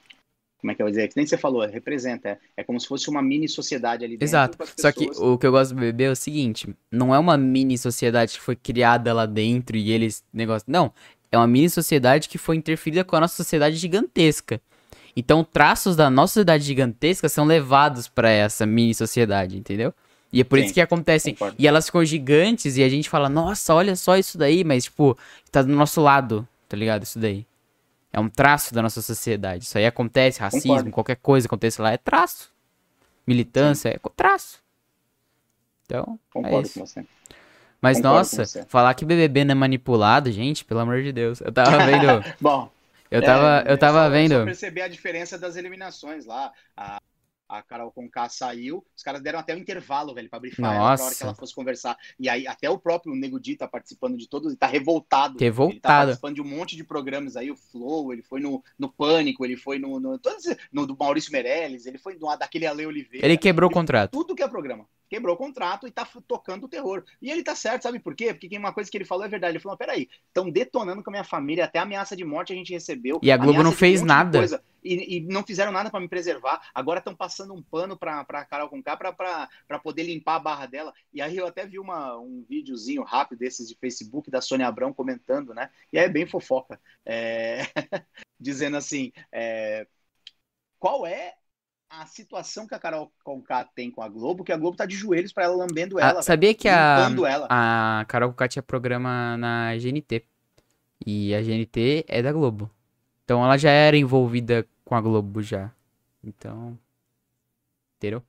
como 0.59 0.71
é 0.71 0.75
que 0.75 0.81
eu 0.81 0.85
vou 0.85 0.91
dizer? 0.91 1.07
Que 1.07 1.15
nem 1.15 1.25
você 1.25 1.37
falou, 1.37 1.65
representa. 1.67 2.29
É, 2.29 2.39
é 2.57 2.63
como 2.63 2.79
se 2.79 2.87
fosse 2.87 3.09
uma 3.09 3.21
mini 3.21 3.47
sociedade 3.47 4.03
ali 4.03 4.13
dentro. 4.17 4.25
Exato. 4.25 4.57
Só 4.75 4.91
que 4.91 5.05
o 5.17 5.37
que 5.37 5.45
eu 5.45 5.51
gosto 5.51 5.73
do 5.75 5.79
BBB 5.79 6.05
é 6.05 6.09
o 6.11 6.15
seguinte: 6.15 6.75
não 6.91 7.13
é 7.13 7.19
uma 7.19 7.37
mini 7.37 7.77
sociedade 7.77 8.33
que 8.33 8.41
foi 8.41 8.55
criada 8.55 9.13
lá 9.13 9.25
dentro 9.25 9.77
e 9.77 9.91
eles 9.91 10.23
negócio. 10.33 10.65
Não. 10.67 10.91
É 11.31 11.37
uma 11.37 11.45
mini 11.47 11.69
sociedade 11.69 12.27
que 12.27 12.37
foi 12.37 12.55
interferida 12.55 13.03
com 13.03 13.15
a 13.15 13.19
nossa 13.21 13.35
sociedade 13.35 13.75
gigantesca. 13.75 14.59
Então, 15.19 15.43
traços 15.43 15.95
da 15.95 16.11
nossa 16.11 16.33
sociedade 16.35 16.63
gigantesca 16.63 17.27
são 17.27 17.43
levados 17.43 18.07
pra 18.07 18.29
essa 18.29 18.67
mini 18.67 18.93
sociedade, 18.93 19.57
entendeu? 19.57 19.91
E 20.31 20.41
é 20.41 20.43
por 20.43 20.59
Sim, 20.59 20.65
isso 20.65 20.73
que 20.75 20.81
acontecem. 20.81 21.33
concordo. 21.33 21.55
E 21.57 21.67
elas 21.67 21.87
ficam 21.87 22.05
gigantes 22.05 22.77
e 22.77 22.83
a 22.83 22.89
gente 22.89 23.09
fala, 23.09 23.27
nossa, 23.27 23.73
olha 23.73 23.95
só 23.95 24.15
isso 24.15 24.37
daí, 24.37 24.63
mas, 24.63 24.83
tipo, 24.83 25.17
tá 25.51 25.63
do 25.63 25.69
nosso 25.69 26.01
lado, 26.01 26.47
tá 26.69 26.77
ligado? 26.77 27.01
Isso 27.01 27.17
daí. 27.17 27.47
É 28.13 28.19
um 28.19 28.29
traço 28.29 28.73
da 28.75 28.81
nossa 28.83 29.01
sociedade. 29.01 29.63
Isso 29.63 29.75
aí 29.77 29.87
acontece, 29.87 30.39
racismo, 30.39 30.69
Concordo. 30.69 30.91
qualquer 30.91 31.15
coisa 31.15 31.47
acontece 31.47 31.81
lá, 31.81 31.91
é 31.91 31.97
traço. 31.97 32.51
Militância 33.25 33.89
é 33.89 33.97
co- 33.97 34.11
traço. 34.15 34.59
Então, 35.85 36.19
é 36.29 36.33
Concordo 36.33 36.67
isso. 36.67 36.79
com 36.79 36.85
você. 36.85 37.05
Mas, 37.81 37.97
concordo 37.97 38.17
nossa, 38.17 38.45
você. 38.45 38.65
falar 38.67 38.93
que 38.93 39.05
BBB 39.05 39.45
não 39.45 39.51
é 39.53 39.55
manipulado, 39.55 40.31
gente, 40.31 40.63
pelo 40.65 40.79
amor 40.79 41.01
de 41.01 41.11
Deus. 41.11 41.41
Eu 41.41 41.51
tava 41.51 41.77
vendo. 41.85 42.23
Bom, 42.41 42.69
Eu 43.11 43.23
tava, 43.23 43.63
é, 43.69 43.71
eu 43.71 43.77
tava 43.77 44.09
só- 44.09 44.09
vendo. 44.09 44.35
perceber 44.43 44.81
a 44.81 44.87
diferença 44.87 45.37
das 45.37 45.55
eliminações 45.55 46.25
lá. 46.25 46.51
A, 46.75 47.01
a 47.47 47.61
Carol 47.61 47.91
Conká 47.91 48.27
saiu, 48.29 48.85
os 48.95 49.03
caras 49.03 49.21
deram 49.21 49.39
até 49.39 49.55
um 49.55 49.59
intervalo, 49.59 50.13
velho, 50.13 50.29
pra 50.29 50.39
brifar 50.39 50.73
ela 50.73 50.75
pra 50.75 50.83
hora 50.83 51.03
Nossa. 51.03 51.15
que 51.15 51.23
ela 51.23 51.35
fosse 51.35 51.55
conversar. 51.55 51.97
E 52.19 52.27
aí, 52.27 52.47
até 52.47 52.69
o 52.69 52.77
próprio 52.77 53.15
Nego 53.15 53.39
Di 53.39 53.55
tá 53.55 53.67
participando 53.67 54.17
de 54.17 54.27
todos, 54.27 54.47
ele 54.47 54.57
tá 54.57 54.67
revoltado. 54.67 55.33
Ele 55.33 55.39
tá 55.39 55.45
Revoltado. 55.45 56.05
participando 56.05 56.35
de 56.35 56.41
um 56.41 56.47
monte 56.47 56.75
de 56.75 56.83
programas 56.83 57.37
aí, 57.37 57.49
o 57.49 57.55
Flow, 57.55 58.11
ele 58.11 58.21
foi 58.21 58.39
no, 58.39 58.63
no 58.77 58.91
Pânico, 58.91 59.45
ele 59.45 59.55
foi 59.55 59.79
no, 59.79 59.99
no, 59.99 60.19
todos, 60.19 60.43
no 60.71 60.85
do 60.85 60.97
Maurício 60.97 61.31
Meirelles, 61.31 61.85
ele 61.85 61.97
foi 61.97 62.15
no, 62.15 62.35
daquele 62.35 62.65
Ale 62.65 62.85
Oliveira. 62.85 63.25
Ele 63.25 63.37
quebrou 63.37 63.69
o 63.69 63.71
Ele 63.71 63.73
foi 63.73 63.81
contrato. 63.81 64.11
Tudo 64.11 64.35
que 64.35 64.43
é 64.43 64.47
programa. 64.47 64.85
Quebrou 65.09 65.35
o 65.35 65.37
contrato 65.37 65.87
e 65.87 65.91
tá 65.91 66.05
tocando 66.27 66.65
o 66.65 66.67
terror. 66.67 67.03
E 67.21 67.31
ele 67.31 67.41
tá 67.41 67.55
certo, 67.55 67.83
sabe 67.83 67.97
por 67.97 68.13
quê? 68.13 68.33
Porque 68.33 68.57
uma 68.57 68.73
coisa 68.73 68.91
que 68.91 68.97
ele 68.97 69.05
falou 69.05 69.23
é 69.23 69.29
verdade. 69.29 69.53
Ele 69.53 69.63
falou: 69.63 69.77
peraí, 69.77 70.09
estão 70.27 70.49
detonando 70.49 71.01
com 71.01 71.09
a 71.09 71.13
minha 71.13 71.23
família, 71.23 71.63
até 71.63 71.79
ameaça 71.79 72.15
de 72.15 72.25
morte 72.25 72.51
a 72.51 72.55
gente 72.55 72.73
recebeu. 72.73 73.19
E 73.23 73.31
a 73.31 73.37
Globo 73.37 73.63
não 73.63 73.71
um 73.71 73.73
fez 73.73 74.01
de 74.01 74.05
nada. 74.05 74.61
E, 74.87 75.17
e 75.17 75.21
não 75.21 75.43
fizeram 75.43 75.71
nada 75.71 75.89
pra 75.89 75.99
me 75.99 76.07
preservar. 76.07 76.69
Agora 76.73 76.99
estão 76.99 77.15
passando 77.15 77.53
um 77.53 77.61
pano 77.61 77.97
pra, 77.97 78.23
pra 78.23 78.45
Carol 78.45 78.69
Conká 78.69 78.95
pra 78.95 79.79
poder 79.83 80.03
limpar 80.03 80.35
a 80.35 80.39
barra 80.39 80.65
dela. 80.65 80.93
E 81.13 81.21
aí 81.21 81.35
eu 81.37 81.47
até 81.47 81.65
vi 81.65 81.79
uma, 81.79 82.17
um 82.17 82.45
videozinho 82.47 83.03
rápido 83.03 83.39
desses 83.39 83.67
de 83.67 83.75
Facebook 83.75 84.31
da 84.31 84.41
Sônia 84.41 84.67
Abrão 84.67 84.93
comentando, 84.93 85.53
né? 85.53 85.69
E 85.91 85.99
aí 85.99 86.05
é 86.05 86.09
bem 86.09 86.25
fofoca. 86.25 86.79
É, 87.05 87.61
Dizendo 88.39 88.77
assim: 88.77 89.11
é, 89.31 89.87
qual 90.79 91.05
é 91.05 91.33
a 91.89 92.05
situação 92.05 92.67
que 92.67 92.75
a 92.75 92.79
Carol 92.79 93.11
Conká 93.23 93.63
tem 93.63 93.89
com 93.89 94.01
a 94.01 94.09
Globo, 94.09 94.43
que 94.43 94.51
a 94.51 94.57
Globo 94.57 94.77
tá 94.77 94.85
de 94.85 94.95
joelhos 94.95 95.31
pra 95.31 95.45
ela 95.45 95.55
lambendo 95.55 95.97
Ah, 95.97 96.01
ela, 96.01 96.13
velho, 96.13 96.23
sabia 96.23 96.53
que 96.53 96.67
a, 96.67 97.09
ela. 97.27 97.47
a 97.49 98.05
Carol 98.07 98.29
Conká 98.29 98.47
tinha 98.47 98.63
programa 98.63 99.37
na 99.37 99.75
GNT. 99.77 100.25
E 101.05 101.33
a 101.33 101.41
GNT 101.41 102.05
é 102.07 102.21
da 102.21 102.31
Globo. 102.31 102.69
Então 103.23 103.43
ela 103.43 103.57
já 103.57 103.69
era 103.69 103.95
envolvida 103.97 104.67
com 104.87 104.95
a 104.95 105.01
Globo 105.01 105.41
já. 105.41 105.71
Então. 106.23 106.77
Entendeu? 107.97 108.23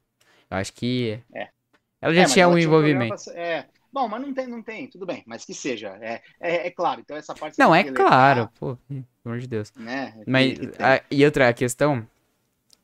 Eu 0.51 0.57
acho 0.57 0.73
que. 0.73 1.21
É. 1.35 1.49
Ela 2.01 2.15
já 2.15 2.21
É, 2.21 2.25
mas 2.25 2.33
tinha 2.33 2.43
ela 2.45 2.55
um 2.55 2.59
tinha 2.59 2.69
programa 2.69 3.05
envolvimento. 3.05 3.25
pra- 3.33 3.41
É. 3.43 3.67
Bom, 3.91 4.07
mas 4.07 4.21
não 4.21 4.35
tem, 4.35 4.47
não 4.47 4.63
tem, 4.63 4.87
tudo 4.87 5.07
bem, 5.07 5.23
mas 5.27 5.45
que 5.47 5.55
seja. 5.55 5.97
É, 6.01 6.21
é, 6.41 6.67
é 6.67 6.71
claro, 6.71 7.01
então 7.01 7.17
essa 7.17 7.35
parte. 7.35 7.59
Não, 7.59 7.75
é 7.75 7.85
claro, 7.85 8.49
pô, 8.61 8.77
pelo 8.87 9.05
amor 9.25 9.39
de 9.39 9.47
Deus. 9.49 9.73
Né? 9.75 10.15
Mas, 10.27 10.59
que 10.59 10.67
tem. 10.67 10.87
a- 10.87 11.03
e 11.11 11.25
outra 11.25 11.53
questão, 11.55 12.07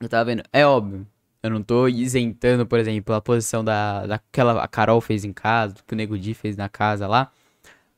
eu 0.00 0.08
tava 0.08 0.24
vendo, 0.24 0.42
é 0.50 0.66
óbvio, 0.66 1.06
eu 1.42 1.50
não 1.50 1.62
tô 1.62 1.86
isentando, 1.88 2.66
por 2.66 2.78
exemplo, 2.78 3.14
a 3.14 3.20
posição 3.20 3.62
da, 3.62 4.06
daquela 4.06 4.64
a 4.64 4.66
Carol 4.66 4.98
fez 5.02 5.24
em 5.26 5.32
casa, 5.32 5.76
que 5.86 5.92
o 5.92 5.96
Nego 5.96 6.18
Di 6.18 6.32
fez 6.32 6.56
na 6.56 6.70
casa 6.70 7.06
lá, 7.06 7.30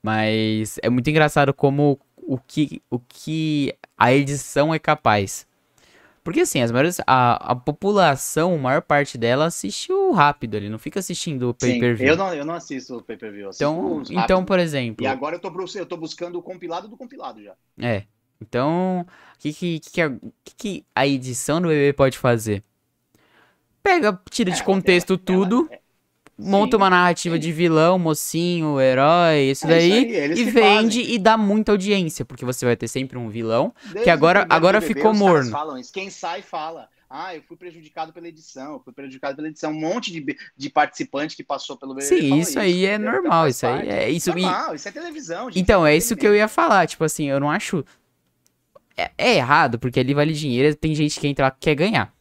mas 0.03 0.77
é 0.83 0.91
muito 0.91 1.09
engraçado 1.09 1.55
como 1.55 1.99
o 2.17 2.37
que, 2.39 2.83
o 2.91 2.99
que 2.99 3.73
a 3.97 4.13
edição 4.13 4.75
é 4.75 4.81
capaz. 4.81 5.47
Porque 6.27 6.41
assim, 6.41 6.61
as 6.61 6.73
maiores, 6.73 6.99
a, 7.07 7.53
a 7.53 7.55
população, 7.55 8.57
a 8.57 8.59
maior 8.59 8.83
parte 8.83 9.17
dela 9.17 9.45
assiste 9.45 9.93
o 9.93 10.11
rápido 10.11 10.57
ali, 10.57 10.69
não 10.69 10.77
fica 10.77 10.99
assistindo 10.99 11.51
o 11.51 11.55
pay-per-view. 11.55 12.09
eu 12.09 12.17
não, 12.17 12.35
eu 12.35 12.45
não 12.45 12.55
assisto 12.55 12.97
o 12.97 13.01
pay-per-view. 13.01 13.51
Então, 13.55 14.03
então, 14.11 14.45
por 14.45 14.59
exemplo, 14.59 15.05
E 15.05 15.07
agora 15.07 15.37
eu 15.37 15.39
tô, 15.39 15.53
eu 15.77 15.87
tô 15.87 15.97
buscando 15.97 16.37
o 16.37 16.43
compilado 16.43 16.89
do 16.89 16.97
compilado 16.97 17.41
já. 17.41 17.55
É. 17.81 18.03
Então, 18.43 19.07
o 19.37 19.39
que, 19.39 19.53
que, 19.53 19.79
que, 19.79 19.91
que 19.93 20.01
a, 20.03 20.13
que 20.57 20.85
a 20.93 21.07
edição 21.07 21.61
do 21.61 21.69
bebê 21.69 21.93
pode 21.93 22.19
fazer? 22.19 22.61
Pega, 23.81 24.21
tira 24.29 24.51
de 24.51 24.57
Ela- 24.57 24.67
contexto 24.67 25.13
ela- 25.13 25.23
tudo, 25.25 25.69
ela- 25.71 25.81
monta 26.39 26.77
Sim, 26.77 26.83
uma 26.83 26.91
narrativa 26.91 27.39
de 27.39 27.51
vilão, 27.53 27.99
mocinho, 27.99 28.81
herói, 28.81 29.51
isso 29.51 29.67
É 29.67 29.71
daí, 29.71 29.89
isso 29.89 29.95
aí, 30.21 30.33
e 30.33 30.35
que 30.35 30.45
vende 30.51 31.01
e 31.01 31.19
dá 31.19 31.37
muita 31.37 31.73
audiência, 31.73 32.25
porque 32.25 32.45
você 32.45 32.65
vai 32.67 32.77
ter 32.77 32.89
sempre 32.89 33.17
um 33.19 33.29
vilão. 33.29 33.73
Desde 33.93 34.11
agora- 34.11 34.41
o 34.41 34.43
primeiro 34.43 34.57
agora 34.57 34.81
BBB, 34.81 35.01
ficou 35.01 35.15
morno. 35.15 35.51
Falam 35.51 35.79
isso. 35.79 35.93
Quem 35.93 36.11
sai 36.11 36.43
fala. 36.43 36.89
Ah, 37.09 37.37
eu 37.37 37.43
fui 37.43 37.57
prejudicado 37.57 38.13
pela 38.13 38.27
edição, 38.27 38.73
eu 38.75 38.81
fui 38.81 38.93
prejudicado 38.93 39.37
pela 39.37 39.47
edição. 39.49 39.71
Um 39.71 39.79
monte 39.79 40.11
de, 40.11 40.37
de 40.57 40.69
participante 40.69 41.37
que 41.37 41.45
passou 41.45 41.77
pelo 41.77 41.95
BBB 41.95 42.21
Sim, 42.21 42.29
fala 42.31 42.41
isso 42.43 42.59
aí 42.59 42.85
é 42.85 42.95
entendeu? 42.97 43.13
normal, 43.13 43.49
isso 43.49 43.65
aí 43.67 43.89
é 43.89 44.11
isso. 44.11 44.31
e- 44.31 44.43
Normal, 44.43 44.75
isso 44.75 44.89
é 44.89 44.91
televisão, 44.93 45.45
gente. 45.49 45.61
Então, 45.61 45.87
é 45.87 45.97
isso 45.97 46.17
que 46.17 46.27
eu 46.27 46.35
ia 46.35 46.49
falar, 46.49 46.87
tipo 46.89 47.05
assim, 47.05 47.31
eu 47.31 47.39
não 47.39 47.49
acho. 47.51 47.85
É, 48.97 49.11
é 49.17 49.37
errado, 49.37 49.79
porque 49.79 50.01
ali 50.01 50.15
vale 50.15 50.33
dinheiro, 50.33 50.75
tem 50.75 50.95
gente 50.95 51.21
que 51.21 51.29
entra 51.29 51.45
lá 51.47 51.51
que 51.51 51.59
quer 51.61 51.75
ganhar. 51.75 52.13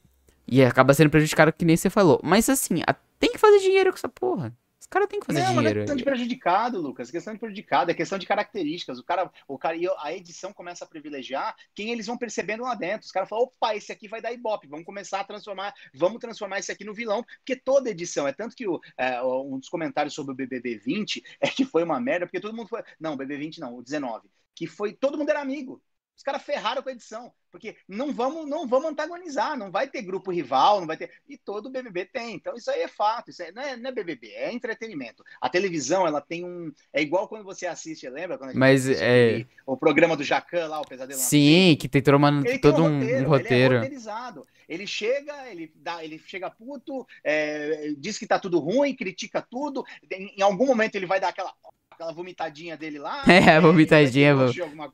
E 0.48 0.64
acaba 0.64 0.94
sendo 0.94 1.10
prejudicado, 1.10 1.52
que 1.52 1.66
nem 1.66 1.76
você 1.76 1.90
falou. 1.90 2.20
Mas 2.24 2.48
assim, 2.50 2.82
a- 2.86 2.96
tem 3.20 3.32
que 3.32 3.38
fazer 3.38 3.60
dinheiro 3.60 3.92
com 3.92 3.98
essa 3.98 4.10
porra. 4.10 4.56
Os 4.86 4.88
caras 4.88 5.10
têm 5.10 5.20
que 5.20 5.26
fazer 5.26 5.40
não, 5.40 5.48
mas 5.48 5.56
não 5.56 5.62
é 5.62 5.64
dinheiro. 5.64 5.80
questão 5.80 5.96
de 5.96 6.04
prejudicado, 6.04 6.80
Lucas. 6.80 7.10
É 7.10 7.12
questão 7.12 7.34
de 7.34 7.40
prejudicado, 7.40 7.90
é 7.90 7.94
questão 7.96 8.20
de 8.20 8.28
características. 8.28 9.00
O 9.00 9.04
cara, 9.04 9.32
o 9.48 9.58
cara, 9.58 9.76
e 9.76 9.88
a 9.98 10.14
edição 10.14 10.54
começa 10.54 10.86
a 10.86 10.88
privilegiar 10.88 11.56
quem 11.74 11.90
eles 11.92 12.06
vão 12.06 12.16
percebendo 12.16 12.62
lá 12.62 12.76
dentro. 12.76 13.08
Os 13.08 13.12
caras 13.12 13.28
falam, 13.28 13.46
opa, 13.46 13.76
esse 13.76 13.92
aqui 13.92 14.08
vai 14.08 14.22
dar 14.22 14.32
ibope, 14.32 14.68
vamos 14.68 14.86
começar 14.86 15.22
a 15.22 15.24
transformar, 15.24 15.74
vamos 15.92 16.20
transformar 16.20 16.60
esse 16.60 16.72
aqui 16.72 16.84
no 16.84 16.94
vilão, 16.94 17.24
porque 17.38 17.56
toda 17.56 17.90
edição, 17.90 18.28
é 18.28 18.32
tanto 18.32 18.56
que 18.56 18.68
o, 18.68 18.80
é, 18.96 19.20
um 19.24 19.58
dos 19.58 19.70
comentários 19.70 20.14
sobre 20.14 20.34
o 20.34 20.36
BBB 20.36 20.78
20 20.78 21.24
é 21.42 21.48
que 21.48 21.66
foi 21.66 21.84
uma 21.84 22.00
merda, 22.00 22.28
porque 22.28 22.40
todo 22.40 22.56
mundo 22.56 22.68
foi, 22.68 22.84
não, 23.00 23.18
BBB 23.18 23.46
20 23.46 23.62
não, 23.62 23.76
o 23.76 23.82
19, 23.82 24.30
que 24.54 24.68
foi, 24.68 24.94
todo 24.94 25.18
mundo 25.18 25.30
era 25.30 25.42
amigo. 25.42 25.82
Os 26.16 26.24
caras 26.24 26.44
ferraram 26.44 26.82
com 26.82 26.90
a 26.90 26.92
edição, 26.92 27.32
porque 27.52 27.76
não 27.88 28.14
vamos, 28.14 28.48
não 28.48 28.68
vamos 28.68 28.92
antagonizar, 28.92 29.58
não 29.58 29.70
vai 29.70 29.88
ter 29.88 30.02
grupo 30.02 30.32
rival, 30.32 30.80
não 30.80 30.88
vai 30.88 30.98
ter. 30.98 31.12
E 31.28 31.38
todo 31.38 31.70
BBB 31.70 32.06
tem. 32.06 32.36
Então 32.36 32.56
isso 32.56 32.72
aí 32.72 32.82
é 32.82 32.88
fato, 32.88 33.32
isso 33.32 33.44
aí 33.44 33.52
não, 33.52 33.62
é, 33.62 33.76
não 33.76 33.90
é 33.90 33.94
BBB, 33.94 34.30
é 34.30 34.52
entretenimento. 34.52 35.24
A 35.42 35.50
televisão, 35.50 36.08
ela 36.08 36.22
tem 36.22 36.46
um. 36.46 36.72
É 36.94 37.02
igual 37.02 37.28
quando 37.28 37.44
você 37.44 37.66
assiste, 37.68 38.10
lembra? 38.10 38.38
Quando 38.38 38.50
a 38.50 38.54
gente 38.54 38.60
Mas, 38.60 38.90
é- 38.90 39.46
o 39.66 39.76
programa 39.76 40.16
do 40.16 40.24
Jacan 40.24 40.68
lá, 40.68 40.80
o 40.80 40.88
Pesadelo 40.88 41.20
na 41.20 41.26
Sim, 41.26 41.78
que 41.80 41.90
tem 41.90 42.02
todo, 42.02 42.16
uma, 42.16 42.30
ele 42.30 42.44
tem 42.44 42.60
todo 42.60 42.84
um 42.84 42.88
um 42.88 43.00
roteiro, 43.00 43.30
um 43.30 43.36
ele 43.36 43.46
é 43.46 43.50
roteiro. 43.78 44.46
Ele 44.68 44.88
chega, 44.88 45.48
ele, 45.50 45.72
dá, 45.76 46.04
ele 46.04 46.20
chega 46.20 46.50
puto, 46.50 47.06
é, 47.24 47.94
diz 47.98 48.18
que 48.18 48.28
tá 48.28 48.40
tudo 48.40 48.60
ruim, 48.60 48.96
critica 48.96 49.42
tudo. 49.42 49.86
Em, 50.12 50.34
em 50.38 50.42
algum 50.42 50.66
momento 50.66 50.96
ele 50.96 51.06
vai 51.06 51.20
dar 51.20 51.30
aquela, 51.30 51.54
aquela 51.90 52.12
vomitadinha 52.12 52.76
dele 52.76 53.00
lá. 53.00 53.24
É, 53.28 53.60
vomitadinha. 53.60 54.36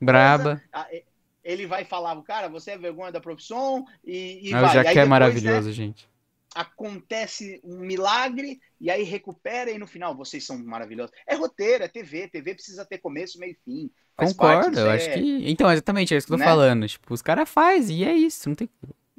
Braba. 0.00 0.62
Ele 1.44 1.66
vai 1.66 1.84
falar, 1.84 2.20
cara, 2.22 2.48
você 2.48 2.72
é 2.72 2.78
vergonha 2.78 3.10
da 3.12 3.20
profissão 3.20 3.84
e, 4.04 4.48
e 4.50 4.54
Ah, 4.54 4.60
vai. 4.60 4.74
E 4.76 4.78
aí 4.78 4.84
Jaque 4.84 4.88
é 4.90 4.92
depois, 4.94 5.08
maravilhoso, 5.08 5.68
né, 5.68 5.72
gente. 5.74 6.08
acontece 6.54 7.60
um 7.64 7.78
milagre 7.78 8.60
e 8.80 8.90
aí 8.90 9.02
recupera 9.02 9.70
e 9.70 9.78
no 9.78 9.86
final 9.86 10.14
vocês 10.16 10.44
são 10.44 10.58
maravilhosos. 10.58 11.14
É 11.26 11.34
roteiro, 11.34 11.84
é 11.84 11.88
TV. 11.88 12.28
TV 12.28 12.54
precisa 12.54 12.84
ter 12.84 12.98
começo, 12.98 13.38
meio 13.38 13.52
e 13.52 13.58
fim. 13.64 13.90
Parte, 14.14 14.34
Concordo, 14.34 14.70
isso 14.72 14.80
eu 14.80 14.90
é- 14.90 14.94
acho 14.94 15.12
que. 15.14 15.50
Então, 15.50 15.72
exatamente, 15.72 16.14
é 16.14 16.18
isso 16.18 16.26
que 16.26 16.32
eu 16.32 16.36
tô 16.36 16.44
né? 16.44 16.48
falando. 16.48 16.86
Tipo, 16.86 17.14
os 17.14 17.22
caras 17.22 17.48
fazem 17.48 17.98
e 17.98 18.04
é 18.04 18.12
isso. 18.14 18.48
Não 18.48 18.54
tem. 18.54 18.68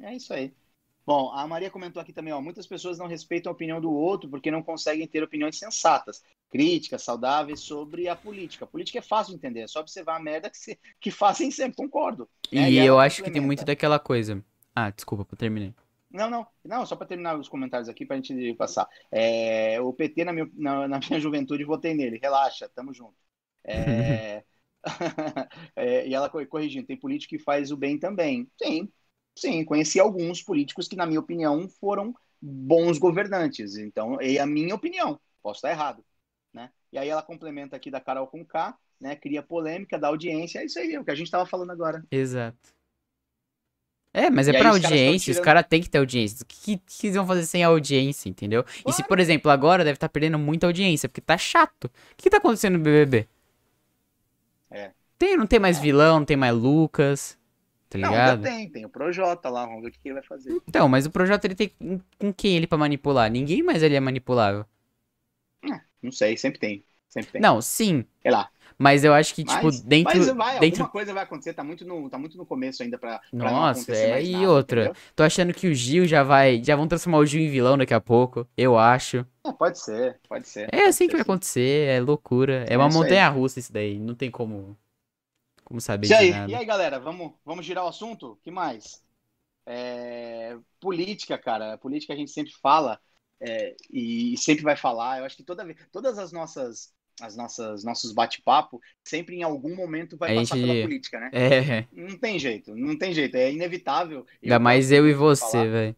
É 0.00 0.14
isso 0.14 0.32
aí. 0.32 0.52
Bom, 1.06 1.30
a 1.32 1.46
Maria 1.46 1.70
comentou 1.70 2.00
aqui 2.00 2.12
também, 2.12 2.32
ó, 2.32 2.40
muitas 2.40 2.66
pessoas 2.66 2.98
não 2.98 3.06
respeitam 3.06 3.50
a 3.50 3.54
opinião 3.54 3.80
do 3.80 3.92
outro 3.92 4.28
porque 4.30 4.50
não 4.50 4.62
conseguem 4.62 5.06
ter 5.06 5.22
opiniões 5.22 5.58
sensatas, 5.58 6.22
críticas, 6.50 7.02
saudáveis 7.02 7.60
sobre 7.60 8.08
a 8.08 8.16
política. 8.16 8.64
A 8.64 8.68
política 8.68 8.98
é 8.98 9.02
fácil 9.02 9.32
de 9.32 9.36
entender, 9.38 9.60
é 9.60 9.68
só 9.68 9.80
observar 9.80 10.16
a 10.16 10.20
merda 10.22 10.48
que, 10.50 10.56
se, 10.58 10.78
que 11.00 11.10
fazem 11.10 11.50
sempre, 11.52 11.76
concordo. 11.76 12.28
né? 12.52 12.72
E 12.72 12.78
ela 12.78 12.88
eu 12.88 12.98
acho 13.00 13.22
que 13.22 13.30
tem 13.30 13.42
muito 13.42 13.64
daquela 13.64 13.98
coisa. 13.98 14.42
Ah, 14.74 14.90
desculpa, 14.90 15.26
eu 15.32 15.36
terminei. 15.38 15.74
Não, 16.10 16.30
não, 16.30 16.46
não, 16.64 16.86
só 16.86 16.94
para 16.94 17.06
terminar 17.08 17.36
os 17.38 17.48
comentários 17.48 17.88
aqui 17.88 18.06
para 18.06 18.14
a 18.16 18.20
gente 18.20 18.54
passar. 18.54 18.88
É, 19.10 19.80
o 19.80 19.92
PT, 19.92 20.24
na 20.24 20.32
minha, 20.32 20.48
na, 20.54 20.86
na 20.88 21.00
minha 21.00 21.18
juventude, 21.20 21.64
votei 21.64 21.92
nele. 21.94 22.18
Relaxa, 22.22 22.68
tamo 22.68 22.94
junto. 22.94 23.16
É, 23.64 24.44
é, 25.74 26.06
e 26.06 26.14
ela 26.14 26.30
co- 26.30 26.44
corrigindo, 26.46 26.86
tem 26.86 26.96
político 26.98 27.30
que 27.30 27.38
faz 27.42 27.72
o 27.72 27.76
bem 27.76 27.98
também. 27.98 28.48
Sim, 28.62 28.88
sim, 29.34 29.64
conheci 29.64 29.98
alguns 30.00 30.42
políticos 30.42 30.88
que, 30.88 30.96
na 30.96 31.06
minha 31.06 31.20
opinião, 31.20 31.68
foram 31.68 32.14
bons 32.40 32.98
governantes. 32.98 33.76
Então, 33.76 34.18
é 34.20 34.38
a 34.38 34.46
minha 34.46 34.74
opinião. 34.74 35.18
Posso 35.42 35.58
estar 35.58 35.70
errado. 35.70 36.04
Né? 36.52 36.70
E 36.92 36.98
aí 36.98 37.08
ela 37.08 37.22
complementa 37.22 37.76
aqui 37.76 37.90
da 37.90 38.00
Carol 38.00 38.26
com 38.26 38.44
K, 38.44 38.76
né? 39.00 39.16
Cria 39.16 39.42
polêmica, 39.42 39.98
dá 39.98 40.08
audiência. 40.08 40.60
É 40.60 40.64
isso 40.64 40.78
aí, 40.78 40.94
é 40.94 41.00
o 41.00 41.04
que 41.04 41.10
a 41.10 41.14
gente 41.14 41.26
estava 41.26 41.46
falando 41.46 41.70
agora. 41.72 42.04
Exato. 42.10 42.74
É, 44.12 44.30
mas 44.30 44.46
é 44.46 44.52
E 44.52 44.56
aí 44.56 44.62
pra 44.62 44.70
audiência, 44.70 45.32
os 45.32 45.40
caras 45.40 45.64
têm 45.68 45.82
que 45.82 45.90
ter 45.90 45.98
audiência. 45.98 46.44
O 46.44 46.46
que, 46.46 46.78
que, 46.78 46.82
que 46.86 47.06
eles 47.08 47.16
vão 47.16 47.26
fazer 47.26 47.44
sem 47.46 47.64
audiência, 47.64 48.28
entendeu? 48.28 48.64
E 48.86 48.92
se, 48.92 49.02
Claro. 49.02 49.08
por 49.08 49.18
exemplo, 49.18 49.50
agora 49.50 49.82
deve 49.82 49.96
estar 49.96 50.08
perdendo 50.08 50.38
muita 50.38 50.66
audiência, 50.66 51.08
porque 51.08 51.20
tá 51.20 51.36
chato. 51.36 51.86
O 51.86 51.90
que, 52.16 52.24
que 52.24 52.30
tá 52.30 52.36
acontecendo 52.36 52.78
no 52.78 52.84
BBB? 52.84 53.26
É. 54.70 54.92
Tem, 55.18 55.36
não 55.36 55.46
tem 55.46 55.58
mais 55.58 55.78
vilão, 55.80 56.20
não 56.20 56.26
tem 56.26 56.36
mais 56.36 56.54
Lucas, 56.54 57.36
tá 57.94 57.98
Não, 57.98 58.10
ligado? 58.10 58.30
ainda 58.36 58.36
tem, 58.50 58.70
tem 58.70 58.84
o 58.84 58.90
Projota 58.90 59.48
lá, 59.50 59.66
vamos 59.66 59.82
ver 59.82 59.88
o 59.88 59.92
que 59.92 60.00
ele 60.08 60.14
vai 60.14 60.22
fazer. 60.22 60.60
Então, 60.68 60.88
mas 60.88 61.06
o 61.06 61.10
projeto 61.10 61.44
ele 61.44 61.54
tem 61.54 61.70
com- 62.18 62.32
quem 62.32 62.56
ele 62.56 62.66
pra 62.66 62.78
manipular? 62.78 63.30
Ninguém 63.30 63.62
mais 63.62 63.82
ele 63.82 63.94
é 63.94 64.00
manipulável. 64.00 64.64
Não 66.02 66.12
sei, 66.12 66.36
sempre 66.36 66.58
tem. 66.60 66.84
Sempre 67.08 67.32
tem. 67.32 67.40
Não, 67.40 67.60
sim. 67.60 68.04
Sei 68.22 68.30
lá. 68.30 68.50
Mas 68.78 69.04
eu 69.04 69.14
acho 69.14 69.34
que, 69.34 69.44
tipo, 69.44 69.70
Mas, 69.70 69.80
dentro. 69.82 70.18
mas 70.18 70.26
vai, 70.36 70.58
dentro... 70.58 70.82
alguma 70.82 70.88
coisa 70.90 71.14
vai 71.14 71.22
acontecer, 71.24 71.54
tá 71.54 71.64
muito 71.64 71.84
no, 71.84 72.10
tá 72.10 72.18
muito 72.18 72.36
no 72.36 72.46
começo 72.46 72.82
ainda 72.82 72.98
pra, 72.98 73.22
pra 73.38 73.52
não 73.52 73.58
Nossa, 73.58 73.92
é, 73.92 74.22
e 74.24 74.30
nada, 74.30 74.46
outra. 74.46 74.92
entendeu? 74.92 74.96
Tô 75.16 75.22
achando 75.22 75.52
que 75.52 75.66
o 75.66 75.74
Gil 75.74 76.06
já 76.06 76.22
vai. 76.22 76.62
Já 76.62 76.76
vão 76.76 76.86
transformar 76.88 77.18
o 77.18 77.26
Gil 77.26 77.40
em 77.42 77.50
vilão 77.50 77.76
daqui 77.76 77.92
a 77.94 78.00
pouco. 78.00 78.46
Eu 78.56 78.78
acho. 78.78 79.26
É, 79.46 79.52
pode 79.52 79.78
ser, 79.78 80.20
pode 80.28 80.48
ser. 80.48 80.70
É 80.70 80.82
pode 80.82 80.88
assim 80.88 81.06
ser, 81.06 81.08
que 81.08 81.14
vai 81.14 81.22
sim. 81.22 81.22
acontecer, 81.22 81.88
é 81.88 82.00
loucura. 82.00 82.64
É 82.68 82.76
É 82.76 82.76
uma 82.76 82.88
montanha 82.88 83.28
russa 83.28 83.58
isso 83.60 83.72
daí. 83.72 83.98
Não 83.98 84.14
tem 84.14 84.30
como. 84.30 84.76
Como 85.64 85.80
saber 85.80 86.08
E 86.08 86.14
aí, 86.14 86.30
nada. 86.30 86.52
e 86.52 86.54
aí, 86.54 86.64
galera, 86.64 87.00
vamos, 87.00 87.32
vamos 87.44 87.64
girar 87.64 87.84
o 87.84 87.88
assunto? 87.88 88.38
que 88.42 88.50
mais? 88.50 89.02
É, 89.66 90.56
política, 90.80 91.38
cara. 91.38 91.78
Política 91.78 92.12
a 92.12 92.16
gente 92.16 92.30
sempre 92.30 92.52
fala 92.52 93.00
é, 93.40 93.74
e, 93.90 94.34
e 94.34 94.38
sempre 94.38 94.62
vai 94.62 94.76
falar. 94.76 95.18
Eu 95.18 95.24
acho 95.24 95.36
que 95.36 95.42
toda 95.42 95.64
todas 95.90 96.18
as 96.18 96.32
nossas, 96.32 96.92
as 97.20 97.34
nossas, 97.36 97.82
nossos 97.82 98.12
bate-papo, 98.12 98.80
sempre 99.02 99.36
em 99.36 99.42
algum 99.42 99.74
momento 99.74 100.16
vai 100.16 100.32
A 100.36 100.40
passar 100.40 100.56
gente- 100.56 100.66
pela 100.66 100.82
política, 100.82 101.20
né? 101.20 101.30
É, 101.32 101.86
Não 101.92 102.18
tem 102.18 102.38
jeito, 102.38 102.74
não 102.74 102.98
tem 102.98 103.14
jeito, 103.14 103.36
é 103.36 103.50
inevitável. 103.52 104.26
ainda 104.42 104.56
Eu 104.56 104.60
mais 104.60 104.92
eu 104.92 105.08
e 105.08 105.14
você, 105.14 105.66
velho. 105.66 105.96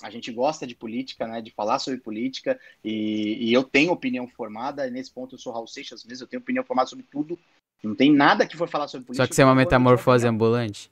A 0.00 0.10
gente 0.10 0.30
gosta 0.32 0.64
de 0.64 0.76
política, 0.76 1.26
né? 1.26 1.42
De 1.42 1.50
falar 1.50 1.80
sobre 1.80 2.00
política 2.00 2.58
e, 2.84 3.48
e 3.48 3.52
eu 3.52 3.64
tenho 3.64 3.92
opinião 3.92 4.28
formada. 4.28 4.88
Nesse 4.88 5.12
ponto 5.12 5.34
eu 5.34 5.38
sou 5.38 5.52
Raul 5.52 5.66
Seixas 5.66 6.04
mesmo. 6.04 6.22
Eu 6.24 6.28
tenho 6.28 6.40
opinião 6.40 6.64
formada 6.64 6.88
sobre 6.88 7.04
tudo. 7.10 7.36
Não 7.82 7.94
tem 7.94 8.12
nada 8.12 8.46
que 8.46 8.56
for 8.56 8.68
falar 8.68 8.88
sobre 8.88 9.06
política. 9.06 9.24
Só 9.24 9.28
que 9.28 9.34
você 9.34 9.42
é 9.42 9.44
uma 9.44 9.54
metamorfose 9.54 10.26
ambulante? 10.26 10.90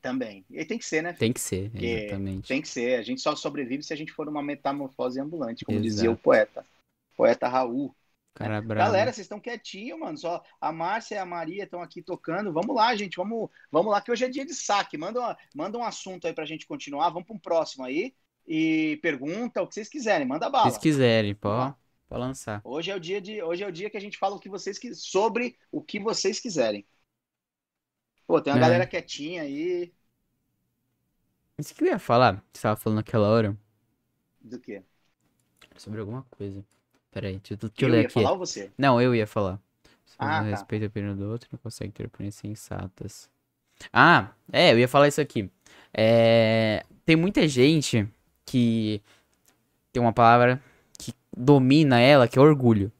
Também. 0.00 0.44
E 0.50 0.64
tem 0.64 0.78
que 0.78 0.84
ser, 0.84 1.02
né? 1.02 1.12
Tem 1.12 1.32
que 1.32 1.40
ser, 1.40 1.70
exatamente. 1.74 2.46
Tem 2.48 2.62
que 2.62 2.68
ser. 2.68 2.98
A 2.98 3.02
gente 3.02 3.20
só 3.20 3.34
sobrevive 3.34 3.82
se 3.82 3.92
a 3.92 3.96
gente 3.96 4.12
for 4.12 4.28
uma 4.28 4.42
metamorfose 4.42 5.20
ambulante, 5.20 5.64
como 5.64 5.76
Exato. 5.78 5.88
dizia 5.90 6.10
o 6.10 6.16
poeta. 6.16 6.64
Poeta 7.16 7.48
Raul. 7.48 7.92
Cara 8.32 8.62
bravo. 8.62 8.86
Galera, 8.92 9.12
vocês 9.12 9.24
estão 9.24 9.40
quietinhos, 9.40 9.98
mano. 9.98 10.16
Só 10.16 10.40
a 10.60 10.70
Márcia 10.70 11.16
e 11.16 11.18
a 11.18 11.26
Maria 11.26 11.64
estão 11.64 11.82
aqui 11.82 12.00
tocando. 12.00 12.52
Vamos 12.52 12.76
lá, 12.76 12.94
gente. 12.94 13.16
Vamos, 13.16 13.50
vamos 13.72 13.90
lá, 13.90 14.00
que 14.00 14.12
hoje 14.12 14.24
é 14.24 14.28
dia 14.28 14.46
de 14.46 14.54
saque. 14.54 14.96
Manda, 14.96 15.18
uma- 15.18 15.36
manda 15.52 15.76
um 15.76 15.82
assunto 15.82 16.28
aí 16.28 16.32
pra 16.32 16.44
gente 16.46 16.64
continuar. 16.64 17.10
Vamos 17.10 17.26
para 17.26 17.34
um 17.34 17.38
próximo 17.40 17.84
aí. 17.84 18.14
E 18.46 19.00
pergunta 19.02 19.60
o 19.60 19.66
que 19.66 19.74
vocês 19.74 19.88
quiserem. 19.88 20.24
Manda 20.26 20.46
Se 20.46 20.52
bala. 20.52 20.64
vocês 20.70 20.78
quiserem, 20.78 21.34
pô, 21.34 21.48
Vamos 21.50 21.74
pode 22.08 22.20
lançar. 22.20 22.62
Hoje 22.62 22.90
é 22.90 22.94
o 22.96 23.00
dia 23.00 23.20
de, 23.20 23.42
hoje 23.42 23.62
é 23.64 23.66
o 23.66 23.72
dia 23.72 23.90
que 23.90 23.96
a 23.96 24.00
gente 24.00 24.18
fala 24.18 24.36
o 24.36 24.40
que 24.40 24.48
vocês 24.48 24.78
sobre 24.94 25.58
o 25.72 25.82
que 25.82 25.98
vocês 26.00 26.40
quiserem. 26.40 26.86
Pô, 28.26 28.40
tem 28.40 28.52
uma 28.52 28.58
É. 28.58 28.60
galera 28.60 28.86
quietinha 28.86 29.42
aí. 29.42 29.92
Isso 31.58 31.74
que 31.74 31.84
eu 31.84 31.88
ia 31.88 31.98
falar, 31.98 32.42
você 32.52 32.62
tava 32.62 32.76
falando 32.76 32.96
naquela 32.96 33.28
hora, 33.28 33.56
Do 34.40 34.58
quê? 34.60 34.82
sobre 35.76 36.00
alguma 36.00 36.24
coisa. 36.30 36.64
Pera 37.10 37.28
aí, 37.28 37.38
deixa, 37.38 37.56
deixa 37.56 37.84
eu 37.84 37.88
Eu 37.88 37.88
ler 37.88 38.00
ia 38.00 38.08
aqui. 38.08 38.14
falar 38.14 38.32
ou 38.32 38.38
você? 38.38 38.72
Não, 38.76 39.00
eu 39.00 39.14
ia 39.14 39.26
falar. 39.26 39.60
Se 40.06 40.16
Ah, 40.18 40.42
não 40.42 40.50
tá. 40.50 40.50
respeita 40.50 40.86
a 40.86 40.88
opinião 40.88 41.16
do 41.16 41.30
outro, 41.30 41.48
não 41.52 41.58
consegue 41.58 41.92
ter 41.92 42.06
opiniões 42.06 42.34
sensatas. 42.34 43.30
Ah, 43.92 44.32
é, 44.52 44.72
eu 44.72 44.78
ia 44.80 44.88
falar 44.88 45.08
isso 45.08 45.20
aqui. 45.20 45.50
É, 45.94 46.84
tem 47.06 47.16
muita 47.16 47.48
gente 47.48 48.08
que 48.46 49.02
tem 49.92 50.02
uma 50.02 50.12
palavra 50.12 50.62
domina 51.38 52.00
ela, 52.00 52.26
que 52.28 52.38
é 52.38 52.42
orgulho. 52.42 52.90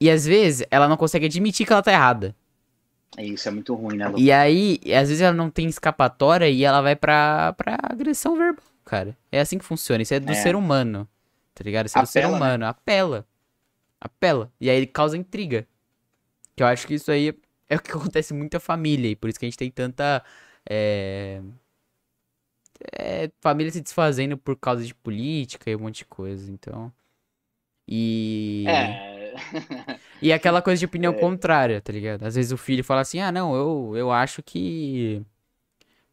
E 0.00 0.10
às 0.10 0.24
vezes 0.24 0.66
ela 0.70 0.88
não 0.88 0.96
consegue 0.96 1.26
admitir 1.26 1.66
que 1.66 1.72
ela 1.72 1.82
tá 1.82 1.92
errada. 1.92 2.34
É 3.16 3.24
Isso 3.24 3.48
é 3.48 3.50
muito 3.50 3.74
ruim, 3.74 3.96
né, 3.96 4.08
Lu? 4.08 4.18
E 4.18 4.30
aí, 4.30 4.78
às 4.86 5.08
vezes 5.08 5.20
ela 5.20 5.32
não 5.34 5.50
tem 5.50 5.66
escapatória 5.66 6.48
e 6.48 6.64
ela 6.64 6.80
vai 6.80 6.94
pra, 6.94 7.52
pra 7.54 7.76
agressão 7.82 8.36
verbal, 8.36 8.64
cara. 8.84 9.16
É 9.32 9.40
assim 9.40 9.58
que 9.58 9.64
funciona. 9.64 10.02
Isso 10.02 10.14
é 10.14 10.20
do 10.20 10.30
É. 10.30 10.34
ser 10.34 10.54
humano. 10.54 11.08
Tá 11.54 11.64
ligado? 11.64 11.86
Isso 11.86 11.98
é 11.98 12.02
do 12.02 12.06
ser 12.06 12.20
Apela, 12.20 12.32
né? 12.32 12.36
humano. 12.38 12.66
Apela. 12.66 13.26
Apela. 14.00 14.50
E 14.60 14.70
aí 14.70 14.86
causa 14.86 15.16
intriga. 15.16 15.66
Que 16.56 16.62
eu 16.62 16.66
acho 16.68 16.86
que 16.86 16.94
isso 16.94 17.10
aí 17.10 17.34
é 17.68 17.76
o 17.76 17.80
que 17.80 17.90
acontece 17.92 18.32
em 18.32 18.36
muita 18.38 18.60
família. 18.60 19.08
E 19.10 19.16
por 19.16 19.28
isso 19.28 19.38
que 19.38 19.44
a 19.44 19.48
gente 19.48 19.58
tem 19.58 19.70
tanta. 19.70 20.22
É... 20.68 21.40
é, 22.92 23.30
família 23.40 23.72
se 23.72 23.80
desfazendo 23.80 24.36
por 24.38 24.56
causa 24.56 24.84
de 24.84 24.94
política 24.94 25.70
e 25.70 25.76
um 25.76 25.80
monte 25.80 25.98
de 25.98 26.04
coisa. 26.06 26.50
Então. 26.52 26.92
E. 27.88 28.64
É. 28.66 29.30
E 30.20 30.32
aquela 30.32 30.60
coisa 30.62 30.78
de 30.78 30.84
opinião 30.86 31.12
É. 31.16 31.20
contrária, 31.20 31.80
tá 31.80 31.92
ligado? 31.92 32.24
Às 32.24 32.34
vezes 32.34 32.52
o 32.52 32.56
filho 32.56 32.84
fala 32.84 33.00
assim: 33.00 33.20
ah, 33.20 33.32
não, 33.32 33.54
eu, 33.54 33.96
eu 33.96 34.10
acho 34.12 34.42
que. 34.42 35.22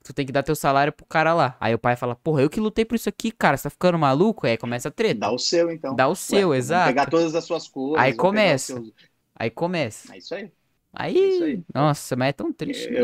Tu 0.03 0.13
tem 0.13 0.26
que 0.26 0.32
dar 0.32 0.43
teu 0.43 0.55
salário 0.55 0.93
pro 0.93 1.05
cara 1.05 1.34
lá. 1.34 1.57
Aí 1.59 1.74
o 1.76 1.80
pai 1.80 1.95
fala: 1.95 2.15
porra, 2.15 2.41
eu 2.41 2.49
que 2.49 2.59
lutei 2.59 2.86
por 2.86 2.95
isso 2.95 3.09
aqui, 3.09 3.32
cara, 3.32 3.57
você 3.57 3.63
tá 3.63 3.70
ficando 3.70 3.97
maluco? 3.99 4.47
Aí 4.47 4.57
começa 4.57 4.89
a 4.89 4.91
treta. 4.91 5.20
Dá 5.20 5.32
o 5.32 5.38
seu, 5.39 5.70
então. 5.72 5.95
Dá 5.95 6.07
o 6.07 6.11
Ué, 6.11 6.15
seu, 6.15 6.49
vamos 6.49 6.57
exato. 6.57 6.89
Pegar 6.89 7.09
todas 7.09 7.36
as 7.36 7.43
suas 7.45 7.68
coisas. 7.68 7.99
Aí 7.99 8.13
começa. 8.13 8.74
seus- 8.74 8.93
Aí 9.36 9.49
começa. 9.51 10.13
É 10.13 10.18
isso 10.18 10.36
aí. 10.36 10.51
Aí. 10.93 11.18
É 11.18 11.28
isso 11.28 11.43
aí. 11.43 11.63
Nossa, 11.74 12.15
mas 12.15 12.30
é 12.30 12.34
tão 12.34 12.53
triste. 12.53 12.89
né? 12.91 12.99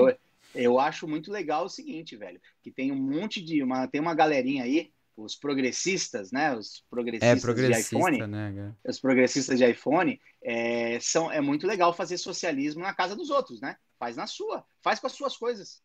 Eu, 0.54 0.80
acho 0.80 1.08
muito 1.08 1.32
legal 1.32 1.66
o 1.66 1.70
seguinte, 1.70 2.16
velho, 2.16 2.40
que 2.62 2.72
tem 2.72 2.92
um 2.92 2.96
monte 2.96 3.42
de 3.44 3.64
uma 3.64 3.88
tem 3.88 4.02
uma 4.02 4.14
galerinha 4.16 4.64
aí, 4.64 4.92
os 5.16 5.36
progressistas, 5.36 6.32
né, 6.32 6.56
os 6.56 6.84
É 7.20 7.36
progressistas 7.36 7.66
de 7.66 7.74
progressista, 7.74 7.78
iPhone, 7.80 8.28
né, 8.28 8.76
os 8.88 9.00
progressistas 9.00 9.58
de 9.60 9.70
iPhone, 9.70 10.20
é, 10.44 11.00
são 11.00 11.32
é 11.32 11.42
muito 11.42 11.68
legal 11.68 11.94
fazer 11.94 12.18
socialismo 12.18 12.82
na 12.82 12.94
casa 12.94 13.16
dos 13.16 13.30
outros, 13.30 13.62
né? 13.62 13.78
Faz 14.00 14.16
na 14.18 14.28
sua, 14.28 14.66
faz 14.82 15.00
com 15.00 15.08
as 15.08 15.14
suas 15.14 15.38
coisas, 15.38 15.82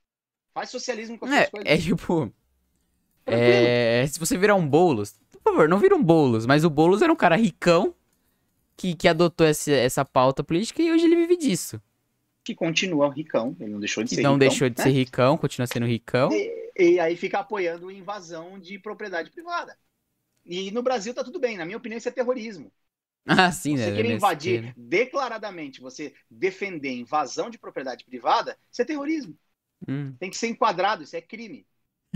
faz 0.55 0.71
socialismo 0.71 1.19
com 1.19 1.27
as 1.27 1.33
suas 1.33 1.47
É, 1.47 1.51
coisas. 1.51 1.75
é 1.75 1.79
tipo. 1.79 2.33
É, 3.27 4.07
se 4.09 4.19
você 4.19 4.39
virar 4.39 4.55
um 4.55 4.69
Boulos, 4.69 5.15
por 5.33 5.43
favor, 5.43 5.69
não 5.69 5.79
vira 5.79 5.95
um 5.97 6.03
Boulos, 6.03 6.47
mas 6.47 6.65
o 6.65 6.71
Boulos 6.71 7.03
era 7.03 7.13
um 7.13 7.17
cara 7.17 7.37
ricão 7.37 7.95
que, 8.77 8.95
que 8.97 9.09
adotou 9.09 9.47
essa, 9.47 9.73
essa 9.73 10.05
pauta 10.05 10.45
política 10.45 10.83
e 10.83 10.93
hoje 10.93 11.05
ele 11.07 11.17
vive 11.17 11.37
disso. 11.37 11.81
Que 12.49 12.55
continua 12.55 13.13
ricão, 13.13 13.55
ele 13.61 13.71
não 13.71 13.79
deixou 13.79 14.03
de 14.03 14.09
ser 14.09 14.23
não 14.23 14.33
ricão, 14.33 14.39
deixou 14.39 14.71
de 14.71 14.79
né? 14.79 14.85
ser 14.85 14.91
ricão, 14.91 15.37
continua 15.37 15.67
sendo 15.67 15.85
ricão. 15.85 16.31
E, 16.33 16.73
e 16.79 16.99
aí 16.99 17.15
fica 17.15 17.41
apoiando 17.41 17.91
invasão 17.91 18.59
de 18.59 18.79
propriedade 18.79 19.31
privada. 19.31 19.77
E 20.47 20.71
no 20.71 20.83
Brasil 20.83 21.13
tá 21.13 21.23
tudo 21.23 21.39
bem, 21.39 21.59
na 21.59 21.67
minha 21.67 21.77
opinião 21.77 21.99
isso 21.99 22.09
é 22.09 22.13
terrorismo. 22.13 22.73
Ah, 23.31 23.53
sim, 23.53 23.77
você 23.77 23.91
né? 23.91 23.97
querer 23.97 24.05
nesse 24.05 24.17
invadir 24.17 24.61
sentido. 24.63 24.89
declaradamente, 24.89 25.83
você 25.83 26.15
defender 26.31 26.91
invasão 26.91 27.51
de 27.51 27.59
propriedade 27.59 28.03
privada, 28.03 28.57
isso 28.73 28.81
é 28.81 28.85
terrorismo. 28.87 29.37
Hum. 29.87 30.15
Tem 30.19 30.31
que 30.31 30.37
ser 30.39 30.47
enquadrado, 30.47 31.03
isso 31.03 31.15
é 31.15 31.21
crime. 31.21 31.67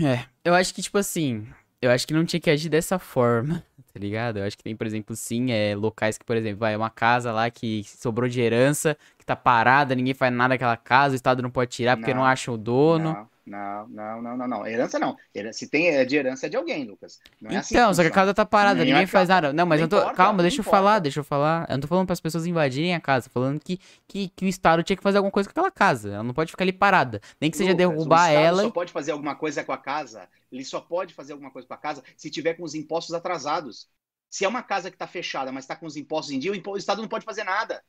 É, 0.01 0.25
eu 0.43 0.55
acho 0.55 0.73
que, 0.73 0.81
tipo 0.81 0.97
assim, 0.97 1.47
eu 1.79 1.91
acho 1.91 2.07
que 2.07 2.13
não 2.13 2.25
tinha 2.25 2.39
que 2.39 2.49
agir 2.49 2.69
dessa 2.69 2.97
forma, 2.97 3.63
tá 3.93 3.99
ligado? 3.99 4.39
Eu 4.39 4.45
acho 4.45 4.57
que 4.57 4.63
tem, 4.63 4.75
por 4.75 4.87
exemplo, 4.87 5.15
sim, 5.15 5.51
é, 5.51 5.75
locais 5.75 6.17
que, 6.17 6.25
por 6.25 6.35
exemplo, 6.35 6.59
vai 6.59 6.75
uma 6.75 6.89
casa 6.89 7.31
lá 7.31 7.51
que 7.51 7.83
sobrou 7.83 8.29
de 8.29 8.39
herança, 8.41 8.97
que 9.23 9.27
tá 9.27 9.35
parada, 9.35 9.95
ninguém 9.95 10.13
faz 10.13 10.31
nada 10.33 10.49
naquela 10.49 10.77
casa, 10.77 11.13
o 11.13 11.15
Estado 11.15 11.41
não 11.41 11.49
pode 11.51 11.71
tirar 11.71 11.97
porque 11.97 12.13
não, 12.13 12.21
Não, 12.21 12.25
acha 12.25 12.51
o 12.51 12.57
dono. 12.57 13.13
Não, 13.13 13.29
não, 13.45 13.87
não, 13.87 14.21
não, 14.21 14.37
não, 14.37 14.47
não. 14.47 14.67
Herança 14.67 14.99
não. 14.99 15.17
Se 15.51 15.67
tem 15.69 15.87
é 15.89 16.05
de 16.05 16.15
herança 16.15 16.45
é 16.45 16.49
de 16.49 16.57
alguém, 16.57 16.85
Lucas. 16.85 17.19
Não 17.41 17.51
é 17.51 17.57
assim 17.57 17.75
Então, 17.75 17.93
só 17.93 18.01
que 18.01 18.07
a 18.07 18.11
casa 18.11 18.33
tá 18.33 18.45
parada, 18.45 18.83
Não 18.85 18.85
ninguém 18.85 19.05
faz 19.07 19.29
nada. 19.29 19.51
Não, 19.51 19.65
mas 19.65 19.79
não 19.79 19.85
eu 19.85 19.87
tô. 19.89 19.97
importa, 19.97 20.15
Calma, 20.15 20.41
deixa 20.41 20.59
eu 20.61 20.61
importa. 20.61 20.77
falar, 20.77 20.99
deixa 20.99 21.19
eu 21.19 21.23
falar. 21.23 21.65
Eu 21.69 21.73
não 21.75 21.81
tô 21.81 21.87
falando 21.87 22.05
para 22.05 22.13
as 22.13 22.21
pessoas 22.21 22.45
invadirem 22.45 22.95
a 22.95 23.01
casa, 23.01 23.29
falando 23.29 23.59
que, 23.59 23.79
que, 24.07 24.29
que 24.29 24.45
o 24.45 24.47
Estado 24.47 24.83
tinha 24.83 24.95
que 24.97 25.03
fazer 25.03 25.17
alguma 25.17 25.31
coisa 25.31 25.47
com 25.49 25.51
aquela 25.51 25.71
casa. 25.71 26.09
Ela 26.13 26.23
não 26.23 26.33
pode 26.33 26.51
ficar 26.51 26.63
ali 26.63 26.73
parada. 26.73 27.19
Nem 27.41 27.51
que 27.51 27.57
seja 27.57 27.73
Lucas, 27.73 28.07
derrubar 28.07 28.29
o 28.29 28.33
Estado 28.33 28.35
ela. 28.37 28.61
só 28.61 28.69
pode 28.71 28.91
fazer 28.91 29.11
alguma 29.11 29.35
coisa 29.35 29.63
com 29.63 29.71
a 29.73 29.77
casa. 29.77 30.29
Ele 30.51 30.63
só 30.63 30.79
pode 30.79 31.13
fazer 31.13 31.33
alguma 31.33 31.51
coisa 31.51 31.67
com 31.67 31.73
a 31.73 31.77
casa 31.77 32.03
se 32.15 32.29
tiver 32.29 32.53
com 32.55 32.63
os 32.63 32.75
impostos 32.75 33.13
atrasados. 33.13 33.89
Se 34.29 34.45
é 34.45 34.47
uma 34.47 34.63
casa 34.63 34.89
que 34.89 34.95
está 34.95 35.07
fechada, 35.07 35.51
mas 35.51 35.63
está 35.65 35.75
com 35.75 35.85
os 35.85 35.95
impostos 35.97 36.31
em 36.33 36.39
dia, 36.39 36.51
o 36.51 36.77
Estado 36.77 37.01
não 37.01 37.09
pode 37.09 37.25
fazer 37.25 37.43
nada. 37.43 37.83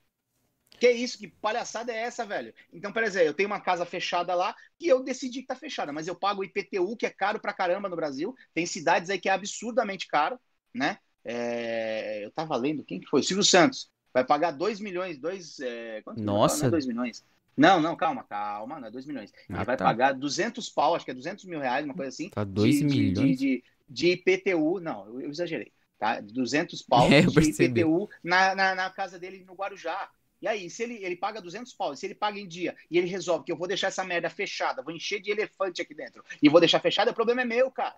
Que 0.78 0.90
isso? 0.90 1.18
Que 1.18 1.28
palhaçada 1.28 1.92
é 1.92 1.96
essa, 2.02 2.26
velho? 2.26 2.52
Então, 2.72 2.92
por 2.92 3.02
exemplo, 3.02 3.28
eu 3.28 3.34
tenho 3.34 3.48
uma 3.48 3.60
casa 3.60 3.86
fechada 3.86 4.34
lá 4.34 4.54
e 4.80 4.88
eu 4.88 5.02
decidi 5.02 5.40
que 5.40 5.46
tá 5.46 5.54
fechada, 5.56 5.92
mas 5.92 6.06
eu 6.08 6.14
pago 6.14 6.40
o 6.40 6.44
IPTU, 6.44 6.96
que 6.96 7.06
é 7.06 7.10
caro 7.10 7.40
pra 7.40 7.52
caramba 7.52 7.88
no 7.88 7.96
Brasil. 7.96 8.34
Tem 8.52 8.66
cidades 8.66 9.08
aí 9.08 9.18
que 9.18 9.28
é 9.28 9.32
absurdamente 9.32 10.06
caro, 10.08 10.38
né? 10.74 10.98
É, 11.24 12.24
eu 12.24 12.30
tava 12.32 12.56
lendo, 12.56 12.84
quem 12.84 13.00
que 13.00 13.06
foi? 13.06 13.20
O 13.20 13.24
Silvio 13.24 13.44
Santos. 13.44 13.88
Vai 14.12 14.24
pagar 14.24 14.52
2 14.52 14.78
milhões, 14.80 15.18
2... 15.18 15.58
É... 15.60 16.02
que 16.02 16.10
ele 16.10 16.20
Nossa. 16.22 16.58
Não 16.58 16.66
é 16.68 16.70
2 16.70 16.86
milhões. 16.86 17.24
Não, 17.56 17.80
não, 17.80 17.96
calma, 17.96 18.24
calma, 18.24 18.80
não 18.80 18.88
é 18.88 18.90
2 18.90 19.06
milhões. 19.06 19.32
Ele 19.48 19.58
Ah, 19.58 19.64
vai 19.64 19.76
tá. 19.76 19.84
pagar 19.84 20.12
200 20.12 20.68
pau, 20.68 20.94
acho 20.94 21.04
que 21.04 21.10
é 21.10 21.14
200 21.14 21.44
mil 21.44 21.60
reais, 21.60 21.84
uma 21.84 21.94
coisa 21.94 22.08
assim. 22.08 22.28
Tá 22.28 22.44
2 22.44 22.74
de, 22.76 22.80
de- 22.80 22.84
milhões. 22.86 23.14
De, 23.14 23.36
de, 23.36 23.64
de 23.88 24.10
IPTU, 24.12 24.80
não, 24.80 25.06
eu, 25.06 25.20
eu 25.22 25.30
exagerei, 25.30 25.72
tá? 25.98 26.20
200 26.20 26.82
pau 26.82 27.06
É, 27.12 27.22
de. 27.22 27.40
IPTU 27.50 28.08
na, 28.22 28.54
na, 28.54 28.74
na 28.74 28.90
casa 28.90 29.18
dele 29.18 29.44
no 29.46 29.54
Guarujá. 29.54 30.10
E 30.44 30.46
aí, 30.46 30.68
se 30.68 30.82
ele, 30.82 31.02
ele 31.02 31.16
paga 31.16 31.40
200 31.40 31.72
pau, 31.72 31.96
se 31.96 32.04
ele 32.04 32.14
paga 32.14 32.38
em 32.38 32.46
dia 32.46 32.76
e 32.90 32.98
ele 32.98 33.06
resolve 33.06 33.46
que 33.46 33.50
eu 33.50 33.56
vou 33.56 33.66
deixar 33.66 33.86
essa 33.86 34.04
merda 34.04 34.28
fechada, 34.28 34.82
vou 34.82 34.92
encher 34.92 35.18
de 35.18 35.30
elefante 35.30 35.80
aqui 35.80 35.94
dentro 35.94 36.22
e 36.42 36.50
vou 36.50 36.60
deixar 36.60 36.80
fechada, 36.80 37.10
o 37.10 37.14
problema 37.14 37.40
é 37.40 37.46
meu, 37.46 37.70
cara. 37.70 37.94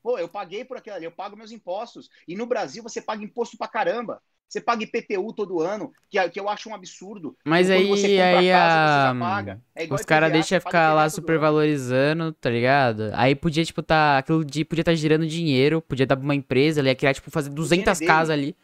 Pô, 0.00 0.16
eu 0.16 0.28
paguei 0.28 0.64
por 0.64 0.76
aquilo 0.76 0.94
ali, 0.94 1.04
eu 1.04 1.10
pago 1.10 1.36
meus 1.36 1.50
impostos. 1.50 2.08
E 2.28 2.36
no 2.36 2.46
Brasil 2.46 2.80
você 2.80 3.02
paga 3.02 3.24
imposto 3.24 3.58
pra 3.58 3.66
caramba. 3.66 4.22
Você 4.48 4.60
paga 4.60 4.84
IPTU 4.84 5.32
todo 5.32 5.60
ano, 5.60 5.92
que, 6.08 6.28
que 6.28 6.38
eu 6.38 6.48
acho 6.48 6.68
um 6.68 6.74
absurdo. 6.76 7.36
Mas 7.44 7.68
aí, 7.68 8.20
aí 8.20 8.52
a 8.52 9.14
casa. 9.18 9.60
É 9.74 9.92
os 9.92 10.04
caras 10.04 10.30
deixam 10.30 10.60
paga 10.60 10.70
ficar 10.70 10.94
lá 10.94 11.10
supervalorizando, 11.10 12.32
tá 12.34 12.50
ligado? 12.50 13.10
Aí 13.14 13.34
podia, 13.34 13.64
tipo, 13.64 13.82
tá. 13.82 14.18
Aquilo 14.18 14.44
de 14.44 14.64
podia 14.64 14.84
tá 14.84 14.94
girando 14.94 15.26
dinheiro, 15.26 15.82
podia 15.82 16.06
dar 16.06 16.16
pra 16.16 16.24
uma 16.24 16.36
empresa, 16.36 16.80
ele 16.80 16.88
ia 16.88 16.94
criar, 16.94 17.14
tipo, 17.14 17.32
fazer 17.32 17.50
200 17.50 17.98
dinheiro 17.98 18.04
é 18.04 18.06
casas 18.06 18.30
ali. 18.30 18.56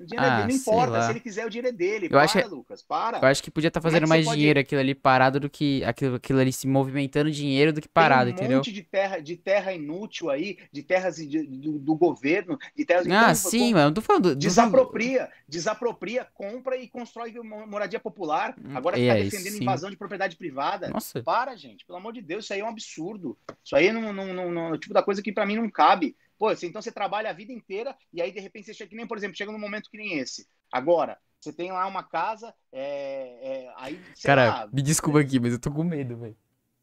O 0.00 0.06
dinheiro 0.06 0.24
é 0.26 0.30
Ah, 0.32 0.36
dele, 0.40 0.48
não 0.52 0.56
importa. 0.58 0.92
lá. 0.92 1.02
Se 1.02 1.10
ele 1.12 1.20
quiser, 1.20 1.44
o 1.46 1.50
dinheiro 1.50 1.68
é 1.68 1.72
dele. 1.72 2.06
Eu 2.06 2.10
para, 2.10 2.22
acho- 2.22 2.48
Lucas, 2.48 2.82
para. 2.82 3.18
Eu 3.18 3.28
acho 3.28 3.42
que 3.42 3.50
podia 3.50 3.70
tá 3.70 3.80
Como 3.80 3.88
é 3.88 3.92
fazendo 3.92 4.06
você 4.06 4.08
mais 4.08 4.24
pode- 4.24 4.38
dinheiro 4.38 4.58
aquilo 4.60 4.80
ali 4.80 4.94
parado 4.94 5.38
do 5.38 5.50
que. 5.50 5.84
Aquilo, 5.84 6.16
aquilo 6.16 6.38
ali 6.40 6.52
se 6.52 6.66
movimentando 6.66 7.30
dinheiro 7.30 7.70
do 7.72 7.80
que 7.82 7.88
Tem 7.88 7.92
parado, 7.92 8.30
um 8.30 8.32
entendeu? 8.32 8.56
monte 8.56 8.72
de 8.72 8.82
terra, 8.82 9.18
de 9.20 9.36
terra 9.36 9.72
inútil 9.74 10.30
aí, 10.30 10.56
de 10.72 10.82
terras 10.82 11.16
de- 11.16 11.46
do, 11.46 11.78
do 11.78 11.94
governo, 11.94 12.58
de 12.74 12.84
terras 12.84 13.06
Ah, 13.06 13.08
Então, 13.30 13.34
sim, 13.34 13.74
não 13.74 13.92
tô 13.92 14.00
falando. 14.00 14.22
do- 14.22 14.34
do- 14.34 14.38
Desapropria, 14.38 15.28
desapropria, 15.46 16.26
compra 16.34 16.76
e 16.76 16.88
constrói 16.88 17.32
mo- 17.42 17.66
moradia 17.66 18.00
popular. 18.00 18.54
Hum, 18.58 18.74
Agora 18.76 18.96
é, 18.98 19.00
fica 19.00 19.12
aí 19.14 19.24
defendendo 19.24 19.62
invasão 19.62 19.90
de 19.90 19.96
propriedade 19.96 20.36
privada. 20.36 20.88
Nossa. 20.88 21.22
Para, 21.22 21.54
gente, 21.56 21.84
pelo 21.84 21.98
amor 21.98 22.12
de 22.14 22.22
Deus, 22.22 22.44
isso 22.44 22.54
aí 22.54 22.60
é 22.60 22.64
um 22.64 22.68
absurdo. 22.68 23.36
Isso 23.62 23.76
aí 23.76 23.92
não, 23.92 24.12
não, 24.12 24.32
não, 24.32 24.50
não- 24.50 24.66
é 24.68 24.72
o 24.72 24.78
tipo 24.78 24.94
da 24.94 25.02
coisa 25.02 25.22
que 25.22 25.30
pra 25.32 25.44
mim 25.44 25.56
não 25.56 25.68
cabe. 25.70 26.16
Pô, 26.40 26.50
então 26.52 26.80
você 26.80 26.90
trabalha 26.90 27.28
a 27.28 27.34
vida 27.34 27.52
inteira 27.52 27.94
e 28.10 28.22
aí 28.22 28.32
de 28.32 28.40
repente 28.40 28.64
você 28.64 28.72
chega 28.72 28.88
que 28.88 28.96
nem, 28.96 29.06
por 29.06 29.18
exemplo, 29.18 29.36
chega 29.36 29.52
num 29.52 29.58
momento 29.58 29.90
que 29.90 29.98
nem 29.98 30.18
esse. 30.18 30.48
Agora, 30.72 31.18
você 31.38 31.52
tem 31.52 31.70
lá 31.70 31.86
uma 31.86 32.02
casa, 32.02 32.54
é, 32.72 33.66
é, 33.66 33.74
aí, 33.76 34.00
Cara, 34.24 34.48
lá, 34.48 34.68
me 34.72 34.80
desculpa 34.80 35.20
aqui, 35.20 35.38
mas 35.38 35.52
eu 35.52 35.58
tô 35.58 35.70
com 35.70 35.84
medo, 35.84 36.16
velho. 36.16 36.34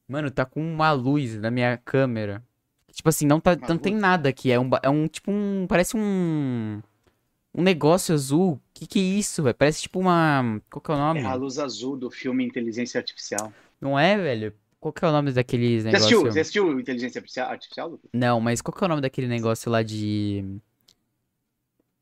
Mano, 0.07 0.29
tá 0.29 0.45
com 0.45 0.61
uma 0.61 0.91
luz 0.91 1.39
na 1.39 1.49
minha 1.49 1.75
câmera. 1.75 2.45
Tipo 2.91 3.09
assim, 3.09 3.25
não, 3.25 3.39
tá, 3.39 3.53
Uma 3.53 3.67
não 3.67 3.79
tem 3.79 3.95
nada 3.95 4.29
aqui. 4.29 4.51
É 4.51 4.59
um, 4.59 4.69
é 4.83 4.89
um 4.89 5.07
tipo 5.07 5.31
um. 5.31 5.65
Parece 5.67 5.97
um. 5.97 6.79
Um 7.51 7.63
negócio 7.63 8.13
azul. 8.13 8.61
Que 8.75 8.85
que 8.85 8.99
é 8.99 9.01
isso, 9.01 9.41
velho? 9.41 9.55
Parece 9.55 9.81
tipo 9.81 9.99
uma. 9.99 10.61
Qual 10.69 10.81
que 10.81 10.91
é 10.91 10.93
o 10.93 10.97
nome? 10.97 11.19
é 11.21 11.25
a 11.25 11.33
luz 11.33 11.57
azul 11.57 11.97
do 11.97 12.11
filme 12.11 12.45
Inteligência 12.45 12.99
Artificial. 12.99 13.51
Não 13.81 13.97
é, 13.97 14.17
velho? 14.17 14.53
Qual 14.79 14.93
que 14.93 15.03
é 15.05 15.07
o 15.07 15.11
nome 15.11 15.31
daqueles 15.31 15.83
Você 15.83 15.95
assistiu, 15.95 16.19
negócios? 16.19 16.33
você 16.33 16.39
assistiu 16.41 16.79
Inteligência 16.79 17.19
Artificial, 17.19 17.49
Artificial 17.49 17.89
Lucas? 17.89 18.09
Não, 18.13 18.39
mas 18.39 18.61
qual 18.61 18.75
que 18.75 18.83
é 18.83 18.85
o 18.85 18.89
nome 18.89 19.01
daquele 19.01 19.27
negócio 19.27 19.71
lá 19.71 19.83
de. 19.83 20.59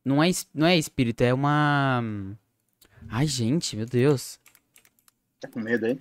Não 0.03 0.23
é, 0.23 0.29
es- 0.29 0.47
não 0.53 0.67
é 0.67 0.77
espírito, 0.77 1.21
é 1.21 1.33
uma. 1.33 2.01
Ai, 3.09 3.27
gente, 3.27 3.75
meu 3.75 3.85
Deus. 3.85 4.39
Tá 5.39 5.47
com 5.49 5.59
medo 5.61 5.85
aí? 5.85 5.97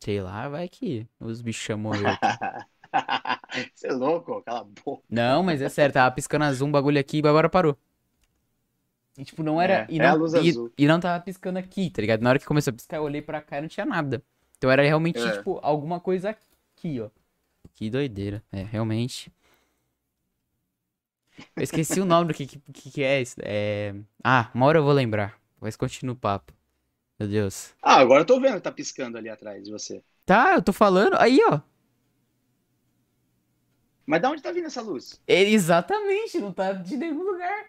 Sei 0.00 0.20
lá, 0.20 0.48
vai 0.48 0.68
que 0.68 1.06
os 1.20 1.40
bichos 1.40 1.62
chamam 1.62 1.94
eu. 1.94 2.18
Você 3.74 3.88
é 3.88 3.92
louco, 3.92 4.42
cala 4.42 4.60
a 4.60 4.64
boca. 4.64 5.02
Não, 5.10 5.42
mas 5.42 5.60
é 5.60 5.68
sério, 5.68 5.92
tava 5.92 6.14
piscando 6.14 6.44
azul 6.44 6.68
um 6.68 6.72
bagulho 6.72 6.98
aqui 7.00 7.18
e 7.20 7.26
agora 7.28 7.48
parou. 7.48 7.76
E 9.18 9.24
tipo, 9.24 9.42
não 9.42 9.60
era. 9.60 9.82
É, 9.82 9.86
e, 9.88 9.98
é 9.98 10.02
não, 10.02 10.10
a 10.10 10.14
luz 10.14 10.34
e, 10.34 10.50
azul. 10.50 10.72
e 10.78 10.86
não 10.86 11.00
tava 11.00 11.22
piscando 11.22 11.58
aqui, 11.58 11.90
tá 11.90 12.00
ligado? 12.00 12.22
Na 12.22 12.30
hora 12.30 12.38
que 12.38 12.46
começou 12.46 12.70
a 12.70 12.74
piscar, 12.74 12.98
eu 12.98 13.02
olhei 13.02 13.20
pra 13.22 13.40
cá 13.42 13.58
e 13.58 13.60
não 13.62 13.68
tinha 13.68 13.84
nada. 13.86 14.22
Então 14.58 14.70
era 14.70 14.82
realmente, 14.82 15.18
É. 15.18 15.36
tipo, 15.36 15.58
alguma 15.62 16.00
coisa 16.00 16.30
aqui, 16.30 17.00
ó. 17.00 17.08
Que 17.74 17.88
doideira. 17.88 18.42
É, 18.50 18.62
realmente. 18.62 19.32
Eu 21.54 21.62
esqueci 21.62 22.00
o 22.00 22.04
nome 22.04 22.28
do 22.28 22.34
que, 22.34 22.46
que, 22.46 22.90
que 22.90 23.02
é 23.02 23.22
isso. 23.22 23.36
É... 23.40 23.94
Ah, 24.22 24.50
uma 24.52 24.66
hora 24.66 24.78
eu 24.78 24.84
vou 24.84 24.92
lembrar. 24.92 25.38
Mas 25.60 25.76
continua 25.76 26.14
o 26.14 26.18
papo. 26.18 26.52
Meu 27.18 27.28
Deus. 27.28 27.74
Ah, 27.82 28.00
agora 28.00 28.22
eu 28.22 28.26
tô 28.26 28.40
vendo 28.40 28.56
que 28.56 28.62
tá 28.62 28.72
piscando 28.72 29.16
ali 29.16 29.28
atrás 29.28 29.64
de 29.64 29.70
você. 29.70 30.02
Tá, 30.26 30.54
eu 30.54 30.62
tô 30.62 30.72
falando. 30.72 31.14
Aí, 31.18 31.38
ó. 31.48 31.60
Mas 34.04 34.22
da 34.22 34.30
onde 34.30 34.42
tá 34.42 34.50
vindo 34.50 34.66
essa 34.66 34.82
luz? 34.82 35.20
Ele, 35.26 35.52
exatamente, 35.52 36.38
não 36.38 36.52
tá 36.52 36.72
de 36.72 36.96
nenhum 36.96 37.22
lugar. 37.22 37.66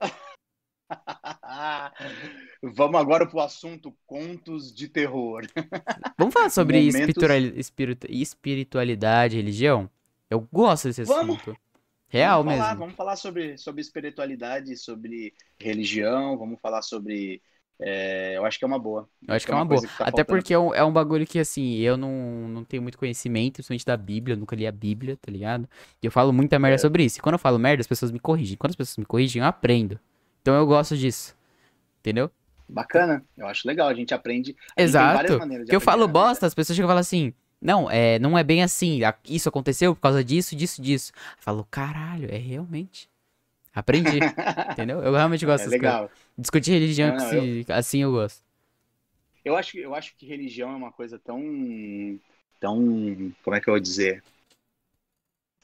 Vamos 2.62 3.00
agora 3.00 3.26
pro 3.26 3.40
assunto 3.40 3.94
contos 4.06 4.74
de 4.74 4.88
terror. 4.88 5.46
Vamos 6.18 6.34
falar 6.34 6.50
sobre 6.50 6.78
Momentos... 6.90 7.22
espiritualidade, 8.08 9.36
religião? 9.36 9.88
Eu 10.28 10.40
gosto 10.52 10.88
desse 10.88 11.04
Vamos. 11.04 11.36
assunto. 11.36 11.56
Real 12.08 12.42
vamos 12.42 12.58
falar, 12.58 12.68
mesmo. 12.70 12.80
Vamos 12.80 12.94
falar 12.96 13.16
sobre, 13.16 13.58
sobre 13.58 13.82
espiritualidade, 13.82 14.76
sobre 14.76 15.34
religião, 15.60 16.38
vamos 16.38 16.58
falar 16.60 16.80
sobre. 16.82 17.42
É, 17.80 18.36
eu 18.36 18.44
acho 18.46 18.58
que 18.58 18.64
é 18.64 18.66
uma 18.66 18.78
boa. 18.78 19.08
Eu 19.26 19.34
acho 19.34 19.44
que 19.46 19.52
é 19.52 19.54
uma, 19.54 19.64
boa. 19.64 19.80
Tá 19.82 20.06
Até 20.06 20.24
faltando. 20.24 20.24
porque 20.24 20.54
é 20.54 20.58
um, 20.58 20.74
é 20.74 20.82
um 20.82 20.92
bagulho 20.92 21.26
que, 21.26 21.38
assim, 21.38 21.76
eu 21.76 21.96
não, 21.96 22.48
não 22.48 22.64
tenho 22.64 22.82
muito 22.82 22.98
conhecimento, 22.98 23.56
principalmente 23.56 23.84
da 23.84 23.96
Bíblia, 23.96 24.34
eu 24.34 24.38
nunca 24.38 24.56
li 24.56 24.66
a 24.66 24.72
Bíblia, 24.72 25.16
tá 25.20 25.30
ligado? 25.30 25.68
E 26.02 26.06
eu 26.06 26.10
falo 26.10 26.32
muita 26.32 26.58
merda 26.58 26.76
É. 26.76 26.78
sobre 26.78 27.04
isso. 27.04 27.18
E 27.18 27.22
quando 27.22 27.34
eu 27.34 27.38
falo 27.38 27.58
merda, 27.58 27.80
as 27.82 27.86
pessoas 27.86 28.10
me 28.10 28.18
corrigem. 28.18 28.56
Quando 28.56 28.70
as 28.70 28.76
pessoas 28.76 28.96
me 28.96 29.04
corrigem, 29.04 29.40
eu 29.42 29.46
aprendo. 29.46 30.00
Então 30.42 30.54
eu 30.54 30.66
gosto 30.66 30.96
disso. 30.96 31.36
Entendeu? 32.00 32.30
Bacana, 32.68 33.24
eu 33.36 33.46
acho 33.46 33.66
legal, 33.66 33.88
a 33.88 33.94
gente 33.94 34.14
aprende. 34.14 34.56
A 34.76 34.82
gente 34.82 34.96
tem 34.96 35.08
várias 35.10 35.34
Exato. 35.34 35.36
maneiras 35.36 35.66
de 35.66 35.72
Porque 35.72 35.76
eu 35.76 35.80
falo 35.80 36.06
vida. 36.06 36.08
bosta, 36.08 36.46
as 36.46 36.54
pessoas 36.54 36.76
chegam 36.76 36.88
e 36.88 36.90
falam 36.90 37.00
assim. 37.00 37.32
Não, 37.60 37.90
é, 37.90 38.18
não 38.20 38.38
é 38.38 38.44
bem 38.44 38.62
assim. 38.62 39.00
Isso 39.28 39.48
aconteceu 39.48 39.94
por 39.94 40.00
causa 40.00 40.22
disso, 40.22 40.54
disso, 40.54 40.80
disso. 40.80 41.12
Eu 41.16 41.42
falo, 41.42 41.66
caralho, 41.70 42.32
é 42.32 42.36
realmente. 42.38 43.08
Aprendi. 43.74 44.26
entendeu? 44.72 45.02
Eu 45.02 45.12
realmente 45.14 45.46
gosto 45.46 45.62
É 45.62 45.66
dessas 45.66 45.76
coisas. 45.76 46.00
legal. 46.00 46.12
Discutir 46.38 46.72
religião 46.72 47.12
Não, 47.12 47.16
não, 47.16 47.22
que 47.22 47.24
se- 47.24 47.66
assim 47.70 48.02
eu 48.02 48.12
gosto. 48.12 48.42
Eu 49.44 49.56
acho, 49.56 49.72
que- 49.72 49.78
eu 49.80 49.94
acho 49.94 50.16
que 50.16 50.26
religião 50.26 50.70
é 50.72 50.76
uma 50.76 50.92
coisa 50.92 51.18
tão. 51.18 51.40
tão. 52.60 53.32
Como 53.42 53.56
é 53.56 53.60
que 53.60 53.68
eu 53.68 53.74
vou 53.74 53.80
dizer? 53.80 54.22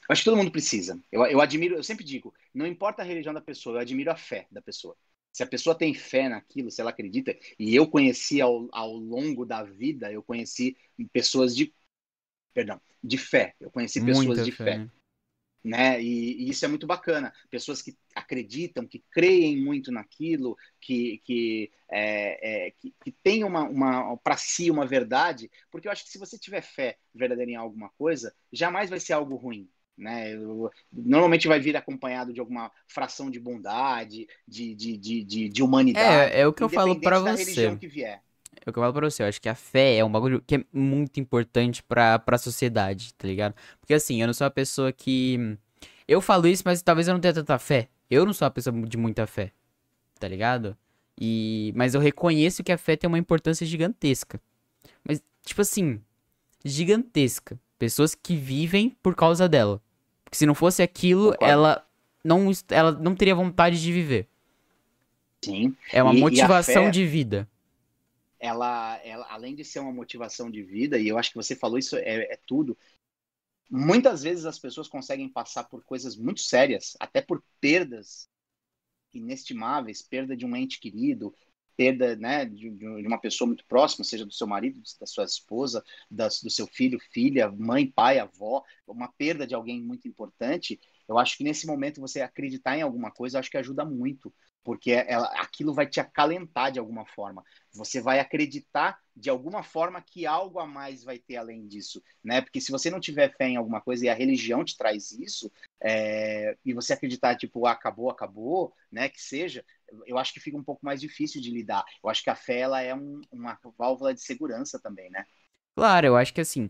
Eu 0.07 0.13
acho 0.13 0.21
que 0.21 0.29
todo 0.29 0.37
mundo 0.37 0.51
precisa. 0.51 0.99
Eu, 1.11 1.25
eu 1.25 1.41
admiro, 1.41 1.75
eu 1.75 1.83
sempre 1.83 2.03
digo, 2.05 2.33
não 2.53 2.65
importa 2.67 3.01
a 3.01 3.05
religião 3.05 3.33
da 3.33 3.41
pessoa, 3.41 3.77
eu 3.77 3.79
admiro 3.81 4.11
a 4.11 4.15
fé 4.15 4.47
da 4.51 4.61
pessoa. 4.61 4.95
Se 5.35 5.43
a 5.43 5.45
pessoa 5.45 5.77
tem 5.77 5.93
fé 5.93 6.29
naquilo, 6.29 6.71
se 6.71 6.79
ela 6.79 6.91
acredita, 6.91 7.37
e 7.59 7.75
eu 7.75 7.85
conheci 7.85 8.39
ao, 8.39 8.69
ao 8.71 8.93
longo 8.95 9.45
da 9.45 9.63
vida, 9.63 10.09
eu 10.09 10.23
conheci 10.23 10.77
pessoas 11.11 11.53
de. 11.53 11.75
Perdão, 12.53 12.79
de 13.03 13.17
fé. 13.17 13.53
Eu 13.59 13.69
conheci 13.69 13.99
pessoas 13.99 14.27
Muita 14.27 14.43
de 14.45 14.51
fé, 14.53 14.63
fé. 14.63 14.77
né? 14.77 14.89
né? 15.61 16.01
E, 16.01 16.41
e 16.41 16.49
isso 16.49 16.63
é 16.63 16.69
muito 16.69 16.87
bacana. 16.87 17.33
Pessoas 17.49 17.81
que 17.81 17.97
acreditam, 18.15 18.87
que 18.87 19.03
creem 19.11 19.61
muito 19.61 19.91
naquilo, 19.91 20.55
que 20.79 21.17
que 21.25 21.69
é, 21.91 22.67
é, 22.67 22.71
que, 22.71 22.95
que 23.03 23.11
tem 23.11 23.43
uma, 23.43 23.63
uma 23.63 24.15
para 24.15 24.37
si 24.37 24.71
uma 24.71 24.85
verdade, 24.85 25.51
porque 25.69 25.89
eu 25.89 25.91
acho 25.91 26.05
que 26.05 26.11
se 26.11 26.17
você 26.17 26.39
tiver 26.39 26.61
fé 26.61 26.97
verdadeira 27.13 27.51
em 27.51 27.55
alguma 27.55 27.89
coisa, 27.97 28.33
jamais 28.53 28.89
vai 28.89 29.01
ser 29.01 29.11
algo 29.11 29.35
ruim. 29.35 29.69
Né? 29.97 30.35
Normalmente 30.91 31.47
vai 31.47 31.59
vir 31.59 31.75
acompanhado 31.77 32.33
de 32.33 32.39
alguma 32.39 32.69
fração 32.87 33.31
de 33.31 33.39
bondade, 33.39 34.27
de, 34.47 34.75
de, 34.75 34.97
de, 34.97 35.23
de, 35.23 35.49
de 35.49 35.63
humanidade. 35.63 36.33
É, 36.33 36.41
é 36.41 36.47
o 36.47 36.53
que 36.53 36.63
eu 36.63 36.69
falo 36.69 36.95
da 36.95 37.19
você. 37.19 37.67
É 37.67 38.69
o 38.69 38.73
que 38.73 38.79
eu 38.79 38.83
falo 38.83 38.93
pra 38.93 39.09
você. 39.09 39.23
Eu 39.23 39.27
acho 39.27 39.41
que 39.41 39.49
a 39.49 39.55
fé 39.55 39.97
é 39.97 40.03
um 40.05 40.11
bagulho 40.11 40.41
que 40.45 40.55
é 40.55 40.65
muito 40.73 41.19
importante 41.19 41.81
pra, 41.83 42.19
pra 42.19 42.37
sociedade, 42.37 43.13
tá 43.13 43.27
ligado? 43.27 43.55
Porque 43.79 43.93
assim, 43.93 44.21
eu 44.21 44.27
não 44.27 44.33
sou 44.33 44.45
uma 44.45 44.51
pessoa 44.51 44.91
que. 44.91 45.57
Eu 46.07 46.21
falo 46.21 46.47
isso, 46.47 46.63
mas 46.65 46.81
talvez 46.81 47.07
eu 47.07 47.13
não 47.13 47.21
tenha 47.21 47.33
tanta 47.33 47.57
fé. 47.57 47.89
Eu 48.09 48.25
não 48.25 48.33
sou 48.33 48.45
uma 48.45 48.51
pessoa 48.51 48.75
de 48.87 48.97
muita 48.97 49.25
fé, 49.25 49.51
tá 50.19 50.27
ligado? 50.27 50.77
E... 51.19 51.73
Mas 51.75 51.95
eu 51.95 52.01
reconheço 52.01 52.63
que 52.63 52.71
a 52.71 52.77
fé 52.77 52.95
tem 52.95 53.07
uma 53.07 53.17
importância 53.17 53.65
gigantesca. 53.65 54.39
Mas, 55.03 55.23
tipo 55.43 55.61
assim, 55.61 56.01
gigantesca. 56.63 57.59
Pessoas 57.79 58.15
que 58.15 58.35
vivem 58.35 58.95
por 59.01 59.15
causa 59.15 59.49
dela. 59.49 59.81
Porque 60.25 60.37
se 60.37 60.47
não 60.47 60.55
fosse 60.55 60.83
aquilo, 60.83 61.33
Concordo. 61.33 61.45
ela 61.45 61.87
não, 62.23 62.51
ela 62.69 62.91
não 62.93 63.15
teria 63.15 63.35
vontade 63.35 63.81
de 63.81 63.93
viver. 63.93 64.29
Sim. 65.43 65.77
É 65.91 66.03
uma 66.03 66.13
E- 66.13 66.17
e 66.17 66.21
motivação 66.21 66.85
fé- 66.85 66.91
de 66.91 67.05
vida. 67.05 67.49
ela, 68.39 68.97
ela, 69.03 69.25
além 69.29 69.55
de 69.55 69.63
ser 69.63 69.79
uma 69.79 69.91
motivação 69.91 70.49
de 70.51 70.61
vida, 70.63 70.99
e 70.99 71.07
eu 71.07 71.17
acho 71.17 71.29
que 71.31 71.35
você 71.37 71.55
falou 71.55 71.77
isso 71.77 71.95
é, 71.97 72.33
é 72.33 72.39
tudo, 72.45 72.77
muitas 73.69 74.23
vezes 74.23 74.45
as 74.45 74.59
pessoas 74.59 74.87
conseguem 74.87 75.29
passar 75.29 75.65
por 75.65 75.83
coisas 75.83 76.15
muito 76.15 76.41
sérias, 76.41 76.95
até 76.99 77.21
por 77.21 77.43
perdas 77.61 78.29
inestimáveis, 79.13 80.01
perda 80.01 80.35
de 80.37 80.45
um 80.45 80.55
ente 80.55 80.79
querido, 80.79 81.33
perda 81.75 82.15
né, 82.15 82.45
de, 82.45 82.69
de 82.69 83.07
uma 83.07 83.19
pessoa 83.19 83.47
muito 83.47 83.65
próxima, 83.65 84.03
seja 84.03 84.25
do 84.25 84.33
seu 84.33 84.47
marido, 84.47 84.81
da 84.99 85.05
sua 85.05 85.23
esposa, 85.23 85.83
da, 86.09 86.27
do 86.27 86.49
seu 86.49 86.67
filho, 86.67 86.99
filha, 87.11 87.51
mãe, 87.51 87.85
pai, 87.85 88.19
avó, 88.19 88.63
uma 88.87 89.07
perda 89.07 89.45
de 89.45 89.55
alguém 89.55 89.81
muito 89.81 90.07
importante. 90.07 90.79
Eu 91.07 91.17
acho 91.17 91.37
que 91.37 91.43
nesse 91.43 91.67
momento 91.67 92.01
você 92.01 92.21
acreditar 92.21 92.77
em 92.77 92.81
alguma 92.81 93.11
coisa, 93.11 93.39
acho 93.39 93.51
que 93.51 93.57
ajuda 93.57 93.85
muito, 93.85 94.33
porque 94.65 94.91
ela, 94.91 95.27
aquilo 95.39 95.73
vai 95.75 95.85
te 95.85 95.99
acalentar 95.99 96.71
de 96.71 96.79
alguma 96.79 97.05
forma. 97.05 97.43
Você 97.71 98.01
vai 98.01 98.19
acreditar 98.19 98.99
de 99.15 99.29
alguma 99.29 99.61
forma 99.61 100.01
que 100.01 100.25
algo 100.25 100.59
a 100.59 100.65
mais 100.65 101.03
vai 101.03 101.19
ter 101.19 101.37
além 101.37 101.67
disso, 101.67 102.03
né? 102.23 102.41
Porque 102.41 102.59
se 102.59 102.71
você 102.71 102.89
não 102.89 102.99
tiver 102.99 103.35
fé 103.37 103.47
em 103.47 103.57
alguma 103.57 103.79
coisa 103.79 104.05
e 104.05 104.09
a 104.09 104.15
religião 104.15 104.65
te 104.65 104.75
traz 104.75 105.11
isso, 105.11 105.51
é, 105.79 106.57
e 106.65 106.73
você 106.73 106.93
acreditar 106.93 107.37
tipo 107.37 107.67
ah, 107.67 107.73
acabou, 107.73 108.09
acabou, 108.09 108.73
né? 108.91 109.07
Que 109.07 109.21
seja, 109.21 109.63
eu 110.05 110.17
acho 110.17 110.33
que 110.33 110.39
fica 110.39 110.57
um 110.57 110.63
pouco 110.63 110.85
mais 110.85 111.01
difícil 111.01 111.41
de 111.41 111.51
lidar. 111.51 111.83
Eu 112.03 112.09
acho 112.09 112.23
que 112.23 112.29
a 112.29 112.35
fé 112.35 112.59
ela 112.59 112.81
é 112.81 112.93
um- 112.95 113.21
uma 113.31 113.57
válvula 113.77 114.13
de 114.13 114.21
segurança 114.21 114.79
também, 114.81 115.09
né? 115.11 115.25
Claro, 115.75 116.07
eu 116.07 116.15
acho 116.17 116.33
que 116.33 116.39
assim, 116.41 116.69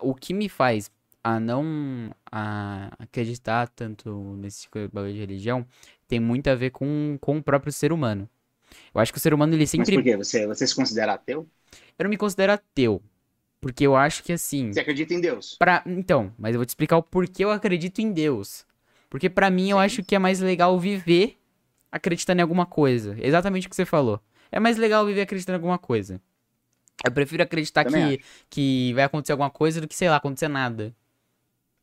o 0.00 0.14
que 0.14 0.32
me 0.32 0.48
faz 0.48 0.90
a 1.22 1.40
não 1.40 2.10
a 2.30 2.90
acreditar 2.98 3.68
tanto 3.68 4.10
nesse 4.36 4.68
bagulho 4.92 5.12
de 5.12 5.18
religião 5.20 5.66
tem 6.06 6.20
muito 6.20 6.48
a 6.48 6.54
ver 6.54 6.70
com, 6.70 7.18
com 7.20 7.38
o 7.38 7.42
próprio 7.42 7.72
ser 7.72 7.92
humano. 7.92 8.28
Eu 8.94 9.00
acho 9.00 9.12
que 9.12 9.18
o 9.18 9.22
ser 9.22 9.34
humano, 9.34 9.54
ele 9.54 9.66
Mas 9.76 9.88
sempre. 9.88 9.92
por 9.92 10.02
quê? 10.02 10.16
Você, 10.16 10.46
você 10.46 10.66
se 10.66 10.74
considera 10.74 11.14
ateu? 11.14 11.48
Eu 11.98 12.04
não 12.04 12.10
me 12.10 12.16
considero 12.16 12.52
ateu. 12.52 13.02
Porque 13.60 13.86
eu 13.86 13.96
acho 13.96 14.22
que 14.22 14.32
assim. 14.32 14.78
Você 14.78 14.80
acredita 14.80 15.14
em 15.14 15.20
Deus? 15.22 15.58
Pra... 15.58 15.82
Então, 15.86 16.32
mas 16.38 16.54
eu 16.54 16.60
vou 16.60 16.66
te 16.66 16.70
explicar 16.70 16.98
o 16.98 17.02
porquê 17.02 17.44
eu 17.44 17.50
acredito 17.52 18.00
em 18.00 18.12
Deus. 18.12 18.66
Porque 19.10 19.30
pra 19.30 19.50
mim 19.50 19.70
eu 19.70 19.78
Sim. 19.78 19.80
acho 19.80 20.04
que 20.04 20.14
é 20.16 20.20
mais 20.20 20.40
legal 20.40 20.78
viver 20.78 21.38
acreditando 21.94 22.40
em 22.40 22.42
alguma 22.42 22.66
coisa. 22.66 23.16
Exatamente 23.20 23.66
o 23.66 23.70
que 23.70 23.76
você 23.76 23.84
falou. 23.84 24.20
É 24.50 24.58
mais 24.60 24.76
legal 24.76 25.06
viver 25.06 25.22
acreditando 25.22 25.54
em 25.56 25.60
alguma 25.60 25.78
coisa. 25.78 26.20
Eu 27.04 27.12
prefiro 27.12 27.42
acreditar 27.42 27.84
Também 27.84 28.18
que, 28.18 28.24
que 28.50 28.92
vai 28.94 29.04
acontecer 29.04 29.32
alguma 29.32 29.50
coisa 29.50 29.80
do 29.80 29.86
que, 29.88 29.94
sei 29.94 30.08
lá, 30.08 30.16
acontecer 30.16 30.48
nada. 30.48 30.94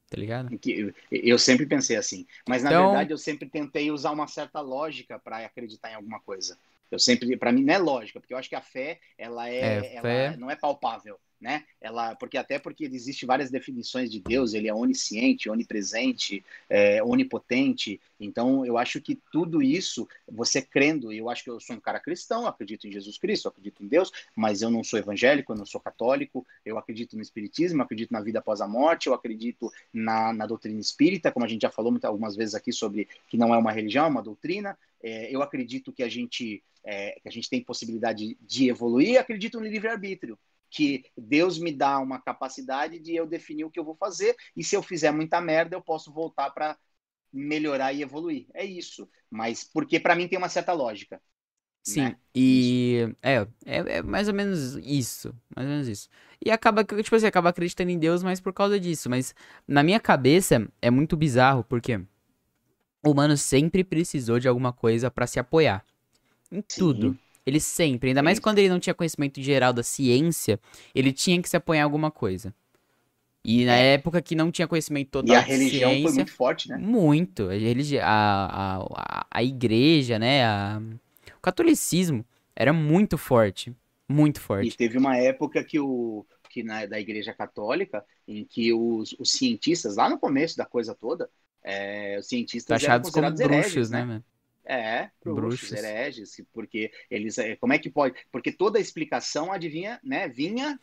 Tá 0.09 0.17
ligado? 0.17 0.57
Que- 0.59 0.93
Eu 1.09 1.39
sempre 1.39 1.65
pensei 1.65 1.95
assim, 1.95 2.25
mas 2.47 2.63
na 2.63 2.69
Então- 2.71 2.89
verdade 2.89 3.11
eu 3.13 3.17
sempre 3.17 3.47
tentei 3.49 3.91
usar 3.91 4.11
uma 4.11 4.27
certa 4.27 4.59
lógica 4.59 5.17
para 5.17 5.37
acreditar 5.45 5.91
em 5.91 5.95
alguma 5.95 6.19
coisa. 6.19 6.57
Eu 6.89 6.99
sempre, 6.99 7.37
para 7.37 7.51
mim 7.53 7.63
não 7.63 7.73
é 7.73 7.77
lógica, 7.77 8.19
porque 8.19 8.33
eu 8.33 8.37
acho 8.37 8.49
que 8.49 8.55
a 8.55 8.61
fé, 8.61 8.99
ela 9.17 9.47
é, 9.47 9.59
É, 9.61 9.93
ela 9.95 10.01
fé- 10.01 10.35
não 10.37 10.51
é 10.51 10.55
palpável, 10.57 11.17
né? 11.41 11.65
Ela, 11.81 12.15
porque 12.15 12.37
até 12.37 12.59
porque 12.59 12.85
existe 12.85 13.25
várias 13.25 13.49
definições 13.49 14.11
de 14.11 14.19
Deus, 14.19 14.53
ele 14.53 14.67
é 14.67 14.73
onisciente, 14.73 15.49
onipresente, 15.49 16.45
é, 16.69 17.03
onipotente. 17.03 17.99
Então 18.19 18.63
eu 18.63 18.77
acho 18.77 19.01
que 19.01 19.19
tudo 19.31 19.61
isso, 19.61 20.07
você 20.31 20.61
crendo, 20.61 21.11
eu 21.11 21.29
acho 21.29 21.43
que 21.43 21.49
eu 21.49 21.59
sou 21.59 21.75
um 21.75 21.79
cara 21.79 21.99
cristão, 21.99 22.45
acredito 22.45 22.87
em 22.87 22.91
Jesus 22.91 23.17
Cristo, 23.17 23.47
acredito 23.47 23.83
em 23.83 23.87
Deus, 23.87 24.11
mas 24.35 24.61
eu 24.61 24.69
não 24.69 24.83
sou 24.83 24.99
evangélico, 24.99 25.51
eu 25.51 25.57
não 25.57 25.65
sou 25.65 25.81
católico, 25.81 26.45
eu 26.63 26.77
acredito 26.77 27.15
no 27.15 27.23
espiritismo, 27.23 27.81
acredito 27.81 28.11
na 28.11 28.21
vida 28.21 28.37
após 28.37 28.61
a 28.61 28.67
morte, 28.67 29.07
eu 29.07 29.15
acredito 29.15 29.71
na, 29.91 30.31
na 30.31 30.45
doutrina 30.45 30.79
espírita, 30.79 31.31
como 31.31 31.43
a 31.43 31.49
gente 31.49 31.63
já 31.63 31.71
falou 31.71 31.91
muitas, 31.91 32.07
algumas 32.07 32.35
vezes 32.35 32.53
aqui 32.53 32.71
sobre 32.71 33.07
que 33.27 33.35
não 33.35 33.51
é 33.51 33.57
uma 33.57 33.71
religião, 33.71 34.05
é 34.05 34.09
uma 34.09 34.21
doutrina. 34.21 34.77
É, 35.01 35.33
eu 35.33 35.41
acredito 35.41 35.91
que 35.91 36.03
a 36.03 36.09
gente 36.09 36.63
é, 36.83 37.19
que 37.21 37.27
a 37.27 37.31
gente 37.31 37.49
tem 37.49 37.63
possibilidade 37.63 38.37
de 38.41 38.69
evoluir, 38.69 39.19
acredito 39.19 39.59
no 39.59 39.67
livre-arbítrio, 39.67 40.37
que 40.71 41.03
Deus 41.17 41.59
me 41.59 41.71
dá 41.71 41.99
uma 41.99 42.21
capacidade 42.21 42.99
de 42.99 43.15
eu 43.15 43.27
definir 43.27 43.65
o 43.65 43.69
que 43.71 43.79
eu 43.79 43.85
vou 43.85 43.95
fazer, 43.95 44.35
e 44.55 44.63
se 44.63 44.75
eu 44.75 44.81
fizer 44.81 45.11
muita 45.11 45.41
merda, 45.41 45.75
eu 45.75 45.81
posso 45.83 46.11
voltar 46.13 46.49
para 46.51 46.77
melhorar 47.31 47.93
e 47.93 48.01
evoluir. 48.01 48.47
É 48.53 48.65
isso. 48.65 49.09
Mas 49.29 49.63
porque 49.63 49.99
para 49.99 50.15
mim 50.15 50.27
tem 50.27 50.37
uma 50.37 50.49
certa 50.49 50.73
lógica. 50.73 51.21
Sim, 51.83 52.03
né? 52.03 52.17
e 52.35 53.15
é, 53.23 53.47
é, 53.65 53.97
é 53.97 54.01
mais 54.03 54.27
ou 54.27 54.33
menos 54.33 54.75
isso, 54.83 55.35
mais 55.55 55.67
ou 55.67 55.73
menos 55.73 55.87
isso. 55.87 56.09
E 56.43 56.51
acaba, 56.51 56.83
que, 56.83 57.01
tipo 57.01 57.15
assim, 57.15 57.25
acaba 57.25 57.49
acreditando 57.49 57.89
em 57.89 57.97
Deus, 57.97 58.21
mas 58.23 58.39
por 58.39 58.53
causa 58.53 58.79
disso. 58.79 59.09
Mas 59.09 59.33
na 59.67 59.81
minha 59.81 59.99
cabeça 59.99 60.67
é 60.81 60.91
muito 60.91 61.17
bizarro, 61.17 61.63
porque 61.63 61.99
o 63.03 63.11
humano 63.11 63.37
sempre 63.37 63.83
precisou 63.83 64.39
de 64.39 64.47
alguma 64.47 64.71
coisa 64.71 65.09
pra 65.09 65.27
se 65.27 65.39
apoiar. 65.39 65.83
Em 66.51 66.63
Sim. 66.67 66.79
tudo. 66.79 67.17
Ele 67.45 67.59
sempre, 67.59 68.09
ainda 68.09 68.23
mais 68.23 68.39
quando 68.39 68.59
ele 68.59 68.69
não 68.69 68.79
tinha 68.79 68.93
conhecimento 68.93 69.41
geral 69.41 69.73
da 69.73 69.83
ciência, 69.83 70.59
ele 70.95 71.11
tinha 71.13 71.41
que 71.41 71.49
se 71.49 71.57
apoiar 71.57 71.81
em 71.81 71.83
alguma 71.83 72.11
coisa. 72.11 72.53
E 73.43 73.65
na 73.65 73.75
É. 73.75 73.91
época 73.93 74.21
que 74.21 74.35
não 74.35 74.51
tinha 74.51 74.67
conhecimento 74.67 75.09
E 75.21 75.33
total 75.33 75.35
a 75.35 75.41
de 75.41 75.51
religião 75.51 75.97
foi 75.97 76.11
ciência, 76.11 76.11
muito 76.11 76.31
forte, 76.31 76.67
né? 76.69 76.83
muito. 76.83 77.49
A, 77.49 77.53
religi- 77.53 77.99
a, 77.99 78.07
a, 78.07 78.77
a, 79.21 79.27
a 79.31 79.43
igreja, 79.43 80.19
né? 80.19 80.45
A, 80.45 80.81
o 81.37 81.41
catolicismo 81.41 82.25
era 82.55 82.71
muito 82.73 83.17
forte. 83.17 83.75
Muito 84.09 84.39
E 84.59 84.71
forte. 84.71 84.71
teve 84.71 84.97
uma 84.97 85.17
época 85.17 85.63
que 85.63 85.79
o 85.79 86.25
que 86.49 86.63
na 86.63 86.85
da 86.85 86.99
Igreja 86.99 87.33
Católica, 87.33 88.05
em 88.27 88.43
que 88.45 88.73
os, 88.73 89.13
os 89.17 89.31
cientistas, 89.31 89.95
lá 89.95 90.09
no 90.09 90.19
começo 90.19 90.57
da 90.57 90.65
coisa 90.65 90.93
toda, 90.93 91.29
é, 91.63 92.17
os 92.19 92.27
cientistas 92.27 92.83
eram 92.83 92.97
Taxados 92.97 93.09
como 93.11 93.31
considerados 93.31 93.39
bruxos, 93.39 93.89
hereges, 93.89 93.89
né, 93.89 94.05
né? 94.05 94.23
É, 94.65 95.09
bruxos, 95.23 95.69
Bruxos. 95.69 95.71
hereges, 95.71 96.41
porque 96.53 96.91
eles, 97.09 97.37
é, 97.37 97.55
como 97.55 97.73
é 97.73 97.79
que 97.79 97.89
pode? 97.89 98.15
Porque 98.31 98.51
toda 98.51 98.77
a 98.77 98.81
explicação 98.81 99.51
adivinha, 99.51 99.99
né, 100.03 100.27
vinha 100.27 100.79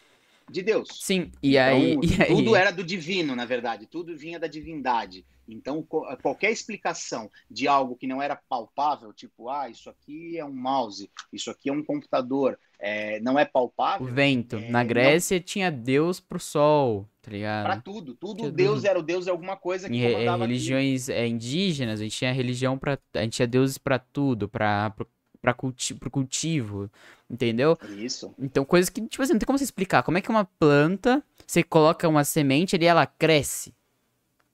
de 0.51 0.63
Deus. 0.63 0.89
Sim, 1.01 1.31
e 1.43 1.57
aí, 1.59 1.93
Então, 1.93 2.03
e 2.19 2.23
aí- 2.23 2.29
tudo 2.29 2.57
era 2.57 2.71
do 2.71 2.85
divino, 2.85 3.35
na 3.37 3.45
verdade, 3.45 3.87
tudo 3.87 4.17
vinha 4.17 4.39
da 4.39 4.47
divindade. 4.47 5.25
Então, 5.51 5.83
co- 5.83 6.05
qualquer 6.23 6.51
explicação 6.51 7.31
de 7.51 7.67
algo 7.67 7.97
que 7.97 8.07
não 8.07 8.21
era 8.21 8.37
palpável, 8.37 9.13
tipo, 9.15 9.49
ah, 9.49 9.69
isso 9.71 9.89
aqui 9.89 10.39
é 10.39 10.45
um 10.45 10.53
mouse, 10.55 11.11
isso 11.33 11.51
aqui 11.51 11.71
é 11.71 11.73
um 11.73 11.83
computador, 11.83 12.59
é, 12.79 13.19
não 13.21 13.39
é 13.39 13.45
o 13.45 13.51
palpável, 13.51 14.13
vento. 14.15 14.57
É, 14.57 14.69
Na 14.69 14.81
não- 14.81 14.89
Grécia 14.89 15.41
tinha 15.41 15.71
Deus 15.71 16.21
pro 16.21 16.39
sol, 16.39 17.09
tá 17.23 17.31
para 17.31 17.33
ligado? 17.33 17.83
tudo, 17.83 18.15
tudo 18.15 18.37
Tinha 18.41 18.51
Deus 18.53 18.85
era 18.85 18.99
o 18.99 19.03
Deus 19.03 19.25
de 19.25 19.31
alguma 19.31 19.57
coisa 19.57 19.89
que 19.89 19.99
comandava 19.99 20.45
aquilo. 20.45 20.47
religiões 20.49 21.09
é, 21.09 21.27
indígenas, 21.27 22.01
a 22.01 22.03
gente 22.05 22.17
tinha 22.17 22.33
religião 22.33 22.79
para 22.79 22.99
a 23.15 23.23
gente 23.23 23.33
tinha 23.37 23.49
deuses 23.49 23.79
pra 23.79 23.99
tudo, 23.99 24.49
para 24.51 24.95
para 25.41 25.55
culti 25.55 25.95
pro 25.95 26.11
cultivo, 26.11 26.91
entendeu? 27.31 27.79
Isso. 27.83 28.37
Então, 28.39 28.65
coisas 28.65 28.89
que, 28.91 29.01
tipo 29.07 29.23
assim, 29.23 29.33
não 29.33 29.41
tem 29.41 29.47
como 29.47 29.59
você 29.59 29.65
explicar. 29.65 30.03
Como 30.03 30.19
é 30.19 30.21
que 30.21 30.31
uma 30.31 30.45
planta, 30.45 31.23
você 31.47 31.63
coloca 31.63 32.09
uma 32.09 32.25
semente 32.25 32.77
ali, 32.77 32.87
ela 32.87 33.07
cresce? 33.07 33.75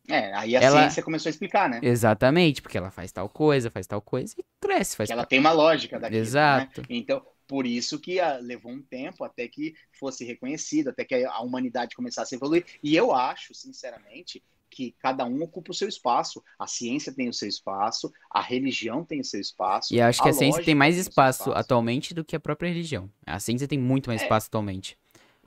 É, 0.09 0.33
aí 0.35 0.57
a 0.57 0.61
Ela- 0.63 0.89
ciência 0.89 1.03
começou 1.03 1.29
a 1.29 1.33
explicar, 1.33 1.69
né? 1.69 1.81
Exatamente, 1.83 2.63
porque 2.63 2.79
ela 2.79 2.91
faz 2.91 3.13
tal 3.13 3.29
coisa, 3.29 3.71
faz 3.71 3.87
tal 3.87 4.01
coisa 4.01 4.35
e 4.39 4.45
cresce, 4.61 4.97
faz 4.97 5.09
Que 5.09 5.13
ela 5.13 5.27
tem 5.27 5.39
uma 5.39 5.53
lógica 5.53 5.99
daquilo, 6.01 6.25
Exato. 6.25 6.81
né? 6.81 6.87
Então, 6.89 7.23
por 7.47 7.67
isso 7.67 8.01
que 8.01 8.19
ah, 8.21 8.39
levou 8.39 8.73
um 8.73 8.83
tempo 8.83 9.23
até 9.25 9.47
que 9.49 9.75
fosse 9.99 10.25
reconhecido, 10.25 10.89
até 10.89 11.05
que 11.05 11.15
a 11.15 11.31
a 11.31 11.41
humanidade 11.43 11.95
começasse 11.95 12.35
a 12.35 12.37
evoluir. 12.39 12.65
E 12.83 12.97
eu 12.97 13.13
acho, 13.13 13.55
sinceramente, 13.55 14.43
que 14.75 14.95
cada 14.99 15.25
um 15.25 15.43
ocupa 15.43 15.71
o 15.71 15.75
seu 15.75 15.89
espaço. 15.89 16.43
A 16.59 16.67
ciência 16.67 17.13
tem 17.15 17.29
o 17.29 17.33
seu 17.33 17.49
espaço, 17.49 18.13
a 18.31 18.41
religião 18.41 19.05
tem 19.05 19.21
o 19.21 19.25
seu 19.25 19.41
espaço. 19.41 19.95
E 19.95 20.01
acho 20.01 20.23
que 20.23 20.29
a, 20.29 20.33
ciência 20.33 20.47
lógica 20.59 20.65
tem 20.67 20.75
mais 20.75 20.95
o 20.97 21.03
seu 21.03 21.09
espaço 21.09 21.53
atualmente 21.53 22.13
do 22.13 22.25
que 22.25 22.35
a 22.35 22.41
própria 22.41 22.69
religião. 22.69 23.09
A 23.25 23.39
ciência 23.39 23.69
tem 23.69 23.79
muito 23.79 24.09
mais 24.09 24.21
É. 24.21 24.25
espaço 24.25 24.49
atualmente. 24.49 24.99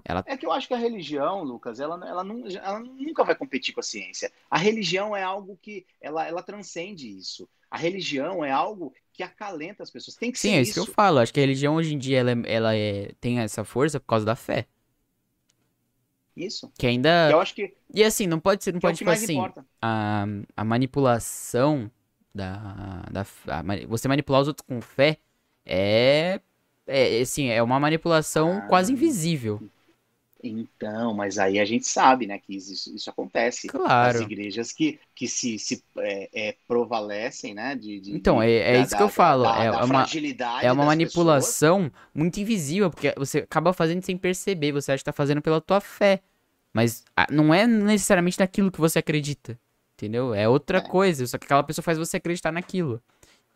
Ela 0.06 0.24
É 0.26 0.38
que 0.38 0.46
eu 0.46 0.52
acho 0.52 0.68
que 0.68 0.74
a 0.74 0.78
religião, 0.78 1.44
Lucas, 1.44 1.80
ela, 1.80 1.96
ela, 2.08 2.24
não- 2.24 2.48
ela 2.48 2.80
nunca 2.80 3.24
vai 3.24 3.36
competir 3.36 3.74
com 3.74 3.80
a 3.80 3.84
ciência. 3.84 4.32
A 4.50 4.58
religião 4.58 5.16
é 5.16 5.24
algo 5.24 5.58
que 5.62 5.86
ela, 6.00 6.26
ela 6.26 6.42
transcende 6.44 7.10
isso. 7.18 7.50
A 7.70 7.78
religião 7.78 8.46
é 8.46 8.52
algo 8.52 8.94
que 9.12 9.24
acalenta 9.24 9.84
as 9.84 9.90
pessoas. 9.92 10.16
Tem 10.16 10.32
que 10.32 10.40
Sim, 10.40 10.52
ser 10.52 10.56
é 10.58 10.62
isso 10.62 10.74
que 10.74 10.80
eu 10.80 10.86
falo. 10.86 11.20
Acho 11.20 11.34
que 11.34 11.40
a 11.40 11.44
religião 11.44 11.76
hoje 11.76 11.94
em 11.94 11.98
dia 11.98 12.20
ela, 12.20 12.32
é- 12.32 12.44
ela 12.46 12.76
é- 12.76 13.12
tem 13.20 13.40
essa 13.40 13.66
força 13.66 14.00
por 14.00 14.06
causa 14.08 14.26
da 14.26 14.36
fé. 14.36 14.68
Isso. 16.38 16.72
Que 16.78 16.86
ainda. 16.88 17.30
Eu 17.32 17.42
acho 17.42 17.56
que, 17.56 17.74
E 17.94 18.04
assim, 18.04 18.28
não 18.28 18.40
pode 18.40 18.64
ser, 18.64 18.72
não 18.72 18.78
é 18.78 18.82
pode, 18.82 19.04
mais 19.04 19.24
assim, 19.24 19.34
importa. 19.34 19.66
a, 19.82 20.26
a 20.56 20.64
manipulação 20.64 21.90
da. 22.34 23.04
da 23.12 23.26
a 23.48 23.64
você 23.88 24.08
manipular 24.08 24.42
os 24.42 24.48
outros 24.48 24.66
com 24.68 24.80
fé 24.80 25.18
é. 25.66 26.40
É, 26.86 27.20
assim, 27.20 27.50
é 27.50 27.62
uma 27.62 27.80
manipulação 27.80 28.60
Ah. 28.60 28.62
quase 28.62 28.94
invisível. 28.94 29.62
Então, 30.44 31.14
mas 31.14 31.40
aí 31.40 31.60
a 31.60 31.66
gente 31.66 31.88
sabe, 31.88 32.28
né, 32.28 32.38
que 32.40 32.56
isso, 32.56 32.94
isso 32.96 33.10
acontece. 33.10 33.68
Claro. 33.68 34.18
As 34.18 34.22
igrejas 34.22 34.72
que, 34.72 35.00
que 35.16 35.28
se, 35.28 35.58
se 35.58 35.84
é, 35.98 36.50
é, 36.50 36.56
provalecem, 36.68 37.54
né, 37.56 37.76
de, 37.76 38.00
de- 38.00 38.12
Então, 38.16 38.42
é, 38.42 38.52
é 38.52 38.74
da- 38.74 38.80
isso 38.84 38.96
que 38.96 39.02
eu 39.04 39.10
falo. 39.10 39.44
da- 39.44 39.64
é, 39.64 39.72
da 39.72 39.84
uma, 39.84 40.06
é 40.62 40.72
uma 40.72 40.86
manipulação 40.86 41.92
muito 42.14 42.40
invisível, 42.40 42.90
porque 42.90 43.14
você 43.18 43.40
acaba 43.40 43.74
fazendo 43.74 44.04
sem 44.04 44.18
perceber. 44.18 44.72
Você 44.72 44.92
acha 44.92 45.00
que 45.02 45.06
tá 45.06 45.14
fazendo 45.14 45.42
pela 45.42 45.60
tua 45.60 45.82
fé. 45.82 46.22
Mas 46.74 47.04
ah, 47.16 47.28
não 47.32 47.54
é 47.54 47.66
necessariamente 47.66 48.40
naquilo 48.40 48.72
que 48.72 48.80
você 48.80 49.00
acredita. 49.00 49.60
Entendeu? 49.96 50.34
É 50.34 50.48
outra 50.48 50.78
É. 50.78 50.82
coisa. 50.82 51.26
Só 51.26 51.38
que 51.40 51.46
aquela 51.46 51.64
pessoa 51.64 51.84
faz 51.84 51.98
você 51.98 52.18
acreditar 52.18 52.52
naquilo. 52.52 53.02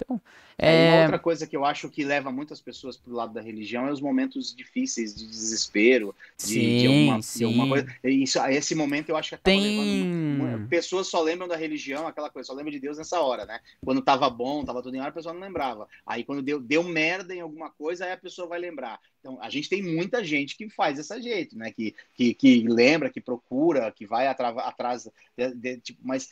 Então, 0.03 0.21
É, 0.57 0.89
uma 0.89 0.95
é. 0.97 1.01
outra 1.03 1.17
coisa 1.19 1.47
que 1.47 1.55
eu 1.57 1.65
acho 1.65 1.89
que 1.89 2.03
leva 2.03 2.31
muitas 2.31 2.61
pessoas 2.61 2.95
pro 2.97 3.13
lado 3.13 3.33
da 3.33 3.41
religião 3.41 3.87
é 3.87 3.91
os 3.91 4.01
momentos 4.01 4.55
difíceis 4.55 5.15
de 5.15 5.25
desespero, 5.27 6.15
de, 6.37 6.45
de 6.45 6.53
Sim, 6.53 7.19
de 7.19 7.21
sim. 7.23 7.43
alguma 7.45 7.67
coisa. 7.67 7.87
Isso, 8.03 8.39
esse 8.47 8.75
momento 8.75 9.09
eu 9.09 9.17
acho 9.17 9.29
que 9.29 9.35
acaba 9.35 9.55
Tem. 9.57 9.63
levando. 9.77 10.61
uma- 10.61 10.67
Pessoas 10.67 11.07
só 11.07 11.21
lembram 11.21 11.47
da 11.47 11.55
religião, 11.55 12.07
aquela 12.07 12.29
coisa, 12.29 12.47
só 12.47 12.53
lembram 12.53 12.71
de 12.71 12.79
Deus 12.79 12.97
nessa 12.97 13.19
hora, 13.21 13.45
né? 13.45 13.59
Quando 13.83 14.01
tava 14.01 14.29
bom, 14.29 14.63
tava 14.63 14.81
tudo 14.83 14.95
em 14.95 14.99
hora, 14.99 15.09
a 15.09 15.13
pessoa 15.13 15.33
não 15.33 15.41
lembrava. 15.41 15.87
Aí 16.05 16.23
quando 16.23 16.41
deu, 16.41 16.59
deu 16.59 16.83
merda 16.83 17.33
em 17.33 17.41
alguma 17.41 17.69
coisa, 17.71 18.05
aí 18.05 18.11
a 18.11 18.17
pessoa 18.17 18.47
vai 18.47 18.59
lembrar. 18.59 18.99
Então, 19.19 19.39
a 19.41 19.49
gente 19.49 19.69
tem 19.69 19.81
muita 19.83 20.23
gente 20.23 20.55
que 20.57 20.69
faz 20.69 20.97
desse 20.97 21.21
jeito, 21.21 21.57
né? 21.57 21.71
Que, 21.71 21.93
que, 22.15 22.33
que 22.33 22.67
lembra, 22.67 23.09
que 23.09 23.21
procura, 23.21 23.91
que 23.91 24.05
vai 24.05 24.27
atrava- 24.27 24.61
atrás. 24.61 25.07
de- 25.37 25.53
de- 25.55 25.77
tipo, 25.81 25.99
mas, 26.03 26.29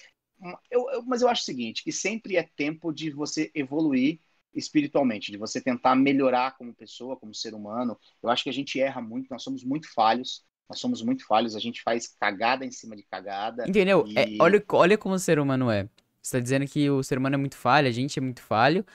eu, 0.70 0.90
eu- 0.92 1.04
mas 1.06 1.22
eu 1.22 1.28
acho 1.30 1.42
o 1.42 1.46
seguinte, 1.46 1.84
que 1.84 1.92
sempre 1.92 2.36
é 2.38 2.44
tempo 2.44 2.92
de 2.94 3.12
você 3.12 3.52
evoluir 3.54 4.20
espiritualmente, 4.54 5.32
de 5.32 5.38
você 5.38 5.62
tentar 5.62 5.96
melhorar 5.96 6.58
como 6.58 6.74
pessoa, 6.74 7.16
como 7.18 7.34
ser 7.36 7.54
humano. 7.54 7.98
Eu 8.22 8.30
acho 8.30 8.44
que 8.44 8.50
a 8.50 8.54
gente 8.54 8.80
erra 8.80 9.02
muito, 9.02 9.30
nós 9.30 9.44
somos 9.44 9.64
muito 9.64 9.92
falhos, 9.94 10.44
nós 10.70 10.80
somos 10.80 11.02
muito 11.04 11.26
falhos, 11.26 11.56
a 11.56 11.60
gente 11.60 11.82
faz 11.84 12.08
cagada 12.08 12.66
em 12.66 12.72
cima 12.72 12.96
de 12.96 13.04
cagada. 13.04 13.72
Entendeu? 13.72 14.10
É, 14.16 14.34
E- 14.38 14.38
olha, 14.40 14.64
olha 14.72 14.98
como 14.98 15.16
o 15.16 15.20
ser 15.20 15.40
humano 15.40 15.70
é. 15.70 15.88
Você 16.22 16.38
tá 16.38 16.40
dizendo 16.44 16.68
que 16.68 16.90
o 16.90 17.04
ser 17.04 17.18
humano 17.18 17.36
é 17.36 17.38
muito 17.38 17.56
falho, 17.58 17.88
a 17.88 17.92
gente 17.92 18.18
é 18.20 18.22
muito 18.22 18.42
falho. 18.42 18.86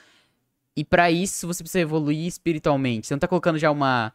E 0.75 0.83
pra 0.85 1.11
isso 1.11 1.47
você 1.47 1.63
precisa 1.63 1.81
evoluir 1.81 2.27
espiritualmente. 2.27 3.07
Você 3.07 3.13
não 3.13 3.19
tá 3.19 3.27
colocando 3.27 3.57
já 3.59 3.71
uma, 3.71 4.13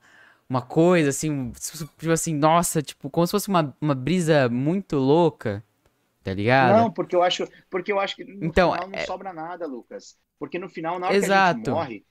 uma 0.48 0.62
coisa 0.62 1.11
assim, 1.11 1.52
tipo 1.98 2.11
assim, 2.12 2.35
nossa, 2.35 2.82
tipo, 2.82 3.11
como 3.11 3.27
se 3.27 3.31
fosse 3.32 3.48
uma, 3.48 3.74
uma 3.81 3.94
brisa 3.94 4.48
muito 4.48 4.97
louca. 4.98 5.65
Tá 6.23 6.35
ligado? 6.35 6.77
Não, 6.77 6.91
porque 6.93 7.17
eu 7.17 7.23
acho, 7.23 7.49
porque 7.71 7.91
eu 7.93 7.99
acho 7.99 8.17
que 8.17 8.25
no 8.25 8.47
Então, 8.47 8.73
final 8.73 8.89
não 8.89 8.99
é- 8.99 9.05
sobra 9.07 9.33
nada, 9.33 9.67
Lucas. 9.67 10.19
Porque 10.39 10.59
no 10.59 10.69
final, 10.69 10.99
na 10.99 11.07
hora 11.07 11.15
que 11.19 11.25
a 11.25 11.27
Exato. 11.27 11.59
gente 11.59 11.71
morre, 11.71 12.07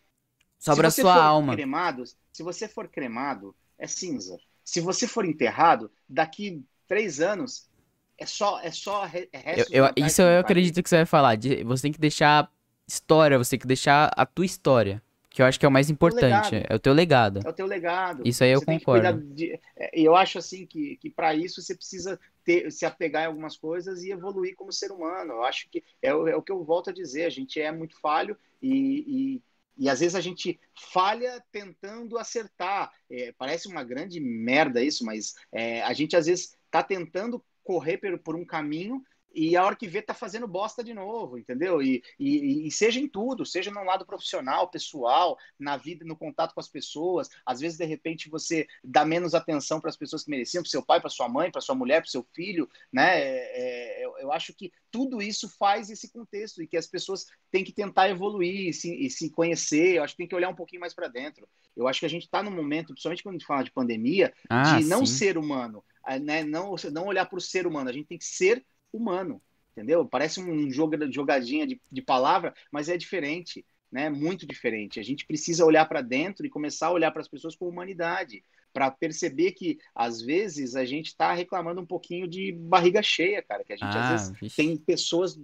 Sobra 0.57 0.88
a 0.88 0.91
se 0.91 0.98
você 0.98 1.02
sua 1.02 1.14
for 1.14 1.19
alma. 1.22 1.53
Cremado, 1.56 2.03
se 2.34 2.44
você 2.44 2.68
for 2.68 2.88
cremado, 2.88 3.56
é 3.77 3.88
cinza. 3.88 4.38
Se 4.64 4.81
você 4.81 5.07
for 5.07 5.26
enterrado, 5.26 5.91
daqui 6.07 6.64
três 6.88 7.19
anos, 7.22 7.69
é 8.18 8.26
só, 8.26 8.60
é 8.61 8.72
só 8.72 9.06
re- 9.06 9.30
Eu, 9.72 9.86
eu- 9.86 10.06
isso 10.06 10.22
eu 10.22 10.40
acredito 10.40 10.81
que 10.84 10.90
você 10.90 10.98
vai 10.98 11.06
falar. 11.06 11.36
de- 11.36 11.64
você 11.64 11.84
tem 11.84 11.91
que 11.91 11.99
deixar 11.99 12.52
história, 12.88 13.38
você 13.38 13.52
tem 13.52 13.60
que 13.60 13.68
deixar 13.68 14.11
a 14.15 14.26
tua 14.26 14.45
história. 14.45 15.02
Que 15.30 15.41
eu 15.43 15.45
acho 15.45 15.60
que 15.60 15.65
é 15.65 15.69
o 15.69 15.72
mais 15.72 15.89
importante. 15.91 16.23
legado. 16.53 16.65
É 16.69 16.76
o 16.76 16.80
teu 16.80 16.91
legado. 16.93 17.39
É 17.45 17.49
o 17.49 17.53
teu 17.53 17.68
legado. 17.68 18.23
Isso 18.26 18.43
aí 18.43 18.49
eu 18.51 18.60
Você 18.60 18.65
concordo. 18.65 19.22
de- 19.34 19.60
é, 19.77 19.99
E 19.99 20.03
eu 20.03 20.15
acho 20.15 20.39
assim 20.39 20.65
que, 20.65 20.95
que 20.97 21.10
para 21.10 21.35
isso 21.35 21.61
você 21.61 21.76
precisa 21.76 22.19
ter, 22.43 22.72
se 22.72 22.84
apegar 22.85 23.23
em 23.23 23.27
algumas 23.27 23.56
coisas 23.56 24.03
e 24.03 24.11
evoluir 24.11 24.56
como 24.56 24.73
ser 24.73 24.91
humano. 24.91 25.34
Eu 25.34 25.43
acho 25.43 25.69
que 25.69 25.84
é, 26.01 26.14
o- 26.14 26.27
é 26.27 26.35
o 26.35 26.41
que 26.41 26.51
eu 26.51 26.64
volto 26.64 26.89
a 26.89 26.93
dizer. 26.93 27.26
A 27.26 27.30
gente 27.30 27.61
é 27.61 27.72
muito 27.72 27.99
falho 28.01 28.35
e, 28.60 29.38
e, 29.38 29.84
e 29.85 29.88
às 29.89 29.99
vezes 29.99 30.15
a 30.15 30.22
gente 30.22 30.60
falha 30.73 31.43
tentando 31.51 32.18
acertar. 32.18 32.91
É, 33.10 33.31
parece 33.38 33.68
uma 33.68 33.84
grande 33.84 34.19
merda 34.19 34.81
isso, 34.84 35.06
mas 35.06 35.35
é, 35.51 35.84
a 35.84 35.93
gente 35.93 36.15
às 36.15 36.26
vezes 36.26 36.57
está 36.65 36.81
tentando 36.81 37.43
correr 37.64 37.97
por, 37.99 38.18
por 38.18 38.35
um 38.35 38.43
caminho 38.43 39.03
e 39.34 39.56
a 39.56 39.64
hora 39.64 39.76
que 39.76 39.88
vê 39.88 40.01
tá 40.01 40.14
fazendo 40.14 40.47
bosta 40.47 40.84
de 40.84 40.93
novo, 40.93 41.38
entendeu? 41.38 41.81
E, 41.81 42.03
e, 42.19 42.68
e 42.68 42.72
seja 42.72 42.99
em 42.99 43.07
tudo, 43.07 43.45
seja 43.45 43.72
no 43.72 43.84
lado 43.84 44.06
profissional, 44.06 44.69
pessoal, 44.69 45.38
na 45.57 45.77
vida, 45.77 46.03
no 46.06 46.15
contato 46.15 46.53
com 46.53 46.60
as 46.60 46.68
pessoas. 46.68 47.30
Às 47.45 47.60
vezes, 47.60 47.77
de 47.77 47.85
repente, 47.85 48.30
você 48.30 48.68
dá 48.84 49.06
menos 49.06 49.34
atenção 49.34 49.80
para 49.80 49.89
as 49.89 49.97
pessoas 49.97 50.23
que 50.23 50.30
mereciam, 50.31 50.64
para 50.64 50.69
seu 50.72 50.84
pai, 50.84 50.99
para 50.99 51.10
sua 51.10 51.30
mãe, 51.30 51.51
para 51.51 51.61
sua 51.61 51.76
mulher, 51.76 52.01
para 52.01 52.10
seu 52.10 52.26
filho, 52.34 52.68
né? 52.91 53.19
É, 53.19 54.01
é, 54.01 54.06
eu, 54.06 54.18
eu 54.19 54.31
acho 54.31 54.53
que 54.53 54.72
tudo 54.91 55.22
isso 55.22 55.47
faz 55.57 55.89
esse 55.89 56.11
contexto 56.11 56.61
e 56.64 56.68
que 56.68 56.77
as 56.77 56.88
pessoas 56.88 57.26
têm 57.51 57.64
que 57.64 57.72
tentar 57.72 58.10
evoluir 58.10 58.69
e 58.69 58.73
se, 58.73 58.93
e 58.93 59.10
se 59.10 59.30
conhecer. 59.30 59.95
Eu 59.97 60.03
acho 60.03 60.14
que 60.14 60.18
tem 60.19 60.27
que 60.27 60.35
olhar 60.35 60.49
um 60.49 60.56
pouquinho 60.56 60.81
mais 60.81 60.93
para 60.93 61.07
dentro. 61.07 61.47
Eu 61.76 61.88
acho 61.88 61.99
que 61.99 62.06
a 62.06 62.10
gente 62.10 62.23
está 62.23 62.41
num 62.43 62.51
momento, 62.51 62.88
principalmente 62.88 63.23
quando 63.23 63.35
a 63.35 63.38
gente 63.38 63.47
fala 63.47 63.64
de 63.64 63.72
pandemia, 63.72 64.34
Ah, 64.49 64.80
de 64.80 64.85
não 64.85 65.06
sim. 65.06 65.14
ser 65.14 65.38
humano, 65.38 65.84
ah, 66.03 66.18
né? 66.19 66.43
Não, 66.43 66.76
não 66.91 67.06
olhar 67.06 67.26
para 67.26 67.38
o 67.38 67.41
ser 67.41 67.68
humano. 67.68 67.89
A 67.89 67.93
gente 67.93 68.07
tem 68.07 68.18
que 68.18 68.26
ser 68.26 68.65
humano, 68.91 69.41
entendeu? 69.72 70.06
Parece 70.07 70.40
um 70.40 70.70
jogo 70.72 70.95
jogadinha 71.11 71.66
de, 71.68 71.82
de 71.91 72.02
palavra, 72.02 72.53
mas 72.72 72.90
é 72.90 72.98
diferente, 72.98 73.66
né? 73.91 74.10
Muito 74.10 74.45
diferente. 74.48 74.99
A 74.99 75.03
gente 75.03 75.26
precisa 75.26 75.66
olhar 75.66 75.86
para 75.86 76.02
dentro 76.02 76.45
e 76.45 76.49
começar 76.49 76.88
a 76.88 76.91
olhar 76.91 77.11
para 77.11 77.22
as 77.22 77.28
pessoas 77.28 77.56
com 77.56 77.68
humanidade, 77.68 78.44
para 78.74 78.91
perceber 78.91 79.53
que 79.53 79.80
às 79.95 80.22
vezes 80.22 80.76
a 80.76 80.86
gente 80.86 81.07
está 81.07 81.34
reclamando 81.34 81.82
um 81.82 81.86
pouquinho 81.86 82.28
de 82.28 82.52
barriga 82.52 83.02
cheia, 83.02 83.41
cara, 83.41 83.64
que 83.64 83.74
a 83.74 83.78
gente 83.78 83.98
às 83.98 84.07
Ah, 84.07 84.07
vezes 84.07 84.34
vixe. 84.40 84.56
tem 84.56 84.78
pessoas 84.78 85.38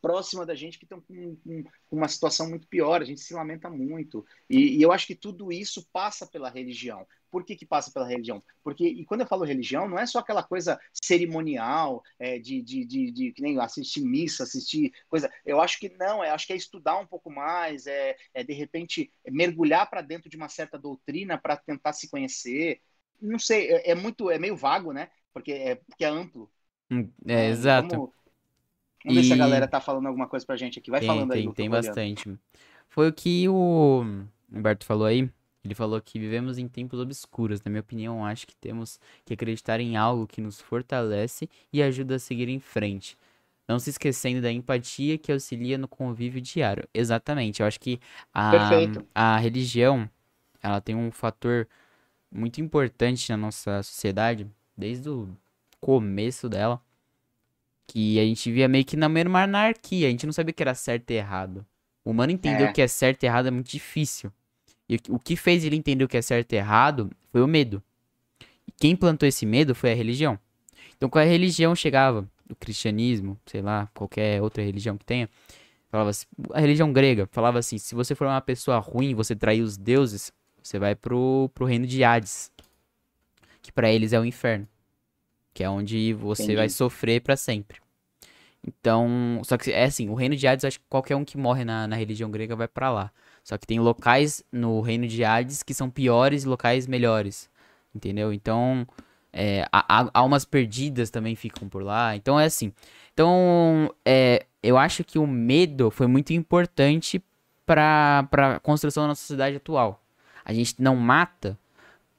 próxima 0.00 0.46
da 0.46 0.54
gente 0.54 0.78
que 0.78 0.84
estão 0.84 1.00
com, 1.00 1.36
com, 1.44 1.64
uma 1.96 2.08
situação 2.08 2.48
muito 2.48 2.66
pior, 2.66 3.00
a 3.00 3.04
gente 3.04 3.20
se 3.20 3.34
lamenta 3.34 3.68
muito. 3.68 4.24
E, 4.48 4.78
e, 4.78 4.82
eu 4.82 4.92
acho 4.92 5.06
que 5.06 5.14
tudo 5.14 5.52
isso 5.52 5.86
passa 5.92 6.26
pela 6.26 6.50
religião. 6.50 7.06
Por 7.30 7.44
que, 7.44 7.56
que 7.56 7.66
passa 7.66 7.90
pela 7.90 8.08
religião? 8.08 8.42
Porque, 8.62 8.86
e 8.86 9.04
quando 9.04 9.20
eu 9.20 9.26
falo 9.26 9.44
religião, 9.44 9.88
não 9.88 9.98
é 9.98 10.06
só 10.06 10.20
aquela 10.20 10.42
coisa 10.42 10.80
cerimonial, 10.92 12.02
é, 12.18 12.38
de, 12.38 12.62
de, 12.62 12.84
de, 12.84 13.10
de, 13.10 13.32
que 13.32 13.42
nem 13.42 13.58
assistir 13.60 14.00
missa, 14.00 14.44
assistir 14.44 14.92
coisa. 15.08 15.30
Eu 15.44 15.60
acho 15.60 15.78
que 15.78 15.90
não, 15.90 16.24
eu 16.24 16.32
acho 16.32 16.46
que 16.46 16.52
é 16.52 16.56
estudar 16.56 16.98
um 16.98 17.06
pouco 17.06 17.30
mais, 17.30 17.86
é, 17.86 18.16
é 18.32 18.42
de 18.42 18.54
repente 18.54 19.12
mergulhar 19.26 19.88
para 19.90 20.00
dentro 20.00 20.30
de 20.30 20.36
uma 20.36 20.48
certa 20.48 20.78
doutrina 20.78 21.36
para 21.36 21.56
tentar 21.56 21.92
se 21.92 22.08
conhecer. 22.08 22.80
Não 23.20 23.38
sei, 23.38 23.68
é, 23.68 23.90
é, 23.90 23.94
muito, 23.94 24.30
é 24.30 24.38
meio 24.38 24.56
vago, 24.56 24.92
né? 24.92 25.10
Porque 25.32 25.52
é, 25.52 25.74
porque 25.74 26.04
é 26.04 26.08
amplo. 26.08 26.50
Hum, 26.90 27.10
é, 27.26 27.46
é 27.46 27.48
exato. 27.50 27.88
Vamos, 27.94 28.10
vamos 29.04 29.18
e... 29.18 29.22
ver 29.22 29.26
se 29.26 29.32
a 29.32 29.36
galera 29.36 29.68
tá 29.68 29.80
falando 29.80 30.06
alguma 30.06 30.26
coisa 30.26 30.44
pra 30.44 30.56
gente 30.56 30.78
aqui. 30.78 30.90
Vai 30.90 31.00
tem, 31.00 31.08
falando 31.08 31.30
tem, 31.30 31.38
aí. 31.40 31.44
Tem, 31.46 31.54
tem 31.54 31.70
bastante. 31.70 32.38
Foi 32.88 33.08
o 33.08 33.12
que 33.12 33.48
o 33.48 34.04
Humberto 34.52 34.84
falou 34.84 35.06
aí. 35.06 35.30
Ele 35.64 35.74
falou 35.74 36.00
que 36.00 36.18
vivemos 36.18 36.56
em 36.56 36.66
tempos 36.68 36.98
obscuros. 36.98 37.62
Na 37.62 37.70
minha 37.70 37.80
opinião, 37.80 38.24
acho 38.24 38.46
que 38.46 38.56
temos 38.56 38.98
que 39.24 39.34
acreditar 39.34 39.80
em 39.80 39.96
algo 39.96 40.26
que 40.26 40.40
nos 40.40 40.60
fortalece 40.60 41.48
e 41.72 41.82
ajuda 41.82 42.14
a 42.16 42.18
seguir 42.18 42.48
em 42.48 42.58
frente. 42.58 43.18
Não 43.66 43.78
se 43.78 43.90
esquecendo 43.90 44.40
da 44.40 44.50
empatia 44.50 45.18
que 45.18 45.30
auxilia 45.30 45.76
no 45.76 45.86
convívio 45.86 46.40
diário. 46.40 46.88
Exatamente. 46.94 47.60
Eu 47.60 47.66
acho 47.66 47.78
que 47.78 48.00
a, 48.32 48.62
a 49.14 49.36
religião 49.36 50.08
ela 50.62 50.80
tem 50.80 50.94
um 50.94 51.10
fator 51.10 51.68
muito 52.30 52.60
importante 52.60 53.30
na 53.30 53.36
nossa 53.36 53.82
sociedade, 53.82 54.46
desde 54.76 55.08
o 55.08 55.28
começo 55.80 56.48
dela, 56.48 56.80
que 57.88 58.20
a 58.20 58.24
gente 58.24 58.52
via 58.52 58.68
meio 58.68 58.84
que 58.84 58.96
na 58.96 59.08
mesma 59.08 59.42
anarquia. 59.42 60.06
A 60.06 60.10
gente 60.10 60.26
não 60.26 60.32
sabia 60.32 60.52
o 60.52 60.54
que 60.54 60.62
era 60.62 60.74
certo 60.74 61.10
e 61.10 61.14
errado. 61.14 61.66
O 62.04 62.10
humano 62.10 62.30
entender 62.30 62.64
é. 62.64 62.70
o 62.70 62.72
que 62.72 62.82
é 62.82 62.86
certo 62.86 63.24
e 63.24 63.26
errado 63.26 63.48
é 63.48 63.50
muito 63.50 63.68
difícil. 63.68 64.30
E 64.88 65.00
o 65.08 65.18
que 65.18 65.34
fez 65.34 65.64
ele 65.64 65.74
entender 65.74 66.04
o 66.04 66.08
que 66.08 66.16
é 66.16 66.22
certo 66.22 66.52
e 66.52 66.56
errado 66.56 67.10
foi 67.32 67.42
o 67.42 67.48
medo. 67.48 67.82
E 68.66 68.72
quem 68.72 68.94
plantou 68.94 69.28
esse 69.28 69.44
medo 69.44 69.74
foi 69.74 69.90
a 69.90 69.94
religião. 69.94 70.38
Então, 70.96 71.08
quando 71.08 71.26
a 71.26 71.30
religião 71.30 71.74
chegava, 71.74 72.28
o 72.48 72.54
cristianismo, 72.54 73.38
sei 73.46 73.62
lá, 73.62 73.88
qualquer 73.94 74.42
outra 74.42 74.62
religião 74.62 74.96
que 74.96 75.04
tenha, 75.04 75.28
falava 75.90 76.10
assim, 76.10 76.26
a 76.52 76.60
religião 76.60 76.92
grega 76.92 77.26
falava 77.30 77.58
assim: 77.58 77.78
se 77.78 77.94
você 77.94 78.14
for 78.14 78.26
uma 78.26 78.40
pessoa 78.40 78.78
ruim, 78.78 79.14
você 79.14 79.34
trair 79.34 79.62
os 79.62 79.76
deuses, 79.76 80.32
você 80.62 80.78
vai 80.78 80.94
pro, 80.94 81.50
pro 81.54 81.66
reino 81.66 81.86
de 81.86 82.04
Hades, 82.04 82.50
que 83.62 83.72
para 83.72 83.90
eles 83.90 84.12
é 84.12 84.20
o 84.20 84.24
inferno, 84.24 84.66
que 85.58 85.64
é 85.64 85.68
onde 85.68 86.12
você 86.12 86.44
Entendi. 86.44 86.56
vai 86.56 86.68
sofrer 86.68 87.20
para 87.20 87.36
sempre. 87.36 87.80
Então, 88.64 89.40
só 89.42 89.58
que 89.58 89.72
é 89.72 89.86
assim, 89.86 90.08
o 90.08 90.14
reino 90.14 90.36
de 90.36 90.46
Hades, 90.46 90.64
acho 90.64 90.78
que 90.78 90.84
qualquer 90.88 91.16
um 91.16 91.24
que 91.24 91.36
morre 91.36 91.64
na, 91.64 91.84
na 91.88 91.96
religião 91.96 92.30
grega 92.30 92.54
vai 92.54 92.68
para 92.68 92.92
lá. 92.92 93.10
Só 93.42 93.58
que 93.58 93.66
tem 93.66 93.80
locais 93.80 94.40
no 94.52 94.80
reino 94.80 95.08
de 95.08 95.24
Hades 95.24 95.64
que 95.64 95.74
são 95.74 95.90
piores 95.90 96.44
e 96.44 96.46
locais 96.46 96.86
melhores. 96.86 97.50
Entendeu? 97.92 98.32
Então, 98.32 98.86
é, 99.32 99.66
almas 100.14 100.44
perdidas 100.44 101.10
também 101.10 101.34
ficam 101.34 101.68
por 101.68 101.82
lá. 101.82 102.14
Então 102.14 102.38
é 102.38 102.44
assim. 102.44 102.72
Então, 103.12 103.92
é, 104.04 104.46
eu 104.62 104.78
acho 104.78 105.02
que 105.02 105.18
o 105.18 105.26
medo 105.26 105.90
foi 105.90 106.06
muito 106.06 106.32
importante 106.32 107.20
para 107.66 108.28
a 108.30 108.60
construção 108.60 109.02
da 109.02 109.08
nossa 109.08 109.22
sociedade 109.22 109.56
atual. 109.56 110.00
A 110.44 110.52
gente 110.52 110.80
não 110.80 110.94
mata 110.94 111.58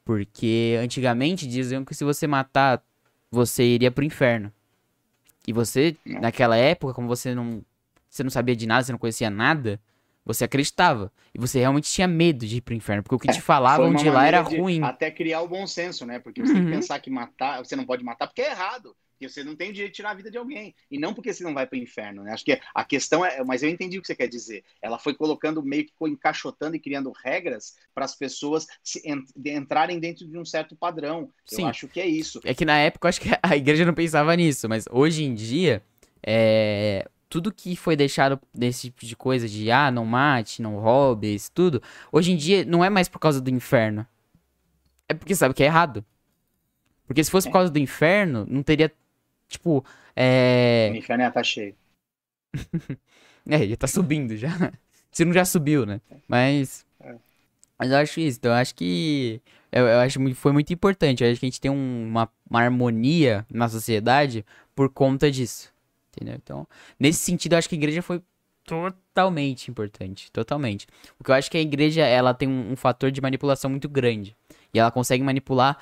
porque 0.04 0.78
antigamente 0.84 1.48
diziam 1.48 1.86
que 1.86 1.96
se 1.96 2.04
você 2.04 2.28
matar, 2.28 2.84
você 3.32 3.64
iria 3.64 3.92
pro 3.92 4.04
inferno. 4.04 4.52
E 5.48 5.54
você, 5.54 5.96
naquela 6.06 6.58
época, 6.58 6.94
como 6.94 7.08
você 7.08 7.34
não, 7.34 7.64
você 8.10 8.24
não 8.24 8.30
sabia 8.30 8.56
de 8.56 8.68
nada, 8.68 8.84
você 8.84 8.92
não 8.92 9.00
conhecia 9.00 9.30
nada, 9.30 9.80
você 10.26 10.44
acreditava. 10.44 11.12
E 11.34 11.40
você 11.40 11.60
realmente 11.60 11.92
tinha 11.92 12.08
medo 12.08 12.46
de 12.46 12.58
ir 12.58 12.62
pro 12.62 12.74
inferno. 12.74 13.04
Porque 13.04 13.16
o 13.16 13.20
que 13.20 13.30
é, 13.30 13.34
te 13.34 13.42
falavam 13.42 13.94
de 13.94 14.10
lá 14.10 14.28
era 14.28 14.42
ruim. 14.42 14.84
Até 14.84 15.10
criar 15.10 15.42
o 15.42 15.48
bom 15.48 15.66
senso, 15.66 16.06
né? 16.06 16.20
Porque 16.20 16.42
você 16.42 16.52
uhum. 16.52 16.58
tem 16.58 16.66
que 16.66 16.72
pensar 16.72 17.00
que 17.00 17.10
matar, 17.10 17.64
você 17.64 17.76
não 17.76 17.86
pode 17.86 18.04
matar 18.04 18.28
porque 18.28 18.42
é 18.42 18.52
errado. 18.52 18.96
Porque 19.20 19.28
você 19.28 19.44
não 19.44 19.54
tem 19.54 19.70
o 19.70 19.74
direito 19.74 19.92
de 19.92 19.96
tirar 19.98 20.12
a 20.12 20.14
vida 20.14 20.32
de 20.32 20.38
alguém. 20.38 20.74
E 20.90 20.98
não 20.98 21.14
porque 21.14 21.34
você 21.34 21.44
não 21.44 21.54
vai 21.54 21.68
para 21.68 21.78
o 21.78 21.82
inferno, 21.82 22.24
né? 22.24 22.32
Acho 22.32 22.46
que 22.46 22.58
a 22.74 22.86
questão 22.86 23.26
é. 23.26 23.44
Mas 23.44 23.62
eu 23.62 23.70
entendi 23.70 24.00
o 24.00 24.02
que 24.02 24.08
você 24.08 24.16
quer 24.16 24.30
dizer. 24.30 24.64
Ela 24.82 24.98
foi 24.98 25.14
colocando, 25.14 25.62
meio 25.62 25.86
que 25.86 25.94
encaixotando 26.04 26.78
e 26.78 26.80
criando 26.80 27.12
regras 27.12 27.76
para 27.94 28.06
as 28.06 28.16
pessoas 28.16 28.66
se, 28.82 29.02
entrarem 29.46 30.00
dentro 30.00 30.26
de 30.26 30.38
um 30.38 30.46
certo 30.46 30.74
padrão. 30.74 31.30
Sim. 31.46 31.64
Eu 31.64 31.68
acho 31.68 31.90
que 31.90 32.00
é 32.00 32.08
isso. 32.08 32.40
É 32.46 32.54
que 32.54 32.64
na 32.64 32.78
época 32.78 33.08
eu 33.08 33.10
acho 33.10 33.20
que 33.20 33.28
a 33.44 33.58
igreja 33.58 33.84
não 33.84 33.94
pensava 33.94 34.34
nisso, 34.38 34.70
mas 34.70 34.86
hoje 34.90 35.26
em 35.26 35.36
dia. 35.36 35.84
É, 36.26 37.08
tudo 37.30 37.54
que 37.54 37.76
foi 37.76 37.96
deixado 37.96 38.40
desse 38.54 38.90
tipo 38.90 39.06
de 39.06 39.16
coisa 39.16 39.48
de 39.48 39.70
ah, 39.70 39.92
não 39.92 40.04
mate, 40.04 40.62
não 40.62 40.80
roube, 40.80 41.34
isso 41.34 41.52
tudo, 41.54 41.82
hoje 42.12 42.32
em 42.32 42.36
dia 42.36 42.66
não 42.66 42.84
é 42.84 42.90
mais 42.90 43.08
por 43.08 43.20
causa 43.20 43.40
do 43.40 43.52
inferno. 43.52 44.06
É 45.08 45.14
porque 45.14 45.36
sabe 45.36 45.54
que 45.54 45.62
é 45.62 45.68
errado. 45.68 46.04
Porque 47.10 47.24
se 47.24 47.32
fosse 47.32 47.48
por 47.48 47.54
causa 47.54 47.72
do 47.72 47.80
inferno, 47.80 48.46
não 48.48 48.62
teria, 48.62 48.92
tipo, 49.50 49.84
é... 50.16 50.90
O 50.92 50.96
inferno 50.96 51.24
estar 51.24 51.32
tá 51.32 51.44
cheio. 51.44 51.76
é, 53.50 53.66
ia 53.66 53.78
tá 53.78 53.88
subindo 53.88 54.36
já. 54.38 54.50
Se 55.12 55.26
não 55.26 55.34
já 55.34 55.46
subiu, 55.46 55.86
né? 55.86 56.02
Mas... 56.28 56.86
É. 57.00 57.16
Mas 57.78 57.92
eu 57.92 57.98
acho 57.98 58.20
isso. 58.20 58.38
Então, 58.38 58.52
eu 58.52 58.58
acho 58.58 58.76
que... 58.76 59.42
Eu, 59.72 59.88
eu 59.88 60.00
acho 60.00 60.20
que 60.20 60.34
foi 60.34 60.52
muito 60.52 60.74
importante. 60.74 61.24
Eu 61.24 61.32
acho 61.32 61.40
que 61.40 61.46
a 61.46 61.50
gente 61.50 61.62
tem 61.62 61.72
um, 61.72 62.08
uma, 62.08 62.30
uma 62.50 62.62
harmonia 62.62 63.46
na 63.50 63.70
sociedade 63.70 64.46
por 64.76 64.90
conta 64.90 65.32
disso. 65.32 65.72
Entendeu? 66.16 66.36
Então, 66.36 66.68
nesse 67.00 67.20
sentido, 67.20 67.54
eu 67.54 67.60
acho 67.60 67.70
que 67.70 67.76
a 67.76 67.78
igreja 67.78 68.02
foi 68.02 68.22
totalmente 68.66 69.72
importante. 69.72 70.32
Totalmente. 70.32 70.86
Porque 71.18 71.32
eu 71.32 71.36
acho 71.36 71.50
que 71.50 71.58
a 71.58 71.62
igreja, 71.62 72.06
ela 72.06 72.34
tem 72.34 72.50
um, 72.50 72.74
um 72.74 72.76
fator 72.76 73.10
de 73.10 73.22
manipulação 73.22 73.70
muito 73.70 73.88
grande. 73.88 74.36
E 74.74 74.80
ela 74.80 74.92
consegue 74.92 75.24
manipular 75.24 75.78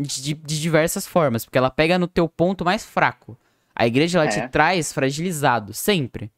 de, 0.00 0.34
de, 0.34 0.60
diversas 0.60 1.06
formas. 1.06 1.44
Porque 1.44 1.58
ela 1.58 1.70
pega 1.70 1.98
no 1.98 2.08
teu 2.08 2.28
ponto 2.28 2.64
mais 2.64 2.84
fraco. 2.84 3.36
A 3.74 3.86
igreja, 3.86 4.18
ela 4.18 4.28
é. 4.28 4.30
te 4.30 4.48
traz 4.48 4.92
fragilizado. 4.92 5.72
Sempre. 5.72 6.30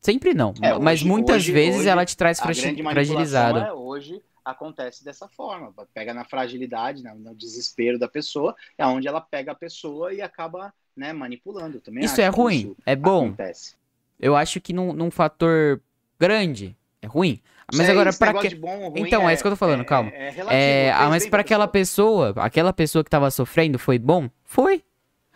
Sempre 0.00 0.34
não. 0.34 0.54
É, 0.62 0.78
mas 0.78 1.00
hoje, 1.00 1.08
muitas 1.08 1.36
hoje, 1.36 1.52
vezes 1.52 1.80
hoje, 1.80 1.88
ela 1.88 2.04
te 2.04 2.16
traz 2.16 2.38
fragilizado. 2.40 3.58
É, 3.58 3.72
hoje 3.72 4.22
acontece 4.44 5.04
dessa 5.04 5.28
forma. 5.28 5.74
Pega 5.92 6.14
na 6.14 6.24
fragilidade, 6.24 7.02
no 7.02 7.34
desespero 7.34 7.98
da 7.98 8.08
pessoa. 8.08 8.54
É 8.78 8.86
onde 8.86 9.08
ela 9.08 9.20
pega 9.20 9.52
a 9.52 9.54
pessoa 9.54 10.14
e 10.14 10.22
acaba 10.22 10.72
né, 10.96 11.12
manipulando. 11.12 11.80
Também 11.80 12.04
isso 12.04 12.20
é 12.20 12.28
ruim, 12.28 12.58
isso 12.58 12.76
é 12.86 12.94
bom. 12.94 13.26
Acontece. 13.26 13.74
Eu 14.18 14.36
acho 14.36 14.60
que 14.60 14.72
num, 14.72 14.92
num 14.92 15.10
fator 15.10 15.80
grande 16.18 16.76
é 17.02 17.06
ruim. 17.06 17.40
Mas 17.74 17.90
agora 17.90 18.12
para 18.12 18.34
que 18.34 18.54
bom, 18.54 18.92
Então, 18.94 19.28
é, 19.28 19.32
é, 19.32 19.34
isso 19.34 19.42
que 19.42 19.48
eu 19.48 19.52
tô 19.52 19.56
falando, 19.56 19.80
é, 19.80 19.84
calma. 19.84 20.10
É, 20.14 20.34
é, 20.48 20.86
é 20.88 21.06
mas 21.08 21.26
para 21.26 21.40
aquela 21.40 21.66
pessoa, 21.66 22.32
aquela 22.36 22.72
pessoa 22.72 23.02
que 23.02 23.10
tava 23.10 23.30
sofrendo 23.30 23.78
foi 23.78 23.98
bom? 23.98 24.30
Foi. 24.44 24.82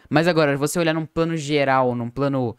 Mas 0.09 0.29
agora 0.29 0.57
você 0.57 0.79
olhar 0.79 0.95
num 0.95 1.07
plano 1.07 1.37
geral, 1.37 1.95
num 1.95 2.09
plano 2.09 2.57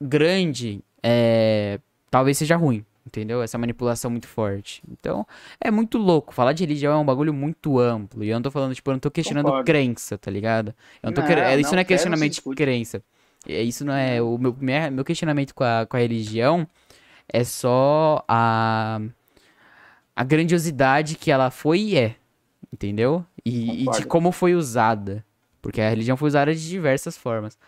grande, 0.00 0.82
é, 1.02 1.78
talvez 2.10 2.38
seja 2.38 2.56
ruim. 2.56 2.84
Entendeu? 3.06 3.40
Essa 3.40 3.56
manipulação 3.56 4.10
muito 4.10 4.26
forte. 4.26 4.82
Então, 4.90 5.24
é 5.60 5.70
muito 5.70 5.96
louco. 5.96 6.34
Falar 6.34 6.52
de 6.52 6.64
religião 6.64 6.92
é 6.92 6.96
um 6.96 7.04
bagulho 7.04 7.32
muito 7.32 7.78
amplo. 7.78 8.24
E 8.24 8.30
eu 8.30 8.34
não 8.34 8.42
tô 8.42 8.50
falando, 8.50 8.74
tipo, 8.74 8.90
eu 8.90 8.94
não 8.94 8.98
tô 8.98 9.12
questionando 9.12 9.44
Concordo. 9.44 9.64
crença, 9.64 10.18
tá 10.18 10.28
ligado? 10.28 10.74
Eu 11.00 11.10
não 11.10 11.12
tô 11.12 11.20
não, 11.20 11.28
quer... 11.28 11.56
Isso 11.60 11.72
não 11.72 11.78
é 11.78 11.84
questionamento 11.84 12.32
de 12.32 12.42
crença. 12.56 13.00
Isso 13.46 13.84
não 13.84 13.94
é. 13.94 14.20
O 14.20 14.36
meu, 14.36 14.56
meu 14.90 15.04
questionamento 15.04 15.54
com 15.54 15.62
a, 15.62 15.86
com 15.86 15.96
a 15.96 16.00
religião 16.00 16.66
é 17.28 17.44
só 17.44 18.24
a. 18.28 19.00
A 20.14 20.24
grandiosidade 20.24 21.16
que 21.16 21.30
ela 21.30 21.50
foi 21.50 21.80
e 21.80 21.98
é. 21.98 22.16
Entendeu? 22.72 23.24
E, 23.44 23.84
e 23.84 23.90
de 23.90 24.06
como 24.06 24.32
foi 24.32 24.54
usada. 24.54 25.24
Porque 25.60 25.80
a 25.80 25.90
religião 25.90 26.16
foi 26.16 26.28
usada 26.28 26.54
de 26.54 26.68
diversas 26.68 27.16
formas. 27.16 27.58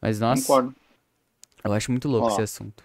Mas, 0.00 0.20
nossa. 0.20 0.42
Concordo. 0.42 0.74
Eu 1.64 1.72
acho 1.72 1.90
muito 1.90 2.08
louco 2.08 2.28
Ó, 2.28 2.30
esse 2.30 2.42
assunto. 2.42 2.84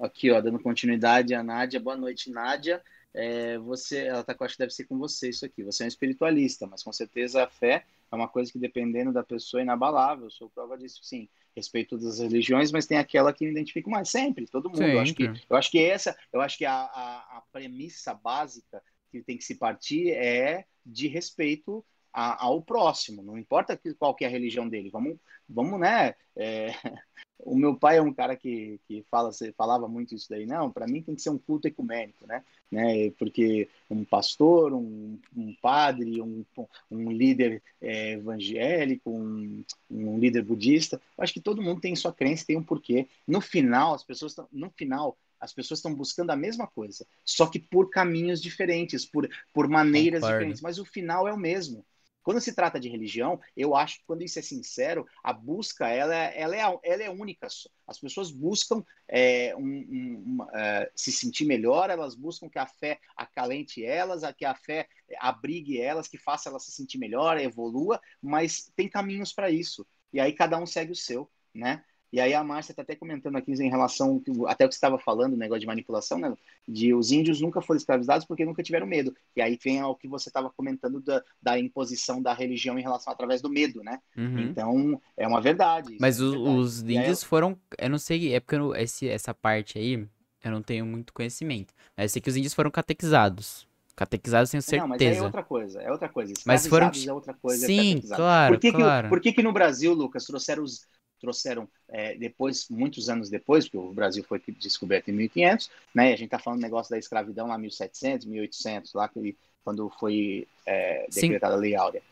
Aqui, 0.00 0.30
ó, 0.30 0.40
dando 0.40 0.58
continuidade 0.58 1.34
a 1.34 1.42
Nádia. 1.42 1.78
Boa 1.78 1.96
noite, 1.96 2.30
Nádia. 2.30 2.82
É, 3.12 3.56
você, 3.58 4.06
ela 4.06 4.24
tá, 4.24 4.34
acho 4.40 4.54
que 4.54 4.58
deve 4.58 4.72
ser 4.74 4.84
com 4.84 4.98
você 4.98 5.28
isso 5.28 5.46
aqui. 5.46 5.62
Você 5.62 5.84
é 5.84 5.86
um 5.86 5.88
espiritualista, 5.88 6.66
mas 6.66 6.82
com 6.82 6.92
certeza 6.92 7.44
a 7.44 7.46
fé 7.46 7.84
é 8.10 8.16
uma 8.16 8.26
coisa 8.26 8.50
que 8.50 8.58
dependendo 8.58 9.12
da 9.12 9.22
pessoa 9.22 9.60
é 9.60 9.62
inabalável. 9.62 10.24
Eu 10.24 10.30
sou 10.30 10.50
prova 10.50 10.76
disso, 10.76 11.00
sim. 11.02 11.28
Respeito 11.56 11.90
todas 11.90 12.06
as 12.06 12.18
religiões, 12.18 12.72
mas 12.72 12.86
tem 12.86 12.98
aquela 12.98 13.32
que 13.32 13.44
me 13.44 13.52
identifico 13.52 13.88
mais 13.90 14.08
sempre. 14.08 14.46
Todo 14.46 14.68
mundo. 14.68 14.82
Eu 14.82 15.00
acho 15.00 15.14
que, 15.14 15.24
eu 15.24 15.56
acho 15.56 15.70
que 15.70 15.78
essa, 15.78 16.16
eu 16.32 16.40
acho 16.40 16.58
que 16.58 16.64
a, 16.64 16.74
a, 16.74 17.38
a 17.38 17.42
premissa 17.52 18.12
básica 18.12 18.82
que 19.10 19.22
tem 19.22 19.38
que 19.38 19.44
se 19.44 19.54
partir 19.54 20.10
é 20.10 20.64
de 20.84 21.06
respeito 21.06 21.84
a, 22.14 22.44
ao 22.44 22.62
próximo. 22.62 23.22
Não 23.22 23.36
importa 23.36 23.78
qual 23.98 24.14
que 24.14 24.24
é 24.24 24.28
a 24.28 24.30
religião 24.30 24.68
dele. 24.68 24.88
Vamos, 24.88 25.18
vamos, 25.48 25.80
né? 25.80 26.14
É, 26.36 26.68
o 27.40 27.56
meu 27.56 27.76
pai 27.76 27.98
é 27.98 28.02
um 28.02 28.14
cara 28.14 28.36
que, 28.36 28.80
que 28.86 29.04
fala, 29.10 29.30
falava 29.56 29.88
muito 29.88 30.14
isso 30.14 30.28
daí. 30.30 30.46
Não, 30.46 30.70
para 30.70 30.86
mim 30.86 31.02
tem 31.02 31.16
que 31.16 31.22
ser 31.22 31.30
um 31.30 31.38
culto 31.38 31.66
ecumênico, 31.66 32.24
né? 32.24 32.44
né? 32.70 33.10
Porque 33.18 33.68
um 33.90 34.04
pastor, 34.04 34.72
um, 34.72 35.18
um 35.36 35.52
padre, 35.60 36.22
um, 36.22 36.44
um 36.88 37.10
líder 37.10 37.60
é, 37.82 38.12
evangélico, 38.12 39.10
um, 39.10 39.64
um 39.90 40.18
líder 40.18 40.44
budista, 40.44 41.00
eu 41.18 41.24
acho 41.24 41.32
que 41.32 41.40
todo 41.40 41.62
mundo 41.62 41.80
tem 41.80 41.96
sua 41.96 42.12
crença, 42.12 42.46
tem 42.46 42.56
um 42.56 42.62
porquê. 42.62 43.08
No 43.26 43.40
final, 43.40 43.92
as 43.92 44.04
pessoas 44.04 44.36
no 44.52 44.70
final 44.70 45.18
as 45.40 45.52
pessoas 45.52 45.78
estão 45.78 45.94
buscando 45.94 46.30
a 46.30 46.36
mesma 46.36 46.66
coisa, 46.66 47.06
só 47.22 47.46
que 47.46 47.58
por 47.58 47.90
caminhos 47.90 48.40
diferentes, 48.40 49.04
por, 49.04 49.28
por 49.52 49.68
maneiras 49.68 50.20
Concordo. 50.20 50.38
diferentes, 50.38 50.62
mas 50.62 50.78
o 50.78 50.86
final 50.86 51.28
é 51.28 51.34
o 51.34 51.36
mesmo. 51.36 51.84
Quando 52.24 52.40
se 52.40 52.54
trata 52.54 52.80
de 52.80 52.88
religião, 52.88 53.38
eu 53.54 53.76
acho 53.76 53.98
que 53.98 54.04
quando 54.06 54.22
isso 54.22 54.38
é 54.38 54.42
sincero, 54.42 55.06
a 55.22 55.30
busca 55.30 55.88
ela, 55.88 56.14
ela, 56.14 56.56
é, 56.56 56.78
ela 56.82 57.02
é 57.02 57.10
única. 57.10 57.46
As 57.86 58.00
pessoas 58.00 58.30
buscam 58.30 58.82
é, 59.06 59.54
um, 59.54 59.62
um, 59.62 60.38
uh, 60.42 60.90
se 60.96 61.12
sentir 61.12 61.44
melhor, 61.44 61.90
elas 61.90 62.14
buscam 62.14 62.48
que 62.48 62.58
a 62.58 62.66
fé 62.66 62.98
acalente 63.14 63.84
elas, 63.84 64.22
que 64.38 64.46
a 64.46 64.54
fé 64.54 64.88
abrigue 65.18 65.78
elas, 65.78 66.08
que 66.08 66.16
faça 66.16 66.48
elas 66.48 66.64
se 66.64 66.72
sentir 66.72 66.96
melhor, 66.96 67.38
evolua, 67.38 68.00
mas 68.22 68.72
tem 68.74 68.88
caminhos 68.88 69.30
para 69.30 69.50
isso. 69.50 69.86
E 70.10 70.18
aí 70.18 70.32
cada 70.32 70.58
um 70.58 70.66
segue 70.66 70.92
o 70.92 70.96
seu, 70.96 71.30
né? 71.54 71.84
E 72.14 72.20
aí 72.20 72.32
a 72.32 72.44
Márcia 72.44 72.70
está 72.70 72.82
até 72.82 72.94
comentando 72.94 73.34
aqui 73.34 73.50
em 73.50 73.68
relação, 73.68 74.22
até 74.46 74.64
o 74.64 74.68
que 74.68 74.74
você 74.74 74.76
estava 74.76 74.96
falando, 75.00 75.36
negócio 75.36 75.62
de 75.62 75.66
manipulação, 75.66 76.16
né? 76.16 76.32
De 76.66 76.94
os 76.94 77.10
índios 77.10 77.40
nunca 77.40 77.60
foram 77.60 77.76
escravizados 77.76 78.24
porque 78.24 78.44
nunca 78.44 78.62
tiveram 78.62 78.86
medo. 78.86 79.12
E 79.34 79.42
aí 79.42 79.58
vem 79.60 79.80
ao 79.80 79.96
que 79.96 80.06
você 80.06 80.28
estava 80.28 80.48
comentando 80.48 81.00
da, 81.00 81.24
da, 81.42 81.58
imposição 81.58 82.22
da 82.22 82.32
religião 82.32 82.78
em 82.78 82.82
relação 82.82 83.12
através 83.12 83.42
do 83.42 83.50
medo, 83.50 83.82
né? 83.82 83.98
Uhum. 84.16 84.38
Então, 84.38 85.02
é 85.16 85.26
uma 85.26 85.40
verdade. 85.40 85.96
Mas 86.00 86.20
é 86.20 86.22
verdade. 86.22 86.48
os 86.50 86.82
índios 86.82 87.22
aí, 87.24 87.28
foram, 87.28 87.58
eu 87.76 87.90
não 87.90 87.98
sei, 87.98 88.32
é 88.32 88.38
porque 88.38 88.54
eu, 88.54 88.72
esse, 88.76 89.08
essa 89.08 89.34
parte 89.34 89.76
aí, 89.76 90.06
eu 90.44 90.52
não 90.52 90.62
tenho 90.62 90.86
muito 90.86 91.12
conhecimento. 91.12 91.74
Mas 91.96 92.04
eu 92.04 92.08
sei 92.10 92.22
que 92.22 92.30
os 92.30 92.36
índios 92.36 92.54
foram 92.54 92.70
catequizados. 92.70 93.66
Catequizados, 93.96 94.52
tenho 94.52 94.62
certeza. 94.62 94.82
Não, 94.82 94.88
mas 94.88 95.02
é 95.02 95.20
outra 95.20 95.42
coisa, 95.42 95.82
é 95.82 95.90
outra 95.90 96.08
coisa. 96.08 96.32
Mas 96.46 96.64
foram... 96.64 96.92
é 97.08 97.12
outra 97.12 97.34
coisa. 97.34 97.66
Sim, 97.66 98.00
claro, 98.06 98.54
por 98.54 98.60
que 98.60 98.72
claro. 98.72 99.06
Que, 99.06 99.08
por 99.08 99.20
que 99.20 99.32
que 99.32 99.42
no 99.42 99.52
Brasil, 99.52 99.92
Lucas, 99.92 100.24
trouxeram 100.24 100.62
os, 100.62 100.86
trouxeram 101.24 101.66
é, 101.88 102.14
depois, 102.14 102.68
muitos 102.68 103.08
anos 103.08 103.30
depois, 103.30 103.64
porque 103.64 103.78
o 103.78 103.92
Brasil 103.92 104.22
foi 104.22 104.40
descoberto 104.58 105.08
em 105.08 105.12
1500, 105.12 105.70
né? 105.94 106.08
A 106.08 106.16
gente 106.16 106.26
está 106.26 106.38
falando 106.38 106.60
do 106.60 106.62
negócio 106.62 106.90
da 106.90 106.98
escravidão 106.98 107.46
lá 107.46 107.56
1700, 107.56 108.26
1800, 108.26 108.92
lá 108.92 109.08
que, 109.08 109.36
quando 109.64 109.88
foi 109.98 110.46
é, 110.66 111.06
decretada 111.12 111.54
a 111.54 111.58
Lei 111.58 111.74
Áurea. 111.74 112.02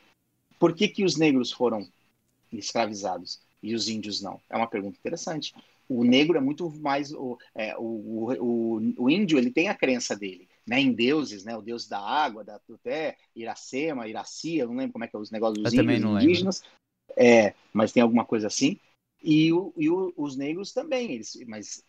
Por 0.58 0.74
que 0.74 0.88
que 0.88 1.04
os 1.04 1.16
negros 1.16 1.52
foram 1.52 1.86
escravizados 2.50 3.40
e 3.62 3.74
os 3.74 3.88
índios 3.88 4.22
não? 4.22 4.40
É 4.48 4.56
uma 4.56 4.66
pergunta 4.66 4.96
interessante. 4.98 5.54
O 5.88 6.04
negro 6.04 6.38
é 6.38 6.40
muito 6.40 6.70
mais 6.70 7.12
o, 7.12 7.38
é, 7.54 7.76
o, 7.76 8.32
o, 8.40 9.04
o, 9.04 9.10
índio 9.10 9.36
ele 9.36 9.50
tem 9.50 9.68
a 9.68 9.74
crença 9.74 10.16
dele, 10.16 10.48
né, 10.66 10.80
em 10.80 10.92
deuses, 10.92 11.44
né, 11.44 11.54
o 11.54 11.60
deus 11.60 11.86
da 11.86 11.98
água, 11.98 12.42
da 12.42 12.58
até 12.72 13.16
Iracema, 13.36 14.08
Iracia, 14.08 14.64
não 14.64 14.76
lembro 14.76 14.92
como 14.92 15.04
é 15.04 15.08
que 15.08 15.16
é 15.16 15.18
os 15.18 15.30
negócios 15.30 15.62
dos 15.62 15.74
índios, 15.74 16.22
indígenas, 16.22 16.62
é, 17.16 17.54
mas 17.72 17.92
tem 17.92 18.02
alguma 18.02 18.24
coisa 18.24 18.46
assim. 18.46 18.78
E, 19.22 19.52
o, 19.52 19.72
e 19.76 19.88
o, 19.88 20.12
os 20.16 20.36
negros 20.36 20.72
também, 20.72 21.12
eles, 21.12 21.38
mas 21.46 21.84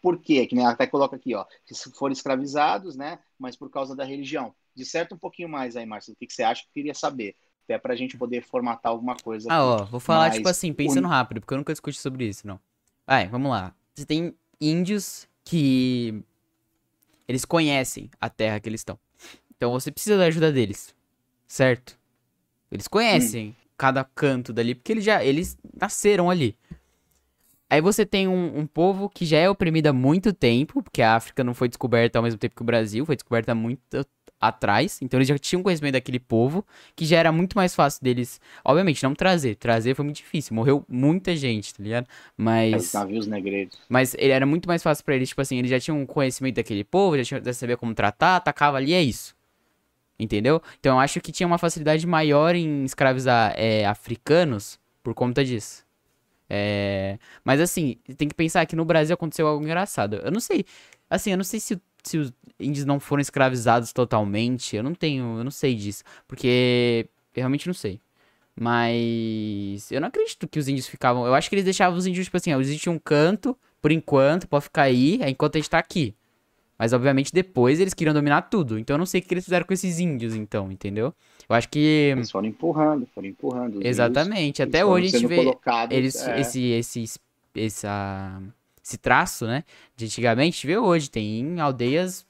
por 0.00 0.18
quê? 0.20 0.46
Que 0.46 0.54
nem 0.54 0.66
até 0.66 0.86
coloca 0.86 1.16
aqui, 1.16 1.34
ó, 1.34 1.44
que 1.66 1.74
foram 1.74 2.12
escravizados, 2.12 2.96
né? 2.96 3.18
Mas 3.38 3.56
por 3.56 3.70
causa 3.70 3.96
da 3.96 4.04
religião. 4.04 4.54
Disserta 4.74 5.14
um 5.14 5.18
pouquinho 5.18 5.48
mais 5.48 5.76
aí, 5.76 5.84
Márcio, 5.84 6.12
o 6.12 6.16
que, 6.16 6.26
que 6.26 6.32
você 6.32 6.42
acha 6.42 6.62
que 6.62 6.68
eu 6.68 6.72
queria 6.74 6.94
saber. 6.94 7.34
Até 7.64 7.78
pra 7.78 7.94
gente 7.94 8.16
poder 8.16 8.42
formatar 8.42 8.92
alguma 8.92 9.16
coisa. 9.16 9.48
Ah, 9.50 9.64
ó, 9.64 9.84
vou 9.84 10.00
falar, 10.00 10.30
tipo 10.30 10.48
assim, 10.48 10.72
pensando 10.72 11.06
rápido, 11.08 11.40
porque 11.40 11.54
eu 11.54 11.58
nunca 11.58 11.72
discuti 11.72 11.98
sobre 11.98 12.26
isso, 12.26 12.46
não. 12.46 12.58
Vai, 13.06 13.28
vamos 13.28 13.50
lá. 13.50 13.74
Você 13.94 14.04
tem 14.04 14.34
índios 14.60 15.28
que. 15.44 16.22
Eles 17.28 17.44
conhecem 17.44 18.10
a 18.20 18.28
terra 18.28 18.58
que 18.60 18.68
eles 18.68 18.80
estão. 18.80 18.98
Então 19.56 19.72
você 19.72 19.92
precisa 19.92 20.18
da 20.18 20.24
ajuda 20.24 20.50
deles. 20.50 20.94
Certo? 21.46 21.98
Eles 22.70 22.88
conhecem. 22.88 23.50
Hum 23.50 23.61
cada 23.82 24.04
canto 24.04 24.52
dali, 24.52 24.76
porque 24.76 24.92
eles 24.92 25.02
já 25.02 25.24
eles 25.24 25.58
nasceram 25.76 26.30
ali. 26.30 26.56
Aí 27.68 27.80
você 27.80 28.06
tem 28.06 28.28
um, 28.28 28.60
um, 28.60 28.64
povo 28.64 29.08
que 29.08 29.24
já 29.24 29.38
é 29.38 29.50
oprimido 29.50 29.88
há 29.88 29.92
muito 29.92 30.32
tempo, 30.32 30.84
porque 30.84 31.02
a 31.02 31.16
África 31.16 31.42
não 31.42 31.52
foi 31.52 31.66
descoberta 31.66 32.16
ao 32.16 32.22
mesmo 32.22 32.38
tempo 32.38 32.54
que 32.54 32.62
o 32.62 32.64
Brasil, 32.64 33.04
foi 33.04 33.16
descoberta 33.16 33.56
muito 33.56 33.82
atrás. 34.40 35.00
Então 35.02 35.18
eles 35.18 35.26
já 35.26 35.36
tinham 35.36 35.64
conhecimento 35.64 35.94
daquele 35.94 36.20
povo, 36.20 36.64
que 36.94 37.04
já 37.04 37.18
era 37.18 37.32
muito 37.32 37.56
mais 37.56 37.74
fácil 37.74 38.04
deles, 38.04 38.40
obviamente, 38.64 39.02
não 39.02 39.16
trazer. 39.16 39.56
Trazer 39.56 39.96
foi 39.96 40.04
muito 40.04 40.18
difícil, 40.18 40.54
morreu 40.54 40.84
muita 40.88 41.34
gente, 41.34 41.74
tá 41.74 41.82
ligado? 41.82 42.06
Mas. 42.36 42.86
Os 42.86 42.92
navios 42.92 43.26
negreiros. 43.26 43.76
Mas 43.88 44.14
ele 44.16 44.30
era 44.30 44.46
muito 44.46 44.68
mais 44.68 44.80
fácil 44.80 45.04
para 45.04 45.16
eles, 45.16 45.30
tipo 45.30 45.40
assim, 45.40 45.58
eles 45.58 45.72
já 45.72 45.80
tinham 45.80 46.06
conhecimento 46.06 46.54
daquele 46.54 46.84
povo, 46.84 47.16
já, 47.16 47.24
tinham, 47.24 47.44
já 47.44 47.52
sabia 47.52 47.76
como 47.76 47.92
tratar, 47.94 48.36
atacava 48.36 48.76
ali, 48.76 48.92
é 48.92 49.02
isso. 49.02 49.34
Entendeu? 50.22 50.62
Então 50.78 50.96
eu 50.96 51.00
acho 51.00 51.20
que 51.20 51.32
tinha 51.32 51.46
uma 51.46 51.58
facilidade 51.58 52.06
maior 52.06 52.54
em 52.54 52.84
escravizar 52.84 53.54
é, 53.56 53.84
africanos 53.84 54.78
por 55.02 55.14
conta 55.14 55.44
disso. 55.44 55.84
É... 56.48 57.18
Mas 57.44 57.60
assim, 57.60 57.96
tem 58.16 58.28
que 58.28 58.34
pensar 58.34 58.64
que 58.66 58.76
no 58.76 58.84
Brasil 58.84 59.14
aconteceu 59.14 59.46
algo 59.46 59.64
engraçado. 59.64 60.16
Eu 60.16 60.30
não 60.30 60.38
sei. 60.38 60.64
Assim, 61.10 61.32
eu 61.32 61.36
não 61.36 61.44
sei 61.44 61.58
se, 61.58 61.80
se 62.04 62.18
os 62.18 62.32
índios 62.60 62.84
não 62.84 63.00
foram 63.00 63.20
escravizados 63.20 63.92
totalmente. 63.92 64.76
Eu 64.76 64.82
não 64.82 64.94
tenho. 64.94 65.38
Eu 65.38 65.44
não 65.44 65.50
sei 65.50 65.74
disso. 65.74 66.04
Porque. 66.28 67.08
Eu 67.34 67.40
realmente 67.40 67.66
não 67.66 67.74
sei. 67.74 68.00
Mas. 68.54 69.90
Eu 69.90 70.00
não 70.00 70.08
acredito 70.08 70.46
que 70.46 70.58
os 70.58 70.68
índios 70.68 70.86
ficavam. 70.86 71.26
Eu 71.26 71.34
acho 71.34 71.48
que 71.48 71.54
eles 71.56 71.64
deixavam 71.64 71.98
os 71.98 72.06
índios, 72.06 72.26
tipo 72.26 72.36
assim, 72.36 72.52
ó, 72.52 72.62
tinham 72.62 72.94
um 72.94 72.98
canto, 72.98 73.56
por 73.80 73.90
enquanto, 73.90 74.46
pode 74.46 74.64
ficar 74.64 74.82
aí, 74.82 75.20
enquanto 75.26 75.56
a 75.56 75.58
gente 75.58 75.70
tá 75.70 75.78
aqui. 75.78 76.14
Mas, 76.78 76.92
obviamente, 76.92 77.32
depois 77.32 77.78
eles 77.78 77.94
queriam 77.94 78.14
dominar 78.14 78.42
tudo. 78.42 78.78
Então, 78.78 78.94
eu 78.94 78.98
não 78.98 79.06
sei 79.06 79.20
o 79.20 79.24
que 79.24 79.32
eles 79.34 79.44
fizeram 79.44 79.64
com 79.64 79.72
esses 79.72 79.98
índios, 79.98 80.34
então, 80.34 80.70
entendeu? 80.70 81.14
Eu 81.48 81.54
acho 81.56 81.68
que. 81.68 82.12
Eles 82.16 82.30
foram 82.30 82.48
empurrando, 82.48 83.06
foram 83.14 83.28
empurrando. 83.28 83.86
Exatamente. 83.86 84.62
Índios, 84.62 84.68
Até 84.68 84.84
hoje 84.84 85.06
a 85.06 85.18
gente 85.18 85.26
vê 85.26 85.54
eles, 85.90 86.16
é... 86.26 86.40
esse, 86.40 86.70
esse, 86.70 87.04
essa, 87.54 88.42
esse 88.82 88.98
traço, 88.98 89.46
né? 89.46 89.64
De 89.96 90.06
antigamente, 90.06 90.54
a 90.54 90.56
gente 90.56 90.66
vê 90.66 90.78
hoje. 90.78 91.10
Tem 91.10 91.60
aldeias. 91.60 92.26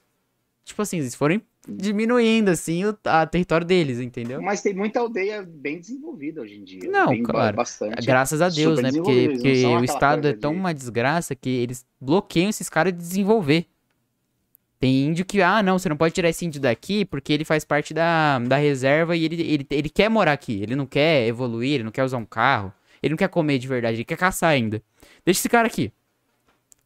Tipo 0.65 0.81
assim, 0.81 0.97
eles 0.99 1.15
foram 1.15 1.41
diminuindo, 1.67 2.49
assim, 2.49 2.83
o 2.85 2.97
a 3.05 3.25
território 3.25 3.65
deles, 3.65 3.99
entendeu? 3.99 4.41
Mas 4.41 4.61
tem 4.61 4.73
muita 4.73 4.99
aldeia 4.99 5.41
bem 5.41 5.79
desenvolvida 5.79 6.41
hoje 6.41 6.55
em 6.55 6.63
dia. 6.63 6.89
Não, 6.89 7.21
claro. 7.23 7.55
Bastante, 7.55 8.05
Graças 8.05 8.41
a 8.41 8.49
Deus, 8.49 8.81
né? 8.81 8.91
Porque, 8.91 9.29
porque 9.33 9.65
o 9.65 9.83
Estado 9.83 10.27
é 10.27 10.33
tão 10.33 10.51
de... 10.51 10.59
uma 10.59 10.73
desgraça 10.73 11.35
que 11.35 11.49
eles 11.49 11.85
bloqueiam 11.99 12.49
esses 12.49 12.69
caras 12.69 12.91
de 12.91 12.99
desenvolver. 12.99 13.65
Tem 14.83 15.05
índio 15.05 15.23
que, 15.23 15.41
ah, 15.41 15.63
não, 15.63 15.79
você 15.79 15.87
não 15.87 15.95
pode 15.95 16.13
tirar 16.13 16.27
esse 16.27 16.45
índio 16.45 16.59
daqui 16.59 17.05
porque 17.05 17.31
ele 17.31 17.45
faz 17.45 17.63
parte 17.63 17.93
da, 17.93 18.37
da 18.39 18.57
reserva 18.57 19.15
e 19.15 19.23
ele, 19.23 19.41
ele, 19.41 19.67
ele 19.69 19.89
quer 19.89 20.09
morar 20.09 20.33
aqui. 20.33 20.61
Ele 20.61 20.75
não 20.75 20.85
quer 20.85 21.25
evoluir, 21.25 21.75
ele 21.75 21.85
não 21.85 21.91
quer 21.91 22.03
usar 22.03 22.17
um 22.17 22.25
carro, 22.25 22.73
ele 23.01 23.11
não 23.11 23.17
quer 23.17 23.29
comer 23.29 23.59
de 23.59 23.65
verdade, 23.65 23.95
ele 23.95 24.03
quer 24.03 24.17
caçar 24.17 24.49
ainda. 24.49 24.83
Deixa 25.23 25.39
esse 25.39 25.47
cara 25.47 25.67
aqui. 25.67 25.89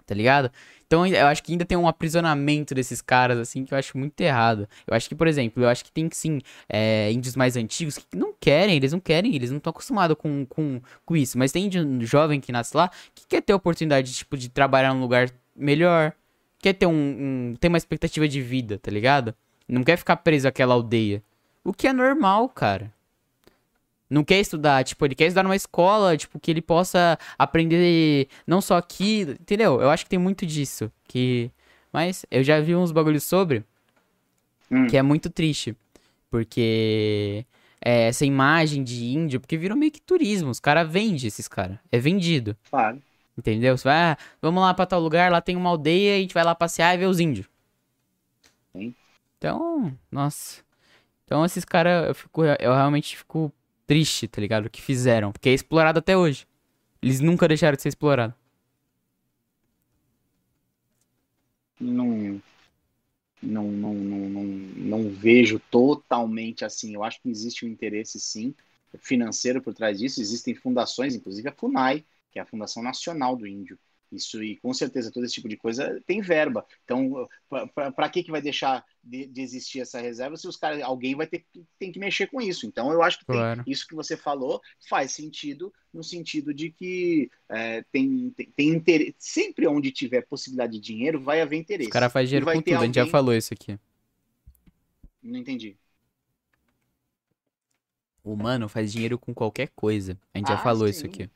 Tá 0.06 0.14
ligado? 0.14 0.52
Então 0.86 1.08
eu 1.08 1.26
acho 1.26 1.42
que 1.42 1.52
ainda 1.52 1.66
tem 1.66 1.76
um 1.76 1.88
aprisionamento 1.88 2.76
desses 2.76 3.02
caras, 3.02 3.40
assim, 3.40 3.66
que 3.66 3.74
eu 3.74 3.78
acho 3.80 3.98
muito 3.98 4.22
errado. 4.22 4.70
Eu 4.86 4.94
acho 4.94 5.10
que, 5.10 5.16
por 5.16 5.26
exemplo, 5.26 5.64
eu 5.64 5.68
acho 5.68 5.84
que 5.84 5.92
tem 5.92 6.08
sim 6.12 6.40
é, 6.70 7.12
índios 7.12 7.36
mais 7.36 7.58
antigos 7.58 7.98
que 7.98 8.16
não 8.16 8.32
querem, 8.40 8.76
eles 8.76 8.94
não 8.94 9.00
querem, 9.00 9.36
eles 9.36 9.50
não 9.50 9.58
estão 9.58 9.72
acostumados 9.72 10.16
com, 10.20 10.46
com, 10.46 10.80
com 11.04 11.18
isso. 11.18 11.36
Mas 11.36 11.52
tem 11.52 11.66
índio 11.66 12.06
jovem 12.06 12.40
que 12.40 12.52
nasce 12.52 12.78
lá 12.78 12.92
que 13.16 13.26
quer 13.26 13.42
ter 13.42 13.54
a 13.54 13.56
oportunidade, 13.56 14.14
tipo, 14.14 14.38
de 14.38 14.50
trabalhar 14.50 14.94
num 14.94 15.02
lugar 15.02 15.32
melhor, 15.56 16.14
quer 16.68 16.74
ter 16.74 16.86
um, 16.86 16.92
um, 16.92 17.56
tem 17.60 17.70
uma 17.70 17.78
expectativa 17.78 18.28
de 18.28 18.42
vida, 18.42 18.78
tá 18.78 18.92
ligado? 18.92 19.34
Não 19.68 19.84
quer 19.84 19.98
ficar 19.98 20.18
preso 20.18 20.48
àquela 20.48 20.74
aldeia. 20.74 21.24
O 21.64 21.72
que 21.74 21.88
é 21.88 21.94
normal, 21.94 22.50
cara. 22.50 22.94
Não 24.10 24.24
quer 24.24 24.40
estudar, 24.40 24.84
tipo, 24.84 25.06
ele 25.06 25.16
quer 25.16 25.28
estudar 25.28 25.44
numa 25.44 25.56
escola, 25.56 26.16
tipo, 26.16 26.40
que 26.40 26.52
ele 26.52 26.62
possa 26.62 27.18
aprender 27.38 28.28
não 28.46 28.62
só 28.62 28.78
aqui, 28.78 29.22
entendeu? 29.22 29.82
Eu 29.82 29.90
acho 29.90 30.04
que 30.04 30.10
tem 30.10 30.20
muito 30.20 30.46
disso, 30.46 30.92
que... 31.08 31.52
Mas 31.92 32.26
eu 32.30 32.44
já 32.44 32.60
vi 32.60 32.76
uns 32.76 32.92
bagulhos 32.92 33.24
sobre, 33.24 33.64
hum. 34.70 34.88
que 34.88 34.98
é 34.98 35.02
muito 35.02 35.30
triste, 35.30 35.76
porque 36.30 37.46
é, 37.82 38.08
essa 38.08 38.26
imagem 38.26 38.84
de 38.84 39.06
índio, 39.06 39.40
porque 39.40 39.58
virou 39.58 39.78
meio 39.78 39.92
que 39.92 40.02
turismo, 40.02 40.50
os 40.50 40.60
caras 40.60 40.90
vendem 40.90 41.28
esses 41.28 41.48
caras, 41.48 41.78
é 41.92 41.98
vendido. 41.98 42.56
Claro. 42.70 43.02
Entendeu? 43.38 43.78
Você 43.78 43.84
vai, 43.84 44.14
ah, 44.14 44.18
vamos 44.42 44.62
lá 44.62 44.74
pra 44.74 44.86
tal 44.86 45.00
lugar, 45.00 45.32
lá 45.32 45.42
tem 45.42 45.56
uma 45.56 45.70
aldeia, 45.70 46.16
a 46.16 46.20
gente 46.20 46.34
vai 46.34 46.44
lá 46.44 46.56
passear 46.56 46.96
e 46.96 46.98
ver 46.98 47.06
os 47.06 47.20
índios. 47.20 47.48
Sim. 48.74 48.96
Então, 49.38 49.98
nossa. 50.12 50.64
Então 51.26 51.46
esses 51.46 51.66
caras, 51.66 52.08
eu, 52.10 52.16
fico, 52.16 52.44
eu 52.46 52.74
realmente 52.74 53.18
fico 53.18 53.52
triste, 53.88 54.28
tá 54.28 54.42
ligado? 54.42 54.68
O 54.68 54.70
que 54.70 54.82
fizeram. 54.82 55.32
Porque 55.32 55.50
é 55.50 55.54
explorado 55.54 56.00
até 56.00 56.18
hoje. 56.18 56.48
Eles 57.02 57.20
nunca 57.20 57.48
deixaram 57.48 57.76
de 57.76 57.82
ser 57.84 57.90
explorado. 57.90 58.34
Não, 61.80 62.42
não, 63.42 63.72
não, 63.72 63.94
não, 63.94 64.30
não, 64.30 64.44
não 64.44 65.10
vejo 65.10 65.60
totalmente 65.72 66.66
assim. 66.66 66.94
Eu 66.94 67.04
acho 67.04 67.22
que 67.22 67.30
existe 67.30 67.66
um 67.66 67.70
interesse, 67.70 68.20
sim, 68.20 68.54
financeiro 69.00 69.62
por 69.62 69.74
trás 69.74 70.00
disso. 70.00 70.22
Existem 70.22 70.56
fundações, 70.56 71.16
inclusive 71.16 71.48
a 71.48 71.52
FUNAI, 71.52 72.06
que 72.38 72.40
é 72.40 72.44
a 72.44 72.46
Fundação 72.46 72.84
Nacional 72.84 73.36
do 73.36 73.48
Índio. 73.48 73.80
Isso, 74.10 74.42
e 74.42 74.56
com 74.58 74.74
certeza 74.74 75.12
todo 75.12 75.26
esse 75.26 75.34
tipo 75.34 75.50
de 75.50 75.58
coisa 75.58 76.02
tem 76.06 76.22
verba. 76.22 76.66
Então, 76.86 77.28
para 77.94 78.10
que, 78.10 78.24
que 78.24 78.32
vai 78.32 78.42
deixar 78.42 78.86
de, 79.04 79.28
de, 79.28 79.42
existir 79.42 79.82
essa 79.82 80.00
reserva 80.00 80.38
se 80.38 80.48
os 80.48 80.56
caras, 80.56 80.82
alguém 80.82 81.14
vai 81.14 81.28
ter 81.28 81.46
tem 81.78 81.92
que 81.92 82.00
mexer 82.00 82.28
com 82.28 82.40
isso? 82.40 82.66
Então, 82.66 82.90
eu 82.94 83.04
acho 83.04 83.20
que 83.20 83.26
claro. 83.26 83.66
tem, 83.66 83.74
isso 83.74 83.86
que 83.86 83.94
você 83.94 84.16
falou 84.16 84.62
faz 84.88 85.12
sentido, 85.12 85.74
no 85.94 86.02
sentido 86.02 86.54
de 86.54 86.72
que 86.72 87.30
é, 87.50 87.84
tem, 87.92 88.30
tem, 88.30 88.50
tem 88.56 88.70
interesse. 88.70 89.16
Sempre 89.20 89.68
onde 89.68 89.92
tiver 89.92 90.22
possibilidade 90.22 90.74
de 90.74 90.80
dinheiro, 90.80 91.22
vai 91.22 91.42
haver 91.42 91.58
interesse. 91.58 91.90
O 91.90 91.92
cara 91.92 92.10
faz 92.10 92.30
dinheiro 92.30 92.46
com 92.46 92.54
tudo, 92.54 92.76
alguém... 92.76 92.76
a 92.76 92.86
gente 92.86 92.96
já 92.96 93.08
falou 93.08 93.34
isso 93.34 93.54
aqui. 93.54 93.78
Não 95.22 95.38
entendi. 95.38 95.76
O 98.24 98.32
humano 98.32 98.70
faz 98.70 98.94
dinheiro 98.94 99.20
com 99.20 99.34
qualquer 99.34 99.68
coisa. 99.76 100.18
A 100.34 100.38
gente 100.38 100.50
ah, 100.50 100.56
já 100.56 100.64
falou 100.64 100.88
sim. 100.88 100.92
isso 100.92 101.06
aqui. 101.06 101.30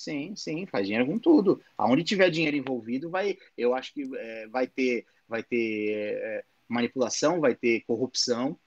Sim, 0.00 0.34
sim, 0.34 0.66
faz 0.66 0.86
dinheiro 0.86 1.06
com 1.06 1.18
tudo. 1.18 1.62
Aonde 1.76 2.02
tiver 2.04 2.30
dinheiro 2.30 2.56
envolvido, 2.56 3.10
vai, 3.10 3.36
eu 3.56 3.74
acho 3.74 3.92
que 3.92 4.02
é, 4.16 4.48
vai 4.48 4.66
ter, 4.66 5.04
vai 5.28 5.42
ter 5.42 6.16
é, 6.16 6.44
manipulação, 6.68 7.38
vai 7.40 7.54
ter 7.54 7.82
corrupção, 7.84 8.58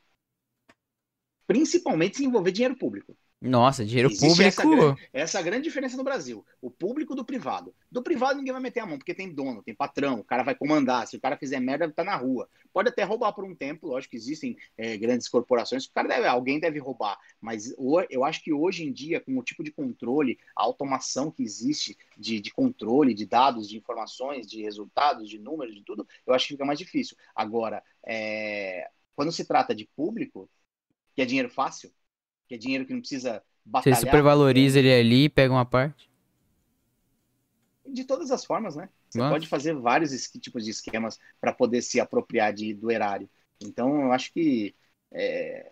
principalmente 1.47 2.17
se 2.17 2.25
envolver 2.25 2.51
dinheiro 2.51 2.77
público. 2.77 3.17
Nossa, 3.43 3.83
dinheiro 3.83 4.09
Existe 4.09 4.25
público. 4.25 4.47
Essa 4.47 4.63
grande, 4.63 5.09
essa 5.11 5.41
grande 5.41 5.63
diferença 5.63 5.97
no 5.97 6.03
Brasil. 6.03 6.45
O 6.61 6.71
público 6.71 7.13
do 7.13 7.25
privado. 7.25 7.75
Do 7.91 8.01
privado 8.01 8.37
ninguém 8.37 8.53
vai 8.53 8.61
meter 8.61 8.79
a 8.79 8.85
mão, 8.85 8.97
porque 8.97 9.13
tem 9.13 9.33
dono, 9.33 9.61
tem 9.61 9.75
patrão, 9.75 10.21
o 10.21 10.23
cara 10.23 10.43
vai 10.43 10.55
comandar. 10.55 11.05
Se 11.07 11.17
o 11.17 11.19
cara 11.19 11.35
fizer 11.35 11.59
merda, 11.59 11.91
tá 11.91 12.05
na 12.05 12.15
rua. 12.15 12.47
Pode 12.71 12.87
até 12.87 13.03
roubar 13.03 13.33
por 13.33 13.43
um 13.43 13.53
tempo, 13.53 13.87
lógico 13.87 14.11
que 14.11 14.17
existem 14.17 14.55
é, 14.77 14.95
grandes 14.95 15.27
corporações, 15.27 15.85
o 15.85 15.91
cara 15.91 16.07
deve, 16.07 16.25
alguém 16.25 16.57
deve 16.57 16.79
roubar. 16.79 17.19
Mas 17.41 17.75
eu 18.09 18.23
acho 18.23 18.41
que 18.41 18.53
hoje 18.53 18.85
em 18.85 18.93
dia, 18.93 19.19
com 19.19 19.37
o 19.37 19.43
tipo 19.43 19.61
de 19.61 19.71
controle, 19.71 20.39
a 20.55 20.63
automação 20.63 21.29
que 21.29 21.43
existe 21.43 21.97
de, 22.17 22.39
de 22.39 22.49
controle 22.49 23.13
de 23.13 23.25
dados, 23.25 23.67
de 23.67 23.77
informações, 23.77 24.47
de 24.47 24.61
resultados, 24.61 25.29
de 25.29 25.37
números, 25.37 25.75
de 25.75 25.83
tudo, 25.83 26.07
eu 26.25 26.33
acho 26.33 26.47
que 26.47 26.53
fica 26.53 26.65
mais 26.65 26.79
difícil. 26.79 27.17
Agora, 27.35 27.83
é, 28.05 28.89
quando 29.17 29.33
se 29.33 29.43
trata 29.43 29.75
de 29.75 29.85
público, 29.97 30.49
que 31.13 31.21
é 31.21 31.25
dinheiro 31.25 31.49
fácil, 31.49 31.91
que 32.53 32.55
é 32.55 32.57
dinheiro 32.57 32.85
que 32.85 32.93
não 32.93 32.99
precisa 32.99 33.41
batalhar. 33.65 33.99
Você 33.99 34.05
supervaloriza 34.05 34.79
ele 34.79 34.93
ali 34.93 35.23
e 35.25 35.29
pega 35.29 35.53
uma 35.53 35.65
parte? 35.65 36.09
De 37.85 38.05
todas 38.05 38.31
as 38.31 38.45
formas, 38.45 38.75
né? 38.75 38.89
Você 39.09 39.17
Nossa. 39.19 39.31
pode 39.31 39.47
fazer 39.47 39.75
vários 39.75 40.11
tipos 40.39 40.63
de 40.63 40.71
esquemas 40.71 41.19
para 41.39 41.53
poder 41.53 41.81
se 41.81 41.99
apropriar 41.99 42.53
de, 42.53 42.73
do 42.73 42.91
erário. 42.91 43.29
Então, 43.61 44.01
eu 44.01 44.11
acho 44.11 44.31
que. 44.31 44.75
É, 45.11 45.71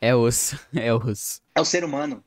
é 0.00 0.14
osso, 0.14 0.58
é 0.74 0.92
osso. 0.92 1.40
É 1.54 1.60
o 1.60 1.64
ser 1.64 1.84
humano. 1.84 2.24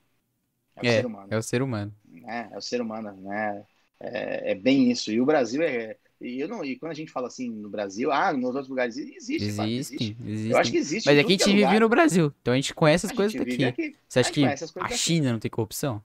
É 0.75 0.81
o 0.81 0.85
é, 0.87 0.95
ser 0.95 1.05
humano. 1.05 1.27
É 1.31 1.37
o 1.37 1.43
ser 1.43 1.61
humano. 1.61 1.95
É, 2.25 2.49
é 2.51 2.57
o 2.57 2.61
ser 2.61 2.81
humano, 2.81 3.11
né? 3.21 3.65
É, 3.99 4.51
é 4.51 4.55
bem 4.55 4.91
isso. 4.91 5.11
E 5.11 5.19
o 5.21 5.25
Brasil 5.25 5.61
é, 5.61 5.97
e, 6.19 6.39
eu 6.39 6.47
não, 6.47 6.63
e 6.63 6.77
quando 6.77 6.91
a 6.91 6.95
gente 6.95 7.11
fala 7.11 7.27
assim 7.27 7.49
no 7.49 7.69
Brasil, 7.69 8.11
ah, 8.11 8.33
nos 8.33 8.49
outros 8.49 8.69
lugares, 8.69 8.97
existe. 8.97 9.17
Existe, 9.17 9.61
existe. 9.61 10.17
existe. 10.25 10.51
Eu 10.51 10.57
acho 10.57 10.71
que 10.71 10.77
existe. 10.77 11.05
Mas 11.05 11.19
aqui 11.19 11.33
a 11.33 11.37
gente 11.37 11.49
é 11.51 11.67
vive 11.67 11.79
no 11.79 11.89
Brasil, 11.89 12.33
então 12.41 12.53
a 12.53 12.57
gente 12.57 12.73
conhece 12.73 13.05
as 13.05 13.11
a 13.11 13.15
coisas 13.15 13.33
daqui. 13.33 13.63
Aqui. 13.63 13.95
Você 14.07 14.19
acha 14.19 14.31
que 14.31 14.43
a 14.45 14.89
China 14.89 15.31
não 15.31 15.39
tem 15.39 15.51
corrupção? 15.51 16.03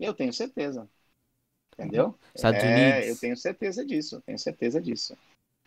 Eu 0.00 0.14
tenho 0.14 0.32
certeza. 0.32 0.88
Entendeu? 1.78 2.16
Estados 2.34 2.62
é, 2.62 2.66
Unidos. 2.66 3.08
Eu 3.08 3.16
tenho 3.16 3.36
certeza 3.36 3.84
disso, 3.84 4.22
tenho 4.24 4.38
certeza 4.38 4.80
disso. 4.80 5.16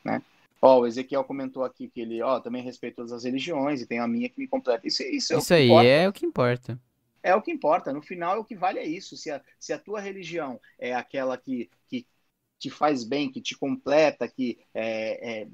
Né? 0.03 0.21
Ó, 0.61 0.79
o 0.79 0.87
Ezequiel 0.87 1.23
comentou 1.23 1.63
aqui 1.63 1.87
que 1.87 2.01
ele, 2.01 2.21
ó, 2.21 2.39
também 2.39 2.63
respeita 2.63 2.97
todas 2.97 3.11
as 3.11 3.23
religiões 3.23 3.81
e 3.81 3.85
tem 3.85 3.99
a 3.99 4.07
minha 4.07 4.29
que 4.29 4.39
me 4.39 4.47
completa. 4.47 4.87
Isso, 4.87 5.03
isso, 5.03 5.33
é 5.33 5.37
isso 5.37 5.53
aí 5.53 5.65
importa. 5.65 5.87
é 5.87 6.09
o 6.09 6.13
que 6.13 6.25
importa. 6.25 6.79
É 7.21 7.35
o 7.35 7.41
que 7.41 7.51
importa. 7.51 7.93
No 7.93 8.01
final, 8.01 8.37
é 8.37 8.39
o 8.39 8.45
que 8.45 8.55
vale 8.55 8.79
é 8.79 8.87
isso. 8.87 9.15
Se 9.17 9.29
a, 9.29 9.41
se 9.59 9.73
a 9.73 9.77
tua 9.77 9.99
religião 9.99 10.59
é 10.79 10.95
aquela 10.95 11.37
que, 11.37 11.69
que 11.87 12.07
te 12.59 12.69
faz 12.69 13.03
bem, 13.03 13.31
que 13.31 13.41
te 13.41 13.57
completa, 13.57 14.27
que 14.27 14.57
é, 14.73 15.41
é, 15.41 15.47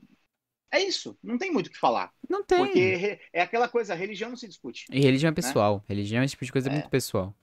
é 0.72 0.82
isso. 0.82 1.18
Não 1.22 1.38
tem 1.38 1.52
muito 1.52 1.68
o 1.68 1.72
que 1.72 1.78
falar. 1.78 2.12
Não 2.30 2.44
tem. 2.44 2.66
Porque 2.66 3.20
é 3.32 3.42
aquela 3.42 3.68
coisa, 3.68 3.94
a 3.94 3.96
religião 3.96 4.30
não 4.30 4.38
se 4.38 4.48
discute. 4.48 4.86
E 4.92 5.00
religião 5.00 5.30
é 5.30 5.32
né? 5.32 5.36
pessoal. 5.36 5.78
Né? 5.78 5.84
Religião 5.90 6.22
é 6.22 6.26
esse 6.26 6.32
tipo 6.32 6.46
de 6.46 6.52
coisa 6.52 6.70
é. 6.70 6.72
muito 6.72 6.90
pessoal. 6.90 7.36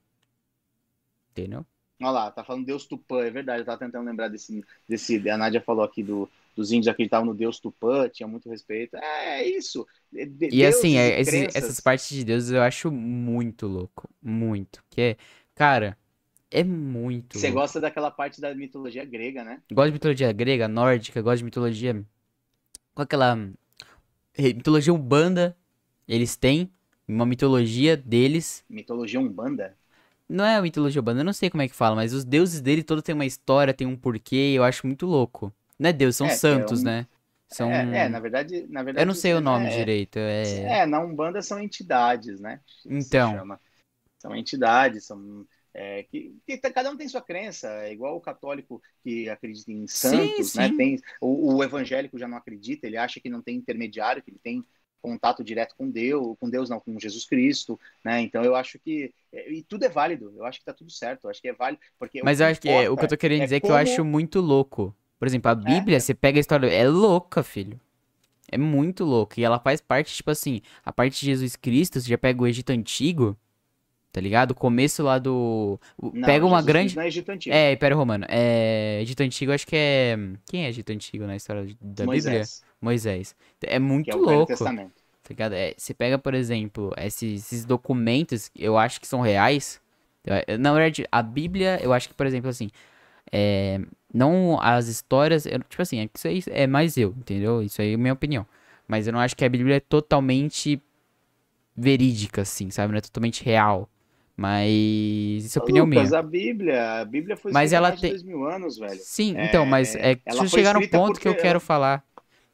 Entendeu? 1.30 1.64
Olha 2.02 2.10
lá, 2.10 2.30
tá 2.30 2.42
falando 2.42 2.64
Deus 2.64 2.86
Tupã, 2.86 3.22
é 3.22 3.30
verdade, 3.30 3.60
eu 3.60 3.66
tava 3.66 3.78
tentando 3.78 4.06
lembrar 4.06 4.28
desse, 4.28 4.64
desse. 4.88 5.28
A 5.28 5.36
Nádia 5.36 5.60
falou 5.60 5.84
aqui 5.84 6.02
do, 6.02 6.28
dos 6.56 6.72
índios 6.72 6.88
acreditavam 6.88 7.26
no 7.26 7.34
Deus 7.34 7.60
Tupã, 7.60 8.08
tinha 8.08 8.26
muito 8.26 8.48
respeito. 8.48 8.96
É, 8.96 9.42
é 9.42 9.48
isso. 9.48 9.86
De, 10.10 10.48
e 10.50 10.64
assim, 10.64 10.96
é, 10.96 11.20
esse, 11.20 11.46
essas 11.54 11.78
partes 11.78 12.08
de 12.08 12.24
Deus 12.24 12.50
eu 12.50 12.62
acho 12.62 12.90
muito 12.90 13.66
louco. 13.66 14.08
Muito. 14.22 14.82
Que 14.88 15.00
é, 15.00 15.16
cara, 15.54 15.96
é 16.50 16.64
muito. 16.64 17.38
Você 17.38 17.50
gosta 17.50 17.80
daquela 17.80 18.10
parte 18.10 18.40
da 18.40 18.54
mitologia 18.54 19.04
grega, 19.04 19.44
né? 19.44 19.62
Gosto 19.72 19.88
de 19.88 19.92
mitologia 19.92 20.32
grega, 20.32 20.66
nórdica, 20.66 21.22
gosto 21.22 21.38
de 21.38 21.44
mitologia. 21.44 22.04
Com 22.94 23.02
aquela. 23.02 23.36
Mitologia 24.36 24.92
Umbanda, 24.92 25.56
eles 26.08 26.36
têm 26.36 26.70
uma 27.06 27.26
mitologia 27.26 27.96
deles. 27.96 28.64
Mitologia 28.68 29.20
Umbanda? 29.20 29.76
Não 30.28 30.44
é 30.44 30.56
a 30.56 30.62
mitologia 30.62 31.00
Umbanda, 31.00 31.20
eu 31.20 31.24
não 31.24 31.32
sei 31.32 31.50
como 31.50 31.62
é 31.62 31.68
que 31.68 31.74
fala, 31.74 31.96
mas 31.96 32.12
os 32.12 32.24
deuses 32.24 32.60
dele 32.60 32.82
todos 32.82 33.02
têm 33.02 33.14
uma 33.14 33.26
história, 33.26 33.74
tem 33.74 33.86
um 33.86 33.96
porquê, 33.96 34.52
eu 34.54 34.64
acho 34.64 34.86
muito 34.86 35.06
louco. 35.06 35.52
Não 35.78 35.90
é 35.90 35.92
Deus, 35.92 36.16
são 36.16 36.26
é, 36.26 36.30
santos, 36.30 36.80
é 36.80 36.82
um... 36.82 36.84
né? 36.84 37.06
São... 37.48 37.70
É, 37.70 38.04
é, 38.04 38.08
na 38.08 38.20
verdade, 38.20 38.66
na 38.68 38.82
verdade. 38.82 39.02
Eu 39.02 39.06
não 39.06 39.14
sei 39.14 39.34
o 39.34 39.40
nome 39.40 39.66
é, 39.66 39.76
direito. 39.76 40.18
É... 40.18 40.80
é, 40.80 40.86
na 40.86 41.00
Umbanda 41.00 41.42
são 41.42 41.60
entidades, 41.60 42.38
né? 42.38 42.60
Então. 42.86 43.58
São 44.18 44.36
entidades, 44.36 45.04
são 45.04 45.44
é, 45.72 46.02
que, 46.04 46.34
que, 46.46 46.58
cada 46.58 46.90
um 46.90 46.96
tem 46.96 47.08
sua 47.08 47.20
crença, 47.20 47.68
é 47.84 47.92
igual 47.92 48.16
o 48.16 48.20
católico 48.20 48.82
que 49.02 49.28
acredita 49.28 49.70
em 49.70 49.86
santos, 49.86 50.52
sim, 50.52 50.58
né? 50.58 50.72
Tem, 50.76 51.00
o, 51.20 51.54
o, 51.54 51.64
evangélico 51.64 52.18
já 52.18 52.26
não 52.26 52.36
acredita, 52.36 52.86
ele 52.86 52.96
acha 52.96 53.20
que 53.20 53.28
não 53.28 53.40
tem 53.40 53.56
intermediário, 53.56 54.22
que 54.22 54.30
ele 54.30 54.40
tem 54.42 54.64
contato 55.00 55.42
direto 55.42 55.74
com 55.76 55.88
Deus, 55.88 56.36
com 56.38 56.50
Deus 56.50 56.68
não, 56.68 56.80
com 56.80 56.98
Jesus 56.98 57.24
Cristo, 57.24 57.78
né? 58.04 58.20
Então 58.20 58.42
eu 58.42 58.54
acho 58.54 58.78
que 58.78 59.14
é, 59.32 59.50
e 59.50 59.62
tudo 59.62 59.84
é 59.84 59.88
válido, 59.88 60.32
eu 60.36 60.44
acho 60.44 60.58
que 60.58 60.64
tá 60.64 60.74
tudo 60.74 60.90
certo, 60.90 61.24
eu 61.24 61.30
acho 61.30 61.40
que 61.40 61.48
é 61.48 61.52
válido, 61.52 61.80
porque 61.98 62.20
Mas 62.22 62.40
eu 62.40 62.46
acho 62.46 62.60
que 62.60 62.68
é, 62.68 62.90
o 62.90 62.96
que 62.96 63.04
eu 63.04 63.08
tô 63.08 63.16
querendo 63.16 63.42
é 63.42 63.44
dizer 63.44 63.56
é 63.56 63.60
como... 63.60 63.72
que 63.72 63.78
eu 63.78 63.82
acho 63.82 64.04
muito 64.04 64.40
louco. 64.40 64.94
Por 65.18 65.28
exemplo, 65.28 65.50
a 65.50 65.54
Bíblia, 65.54 65.98
é. 65.98 66.00
você 66.00 66.14
pega 66.14 66.38
a 66.38 66.40
história, 66.40 66.66
é 66.66 66.88
louca, 66.88 67.42
filho. 67.42 67.78
É 68.50 68.56
muito 68.56 69.04
louco. 69.04 69.38
E 69.38 69.44
ela 69.44 69.60
faz 69.60 69.80
parte, 69.80 70.14
tipo 70.14 70.30
assim, 70.30 70.62
a 70.82 70.90
parte 70.90 71.20
de 71.20 71.26
Jesus 71.26 71.56
Cristo, 71.56 72.00
você 72.00 72.08
já 72.08 72.18
pega 72.18 72.42
o 72.42 72.46
Egito 72.46 72.70
Antigo, 72.70 73.36
Tá 74.12 74.20
ligado? 74.20 74.50
O 74.50 74.54
começo 74.54 75.04
lá 75.04 75.18
do. 75.18 75.78
Não, 76.00 76.26
Pega 76.26 76.44
uma 76.44 76.60
grande. 76.60 76.96
Não 76.96 77.02
é 77.02 77.06
Egito 77.06 77.30
Antigo. 77.30 77.54
É, 77.54 77.72
Império 77.72 77.96
Romano. 77.96 78.26
É. 78.28 79.00
Egito 79.02 79.22
Antigo, 79.22 79.52
acho 79.52 79.66
que 79.66 79.76
é. 79.76 80.18
Quem 80.46 80.64
é 80.64 80.68
Egito 80.68 80.90
Antigo 80.90 81.26
na 81.26 81.36
história 81.36 81.64
da 81.80 82.04
Moisés. 82.04 82.24
Bíblia? 82.24 82.74
Moisés. 82.80 83.36
É 83.62 83.78
muito 83.78 84.10
é 84.10 84.14
louco. 84.14 84.46
Testamento. 84.46 84.92
Tá 85.22 85.28
ligado? 85.28 85.52
É, 85.52 85.74
você 85.76 85.94
pega, 85.94 86.18
por 86.18 86.34
exemplo, 86.34 86.92
esses, 86.96 87.52
esses 87.52 87.64
documentos, 87.64 88.50
eu 88.56 88.76
acho 88.76 89.00
que 89.00 89.06
são 89.06 89.20
reais. 89.20 89.80
Na 90.58 90.72
verdade, 90.72 91.06
a 91.10 91.22
Bíblia, 91.22 91.78
eu 91.80 91.92
acho 91.92 92.08
que, 92.08 92.14
por 92.14 92.26
exemplo, 92.26 92.50
assim. 92.50 92.68
É, 93.32 93.80
não 94.12 94.58
as 94.60 94.88
histórias. 94.88 95.46
Eu, 95.46 95.60
tipo 95.60 95.80
assim, 95.80 96.00
é 96.00 96.08
isso 96.12 96.26
aí 96.26 96.42
é 96.48 96.66
mais 96.66 96.96
eu, 96.96 97.14
entendeu? 97.16 97.62
Isso 97.62 97.80
aí 97.80 97.94
é 97.94 97.96
minha 97.96 98.12
opinião. 98.12 98.44
Mas 98.88 99.06
eu 99.06 99.12
não 99.12 99.20
acho 99.20 99.36
que 99.36 99.44
a 99.44 99.48
Bíblia 99.48 99.76
é 99.76 99.80
totalmente 99.80 100.82
verídica, 101.76 102.42
assim, 102.42 102.70
sabe? 102.70 102.92
Não 102.92 102.98
é 102.98 103.00
totalmente 103.00 103.44
real. 103.44 103.88
Mas 104.40 105.44
isso 105.44 105.58
é 105.58 105.62
opinião 105.62 105.84
Lucas, 105.84 106.08
minha. 106.08 106.18
a 106.18 106.22
Bíblia, 106.22 107.00
a 107.00 107.04
Bíblia 107.04 107.36
foi 107.36 107.52
mas 107.52 107.74
ela 107.74 107.92
tem 107.92 108.08
dois 108.08 108.22
mil 108.22 108.46
anos, 108.46 108.78
velho. 108.78 108.98
Sim, 108.98 109.36
é, 109.36 109.44
então, 109.44 109.66
mas 109.66 109.94
é, 109.94 110.14
deixa 110.14 110.44
eu 110.44 110.48
chegar 110.48 110.72
no 110.72 110.88
ponto 110.88 111.12
porque... 111.12 111.20
que 111.20 111.28
eu 111.28 111.36
quero 111.36 111.60
falar. 111.60 112.02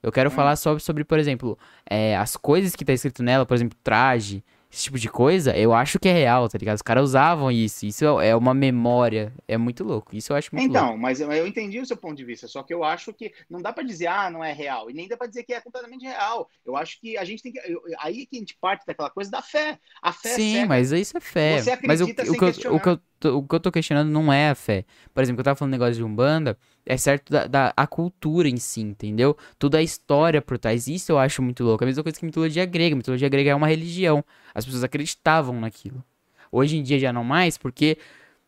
Eu 0.03 0.11
quero 0.11 0.29
hum. 0.29 0.33
falar 0.33 0.57
sobre, 0.57 0.83
sobre, 0.83 1.05
por 1.05 1.17
exemplo, 1.17 1.57
é, 1.89 2.17
as 2.17 2.37
coisas 2.37 2.75
que 2.75 2.85
tá 2.85 2.93
escrito 2.93 3.23
nela, 3.23 3.47
por 3.47 3.55
exemplo, 3.55 3.79
traje, 3.85 4.43
esse 4.77 4.85
tipo 4.85 4.99
de 4.99 5.09
coisa, 5.09 5.57
eu 5.57 5.73
acho 5.73 5.99
que 5.99 6.07
é 6.07 6.13
real, 6.13 6.47
tá 6.51 6.59
ligado? 6.59 6.77
Os 6.77 6.83
caras 6.83 7.05
usavam 7.05 7.51
isso. 7.51 7.87
Isso 7.87 8.05
é 8.21 8.37
uma 8.37 8.53
memória. 8.53 9.33
É 9.49 9.57
muito 9.57 9.83
louco. 9.83 10.15
Isso 10.15 10.35
eu 10.35 10.37
acho 10.37 10.55
muito 10.55 10.69
então, 10.69 10.89
louco. 10.89 11.01
mas 11.01 11.19
eu, 11.19 11.47
entendi 11.47 11.81
o 11.81 11.87
seu 11.87 11.97
ponto 11.97 12.15
de 12.15 12.25
vista. 12.25 12.47
Só 12.47 12.63
que 12.63 12.75
eu 12.75 12.85
acho 12.85 13.11
que 13.15 13.33
não 13.49 13.63
dá 13.63 13.73
para 13.73 13.83
dizer, 13.83 14.09
ah, 14.09 14.31
não 14.31 14.45
é 14.45 14.53
real. 14.53 14.91
E 14.91 14.93
nem 14.93 15.09
dá 15.09 15.17
para 15.17 15.29
dizer 15.29 15.45
que 15.45 15.55
é 15.55 15.63
completamente 15.63 16.05
real. 16.05 16.51
Eu 16.63 16.77
acho 16.77 17.01
que 17.01 17.17
a 17.17 17.25
gente 17.25 17.43
tem 17.43 17.53
que. 17.53 17.59
Eu, 17.61 17.81
aí 18.01 18.27
que 18.27 18.37
a 18.37 18.39
gente 18.39 18.55
parte 18.61 18.85
daquela 18.87 19.09
coisa 19.09 19.31
da 19.31 19.41
fé. 19.41 19.79
A 20.03 20.13
fé 20.13 20.33
é 20.33 20.35
Sim, 20.35 20.59
é 20.59 20.67
mas 20.67 20.93
isso 20.93 21.17
é 21.17 21.21
fé. 21.21 21.63
Você 21.63 21.71
acredita 21.71 21.89
mas 21.89 22.01
o, 22.03 22.05
o, 22.05 22.15
que 22.15 22.67
eu, 22.67 22.75
o, 22.75 22.81
que 22.81 22.89
eu, 22.91 23.01
o 23.29 23.43
que 23.43 23.55
eu 23.55 23.61
tô 23.61 23.71
questionando 23.73 24.11
não 24.11 24.33
é 24.33 24.51
a 24.51 24.55
fé. 24.55 24.85
Por 25.15 25.23
exemplo, 25.23 25.41
eu 25.41 25.45
tava 25.45 25.57
falando 25.57 25.73
negócio 25.73 25.95
de 25.95 26.05
Umbanda, 26.05 26.59
é 26.85 26.97
certo 26.97 27.33
da, 27.33 27.47
da 27.47 27.75
a 27.77 27.87
cultura 27.87 28.49
em 28.49 28.57
si, 28.57 28.81
entendeu? 28.81 29.37
Toda 29.59 29.79
a 29.79 29.83
história 29.83 30.41
por 30.41 30.59
trás. 30.59 30.87
Isso 30.87 31.13
eu 31.13 31.19
acho 31.19 31.43
muito 31.43 31.65
louco. 31.65 31.83
É 31.83 31.87
a 31.87 31.89
mesma 31.89 32.03
coisa 32.03 32.19
que 32.19 32.25
mitologia 32.25 32.65
grega. 32.65 32.95
Mitologia 32.95 33.29
grega 33.29 33.51
é 33.51 33.55
uma 33.55 33.67
religião. 33.67 34.25
As 34.55 34.65
pessoas 34.65 34.85
acreditavam 34.85 35.61
naquilo. 35.61 36.03
Hoje 36.51 36.77
em 36.77 36.83
dia 36.83 36.99
já 36.99 37.13
não 37.13 37.25
mais, 37.25 37.59
porque 37.59 37.99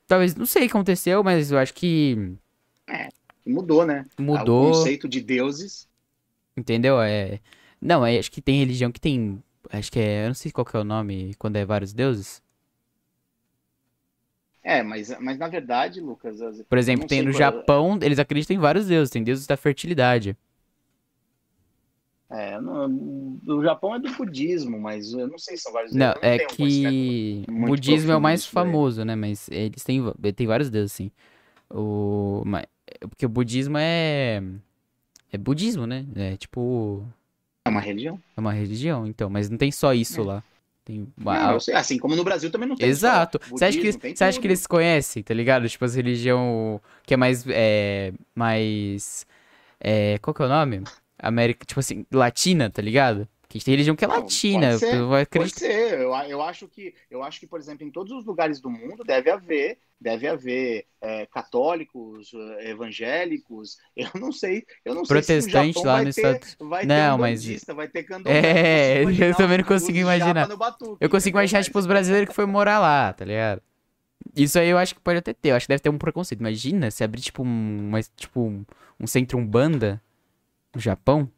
talvez, 0.06 0.34
não 0.34 0.46
sei 0.46 0.62
o 0.62 0.64
que 0.66 0.70
aconteceu, 0.70 1.22
mas 1.22 1.50
eu 1.50 1.58
acho 1.58 1.74
que. 1.74 2.32
É, 2.86 3.08
mudou, 3.44 3.84
né? 3.84 4.06
Mudou. 4.18 4.70
O 4.70 4.72
conceito 4.72 5.08
de 5.08 5.20
deuses. 5.20 5.88
Entendeu? 6.56 7.00
É. 7.00 7.40
Não, 7.80 8.04
é, 8.04 8.18
acho 8.18 8.30
que 8.30 8.40
tem 8.40 8.60
religião 8.60 8.90
que 8.90 9.00
tem. 9.00 9.42
Acho 9.70 9.92
que 9.92 9.98
é. 9.98 10.24
Eu 10.24 10.28
não 10.28 10.34
sei 10.34 10.50
qual 10.50 10.64
que 10.64 10.76
é 10.76 10.80
o 10.80 10.84
nome 10.84 11.34
quando 11.38 11.56
é 11.56 11.64
vários 11.64 11.92
deuses. 11.92 12.42
É, 14.62 14.82
mas, 14.82 15.16
mas 15.20 15.38
na 15.38 15.48
verdade, 15.48 16.00
Lucas. 16.00 16.38
Por 16.68 16.78
exemplo, 16.78 17.06
tem 17.06 17.22
no 17.22 17.32
qual... 17.32 17.38
Japão, 17.38 17.98
eles 18.02 18.18
acreditam 18.18 18.56
em 18.56 18.58
vários 18.58 18.86
deuses. 18.86 19.10
Tem 19.10 19.22
deuses 19.22 19.46
da 19.46 19.56
fertilidade. 19.56 20.36
É, 22.30 22.60
no, 22.60 23.40
o 23.46 23.62
Japão 23.62 23.94
é 23.94 23.98
do 23.98 24.12
budismo, 24.12 24.78
mas 24.78 25.12
eu 25.14 25.26
não 25.26 25.38
sei 25.38 25.56
se 25.56 25.62
são 25.62 25.72
vários 25.72 25.94
Não, 25.94 26.08
não 26.08 26.14
é 26.20 26.38
que 26.38 27.42
o 27.48 27.66
budismo 27.66 28.12
é 28.12 28.16
o 28.16 28.20
mais 28.20 28.44
famoso, 28.44 29.02
né? 29.02 29.16
Mas 29.16 29.48
eles 29.48 29.82
têm, 29.82 30.02
têm 30.36 30.46
vários 30.46 30.68
deuses, 30.68 30.92
sim. 30.92 31.10
O, 31.70 32.42
mas, 32.44 32.66
porque 33.00 33.24
o 33.24 33.28
budismo 33.30 33.78
é. 33.78 34.42
É 35.32 35.38
budismo, 35.38 35.86
né? 35.86 36.06
É 36.14 36.36
tipo. 36.36 37.02
É 37.64 37.70
uma 37.70 37.80
religião. 37.80 38.20
É 38.36 38.40
uma 38.40 38.52
religião, 38.52 39.06
então. 39.06 39.30
Mas 39.30 39.48
não 39.48 39.56
tem 39.56 39.70
só 39.70 39.94
isso 39.94 40.20
é. 40.20 40.24
lá. 40.24 40.44
Tem 40.88 41.06
não, 41.18 41.60
sei, 41.60 41.74
assim 41.74 41.98
como 41.98 42.16
no 42.16 42.24
Brasil 42.24 42.50
também 42.50 42.66
não 42.66 42.74
tem. 42.74 42.88
Exato. 42.88 43.38
Budismo, 43.38 43.58
você 43.58 43.64
acha, 43.66 43.78
que, 43.78 43.92
você 44.16 44.24
acha 44.24 44.40
que 44.40 44.46
eles 44.46 44.66
conhecem, 44.66 45.22
tá 45.22 45.34
ligado? 45.34 45.68
Tipo, 45.68 45.84
as 45.84 45.94
religião 45.94 46.80
que 47.04 47.12
é 47.12 47.16
mais. 47.16 47.44
É, 47.46 48.10
mais. 48.34 49.26
É, 49.78 50.16
qual 50.22 50.32
que 50.32 50.40
é 50.40 50.46
o 50.46 50.48
nome? 50.48 50.82
América, 51.18 51.66
tipo 51.66 51.78
assim, 51.78 52.06
latina, 52.10 52.70
tá 52.70 52.80
ligado? 52.80 53.28
Que 53.48 53.64
tem 53.64 53.72
religião 53.72 53.96
que 53.96 54.04
é 54.04 54.08
latina. 54.08 54.68
Pode 54.68 54.78
ser, 54.80 55.02
vai 55.04 55.24
pode 55.24 55.50
ser. 55.58 56.00
Eu, 56.00 56.12
eu, 56.28 56.42
acho 56.42 56.68
que, 56.68 56.94
eu 57.10 57.22
acho 57.22 57.40
que, 57.40 57.46
por 57.46 57.58
exemplo, 57.58 57.86
em 57.86 57.90
todos 57.90 58.12
os 58.12 58.26
lugares 58.26 58.60
do 58.60 58.68
mundo 58.68 59.02
deve 59.02 59.30
haver, 59.30 59.78
deve 59.98 60.28
haver 60.28 60.84
é, 61.00 61.24
católicos, 61.24 62.30
é, 62.58 62.70
evangélicos. 62.70 63.78
Eu 63.96 64.20
não 64.20 64.30
sei, 64.30 64.64
eu 64.84 64.94
não 64.94 65.02
Protestante 65.02 65.72
sei 65.72 65.82
se 65.82 65.86
lá 65.86 66.02
no 66.02 66.08
estado. 66.08 66.40
Vai 66.60 66.86
não, 66.86 67.16
ter 67.16 67.20
mas 67.20 67.64
vai 67.74 67.88
ter 67.88 68.06
É, 68.26 69.02
eu 69.02 69.34
também 69.34 69.58
não 69.58 69.64
consigo 69.64 69.98
imaginar. 69.98 70.46
Batuque, 70.56 70.96
eu 71.00 71.10
consigo 71.10 71.36
imaginar 71.36 71.64
tipo 71.64 71.78
os 71.78 71.86
brasileiros 71.86 72.28
que 72.28 72.34
foi 72.34 72.46
morar 72.46 72.78
lá, 72.78 73.12
tá 73.12 73.24
ligado? 73.24 73.60
Isso 74.36 74.58
aí 74.58 74.68
eu 74.68 74.78
acho 74.78 74.94
que 74.94 75.00
pode 75.00 75.18
até 75.18 75.32
ter. 75.32 75.50
Eu 75.50 75.56
acho 75.56 75.66
que 75.66 75.72
deve 75.72 75.82
ter 75.82 75.88
um 75.88 75.98
preconceito. 75.98 76.40
Imagina 76.40 76.90
se 76.90 77.02
abrir 77.02 77.20
tipo 77.20 77.42
um, 77.42 77.88
uma, 77.88 78.00
tipo 78.02 78.64
um 79.00 79.06
centro 79.06 79.38
umbanda 79.38 80.00
no 80.74 80.80
Japão. 80.80 81.30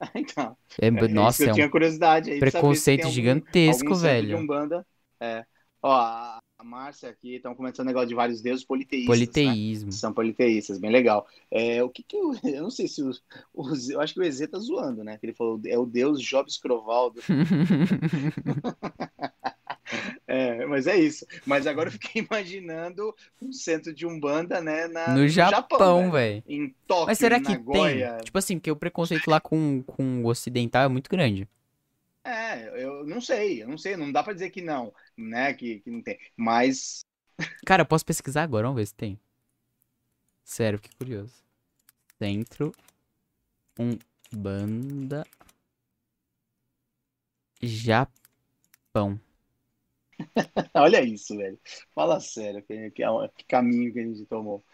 então. 0.14 0.56
É, 0.80 0.86
é 0.86 0.90
nossa, 0.90 1.42
eu 1.42 1.48
é 1.48 1.52
um 1.52 1.54
tinha 1.54 1.70
curiosidade 1.70 2.30
aí 2.30 2.38
preconceito 2.38 3.02
algum, 3.02 3.14
gigantesco, 3.14 3.88
algum 3.88 4.00
velho. 4.00 4.28
De 4.28 4.34
Umbanda. 4.34 4.86
É. 5.20 5.44
Ó, 5.82 5.92
a 5.92 6.40
Márcia 6.64 7.08
aqui, 7.08 7.36
estão 7.36 7.54
comentando 7.54 7.86
um 7.86 7.88
negócio 7.88 8.08
de 8.08 8.14
vários 8.14 8.42
deuses 8.42 8.64
politeístas. 8.64 9.06
Politeísmo. 9.06 9.86
Né? 9.86 9.92
São 9.92 10.12
politeístas, 10.12 10.78
bem 10.78 10.90
legal. 10.90 11.26
É, 11.50 11.82
o 11.84 11.88
que 11.88 12.02
que 12.02 12.16
eu, 12.16 12.32
eu 12.44 12.62
não 12.62 12.70
sei 12.70 12.88
se 12.88 13.02
os, 13.02 13.22
os 13.54 13.88
eu 13.88 14.00
acho 14.00 14.14
que 14.14 14.20
o 14.20 14.24
EZ 14.24 14.48
tá 14.48 14.58
zoando, 14.58 15.04
né? 15.04 15.16
Que 15.18 15.26
ele 15.26 15.34
falou, 15.34 15.60
é 15.64 15.78
o 15.78 15.86
deus 15.86 16.20
Jobs 16.20 16.58
Crovaldo. 16.58 17.20
É, 20.26 20.66
mas 20.66 20.86
é 20.86 20.96
isso. 20.96 21.26
Mas 21.46 21.66
agora 21.66 21.88
eu 21.88 21.92
fiquei 21.92 22.22
imaginando 22.30 23.14
um 23.40 23.52
centro 23.52 23.92
de 23.94 24.06
Umbanda, 24.06 24.60
né? 24.60 24.86
Na, 24.88 25.14
no, 25.14 25.22
no 25.22 25.28
Japão, 25.28 26.10
velho. 26.10 26.42
Em 26.46 26.74
Tóquio, 26.86 27.06
Mas 27.06 27.18
será 27.18 27.40
que 27.40 27.52
Nagoya. 27.52 28.14
tem? 28.16 28.24
Tipo 28.24 28.38
assim, 28.38 28.58
porque 28.58 28.70
o 28.70 28.76
preconceito 28.76 29.30
lá 29.30 29.40
com, 29.40 29.82
com 29.82 30.22
o 30.22 30.26
ocidental 30.28 30.84
é 30.84 30.88
muito 30.88 31.10
grande. 31.10 31.48
É, 32.24 32.84
eu 32.84 33.06
não 33.06 33.20
sei, 33.20 33.62
eu 33.62 33.68
não 33.68 33.78
sei, 33.78 33.96
não 33.96 34.12
dá 34.12 34.22
pra 34.22 34.34
dizer 34.34 34.50
que 34.50 34.60
não, 34.60 34.92
né? 35.16 35.54
Que, 35.54 35.80
que 35.80 35.90
não 35.90 36.02
tem. 36.02 36.18
Mas. 36.36 37.04
Cara, 37.64 37.82
eu 37.82 37.86
posso 37.86 38.04
pesquisar 38.04 38.42
agora, 38.42 38.66
vamos 38.66 38.80
ver 38.80 38.86
se 38.86 38.94
tem. 38.94 39.18
Sério, 40.44 40.78
que 40.80 40.90
curioso. 40.96 41.44
Centro 42.18 42.72
Umbanda 43.78 45.24
Japão. 47.62 49.20
Olha 50.74 51.02
isso, 51.02 51.36
velho. 51.36 51.58
Fala 51.94 52.20
sério, 52.20 52.62
que, 52.62 52.90
que, 52.90 53.02
que, 53.36 53.44
caminho 53.46 53.92
que 53.92 54.00
a 54.00 54.06
gente 54.06 54.24
tomou. 54.26 54.64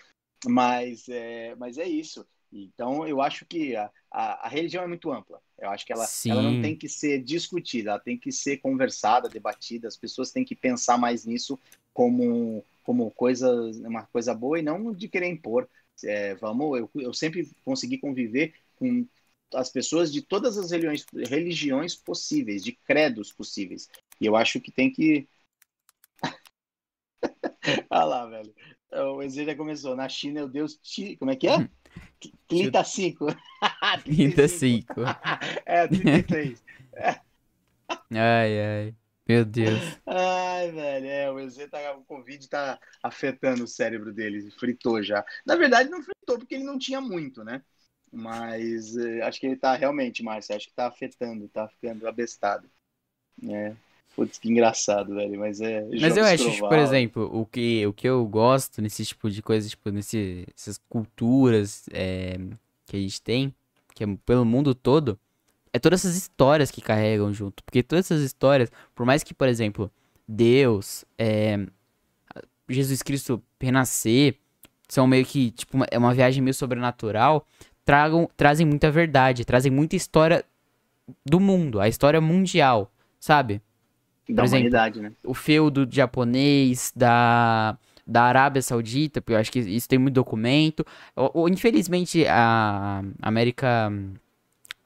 Mas 0.47 1.09
é, 1.09 1.55
mas 1.57 1.79
é 1.79 1.87
isso. 1.87 2.27
Então, 2.53 3.07
eu 3.07 3.21
acho 3.21 3.45
que 3.47 3.75
a, 3.75 3.91
a, 4.11 4.47
a 4.47 4.49
religião 4.49 4.85
é 4.85 4.87
muito 4.87 5.11
ampla. 5.11 5.41
Eu 5.59 5.71
acho 5.71 5.85
que 5.85 5.93
ela, 5.93 6.07
ela 6.27 6.43
não 6.43 6.63
tem 6.63 6.77
que 6.77 6.89
ser 6.89 7.23
discutida, 7.23 7.91
ela 7.91 7.99
tem 7.99 8.17
que 8.17 8.31
ser 8.31 8.59
conversada, 8.59 9.29
debatida. 9.29 9.89
As 9.89 9.97
pessoas 9.97 10.31
têm 10.31 10.45
que 10.45 10.55
pensar 10.55 10.97
mais 10.97 11.25
nisso 11.25 11.59
como, 11.93 12.65
como 12.85 13.11
coisa, 13.11 13.51
uma 13.85 14.05
coisa 14.07 14.35
boa 14.35 14.59
e 14.59 14.63
não 14.63 14.93
de 14.93 15.09
querer 15.09 15.29
impor. 15.29 15.69
É, 16.05 16.35
vamos, 16.37 16.79
eu, 16.79 16.91
eu 16.95 17.13
sempre 17.13 17.51
consegui 17.65 17.99
conviver 17.99 18.55
com 18.77 19.07
as 19.53 19.71
pessoas 19.71 20.13
de 20.13 20.23
todas 20.23 20.59
as 20.59 20.71
religiões, 20.71 21.07
religiões 21.29 21.95
possíveis, 21.95 22.63
de 22.63 22.73
credos 22.73 23.33
possíveis. 23.33 23.89
E 24.21 24.27
eu 24.27 24.37
acho 24.37 24.61
que 24.61 24.71
tem 24.71 24.91
que 24.91 25.27
Olha 27.91 28.05
lá, 28.05 28.27
velho. 28.27 28.55
O 28.93 29.23
Ezequiel 29.23 29.47
já 29.47 29.57
começou. 29.57 29.97
Na 29.97 30.09
China 30.09 30.41
é 30.41 30.45
o 30.45 30.49
deus 30.49 30.77
Ti. 30.77 31.17
Como 31.17 31.31
é 31.31 31.37
que 31.37 31.49
é? 31.49 31.69
35. 32.49 33.27
35. 34.05 35.01
é, 35.67 35.89
33. 35.89 36.63
ai, 38.13 38.61
ai. 38.61 38.95
Meu 39.27 39.43
Deus. 39.45 39.81
Ai, 40.07 40.71
velho, 40.71 41.07
é, 41.07 41.31
o 41.31 41.41
EZ 41.41 41.67
tá, 41.71 41.97
o 41.97 42.05
Covid 42.05 42.47
tá 42.47 42.79
afetando 43.03 43.65
o 43.65 43.67
cérebro 43.67 44.13
dele, 44.13 44.51
fritou 44.51 45.03
já. 45.03 45.25
Na 45.47 45.57
verdade, 45.57 45.89
não 45.89 46.03
fritou 46.03 46.39
porque 46.39 46.55
ele 46.57 46.65
não 46.65 46.79
tinha 46.79 47.01
muito, 47.01 47.43
né? 47.43 47.63
Mas 48.13 48.97
eh, 48.97 49.23
acho 49.23 49.41
que 49.41 49.47
ele 49.47 49.57
tá 49.57 49.75
realmente, 49.75 50.23
Márcio, 50.23 50.55
acho 50.55 50.69
que 50.69 50.75
tá 50.75 50.87
afetando, 50.87 51.49
tá 51.49 51.67
ficando 51.69 52.07
abestado. 52.07 52.71
É. 53.43 53.75
Putz, 54.15 54.39
que 54.39 54.49
engraçado, 54.49 55.15
velho. 55.15 55.39
Mas 55.39 55.61
é. 55.61 55.87
Mas 56.01 56.17
eu 56.17 56.25
acho, 56.25 56.51
tipo, 56.51 56.69
por 56.69 56.79
exemplo, 56.79 57.31
o 57.33 57.45
que, 57.45 57.87
o 57.87 57.93
que 57.93 58.09
eu 58.09 58.25
gosto 58.27 58.81
nesse 58.81 59.05
tipo 59.05 59.29
de 59.31 59.43
coisa, 59.43 59.69
tipo, 59.69 59.91
nessas 59.91 60.79
culturas 60.89 61.85
é, 61.93 62.39
que 62.87 62.97
a 62.97 63.01
gente 63.01 63.21
tem, 63.21 63.55
que 63.95 64.05
é 64.05 64.07
pelo 64.25 64.45
mundo 64.45 64.75
todo, 64.75 65.19
é 65.73 65.79
todas 65.79 66.05
essas 66.05 66.17
histórias 66.17 66.71
que 66.71 66.81
carregam 66.81 67.33
junto. 67.33 67.63
Porque 67.65 67.83
todas 67.83 68.07
essas 68.07 68.23
histórias, 68.23 68.71
por 68.95 69.05
mais 69.05 69.25
que, 69.25 69.35
por 69.35 69.49
exemplo, 69.49 69.91
Deus, 70.27 71.05
é, 71.19 71.67
Jesus 72.69 73.03
Cristo 73.03 73.43
renascer, 73.61 74.37
são 74.89 75.07
meio 75.07 75.25
que, 75.25 75.51
tipo, 75.51 75.77
uma, 75.77 75.87
é 75.91 75.99
uma 75.99 76.15
viagem 76.15 76.43
meio 76.43 76.55
sobrenatural, 76.55 77.47
tragam, 77.85 78.29
trazem 78.37 78.67
muita 78.67 78.91
verdade, 78.91 79.45
trazem 79.45 79.73
muita 79.73 79.97
história 79.97 80.45
do 81.25 81.41
mundo, 81.41 81.81
a 81.81 81.89
história 81.89 82.21
mundial, 82.21 82.91
sabe? 83.19 83.61
Da 84.33 84.43
Por 84.43 84.49
humanidade, 84.49 84.99
exemplo, 84.99 85.11
né? 85.11 85.31
O 85.31 85.35
feudo 85.35 85.87
japonês, 85.91 86.93
da, 86.95 87.77
da 88.07 88.23
Arábia 88.23 88.63
Saudita, 88.63 89.21
porque 89.21 89.35
eu 89.35 89.39
acho 89.39 89.53
que 89.53 89.59
isso 89.59 89.89
tem 89.89 89.99
muito 89.99 90.15
documento. 90.15 90.85
Ou, 91.15 91.49
infelizmente, 91.49 92.27
a 92.27 93.03
América. 93.21 93.93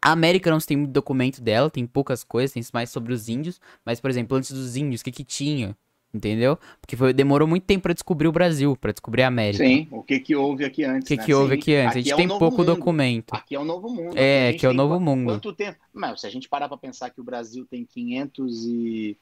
A 0.01 0.13
América 0.13 0.49
não 0.51 0.59
tem 0.59 0.77
muito 0.77 0.93
documento 0.93 1.41
dela, 1.43 1.69
tem 1.69 1.85
poucas 1.85 2.23
coisas, 2.23 2.53
tem 2.53 2.63
mais 2.73 2.89
sobre 2.89 3.13
os 3.13 3.29
índios. 3.29 3.61
Mas, 3.85 4.01
por 4.01 4.09
exemplo, 4.09 4.37
antes 4.37 4.53
dos 4.53 4.77
índios, 4.77 5.01
o 5.01 5.05
que 5.05 5.11
que 5.11 5.25
tinha? 5.25 5.77
Entendeu? 6.13 6.59
Porque 6.81 6.97
foi, 6.97 7.13
demorou 7.13 7.47
muito 7.47 7.65
tempo 7.65 7.83
para 7.83 7.93
descobrir 7.93 8.29
o 8.29 8.33
Brasil, 8.33 8.75
para 8.77 8.93
descobrir 8.93 9.23
a 9.25 9.29
América. 9.29 9.63
Sim, 9.63 9.87
o 9.91 10.03
que 10.03 10.19
que 10.21 10.35
houve 10.35 10.65
aqui 10.65 10.83
antes. 10.83 11.05
O 11.05 11.09
que 11.09 11.17
né? 11.17 11.25
que 11.25 11.35
houve 11.35 11.55
Sim, 11.55 11.61
aqui 11.61 11.75
antes? 11.75 11.97
a 11.97 12.01
gente 12.01 12.13
é 12.13 12.17
tem 12.17 12.29
pouco 12.29 12.59
mundo. 12.59 12.65
documento. 12.65 13.35
Aqui 13.35 13.55
é 13.55 13.61
o 13.61 13.65
novo 13.65 13.91
mundo. 13.91 14.17
É, 14.17 14.49
aqui 14.49 14.65
é 14.65 14.69
o 14.71 14.73
novo 14.73 14.95
quanto, 14.95 15.05
mundo. 15.05 15.27
Quanto 15.27 15.53
tempo? 15.53 15.79
Mas 15.93 16.21
se 16.21 16.27
a 16.27 16.31
gente 16.31 16.49
parar 16.49 16.69
para 16.69 16.79
pensar 16.79 17.11
que 17.11 17.21
o 17.21 17.25
Brasil 17.25 17.67
tem 17.67 17.85
500 17.85 18.65
e 18.65 19.19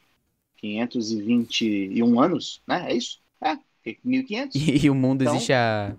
521 0.57 2.21
anos, 2.21 2.63
né? 2.67 2.91
É 2.91 2.95
isso? 2.95 3.21
É, 3.41 3.57
1500. 4.05 4.57
E, 4.57 4.87
e 4.87 4.91
o 4.91 4.95
mundo 4.95 5.23
então, 5.23 5.35
existe 5.35 5.53
há... 5.53 5.95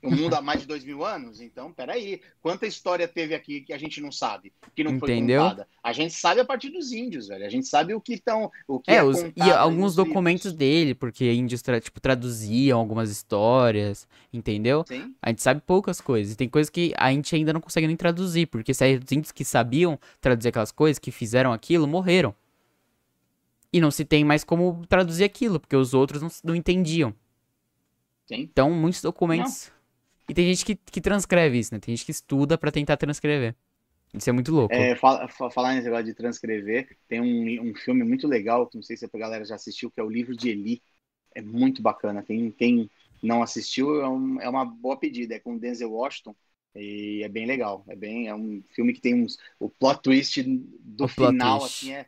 O 0.00 0.12
mundo 0.12 0.32
há 0.34 0.40
mais 0.40 0.60
de 0.60 0.66
dois 0.66 0.84
mil 0.84 1.04
anos? 1.04 1.40
Então, 1.40 1.72
peraí. 1.72 2.20
Quanta 2.40 2.68
história 2.68 3.08
teve 3.08 3.34
aqui 3.34 3.62
que 3.62 3.72
a 3.72 3.78
gente 3.78 4.00
não 4.00 4.12
sabe? 4.12 4.52
Que 4.74 4.84
não 4.84 4.92
Entendeu? 4.92 5.40
foi 5.40 5.50
contada? 5.50 5.68
A 5.82 5.92
gente 5.92 6.14
sabe 6.14 6.40
a 6.40 6.44
partir 6.44 6.70
dos 6.70 6.92
índios, 6.92 7.26
velho. 7.26 7.44
A 7.44 7.48
gente 7.48 7.66
sabe 7.66 7.94
o 7.94 8.00
que 8.00 8.14
estão... 8.14 8.48
O 8.68 8.78
que 8.78 8.92
é, 8.92 8.96
é 8.96 9.02
os, 9.02 9.18
e 9.20 9.42
alguns 9.56 9.96
documentos 9.96 10.52
livros. 10.52 10.58
dele, 10.58 10.94
porque 10.94 11.32
índios 11.32 11.60
tipo, 11.82 12.00
traduziam 12.00 12.78
algumas 12.78 13.10
histórias, 13.10 14.06
entendeu? 14.32 14.84
Sim. 14.86 15.12
A 15.20 15.30
gente 15.30 15.42
sabe 15.42 15.60
poucas 15.66 16.00
coisas. 16.00 16.32
E 16.32 16.36
tem 16.36 16.48
coisas 16.48 16.70
que 16.70 16.94
a 16.96 17.10
gente 17.10 17.34
ainda 17.34 17.52
não 17.52 17.60
consegue 17.60 17.88
nem 17.88 17.96
traduzir, 17.96 18.46
porque 18.46 18.72
se 18.72 18.84
os 18.84 19.12
índios 19.12 19.32
que 19.32 19.44
sabiam 19.44 19.98
traduzir 20.20 20.50
aquelas 20.50 20.70
coisas, 20.70 21.00
que 21.00 21.10
fizeram 21.10 21.52
aquilo, 21.52 21.88
morreram. 21.88 22.32
E 23.72 23.80
não 23.80 23.90
se 23.90 24.04
tem 24.04 24.24
mais 24.24 24.44
como 24.44 24.84
traduzir 24.86 25.24
aquilo, 25.24 25.60
porque 25.60 25.76
os 25.76 25.92
outros 25.92 26.22
não, 26.22 26.28
não 26.42 26.54
entendiam. 26.54 27.14
Sim. 28.26 28.40
Então, 28.40 28.70
muitos 28.70 29.02
documentos. 29.02 29.70
Não. 29.70 29.78
E 30.30 30.34
tem 30.34 30.46
gente 30.46 30.64
que, 30.64 30.76
que 30.76 31.00
transcreve 31.00 31.58
isso, 31.58 31.72
né? 31.72 31.80
Tem 31.80 31.94
gente 31.96 32.04
que 32.04 32.10
estuda 32.10 32.58
para 32.58 32.70
tentar 32.70 32.96
transcrever. 32.96 33.54
Isso 34.12 34.28
é 34.28 34.32
muito 34.32 34.52
louco. 34.52 34.74
É, 34.74 34.94
fala, 34.96 35.28
falar 35.28 35.74
nesse 35.74 35.84
negócio 35.84 36.06
de 36.06 36.14
transcrever, 36.14 36.96
tem 37.06 37.20
um, 37.20 37.70
um 37.70 37.74
filme 37.74 38.04
muito 38.04 38.26
legal, 38.26 38.66
que 38.66 38.76
não 38.76 38.82
sei 38.82 38.96
se 38.96 39.04
a 39.04 39.18
galera 39.18 39.44
já 39.44 39.54
assistiu, 39.54 39.90
que 39.90 40.00
é 40.00 40.02
o 40.02 40.10
Livro 40.10 40.36
de 40.36 40.50
Eli. 40.50 40.82
É 41.34 41.42
muito 41.42 41.82
bacana. 41.82 42.22
Tem, 42.22 42.50
quem 42.50 42.90
não 43.22 43.42
assistiu, 43.42 44.00
é, 44.00 44.08
um, 44.08 44.40
é 44.40 44.48
uma 44.48 44.64
boa 44.64 44.96
pedida. 44.98 45.34
É 45.34 45.38
com 45.38 45.58
Denzel 45.58 45.92
Washington. 45.92 46.34
E 46.74 47.22
é 47.22 47.28
bem 47.28 47.46
legal. 47.46 47.84
É 47.88 47.96
bem, 47.96 48.28
é 48.28 48.34
um 48.34 48.62
filme 48.74 48.92
que 48.92 49.00
tem 49.00 49.14
uns. 49.14 49.38
O 49.58 49.68
plot 49.68 50.02
twist 50.02 50.42
do 50.42 51.04
o 51.04 51.08
final, 51.08 51.64
assim, 51.64 51.92
é 51.92 52.06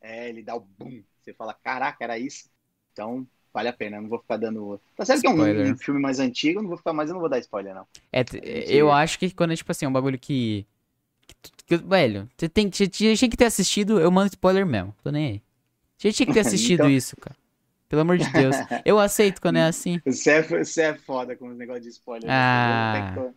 é, 0.00 0.28
ele 0.28 0.42
dá 0.42 0.54
o 0.56 0.60
boom. 0.60 1.02
Você 1.20 1.32
fala, 1.34 1.54
caraca, 1.54 2.02
era 2.02 2.18
isso. 2.18 2.48
Então, 2.92 3.26
vale 3.52 3.68
a 3.68 3.72
pena, 3.72 3.96
eu 3.98 4.02
não 4.02 4.08
vou 4.08 4.18
ficar 4.18 4.36
dando. 4.36 4.80
Tá 4.96 5.04
certo 5.04 5.20
que 5.20 5.26
é 5.26 5.30
um, 5.30 5.34
Spoiler. 5.34 5.72
um 5.72 5.76
filme 5.78 6.00
mais 6.00 6.18
antigo, 6.18 6.58
eu 6.58 6.62
não 6.62 6.68
vou 6.68 6.78
ficar, 6.78 6.92
mas 6.92 7.08
eu 7.08 7.14
não 7.14 7.20
vou 7.20 7.28
dar 7.28 7.38
spoiler, 7.38 7.74
não. 7.74 7.86
É, 8.12 8.24
eu 8.68 8.90
acho 8.90 9.18
que 9.18 9.30
quando 9.32 9.52
é 9.52 9.56
tipo 9.56 9.70
assim, 9.70 9.86
um 9.86 9.92
bagulho 9.92 10.18
que. 10.18 10.66
que 11.26 11.50
que- 11.66 11.76
velho, 11.76 12.28
você 12.36 12.48
tem 12.48 12.68
que. 12.68 12.76
Você 12.76 12.88
tinha 12.88 13.30
que 13.30 13.36
ter 13.36 13.44
assistido, 13.46 14.00
eu 14.00 14.10
mando 14.10 14.28
spoiler 14.32 14.66
mesmo. 14.66 14.94
Tô 15.02 15.10
nem 15.10 15.26
aí. 15.26 15.42
Você 15.96 16.12
tinha 16.12 16.26
que 16.26 16.32
ter 16.32 16.40
assistido 16.46 16.80
Então- 16.80 16.90
isso, 16.90 17.16
cara. 17.16 17.36
Pelo 17.88 18.02
amor 18.02 18.18
de 18.18 18.32
Deus. 18.32 18.54
Eu 18.86 19.00
aceito 19.00 19.40
quando 19.40 19.56
é 19.56 19.64
assim. 19.64 20.00
Você 20.06 20.30
é, 20.30 20.42
você 20.42 20.82
é 20.82 20.94
foda 20.94 21.34
com 21.34 21.48
os 21.48 21.56
negócios 21.56 21.84
de 21.84 21.90
spoiler. 21.90 22.28
né? 22.28 22.32
Ah. 22.32 23.14
Que- 23.16 23.34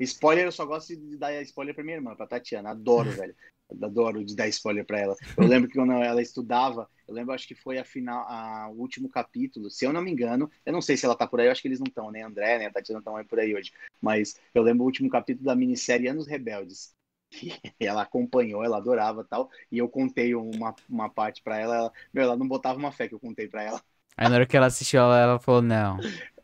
Spoiler, 0.00 0.44
eu 0.44 0.52
só 0.52 0.64
gosto 0.66 0.94
de 0.94 1.16
dar 1.16 1.40
spoiler 1.42 1.74
pra 1.74 1.84
minha 1.84 1.96
irmã, 1.96 2.14
pra 2.14 2.26
Tatiana. 2.26 2.70
Adoro, 2.70 3.10
velho. 3.10 3.34
Adoro 3.82 4.24
de 4.24 4.36
dar 4.36 4.46
spoiler 4.48 4.84
pra 4.84 5.00
ela. 5.00 5.16
Eu 5.36 5.46
lembro 5.46 5.68
que 5.68 5.74
quando 5.74 5.92
ela 5.92 6.22
estudava, 6.22 6.88
eu 7.08 7.14
lembro, 7.14 7.32
acho 7.32 7.48
que 7.48 7.54
foi 7.54 7.78
a 7.78 7.84
final, 7.84 8.24
a, 8.28 8.68
o 8.70 8.80
último 8.80 9.08
capítulo, 9.08 9.70
se 9.70 9.84
eu 9.84 9.92
não 9.92 10.02
me 10.02 10.10
engano. 10.10 10.50
Eu 10.64 10.72
não 10.72 10.82
sei 10.82 10.96
se 10.96 11.04
ela 11.04 11.16
tá 11.16 11.26
por 11.26 11.40
aí, 11.40 11.46
eu 11.46 11.52
acho 11.52 11.62
que 11.62 11.68
eles 11.68 11.80
não 11.80 11.86
estão, 11.86 12.10
nem 12.10 12.22
a 12.22 12.26
André, 12.26 12.58
nem 12.58 12.66
a 12.66 12.72
Tatiana 12.72 13.00
estão 13.00 13.16
aí 13.16 13.24
por 13.24 13.40
aí 13.40 13.54
hoje. 13.54 13.72
Mas 14.00 14.38
eu 14.54 14.62
lembro 14.62 14.82
o 14.82 14.86
último 14.86 15.08
capítulo 15.08 15.46
da 15.46 15.56
minissérie 15.56 16.08
Anos 16.08 16.26
Rebeldes. 16.26 16.94
que 17.30 17.50
ela 17.80 18.02
acompanhou, 18.02 18.64
ela 18.64 18.76
adorava 18.76 19.24
tal. 19.24 19.50
E 19.70 19.78
eu 19.78 19.88
contei 19.88 20.34
uma, 20.34 20.74
uma 20.88 21.08
parte 21.10 21.42
pra 21.42 21.58
ela. 21.58 21.76
ela. 21.76 21.92
Meu, 22.12 22.22
ela 22.24 22.36
não 22.36 22.46
botava 22.46 22.78
uma 22.78 22.92
fé 22.92 23.08
que 23.08 23.14
eu 23.14 23.20
contei 23.20 23.48
pra 23.48 23.62
ela. 23.62 23.82
Aí 24.16 24.28
na 24.28 24.36
hora 24.36 24.46
que 24.46 24.56
ela 24.56 24.66
assistiu, 24.66 25.00
ela, 25.00 25.18
ela 25.18 25.38
falou, 25.38 25.60
não. 25.60 25.98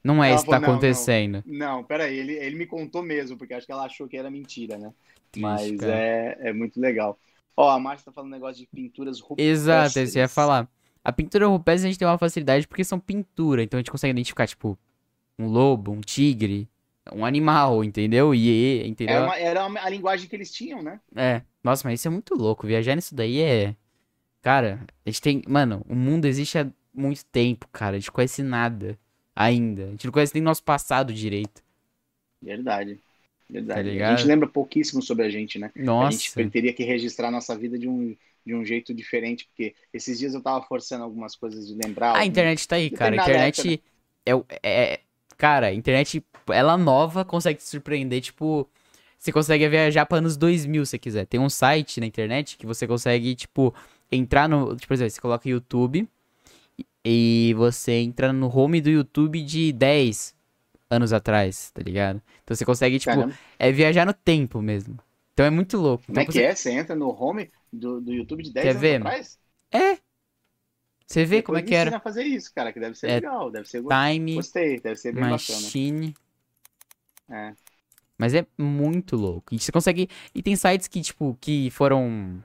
Não 0.05 0.23
é 0.23 0.31
Ela 0.31 0.37
isso 0.37 0.45
que 0.45 0.51
tá 0.51 0.61
falou, 0.61 0.61
"Não, 0.61 0.69
não." 0.69 0.75
acontecendo. 0.75 1.45
Não, 1.45 1.85
peraí, 1.85 2.17
ele, 2.19 2.33
ele 2.35 2.57
me 2.57 2.67
contou 2.67 3.03
mesmo, 3.03 3.37
porque 3.37 3.55
acho 3.55 3.67
que 3.67 3.73
ela 3.73 3.85
achou 3.87 4.09
que 4.09 4.17
era 4.17 4.31
mentira, 4.31 4.79
né? 4.79 4.93
Triste, 5.31 5.41
Mas 5.41 5.77
cara. 5.77 5.93
é, 5.93 6.39
é 6.51 6.53
muito 6.53 6.81
legal. 6.81 7.19
Ó, 7.57 7.71
a 7.71 7.79
Márcia 7.79 8.07
tá 8.07 8.13
falando 8.13 8.31
um 8.31 8.35
negócio 8.35 8.61
de 8.61 8.67
pinturas 8.67 9.21
rupestres. 9.21 9.47
Exato, 9.61 9.99
eu 9.99 10.23
ia 10.23 10.29
falar. 10.29 10.69
A 11.05 11.13
pintura 11.13 11.47
rupestre 11.47 11.87
a 11.89 11.91
gente 11.91 11.99
tem 11.99 12.07
uma 12.09 12.19
facilidade 12.19 12.67
porque 12.67 12.85
são 12.85 12.99
pintura, 12.99 13.63
então 13.63 13.79
a 13.79 13.81
gente 13.81 13.91
consegue 13.91 14.11
identificar, 14.13 14.47
tipo, 14.47 14.79
um 15.39 15.47
lobo, 15.49 15.93
um 15.93 16.01
tigre, 16.01 16.69
um 17.13 17.25
animal, 17.25 17.83
entendeu? 17.85 18.35
E, 18.35 18.81
Era, 18.81 18.89
entendeu? 18.89 19.17
É 19.17 19.21
uma- 19.25 19.39
era 19.39 19.67
uma- 19.67 19.81
a 19.81 19.89
linguagem 19.89 20.29
que 20.29 20.37
eles 20.37 20.51
tinham, 20.53 20.83
né? 20.83 21.01
É. 21.17 21.43
Nossa, 21.65 21.89
mas 21.89 22.01
isso 22.01 22.09
é 22.09 22.11
muito 22.11 22.35
louco. 22.35 22.67
Viajar 22.67 22.95
nisso 22.97 23.15
daí 23.15 23.41
é. 23.41 23.77
Cara, 24.43 24.85
a 25.07 25.11
gente 25.11 25.21
tem. 25.23 25.43
Mano, 25.49 25.85
o 25.89 25.95
mundo 25.95 26.27
existe 26.27 26.59
há 26.59 26.71
muito 26.95 27.25
tempo, 27.27 27.69
cara. 27.73 27.97
A 27.97 27.99
gente 28.01 28.13
conhece 28.13 28.43
nada 28.43 28.99
ainda. 29.35 29.85
A 29.87 29.91
gente 29.91 30.05
não 30.05 30.13
conhece 30.13 30.35
nem 30.35 30.43
nosso 30.43 30.63
passado 30.63 31.13
direito. 31.13 31.63
Verdade. 32.41 33.01
Verdade. 33.49 33.99
Tá 33.99 34.09
a 34.09 34.17
gente 34.17 34.27
lembra 34.27 34.49
pouquíssimo 34.49 35.03
sobre 35.03 35.27
a 35.27 35.31
gente, 35.31 35.59
né? 35.59 35.71
A 35.77 35.83
Nossa. 35.83 36.41
gente 36.41 36.51
teria 36.51 36.73
que 36.73 36.83
registrar 36.83 37.31
nossa 37.31 37.57
vida 37.57 37.79
de 37.79 37.87
um, 37.89 38.17
de 38.47 38.55
um 38.55 38.65
jeito 38.65 38.95
diferente, 38.95 39.47
porque 39.47 39.75
esses 39.93 40.19
dias 40.19 40.35
eu 40.35 40.43
tava 40.43 40.65
forçando 40.65 41.05
algumas 41.05 41.37
coisas 41.37 41.67
de 41.67 41.75
lembrar. 41.75 42.17
A 42.17 42.25
internet 42.25 42.67
tá 42.67 42.77
aí, 42.77 42.91
cara. 42.91 43.13
A 43.13 43.17
internet 43.17 43.83
é, 44.25 44.35
o- 44.35 44.45
é. 44.63 45.01
Cara, 45.37 45.67
a 45.69 45.75
internet, 45.75 46.25
ela 46.49 46.77
nova 46.79 47.25
consegue 47.25 47.59
te 47.59 47.65
surpreender. 47.69 48.21
Tipo, 48.21 48.69
você 49.19 49.33
consegue 49.33 49.69
viajar 49.69 50.07
para 50.07 50.19
anos 50.19 50.37
2000 50.37 50.87
se 50.87 50.99
quiser. 50.99 51.27
Tem 51.27 51.41
um 51.41 51.49
site 51.51 52.01
na 52.01 52.07
internet 52.07 52.57
que 52.57 52.65
você 52.67 52.87
consegue, 52.87 53.35
tipo, 53.35 53.75
entrar 54.11 54.49
no. 54.49 54.75
Tipo, 54.77 54.89
por 54.89 54.95
exemplo, 54.95 55.11
você 55.11 55.21
coloca 55.21 55.49
YouTube 55.49 56.09
e 57.05 57.55
você 57.57 57.93
entra 57.93 58.33
no 58.33 58.49
home 58.55 58.81
do 58.81 58.91
YouTube 58.91 59.43
de 59.43 59.73
10 59.73 60.35
anos 60.91 61.13
atrás, 61.13 61.71
tá 61.73 61.83
ligado? 61.83 62.23
Então 62.45 62.55
você 62.57 62.65
consegue, 62.65 62.99
tipo, 62.99 63.15
Caramba, 63.15 63.39
é 63.59 63.73
viajar 63.73 64.07
no 64.07 64.13
tempo 64.15 64.61
mesmo. 64.63 64.99
Então 65.33 65.47
é 65.47 65.51
muito 65.51 65.79
louco. 65.79 66.05
como 66.07 66.19
é 66.19 66.23
Então, 66.23 66.33
que 66.33 66.39
você- 66.39 66.45
é? 66.45 66.55
Você 66.55 66.71
entra 66.73 66.95
no 66.95 67.09
home 67.11 67.51
do, 67.73 68.01
do 68.01 68.13
YouTube 68.13 68.43
de 68.43 68.53
10 68.53 68.65
Quer 68.65 68.71
anos 68.71 68.81
ver, 68.83 68.97
atrás? 68.97 69.39
É. 69.73 69.99
Você 71.07 71.25
vê 71.25 71.43
como 71.43 71.59
é 71.59 71.63
Depois 71.63 71.69
que 71.71 71.75
era. 71.75 71.97
a 71.97 72.01
fazer 72.01 72.25
isso, 72.25 72.53
cara, 72.55 72.73
que 72.73 72.81
deve 72.81 72.95
ser 72.95 73.09
É 73.11 73.15
legal, 73.17 73.51
deve 73.51 73.69
ser... 73.69 73.83
Time, 73.83 74.35
Gostei, 74.35 74.81
deve 74.81 74.97
ser 74.97 75.13
bem 75.13 75.23
bacana. 75.23 75.61
Machine. 75.61 76.15
É. 77.29 77.55
Mas 78.19 78.35
é 78.35 78.47
muito 78.59 79.17
louco. 79.17 79.55
E 79.55 79.59
você 79.59 79.73
consegue. 79.73 80.09
E 80.35 80.43
tem 80.43 80.55
sites 80.57 80.87
que, 80.89 81.01
tipo, 81.03 81.37
que 81.41 81.71
foram. 81.71 82.43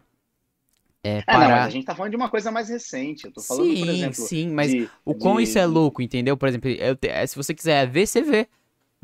É, 1.10 1.24
Ah, 1.28 1.38
não, 1.38 1.54
a 1.54 1.70
gente 1.70 1.86
tá 1.86 1.96
falando 1.96 2.12
de 2.12 2.18
uma 2.18 2.30
coisa 2.30 2.52
mais 2.52 2.70
recente. 2.70 3.26
Eu 3.26 3.34
tô 3.34 3.44
falando, 3.44 3.76
sim, 3.76 3.78
por 3.78 3.90
exemplo, 3.90 4.32
sim, 4.32 4.50
mas 4.52 4.76
de- 4.76 4.94
o 5.06 5.14
quão 5.14 5.40
de- 5.40 5.40
isso 5.40 5.58
é 5.60 5.66
louco, 5.66 6.02
entendeu? 6.02 6.36
Por 6.38 6.48
exemplo, 6.50 6.70
eu 6.70 6.98
é, 7.04 7.26
se 7.28 7.36
você 7.36 7.54
quiser 7.54 7.88
ver, 7.88 8.08
você 8.08 8.22
vê. 8.22 8.48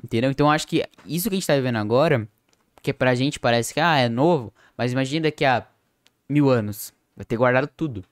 Entendeu? 0.04 0.32
Então 0.32 0.48
eu 0.48 0.52
acho 0.52 0.68
que 0.68 0.84
isso 1.06 1.30
que 1.30 1.36
a 1.36 1.40
gente 1.40 1.48
tá 1.48 1.56
vivendo 1.56 1.78
agora, 1.78 2.28
porque 2.76 2.94
pra 2.94 3.16
gente 3.16 3.40
parece 3.40 3.74
que, 3.74 3.80
ah, 3.82 3.98
é 4.00 4.10
novo, 4.10 4.54
mas 4.78 4.94
imagina 4.94 5.24
daqui 5.26 5.46
a 5.46 5.68
mil 6.30 6.50
anos. 6.50 6.94
Vai 7.16 7.26
ter 7.26 7.38
guardado 7.38 7.68
tudo. 7.68 8.04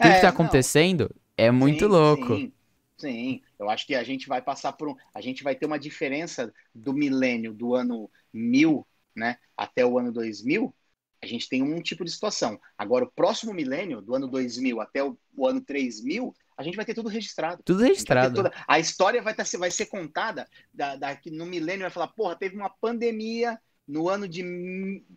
Tudo 0.00 0.14
É, 0.14 0.14
que 0.14 0.20
tá 0.20 0.30
não. 0.30 0.30
acontecendo 0.30 1.10
é 1.36 1.50
muito 1.50 1.86
Sim, 1.86 1.88
louco. 1.88 2.42
Sim, 2.42 2.54
sim. 2.98 3.42
Eu 3.58 3.70
acho 3.70 3.86
que 3.86 3.94
a 3.94 4.04
gente 4.04 4.28
vai 4.28 4.42
passar 4.42 4.72
por 4.72 4.88
um. 4.88 4.96
A 5.14 5.20
gente 5.20 5.42
vai 5.44 5.54
ter 5.56 5.66
uma 5.66 5.78
diferença 5.78 6.52
do 6.74 6.92
milênio 6.92 7.52
do 7.54 7.74
ano 7.74 8.10
1000, 8.32 8.86
né, 9.14 9.38
até 9.56 9.84
o 9.86 9.98
ano 9.98 10.12
2000. 10.12 10.74
A 11.22 11.26
gente 11.26 11.48
tem 11.48 11.62
um 11.62 11.80
tipo 11.80 12.04
de 12.04 12.10
situação. 12.10 12.58
Agora, 12.76 13.04
o 13.04 13.10
próximo 13.12 13.54
milênio, 13.54 14.00
do 14.02 14.14
ano 14.14 14.26
2000 14.26 14.80
até 14.80 15.04
o, 15.04 15.16
o 15.36 15.46
ano 15.46 15.60
3000, 15.60 16.34
a 16.56 16.62
gente 16.64 16.74
vai 16.76 16.84
ter 16.84 16.94
tudo 16.94 17.08
registrado. 17.08 17.62
Tudo 17.64 17.84
A, 17.84 17.86
registrado. 17.86 18.34
toda- 18.34 18.52
a 18.66 18.78
história 18.80 19.22
vai, 19.22 19.32
tá, 19.34 19.44
vai 19.58 19.70
ser 19.70 19.86
contada 19.86 20.48
da, 20.74 20.96
daqui 20.96 21.30
no 21.30 21.46
milênio, 21.46 21.82
vai 21.82 21.90
falar, 21.90 22.08
porra, 22.08 22.34
teve 22.34 22.56
uma 22.56 22.68
pandemia 22.68 23.56
no 23.86 24.08
ano 24.08 24.26
de 24.28 24.42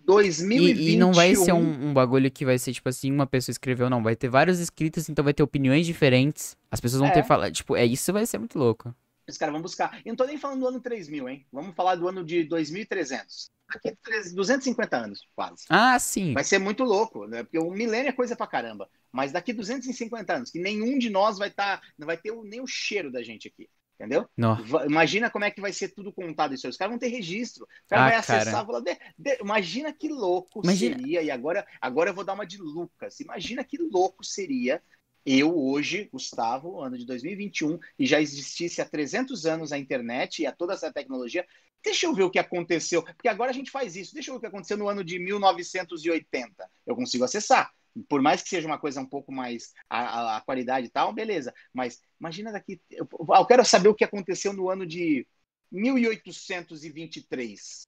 2021. 0.04 0.84
E, 0.84 0.92
e 0.94 0.98
não 0.98 1.12
vai 1.12 1.36
ser 1.36 1.54
um, 1.54 1.88
um 1.90 1.94
bagulho 1.94 2.30
que 2.32 2.46
vai 2.46 2.58
ser, 2.60 2.74
tipo 2.74 2.88
assim, 2.90 3.12
uma 3.12 3.26
pessoa 3.26 3.52
escreveu, 3.54 3.90
não. 3.90 4.04
Vai 4.04 4.16
ter 4.16 4.30
vários 4.30 4.60
escritos, 4.60 5.10
então 5.10 5.24
vai 5.24 5.34
ter 5.34 5.44
opiniões 5.44 5.86
diferentes. 5.86 6.56
As 6.70 6.80
pessoas 6.80 7.00
vão 7.00 7.10
É. 7.10 7.14
ter 7.14 7.24
falado. 7.24 7.52
Tipo, 7.52 7.76
é 7.76 7.86
isso 7.86 8.12
vai 8.14 8.26
ser 8.26 8.38
muito 8.38 8.58
louco. 8.60 8.94
Os 9.28 9.38
caras 9.38 9.54
vão 9.54 9.62
buscar. 9.62 10.00
E 10.06 10.10
não 10.10 10.16
tô 10.16 10.26
nem 10.26 10.38
falando 10.38 10.60
do 10.60 10.68
ano 10.68 10.80
3000, 10.80 11.28
hein? 11.28 11.46
Vamos 11.52 11.74
falar 11.76 11.96
do 11.96 12.08
ano 12.08 12.24
de 12.24 12.44
2300. 12.44 13.50
Daqui 13.72 13.90
a 13.90 13.96
300 14.04 14.34
250 14.34 14.98
anos, 14.98 15.28
quase. 15.36 15.66
Ah, 15.70 15.98
sim. 16.00 16.34
Vai 16.34 16.44
ser 16.44 16.60
muito 16.60 16.84
louco, 16.84 17.26
né? 17.28 17.44
Porque 17.44 17.58
o 17.60 17.72
milênio 17.72 18.10
é 18.10 18.14
coisa 18.14 18.36
pra 18.36 18.46
caramba. 18.48 18.90
Mas 19.12 19.32
daqui 19.32 19.54
250 19.54 20.34
anos, 20.36 20.52
que 20.52 20.60
nenhum 20.60 20.98
de 21.00 21.10
nós 21.10 21.38
vai 21.38 21.48
estar, 21.50 21.82
não 21.98 22.06
vai 22.06 22.18
ter 22.18 22.32
nem 22.44 22.62
o 22.62 22.68
cheiro 22.68 23.12
da 23.12 23.24
gente 23.24 23.48
aqui. 23.48 23.68
Entendeu? 23.98 24.28
Não. 24.36 24.58
Imagina 24.86 25.30
como 25.32 25.46
é 25.46 25.52
que 25.52 25.62
vai 25.62 25.72
ser 25.72 25.88
tudo 25.88 26.12
contado 26.12 26.54
isso 26.54 26.68
aí. 26.68 26.70
Os 26.70 26.76
caras 26.76 26.92
vão 26.92 27.00
ter 27.00 27.08
registro. 27.08 27.64
O 27.64 27.90
cara 27.90 28.02
Ah, 28.02 28.10
vai 28.10 28.16
acessar 28.18 28.44
cara. 28.54 28.66
falar, 28.68 28.80
"De- 28.82 29.00
de- 29.18 29.38
imagina 29.40 29.94
que 29.94 30.10
louco 30.10 30.60
Imagina- 30.66 30.98
seria. 30.98 31.22
E 31.24 31.32
agora, 31.32 31.66
agora 31.80 32.10
eu 32.10 32.14
vou 32.14 32.26
dar 32.26 32.34
uma 32.34 32.46
de 32.46 32.58
Lucas. 32.58 33.22
Imagina 33.22 33.64
que 33.64 33.78
louco 33.78 34.22
seria 34.24 34.84
eu 35.26 35.58
hoje, 35.58 36.10
Gustavo, 36.12 36.82
ano 36.82 36.98
de 36.98 37.06
2021, 37.06 37.80
e 37.98 38.06
já 38.06 38.20
existisse 38.22 38.82
há 38.82 38.86
300 38.86 39.46
anos 39.46 39.72
a 39.72 39.78
internet 39.78 40.42
e 40.42 40.46
a 40.46 40.52
toda 40.52 40.74
essa 40.74 40.92
tecnologia. 40.92 41.48
Deixa 41.86 42.06
eu 42.08 42.14
ver 42.14 42.24
o 42.24 42.30
que 42.32 42.40
aconteceu. 42.40 43.04
Porque 43.04 43.28
agora 43.30 43.52
a 43.52 43.54
gente 43.54 43.70
faz 43.72 43.96
isso. 43.96 44.14
Deixa 44.14 44.32
eu 44.32 44.36
ver 44.36 44.38
o 44.40 44.42
que 44.42 44.48
aconteceu 44.48 44.78
no 44.78 44.90
ano 44.90 45.04
de 45.04 45.20
1980. 45.20 46.70
Eu 46.86 46.96
consigo 46.96 47.24
acessar. 47.24 47.72
Por 48.10 48.22
mais 48.22 48.42
que 48.42 48.50
seja 48.50 48.68
uma 48.68 48.80
coisa 48.80 49.00
um 49.00 49.06
pouco 49.06 49.32
mais 49.32 49.72
a, 49.90 50.00
a- 50.00 50.38
a 50.38 50.42
qualidade 50.42 50.88
e 50.88 50.90
tal, 50.90 51.14
beleza. 51.14 51.54
Mas 51.74 52.02
imagina 52.20 52.52
daqui. 52.52 52.82
Eu, 52.90 53.08
eu 53.30 53.46
quero 53.46 53.64
saber 53.64 53.88
o 53.90 53.96
que 53.96 54.04
aconteceu 54.04 54.52
no 54.52 54.70
ano 54.70 54.86
de 54.86 55.26
1823. 55.72 57.86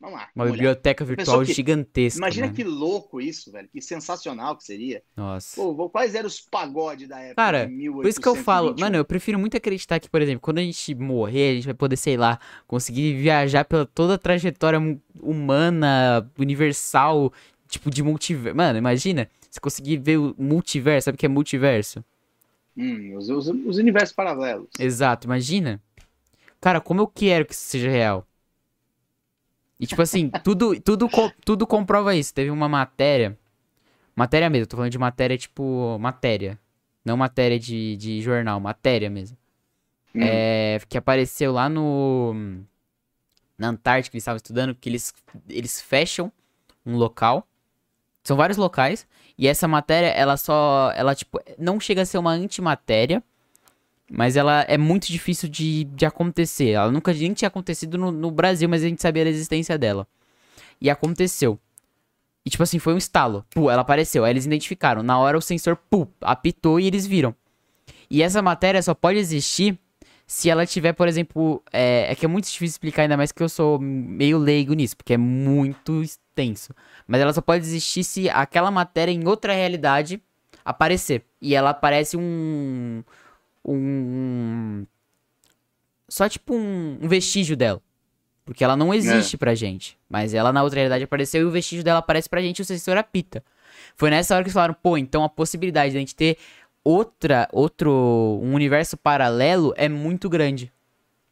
Vamos 0.00 0.18
lá. 0.18 0.28
Uma 0.34 0.44
olhar. 0.44 0.52
biblioteca 0.52 1.04
virtual 1.04 1.42
que- 1.44 1.54
gigantesca. 1.54 2.18
Imagina 2.18 2.46
mano. 2.46 2.56
que 2.56 2.64
louco 2.64 3.20
isso, 3.20 3.50
velho. 3.50 3.68
Que 3.72 3.80
sensacional 3.80 4.54
que 4.56 4.64
seria. 4.64 5.02
Nossa. 5.16 5.56
Pô, 5.56 5.88
quais 5.88 6.14
eram 6.14 6.26
os 6.26 6.40
pagodes 6.40 7.08
da 7.08 7.18
época? 7.20 7.36
Cara, 7.36 7.70
Por 7.92 8.06
isso 8.06 8.20
que 8.20 8.28
eu 8.28 8.34
falo, 8.34 8.66
1821? 8.74 8.84
mano, 8.84 8.96
eu 8.96 9.04
prefiro 9.04 9.38
muito 9.38 9.56
acreditar 9.56 9.98
que, 9.98 10.10
por 10.10 10.20
exemplo, 10.20 10.40
quando 10.40 10.58
a 10.58 10.62
gente 10.62 10.94
morrer, 10.94 11.50
a 11.50 11.54
gente 11.54 11.64
vai 11.64 11.74
poder, 11.74 11.96
sei 11.96 12.16
lá, 12.18 12.38
conseguir 12.66 13.14
viajar 13.16 13.64
pela 13.64 13.86
toda 13.86 14.14
a 14.14 14.18
trajetória 14.18 14.78
humana, 15.22 16.30
universal, 16.38 17.32
tipo 17.68 17.90
de 17.90 18.02
multiverso. 18.02 18.56
Mano, 18.56 18.76
imagina, 18.78 19.30
você 19.50 19.58
conseguir 19.60 19.96
ver 19.98 20.18
o 20.18 20.34
multiverso, 20.38 21.06
sabe 21.06 21.16
o 21.16 21.18
que 21.18 21.26
é 21.26 21.28
multiverso? 21.30 22.04
Hum, 22.76 23.16
os, 23.16 23.28
os, 23.30 23.46
os 23.48 23.78
universos 23.78 24.14
paralelos. 24.14 24.68
Exato, 24.78 25.26
imagina. 25.26 25.80
Cara, 26.60 26.80
como 26.80 27.00
eu 27.00 27.06
quero 27.06 27.46
que 27.46 27.54
isso 27.54 27.62
seja 27.68 27.88
real. 27.88 28.26
E 29.78 29.86
tipo 29.86 30.00
assim, 30.02 30.30
tudo, 30.42 30.80
tudo, 30.80 31.08
tudo 31.44 31.66
comprova 31.66 32.14
isso. 32.14 32.32
Teve 32.32 32.50
uma 32.50 32.68
matéria. 32.68 33.38
Matéria 34.14 34.48
mesmo, 34.48 34.66
tô 34.66 34.76
falando 34.76 34.92
de 34.92 34.98
matéria 34.98 35.36
tipo. 35.36 35.98
Matéria. 35.98 36.58
Não 37.04 37.16
matéria 37.16 37.58
de, 37.58 37.96
de 37.96 38.22
jornal, 38.22 38.58
matéria 38.60 39.10
mesmo. 39.10 39.36
Hum. 40.14 40.20
É, 40.22 40.80
que 40.88 40.96
apareceu 40.96 41.52
lá 41.52 41.68
no. 41.68 42.62
Na 43.58 43.68
Antártica, 43.68 44.16
eles 44.16 44.22
estavam 44.22 44.36
estudando, 44.36 44.74
que 44.74 44.88
eles, 44.88 45.14
eles 45.48 45.80
fecham 45.80 46.32
um 46.84 46.96
local. 46.96 47.46
São 48.22 48.36
vários 48.36 48.56
locais. 48.56 49.06
E 49.36 49.46
essa 49.48 49.68
matéria, 49.68 50.08
ela 50.08 50.36
só. 50.36 50.92
Ela, 50.94 51.14
tipo, 51.14 51.40
não 51.58 51.78
chega 51.80 52.02
a 52.02 52.06
ser 52.06 52.18
uma 52.18 52.30
antimatéria. 52.30 53.22
Mas 54.10 54.36
ela 54.36 54.64
é 54.68 54.76
muito 54.76 55.06
difícil 55.06 55.48
de, 55.48 55.84
de 55.84 56.04
acontecer. 56.04 56.70
Ela 56.70 56.90
nunca 56.90 57.12
nem 57.12 57.32
tinha 57.32 57.48
acontecido 57.48 57.96
no, 57.96 58.10
no 58.10 58.30
Brasil, 58.30 58.68
mas 58.68 58.82
a 58.84 58.88
gente 58.88 59.00
sabia 59.00 59.24
da 59.24 59.30
existência 59.30 59.78
dela. 59.78 60.06
E 60.80 60.90
aconteceu. 60.90 61.58
E 62.44 62.50
tipo 62.50 62.62
assim, 62.62 62.78
foi 62.78 62.92
um 62.92 62.98
estalo. 62.98 63.44
Pô, 63.50 63.70
ela 63.70 63.82
apareceu. 63.82 64.24
Aí 64.24 64.32
eles 64.32 64.44
identificaram. 64.44 65.02
Na 65.02 65.18
hora 65.18 65.38
o 65.38 65.40
sensor, 65.40 65.76
pô, 65.88 66.06
apitou 66.20 66.78
e 66.78 66.86
eles 66.86 67.06
viram. 67.06 67.34
E 68.10 68.22
essa 68.22 68.42
matéria 68.42 68.82
só 68.82 68.94
pode 68.94 69.18
existir 69.18 69.78
se 70.26 70.50
ela 70.50 70.66
tiver, 70.66 70.92
por 70.92 71.08
exemplo. 71.08 71.62
É, 71.72 72.12
é 72.12 72.14
que 72.14 72.26
é 72.26 72.28
muito 72.28 72.44
difícil 72.44 72.66
explicar, 72.66 73.02
ainda 73.02 73.16
mais 73.16 73.32
que 73.32 73.42
eu 73.42 73.48
sou 73.48 73.78
meio 73.78 74.36
leigo 74.36 74.74
nisso, 74.74 74.96
porque 74.96 75.14
é 75.14 75.18
muito 75.18 76.02
extenso. 76.02 76.74
Mas 77.06 77.20
ela 77.20 77.32
só 77.32 77.40
pode 77.40 77.64
existir 77.64 78.04
se 78.04 78.28
aquela 78.28 78.70
matéria 78.70 79.12
em 79.12 79.26
outra 79.26 79.54
realidade 79.54 80.22
aparecer. 80.62 81.24
E 81.40 81.54
ela 81.54 81.70
aparece 81.70 82.16
um. 82.16 83.02
Um. 83.64 84.86
Só 86.08 86.28
tipo 86.28 86.54
um, 86.54 86.98
um 87.00 87.08
vestígio 87.08 87.56
dela. 87.56 87.80
Porque 88.44 88.62
ela 88.62 88.76
não 88.76 88.92
existe 88.92 89.36
é. 89.36 89.38
pra 89.38 89.54
gente. 89.54 89.98
Mas 90.08 90.34
ela 90.34 90.52
na 90.52 90.62
outra 90.62 90.78
realidade 90.78 91.04
apareceu 91.04 91.40
e 91.42 91.44
o 91.44 91.50
vestígio 91.50 91.84
dela 91.84 92.00
aparece 92.00 92.28
pra 92.28 92.42
gente 92.42 92.58
e 92.58 92.62
o 92.62 92.64
sensor 92.64 92.96
apita. 92.96 93.42
Foi 93.96 94.10
nessa 94.10 94.34
hora 94.34 94.44
que 94.44 94.48
eles 94.48 94.54
falaram, 94.54 94.74
pô, 94.74 94.98
então 94.98 95.24
a 95.24 95.28
possibilidade 95.28 95.92
de 95.92 95.96
a 95.96 96.00
gente 96.00 96.14
ter 96.14 96.36
outra, 96.82 97.48
outro, 97.52 97.90
um 98.42 98.52
universo 98.52 98.96
paralelo 98.96 99.72
é 99.76 99.88
muito 99.88 100.28
grande. 100.28 100.70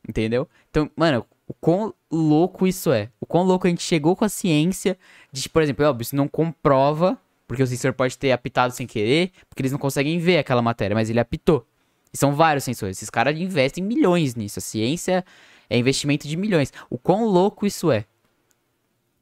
Entendeu? 0.08 0.48
Então, 0.70 0.90
mano, 0.96 1.26
o 1.46 1.54
quão 1.54 1.94
louco 2.10 2.66
isso 2.66 2.90
é. 2.90 3.10
O 3.20 3.26
quão 3.26 3.44
louco 3.44 3.66
a 3.66 3.70
gente 3.70 3.82
chegou 3.82 4.16
com 4.16 4.24
a 4.24 4.28
ciência 4.28 4.98
de, 5.30 5.48
por 5.48 5.62
exemplo, 5.62 5.84
óbvio, 5.84 6.02
isso 6.02 6.16
não 6.16 6.26
comprova, 6.26 7.18
porque 7.46 7.62
o 7.62 7.66
sensor 7.66 7.92
pode 7.92 8.16
ter 8.16 8.32
apitado 8.32 8.72
sem 8.72 8.86
querer, 8.86 9.30
porque 9.48 9.60
eles 9.60 9.72
não 9.72 9.78
conseguem 9.78 10.18
ver 10.18 10.38
aquela 10.38 10.62
matéria, 10.62 10.94
mas 10.94 11.10
ele 11.10 11.20
apitou. 11.20 11.66
E 12.12 12.18
são 12.18 12.34
vários 12.34 12.64
sensores. 12.64 12.98
Esses 12.98 13.10
caras 13.10 13.38
investem 13.38 13.82
milhões 13.82 14.34
nisso. 14.34 14.58
A 14.58 14.62
ciência 14.62 15.24
é 15.68 15.78
investimento 15.78 16.28
de 16.28 16.36
milhões. 16.36 16.72
O 16.90 16.98
quão 16.98 17.24
louco 17.24 17.66
isso 17.66 17.90
é. 17.90 18.04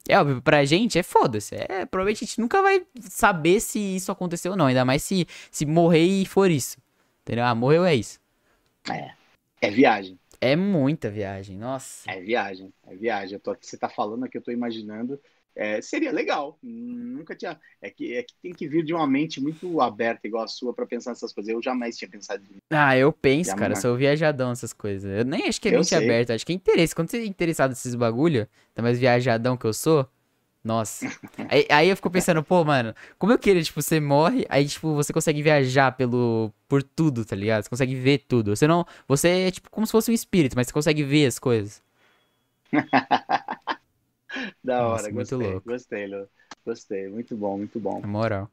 É 0.08 0.18
óbvio, 0.18 0.42
pra 0.42 0.64
gente 0.64 0.98
é 0.98 1.02
foda-se. 1.02 1.54
É, 1.54 1.86
provavelmente 1.86 2.24
a 2.24 2.26
gente 2.26 2.40
nunca 2.40 2.60
vai 2.60 2.84
saber 3.00 3.60
se 3.60 3.78
isso 3.78 4.10
aconteceu 4.10 4.52
ou 4.52 4.58
não. 4.58 4.66
Ainda 4.66 4.84
mais 4.84 5.02
se, 5.02 5.26
se 5.50 5.64
morrer 5.64 6.04
e 6.04 6.26
for 6.26 6.50
isso. 6.50 6.78
Entendeu? 7.22 7.44
Ah, 7.44 7.54
morreu 7.54 7.84
é 7.84 7.94
isso. 7.94 8.18
É. 8.90 9.12
É 9.60 9.70
viagem. 9.70 10.18
É 10.40 10.56
muita 10.56 11.10
viagem, 11.10 11.56
nossa. 11.56 12.10
É 12.10 12.18
viagem, 12.18 12.72
é 12.86 12.96
viagem. 12.96 13.34
Eu 13.34 13.40
tô, 13.40 13.54
você 13.60 13.76
tá 13.76 13.90
falando 13.90 14.24
aqui, 14.24 14.38
eu 14.38 14.42
tô 14.42 14.50
imaginando 14.50 15.20
é, 15.56 15.80
seria 15.82 16.12
legal. 16.12 16.58
Nunca 16.62 17.34
tinha. 17.34 17.58
É 17.82 17.90
que, 17.90 18.14
é 18.14 18.22
que 18.22 18.34
tem 18.42 18.52
que 18.52 18.68
vir 18.68 18.84
de 18.84 18.94
uma 18.94 19.06
mente 19.06 19.40
muito 19.40 19.80
aberta, 19.80 20.26
igual 20.26 20.44
a 20.44 20.48
sua, 20.48 20.72
para 20.72 20.86
pensar 20.86 21.10
nessas 21.10 21.32
coisas. 21.32 21.52
Eu 21.52 21.62
jamais 21.62 21.96
tinha 21.96 22.10
pensado 22.10 22.42
nisso. 22.42 22.62
Ah, 22.70 22.96
eu 22.96 23.12
penso, 23.12 23.54
cara. 23.56 23.74
Sou 23.74 23.96
viajadão 23.96 24.50
nessas 24.50 24.72
coisas. 24.72 25.18
Eu 25.18 25.24
nem 25.24 25.48
acho 25.48 25.60
que 25.60 25.68
é 25.68 25.72
mente 25.72 25.94
aberta. 25.94 26.34
Acho 26.34 26.46
que 26.46 26.52
é 26.52 26.56
interesse. 26.56 26.94
Quando 26.94 27.10
você 27.10 27.18
é 27.18 27.26
interessado 27.26 27.70
nesses 27.70 27.94
bagulho, 27.94 28.46
tá 28.74 28.82
mais 28.82 28.98
viajadão 28.98 29.56
que 29.56 29.66
eu 29.66 29.72
sou. 29.72 30.08
Nossa. 30.62 31.06
aí, 31.48 31.66
aí, 31.70 31.88
eu 31.88 31.96
fico 31.96 32.10
pensando, 32.10 32.42
pô, 32.42 32.62
mano, 32.64 32.94
como 33.18 33.32
eu 33.32 33.38
queria, 33.38 33.62
tipo, 33.62 33.80
você 33.80 33.98
morre, 33.98 34.44
aí, 34.48 34.66
tipo, 34.66 34.94
você 34.94 35.12
consegue 35.12 35.42
viajar 35.42 35.92
pelo. 35.92 36.52
por 36.68 36.82
tudo, 36.82 37.24
tá 37.24 37.34
ligado? 37.34 37.64
Você 37.64 37.70
consegue 37.70 37.94
ver 37.94 38.24
tudo. 38.28 38.54
Você 38.54 38.66
não. 38.66 38.86
Você 39.08 39.28
é, 39.28 39.50
tipo, 39.50 39.70
como 39.70 39.86
se 39.86 39.92
fosse 39.92 40.10
um 40.10 40.14
espírito, 40.14 40.54
mas 40.54 40.66
você 40.66 40.72
consegue 40.72 41.02
ver 41.02 41.26
as 41.26 41.38
coisas. 41.38 41.82
Da 44.62 44.86
hora, 44.86 44.90
Nossa, 44.90 45.10
gostei, 45.10 45.38
muito 45.38 45.52
louco. 45.52 45.68
gostei, 45.68 46.06
Lu. 46.06 46.28
Gostei, 46.64 47.08
muito 47.08 47.36
bom, 47.36 47.58
muito 47.58 47.80
bom. 47.80 48.00
Na 48.00 48.06
moral. 48.06 48.50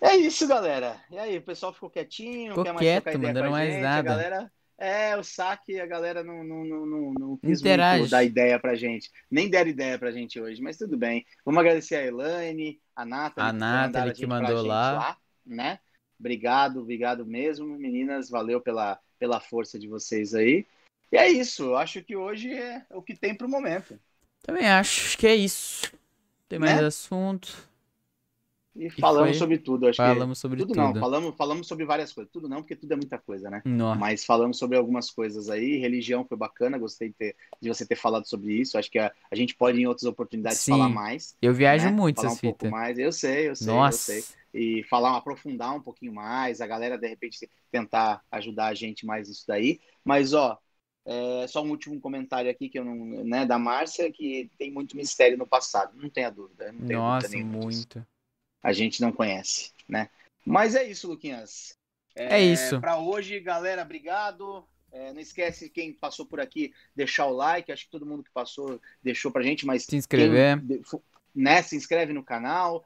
É 0.00 0.16
isso, 0.16 0.46
galera. 0.48 0.96
E 1.10 1.18
aí, 1.18 1.38
o 1.38 1.42
pessoal 1.42 1.72
ficou 1.72 1.90
quietinho, 1.90 2.50
ficou 2.52 2.64
quer 2.64 2.72
mais 2.72 2.86
quieto, 2.86 3.14
ideia 3.14 3.50
mais 3.50 3.72
gente. 3.72 3.82
nada. 3.82 3.98
A 3.98 4.14
galera, 4.14 4.52
é, 4.78 5.16
o 5.16 5.22
saque, 5.22 5.78
a 5.78 5.86
galera 5.86 6.24
não, 6.24 6.42
não, 6.42 6.64
não, 6.64 6.86
não, 6.86 7.12
não 7.12 7.36
quis 7.36 7.60
Interage. 7.60 8.10
dar 8.10 8.24
ideia 8.24 8.58
pra 8.58 8.74
gente. 8.74 9.10
Nem 9.30 9.48
deram 9.50 9.68
ideia 9.68 9.98
pra 9.98 10.10
gente 10.10 10.40
hoje, 10.40 10.62
mas 10.62 10.78
tudo 10.78 10.96
bem. 10.96 11.26
Vamos 11.44 11.60
agradecer 11.60 11.96
a 11.96 12.06
Elaine, 12.06 12.80
a 12.96 13.04
Nathalie, 13.04 13.50
a 13.50 13.52
Nathalie 13.52 14.14
que, 14.14 14.20
que 14.20 14.26
mandou 14.26 14.62
lá. 14.62 14.92
lá, 14.92 15.16
né? 15.44 15.78
Obrigado, 16.18 16.80
obrigado 16.80 17.26
mesmo, 17.26 17.66
meninas. 17.78 18.30
Valeu 18.30 18.58
pela, 18.60 18.98
pela 19.18 19.38
força 19.38 19.78
de 19.78 19.86
vocês 19.86 20.34
aí. 20.34 20.66
E 21.12 21.16
é 21.18 21.28
isso. 21.28 21.74
Acho 21.74 22.02
que 22.02 22.16
hoje 22.16 22.52
é 22.54 22.84
o 22.90 23.02
que 23.02 23.14
tem 23.14 23.34
pro 23.34 23.48
momento. 23.48 23.98
Também 24.42 24.66
acho 24.66 25.16
que 25.18 25.26
é 25.26 25.34
isso. 25.34 25.92
Tem 26.48 26.58
mais 26.58 26.80
né? 26.80 26.86
assunto. 26.86 27.70
E 28.74 28.88
falamos 28.88 29.36
sobre 29.36 29.58
tudo, 29.58 29.88
acho 29.88 29.96
falamos 29.96 30.38
que. 30.38 30.42
sobre 30.42 30.58
tudo. 30.58 30.68
tudo. 30.68 30.78
não, 30.78 30.94
falamos, 30.94 31.36
falamos 31.36 31.66
sobre 31.66 31.84
várias 31.84 32.12
coisas. 32.12 32.32
Tudo 32.32 32.48
não, 32.48 32.58
porque 32.58 32.76
tudo 32.76 32.92
é 32.92 32.96
muita 32.96 33.18
coisa, 33.18 33.50
né? 33.50 33.60
Não. 33.64 33.94
Mas 33.96 34.24
falamos 34.24 34.58
sobre 34.58 34.76
algumas 34.76 35.10
coisas 35.10 35.50
aí. 35.50 35.76
Religião 35.76 36.24
foi 36.24 36.36
bacana, 36.36 36.78
gostei 36.78 37.08
de, 37.08 37.14
ter, 37.14 37.36
de 37.60 37.68
você 37.68 37.84
ter 37.84 37.96
falado 37.96 38.28
sobre 38.28 38.54
isso. 38.54 38.78
Acho 38.78 38.90
que 38.90 38.98
a, 38.98 39.12
a 39.30 39.34
gente 39.34 39.56
pode, 39.56 39.80
em 39.80 39.86
outras 39.86 40.04
oportunidades, 40.04 40.60
Sim. 40.60 40.72
falar 40.72 40.88
mais. 40.88 41.36
Eu 41.42 41.52
viajo 41.52 41.86
né? 41.86 41.90
muito 41.90 42.16
falar 42.16 42.28
essas 42.28 42.38
um 42.38 42.40
fitas. 42.40 42.58
pouco 42.58 42.76
mais. 42.76 42.98
Eu 42.98 43.12
sei, 43.12 43.48
eu 43.48 43.56
sei, 43.56 43.66
Nossa. 43.66 44.12
eu 44.12 44.22
sei. 44.22 44.34
E 44.52 44.82
falar, 44.84 45.16
aprofundar 45.16 45.74
um 45.74 45.82
pouquinho 45.82 46.12
mais, 46.12 46.60
a 46.60 46.66
galera, 46.66 46.96
de 46.96 47.06
repente, 47.06 47.48
tentar 47.70 48.22
ajudar 48.30 48.68
a 48.68 48.74
gente 48.74 49.04
mais 49.04 49.28
nisso 49.28 49.44
daí. 49.46 49.80
Mas, 50.04 50.32
ó, 50.32 50.58
é, 51.04 51.46
só 51.46 51.62
um 51.62 51.70
último 51.70 52.00
comentário 52.00 52.50
aqui 52.50 52.68
que 52.68 52.78
eu 52.78 52.84
não, 52.84 53.24
né, 53.24 53.46
da 53.46 53.58
Márcia, 53.58 54.10
que 54.12 54.50
tem 54.58 54.70
muito 54.70 54.96
mistério 54.96 55.38
no 55.38 55.46
passado, 55.46 55.96
não 55.96 56.10
tenha 56.10 56.30
dúvida. 56.30 56.72
Não 56.72 56.98
Nossa, 56.98 57.28
dúvida 57.28 57.44
muito. 57.44 58.06
A 58.62 58.72
gente 58.72 59.00
não 59.00 59.10
conhece, 59.10 59.72
né? 59.88 60.10
Mas 60.44 60.74
é 60.74 60.84
isso, 60.84 61.08
Luquinhas. 61.08 61.76
É, 62.14 62.36
é 62.36 62.42
isso. 62.42 62.80
Para 62.80 62.98
hoje, 62.98 63.40
galera, 63.40 63.82
obrigado. 63.82 64.64
É, 64.92 65.12
não 65.12 65.20
esquece 65.20 65.70
quem 65.70 65.92
passou 65.92 66.26
por 66.26 66.40
aqui 66.40 66.72
deixar 66.94 67.26
o 67.26 67.32
like. 67.32 67.70
Acho 67.70 67.84
que 67.84 67.90
todo 67.90 68.04
mundo 68.04 68.22
que 68.22 68.30
passou 68.30 68.80
deixou 69.02 69.30
pra 69.30 69.42
gente, 69.42 69.64
mas 69.64 69.84
se 69.84 69.96
inscrever, 69.96 70.60
quem, 70.66 70.82
né? 71.34 71.62
Se 71.62 71.76
inscreve 71.76 72.12
no 72.12 72.24
canal, 72.24 72.84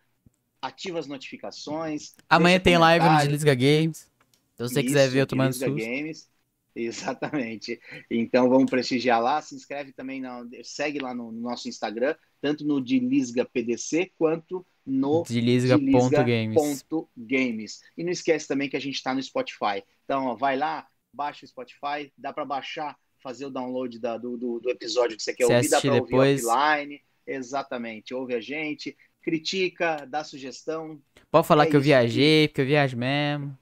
ativa 0.61 0.99
as 0.99 1.07
notificações. 1.07 2.15
Amanhã 2.29 2.61
tem 2.61 2.79
live 2.79 3.05
no 3.09 3.19
Desliga 3.19 3.55
Games. 3.55 4.11
Se 4.55 4.63
você 4.63 4.81
Isso, 4.81 4.89
quiser 4.89 5.09
ver 5.09 5.21
eu 5.23 5.27
tomando 5.27 5.53
susto. 5.53 5.75
Games. 5.75 6.29
Exatamente. 6.75 7.81
Então 8.11 8.49
vamos 8.49 8.71
prestigiar 8.71 9.23
lá. 9.23 9.41
Se 9.41 9.55
inscreve 9.55 9.93
também, 9.93 10.21
na, 10.21 10.45
segue 10.63 10.99
lá 10.99 11.15
no, 11.15 11.31
no 11.31 11.41
nosso 11.41 11.69
Instagram, 11.69 12.15
tanto 12.41 12.65
no 12.65 12.81
de 12.81 12.99
Lisga 12.99 13.45
PDC 13.45 14.13
quanto 14.19 14.67
no 14.85 15.23
de 15.23 15.41
Lisga.games. 15.41 16.85
Games. 17.17 17.81
E 17.97 18.05
não 18.05 18.11
esquece 18.11 18.49
também 18.49 18.69
que 18.69 18.77
a 18.77 18.81
gente 18.81 18.97
está 18.97 19.15
no 19.15 19.23
Spotify. 19.23 19.83
Então, 20.05 20.27
ó, 20.27 20.35
vai 20.35 20.57
lá, 20.57 20.87
baixa 21.13 21.45
o 21.45 21.49
Spotify, 21.49 22.13
dá 22.19 22.33
para 22.33 22.45
baixar, 22.45 22.97
fazer 23.23 23.47
o 23.47 23.51
download 23.51 23.99
da, 23.99 24.19
do, 24.19 24.37
do, 24.37 24.61
do, 24.61 24.71
episódio 24.71 25.17
que 25.17 25.23
você 25.23 25.33
quer 25.33 25.47
você 25.47 25.55
ouvir, 25.55 25.69
dá 25.71 25.81
para 25.81 25.95
ouvir 25.95 26.11
depois... 26.11 26.45
offline. 26.45 27.01
Exatamente. 27.27 28.13
Ouve 28.13 28.35
a 28.35 28.41
gente, 28.41 28.95
critica, 29.23 30.07
dá 30.07 30.23
sugestão. 30.23 31.01
Pode 31.31 31.47
falar 31.47 31.65
é 31.65 31.71
que 31.71 31.77
eu 31.77 31.81
viajei, 31.81 32.49
porque 32.49 32.61
eu 32.61 32.67
viajo 32.67 32.99
mesmo 32.99 33.57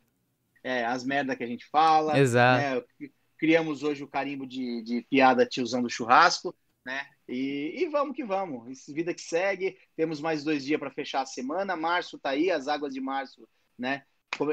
é, 0.63 0.85
as 0.85 1.05
merdas 1.05 1.37
que 1.37 1.45
a 1.45 1.47
gente 1.47 1.67
fala. 1.71 2.19
Exato. 2.19 2.87
Né? 3.01 3.09
Criamos 3.39 3.83
hoje 3.83 4.05
o 4.05 4.09
carimbo 4.09 4.47
de, 4.47 4.83
de 4.83 5.03
piada 5.11 5.47
tiozão 5.47 5.83
do 5.83 5.91
churrasco, 5.91 6.55
né? 6.85 7.07
E, 7.29 7.75
e, 7.83 7.89
vamos 7.89 8.15
que 8.15 8.25
vamos. 8.25 8.87
Vida 8.89 9.15
que 9.15 9.21
segue. 9.21 9.77
Temos 9.97 10.21
mais 10.21 10.45
dois 10.45 10.65
dias 10.65 10.79
para 10.79 10.91
fechar 10.91 11.23
a 11.23 11.27
semana. 11.27 11.77
Março 11.77 12.19
tá 12.19 12.31
aí, 12.31 12.51
as 12.51 12.69
águas 12.69 12.93
de 12.93 13.01
março, 13.01 13.49
né? 13.79 14.03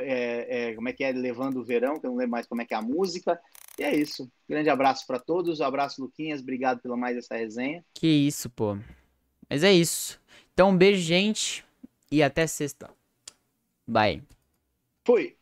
É, 0.01 0.69
é, 0.69 0.75
como 0.75 0.89
é 0.89 0.93
que 0.93 1.03
é? 1.03 1.11
Levando 1.11 1.57
o 1.57 1.63
verão, 1.63 1.99
que 1.99 2.05
eu 2.05 2.11
não 2.11 2.17
lembro 2.17 2.31
mais 2.31 2.47
como 2.47 2.61
é 2.61 2.65
que 2.65 2.73
é 2.73 2.77
a 2.77 2.81
música. 2.81 3.39
E 3.77 3.83
é 3.83 3.95
isso. 3.95 4.29
Grande 4.47 4.69
abraço 4.69 5.05
para 5.07 5.19
todos. 5.19 5.59
Um 5.59 5.65
abraço, 5.65 6.01
Luquinhas. 6.01 6.41
Obrigado 6.41 6.81
pela 6.81 6.97
mais 6.97 7.17
essa 7.17 7.35
resenha. 7.35 7.83
Que 7.93 8.07
isso, 8.07 8.49
pô. 8.49 8.77
Mas 9.49 9.63
é 9.63 9.71
isso. 9.71 10.19
Então, 10.53 10.69
um 10.69 10.77
beijo, 10.77 11.01
gente. 11.01 11.65
E 12.11 12.21
até 12.21 12.45
sexta. 12.45 12.89
Bye. 13.87 14.23
Fui. 15.05 15.38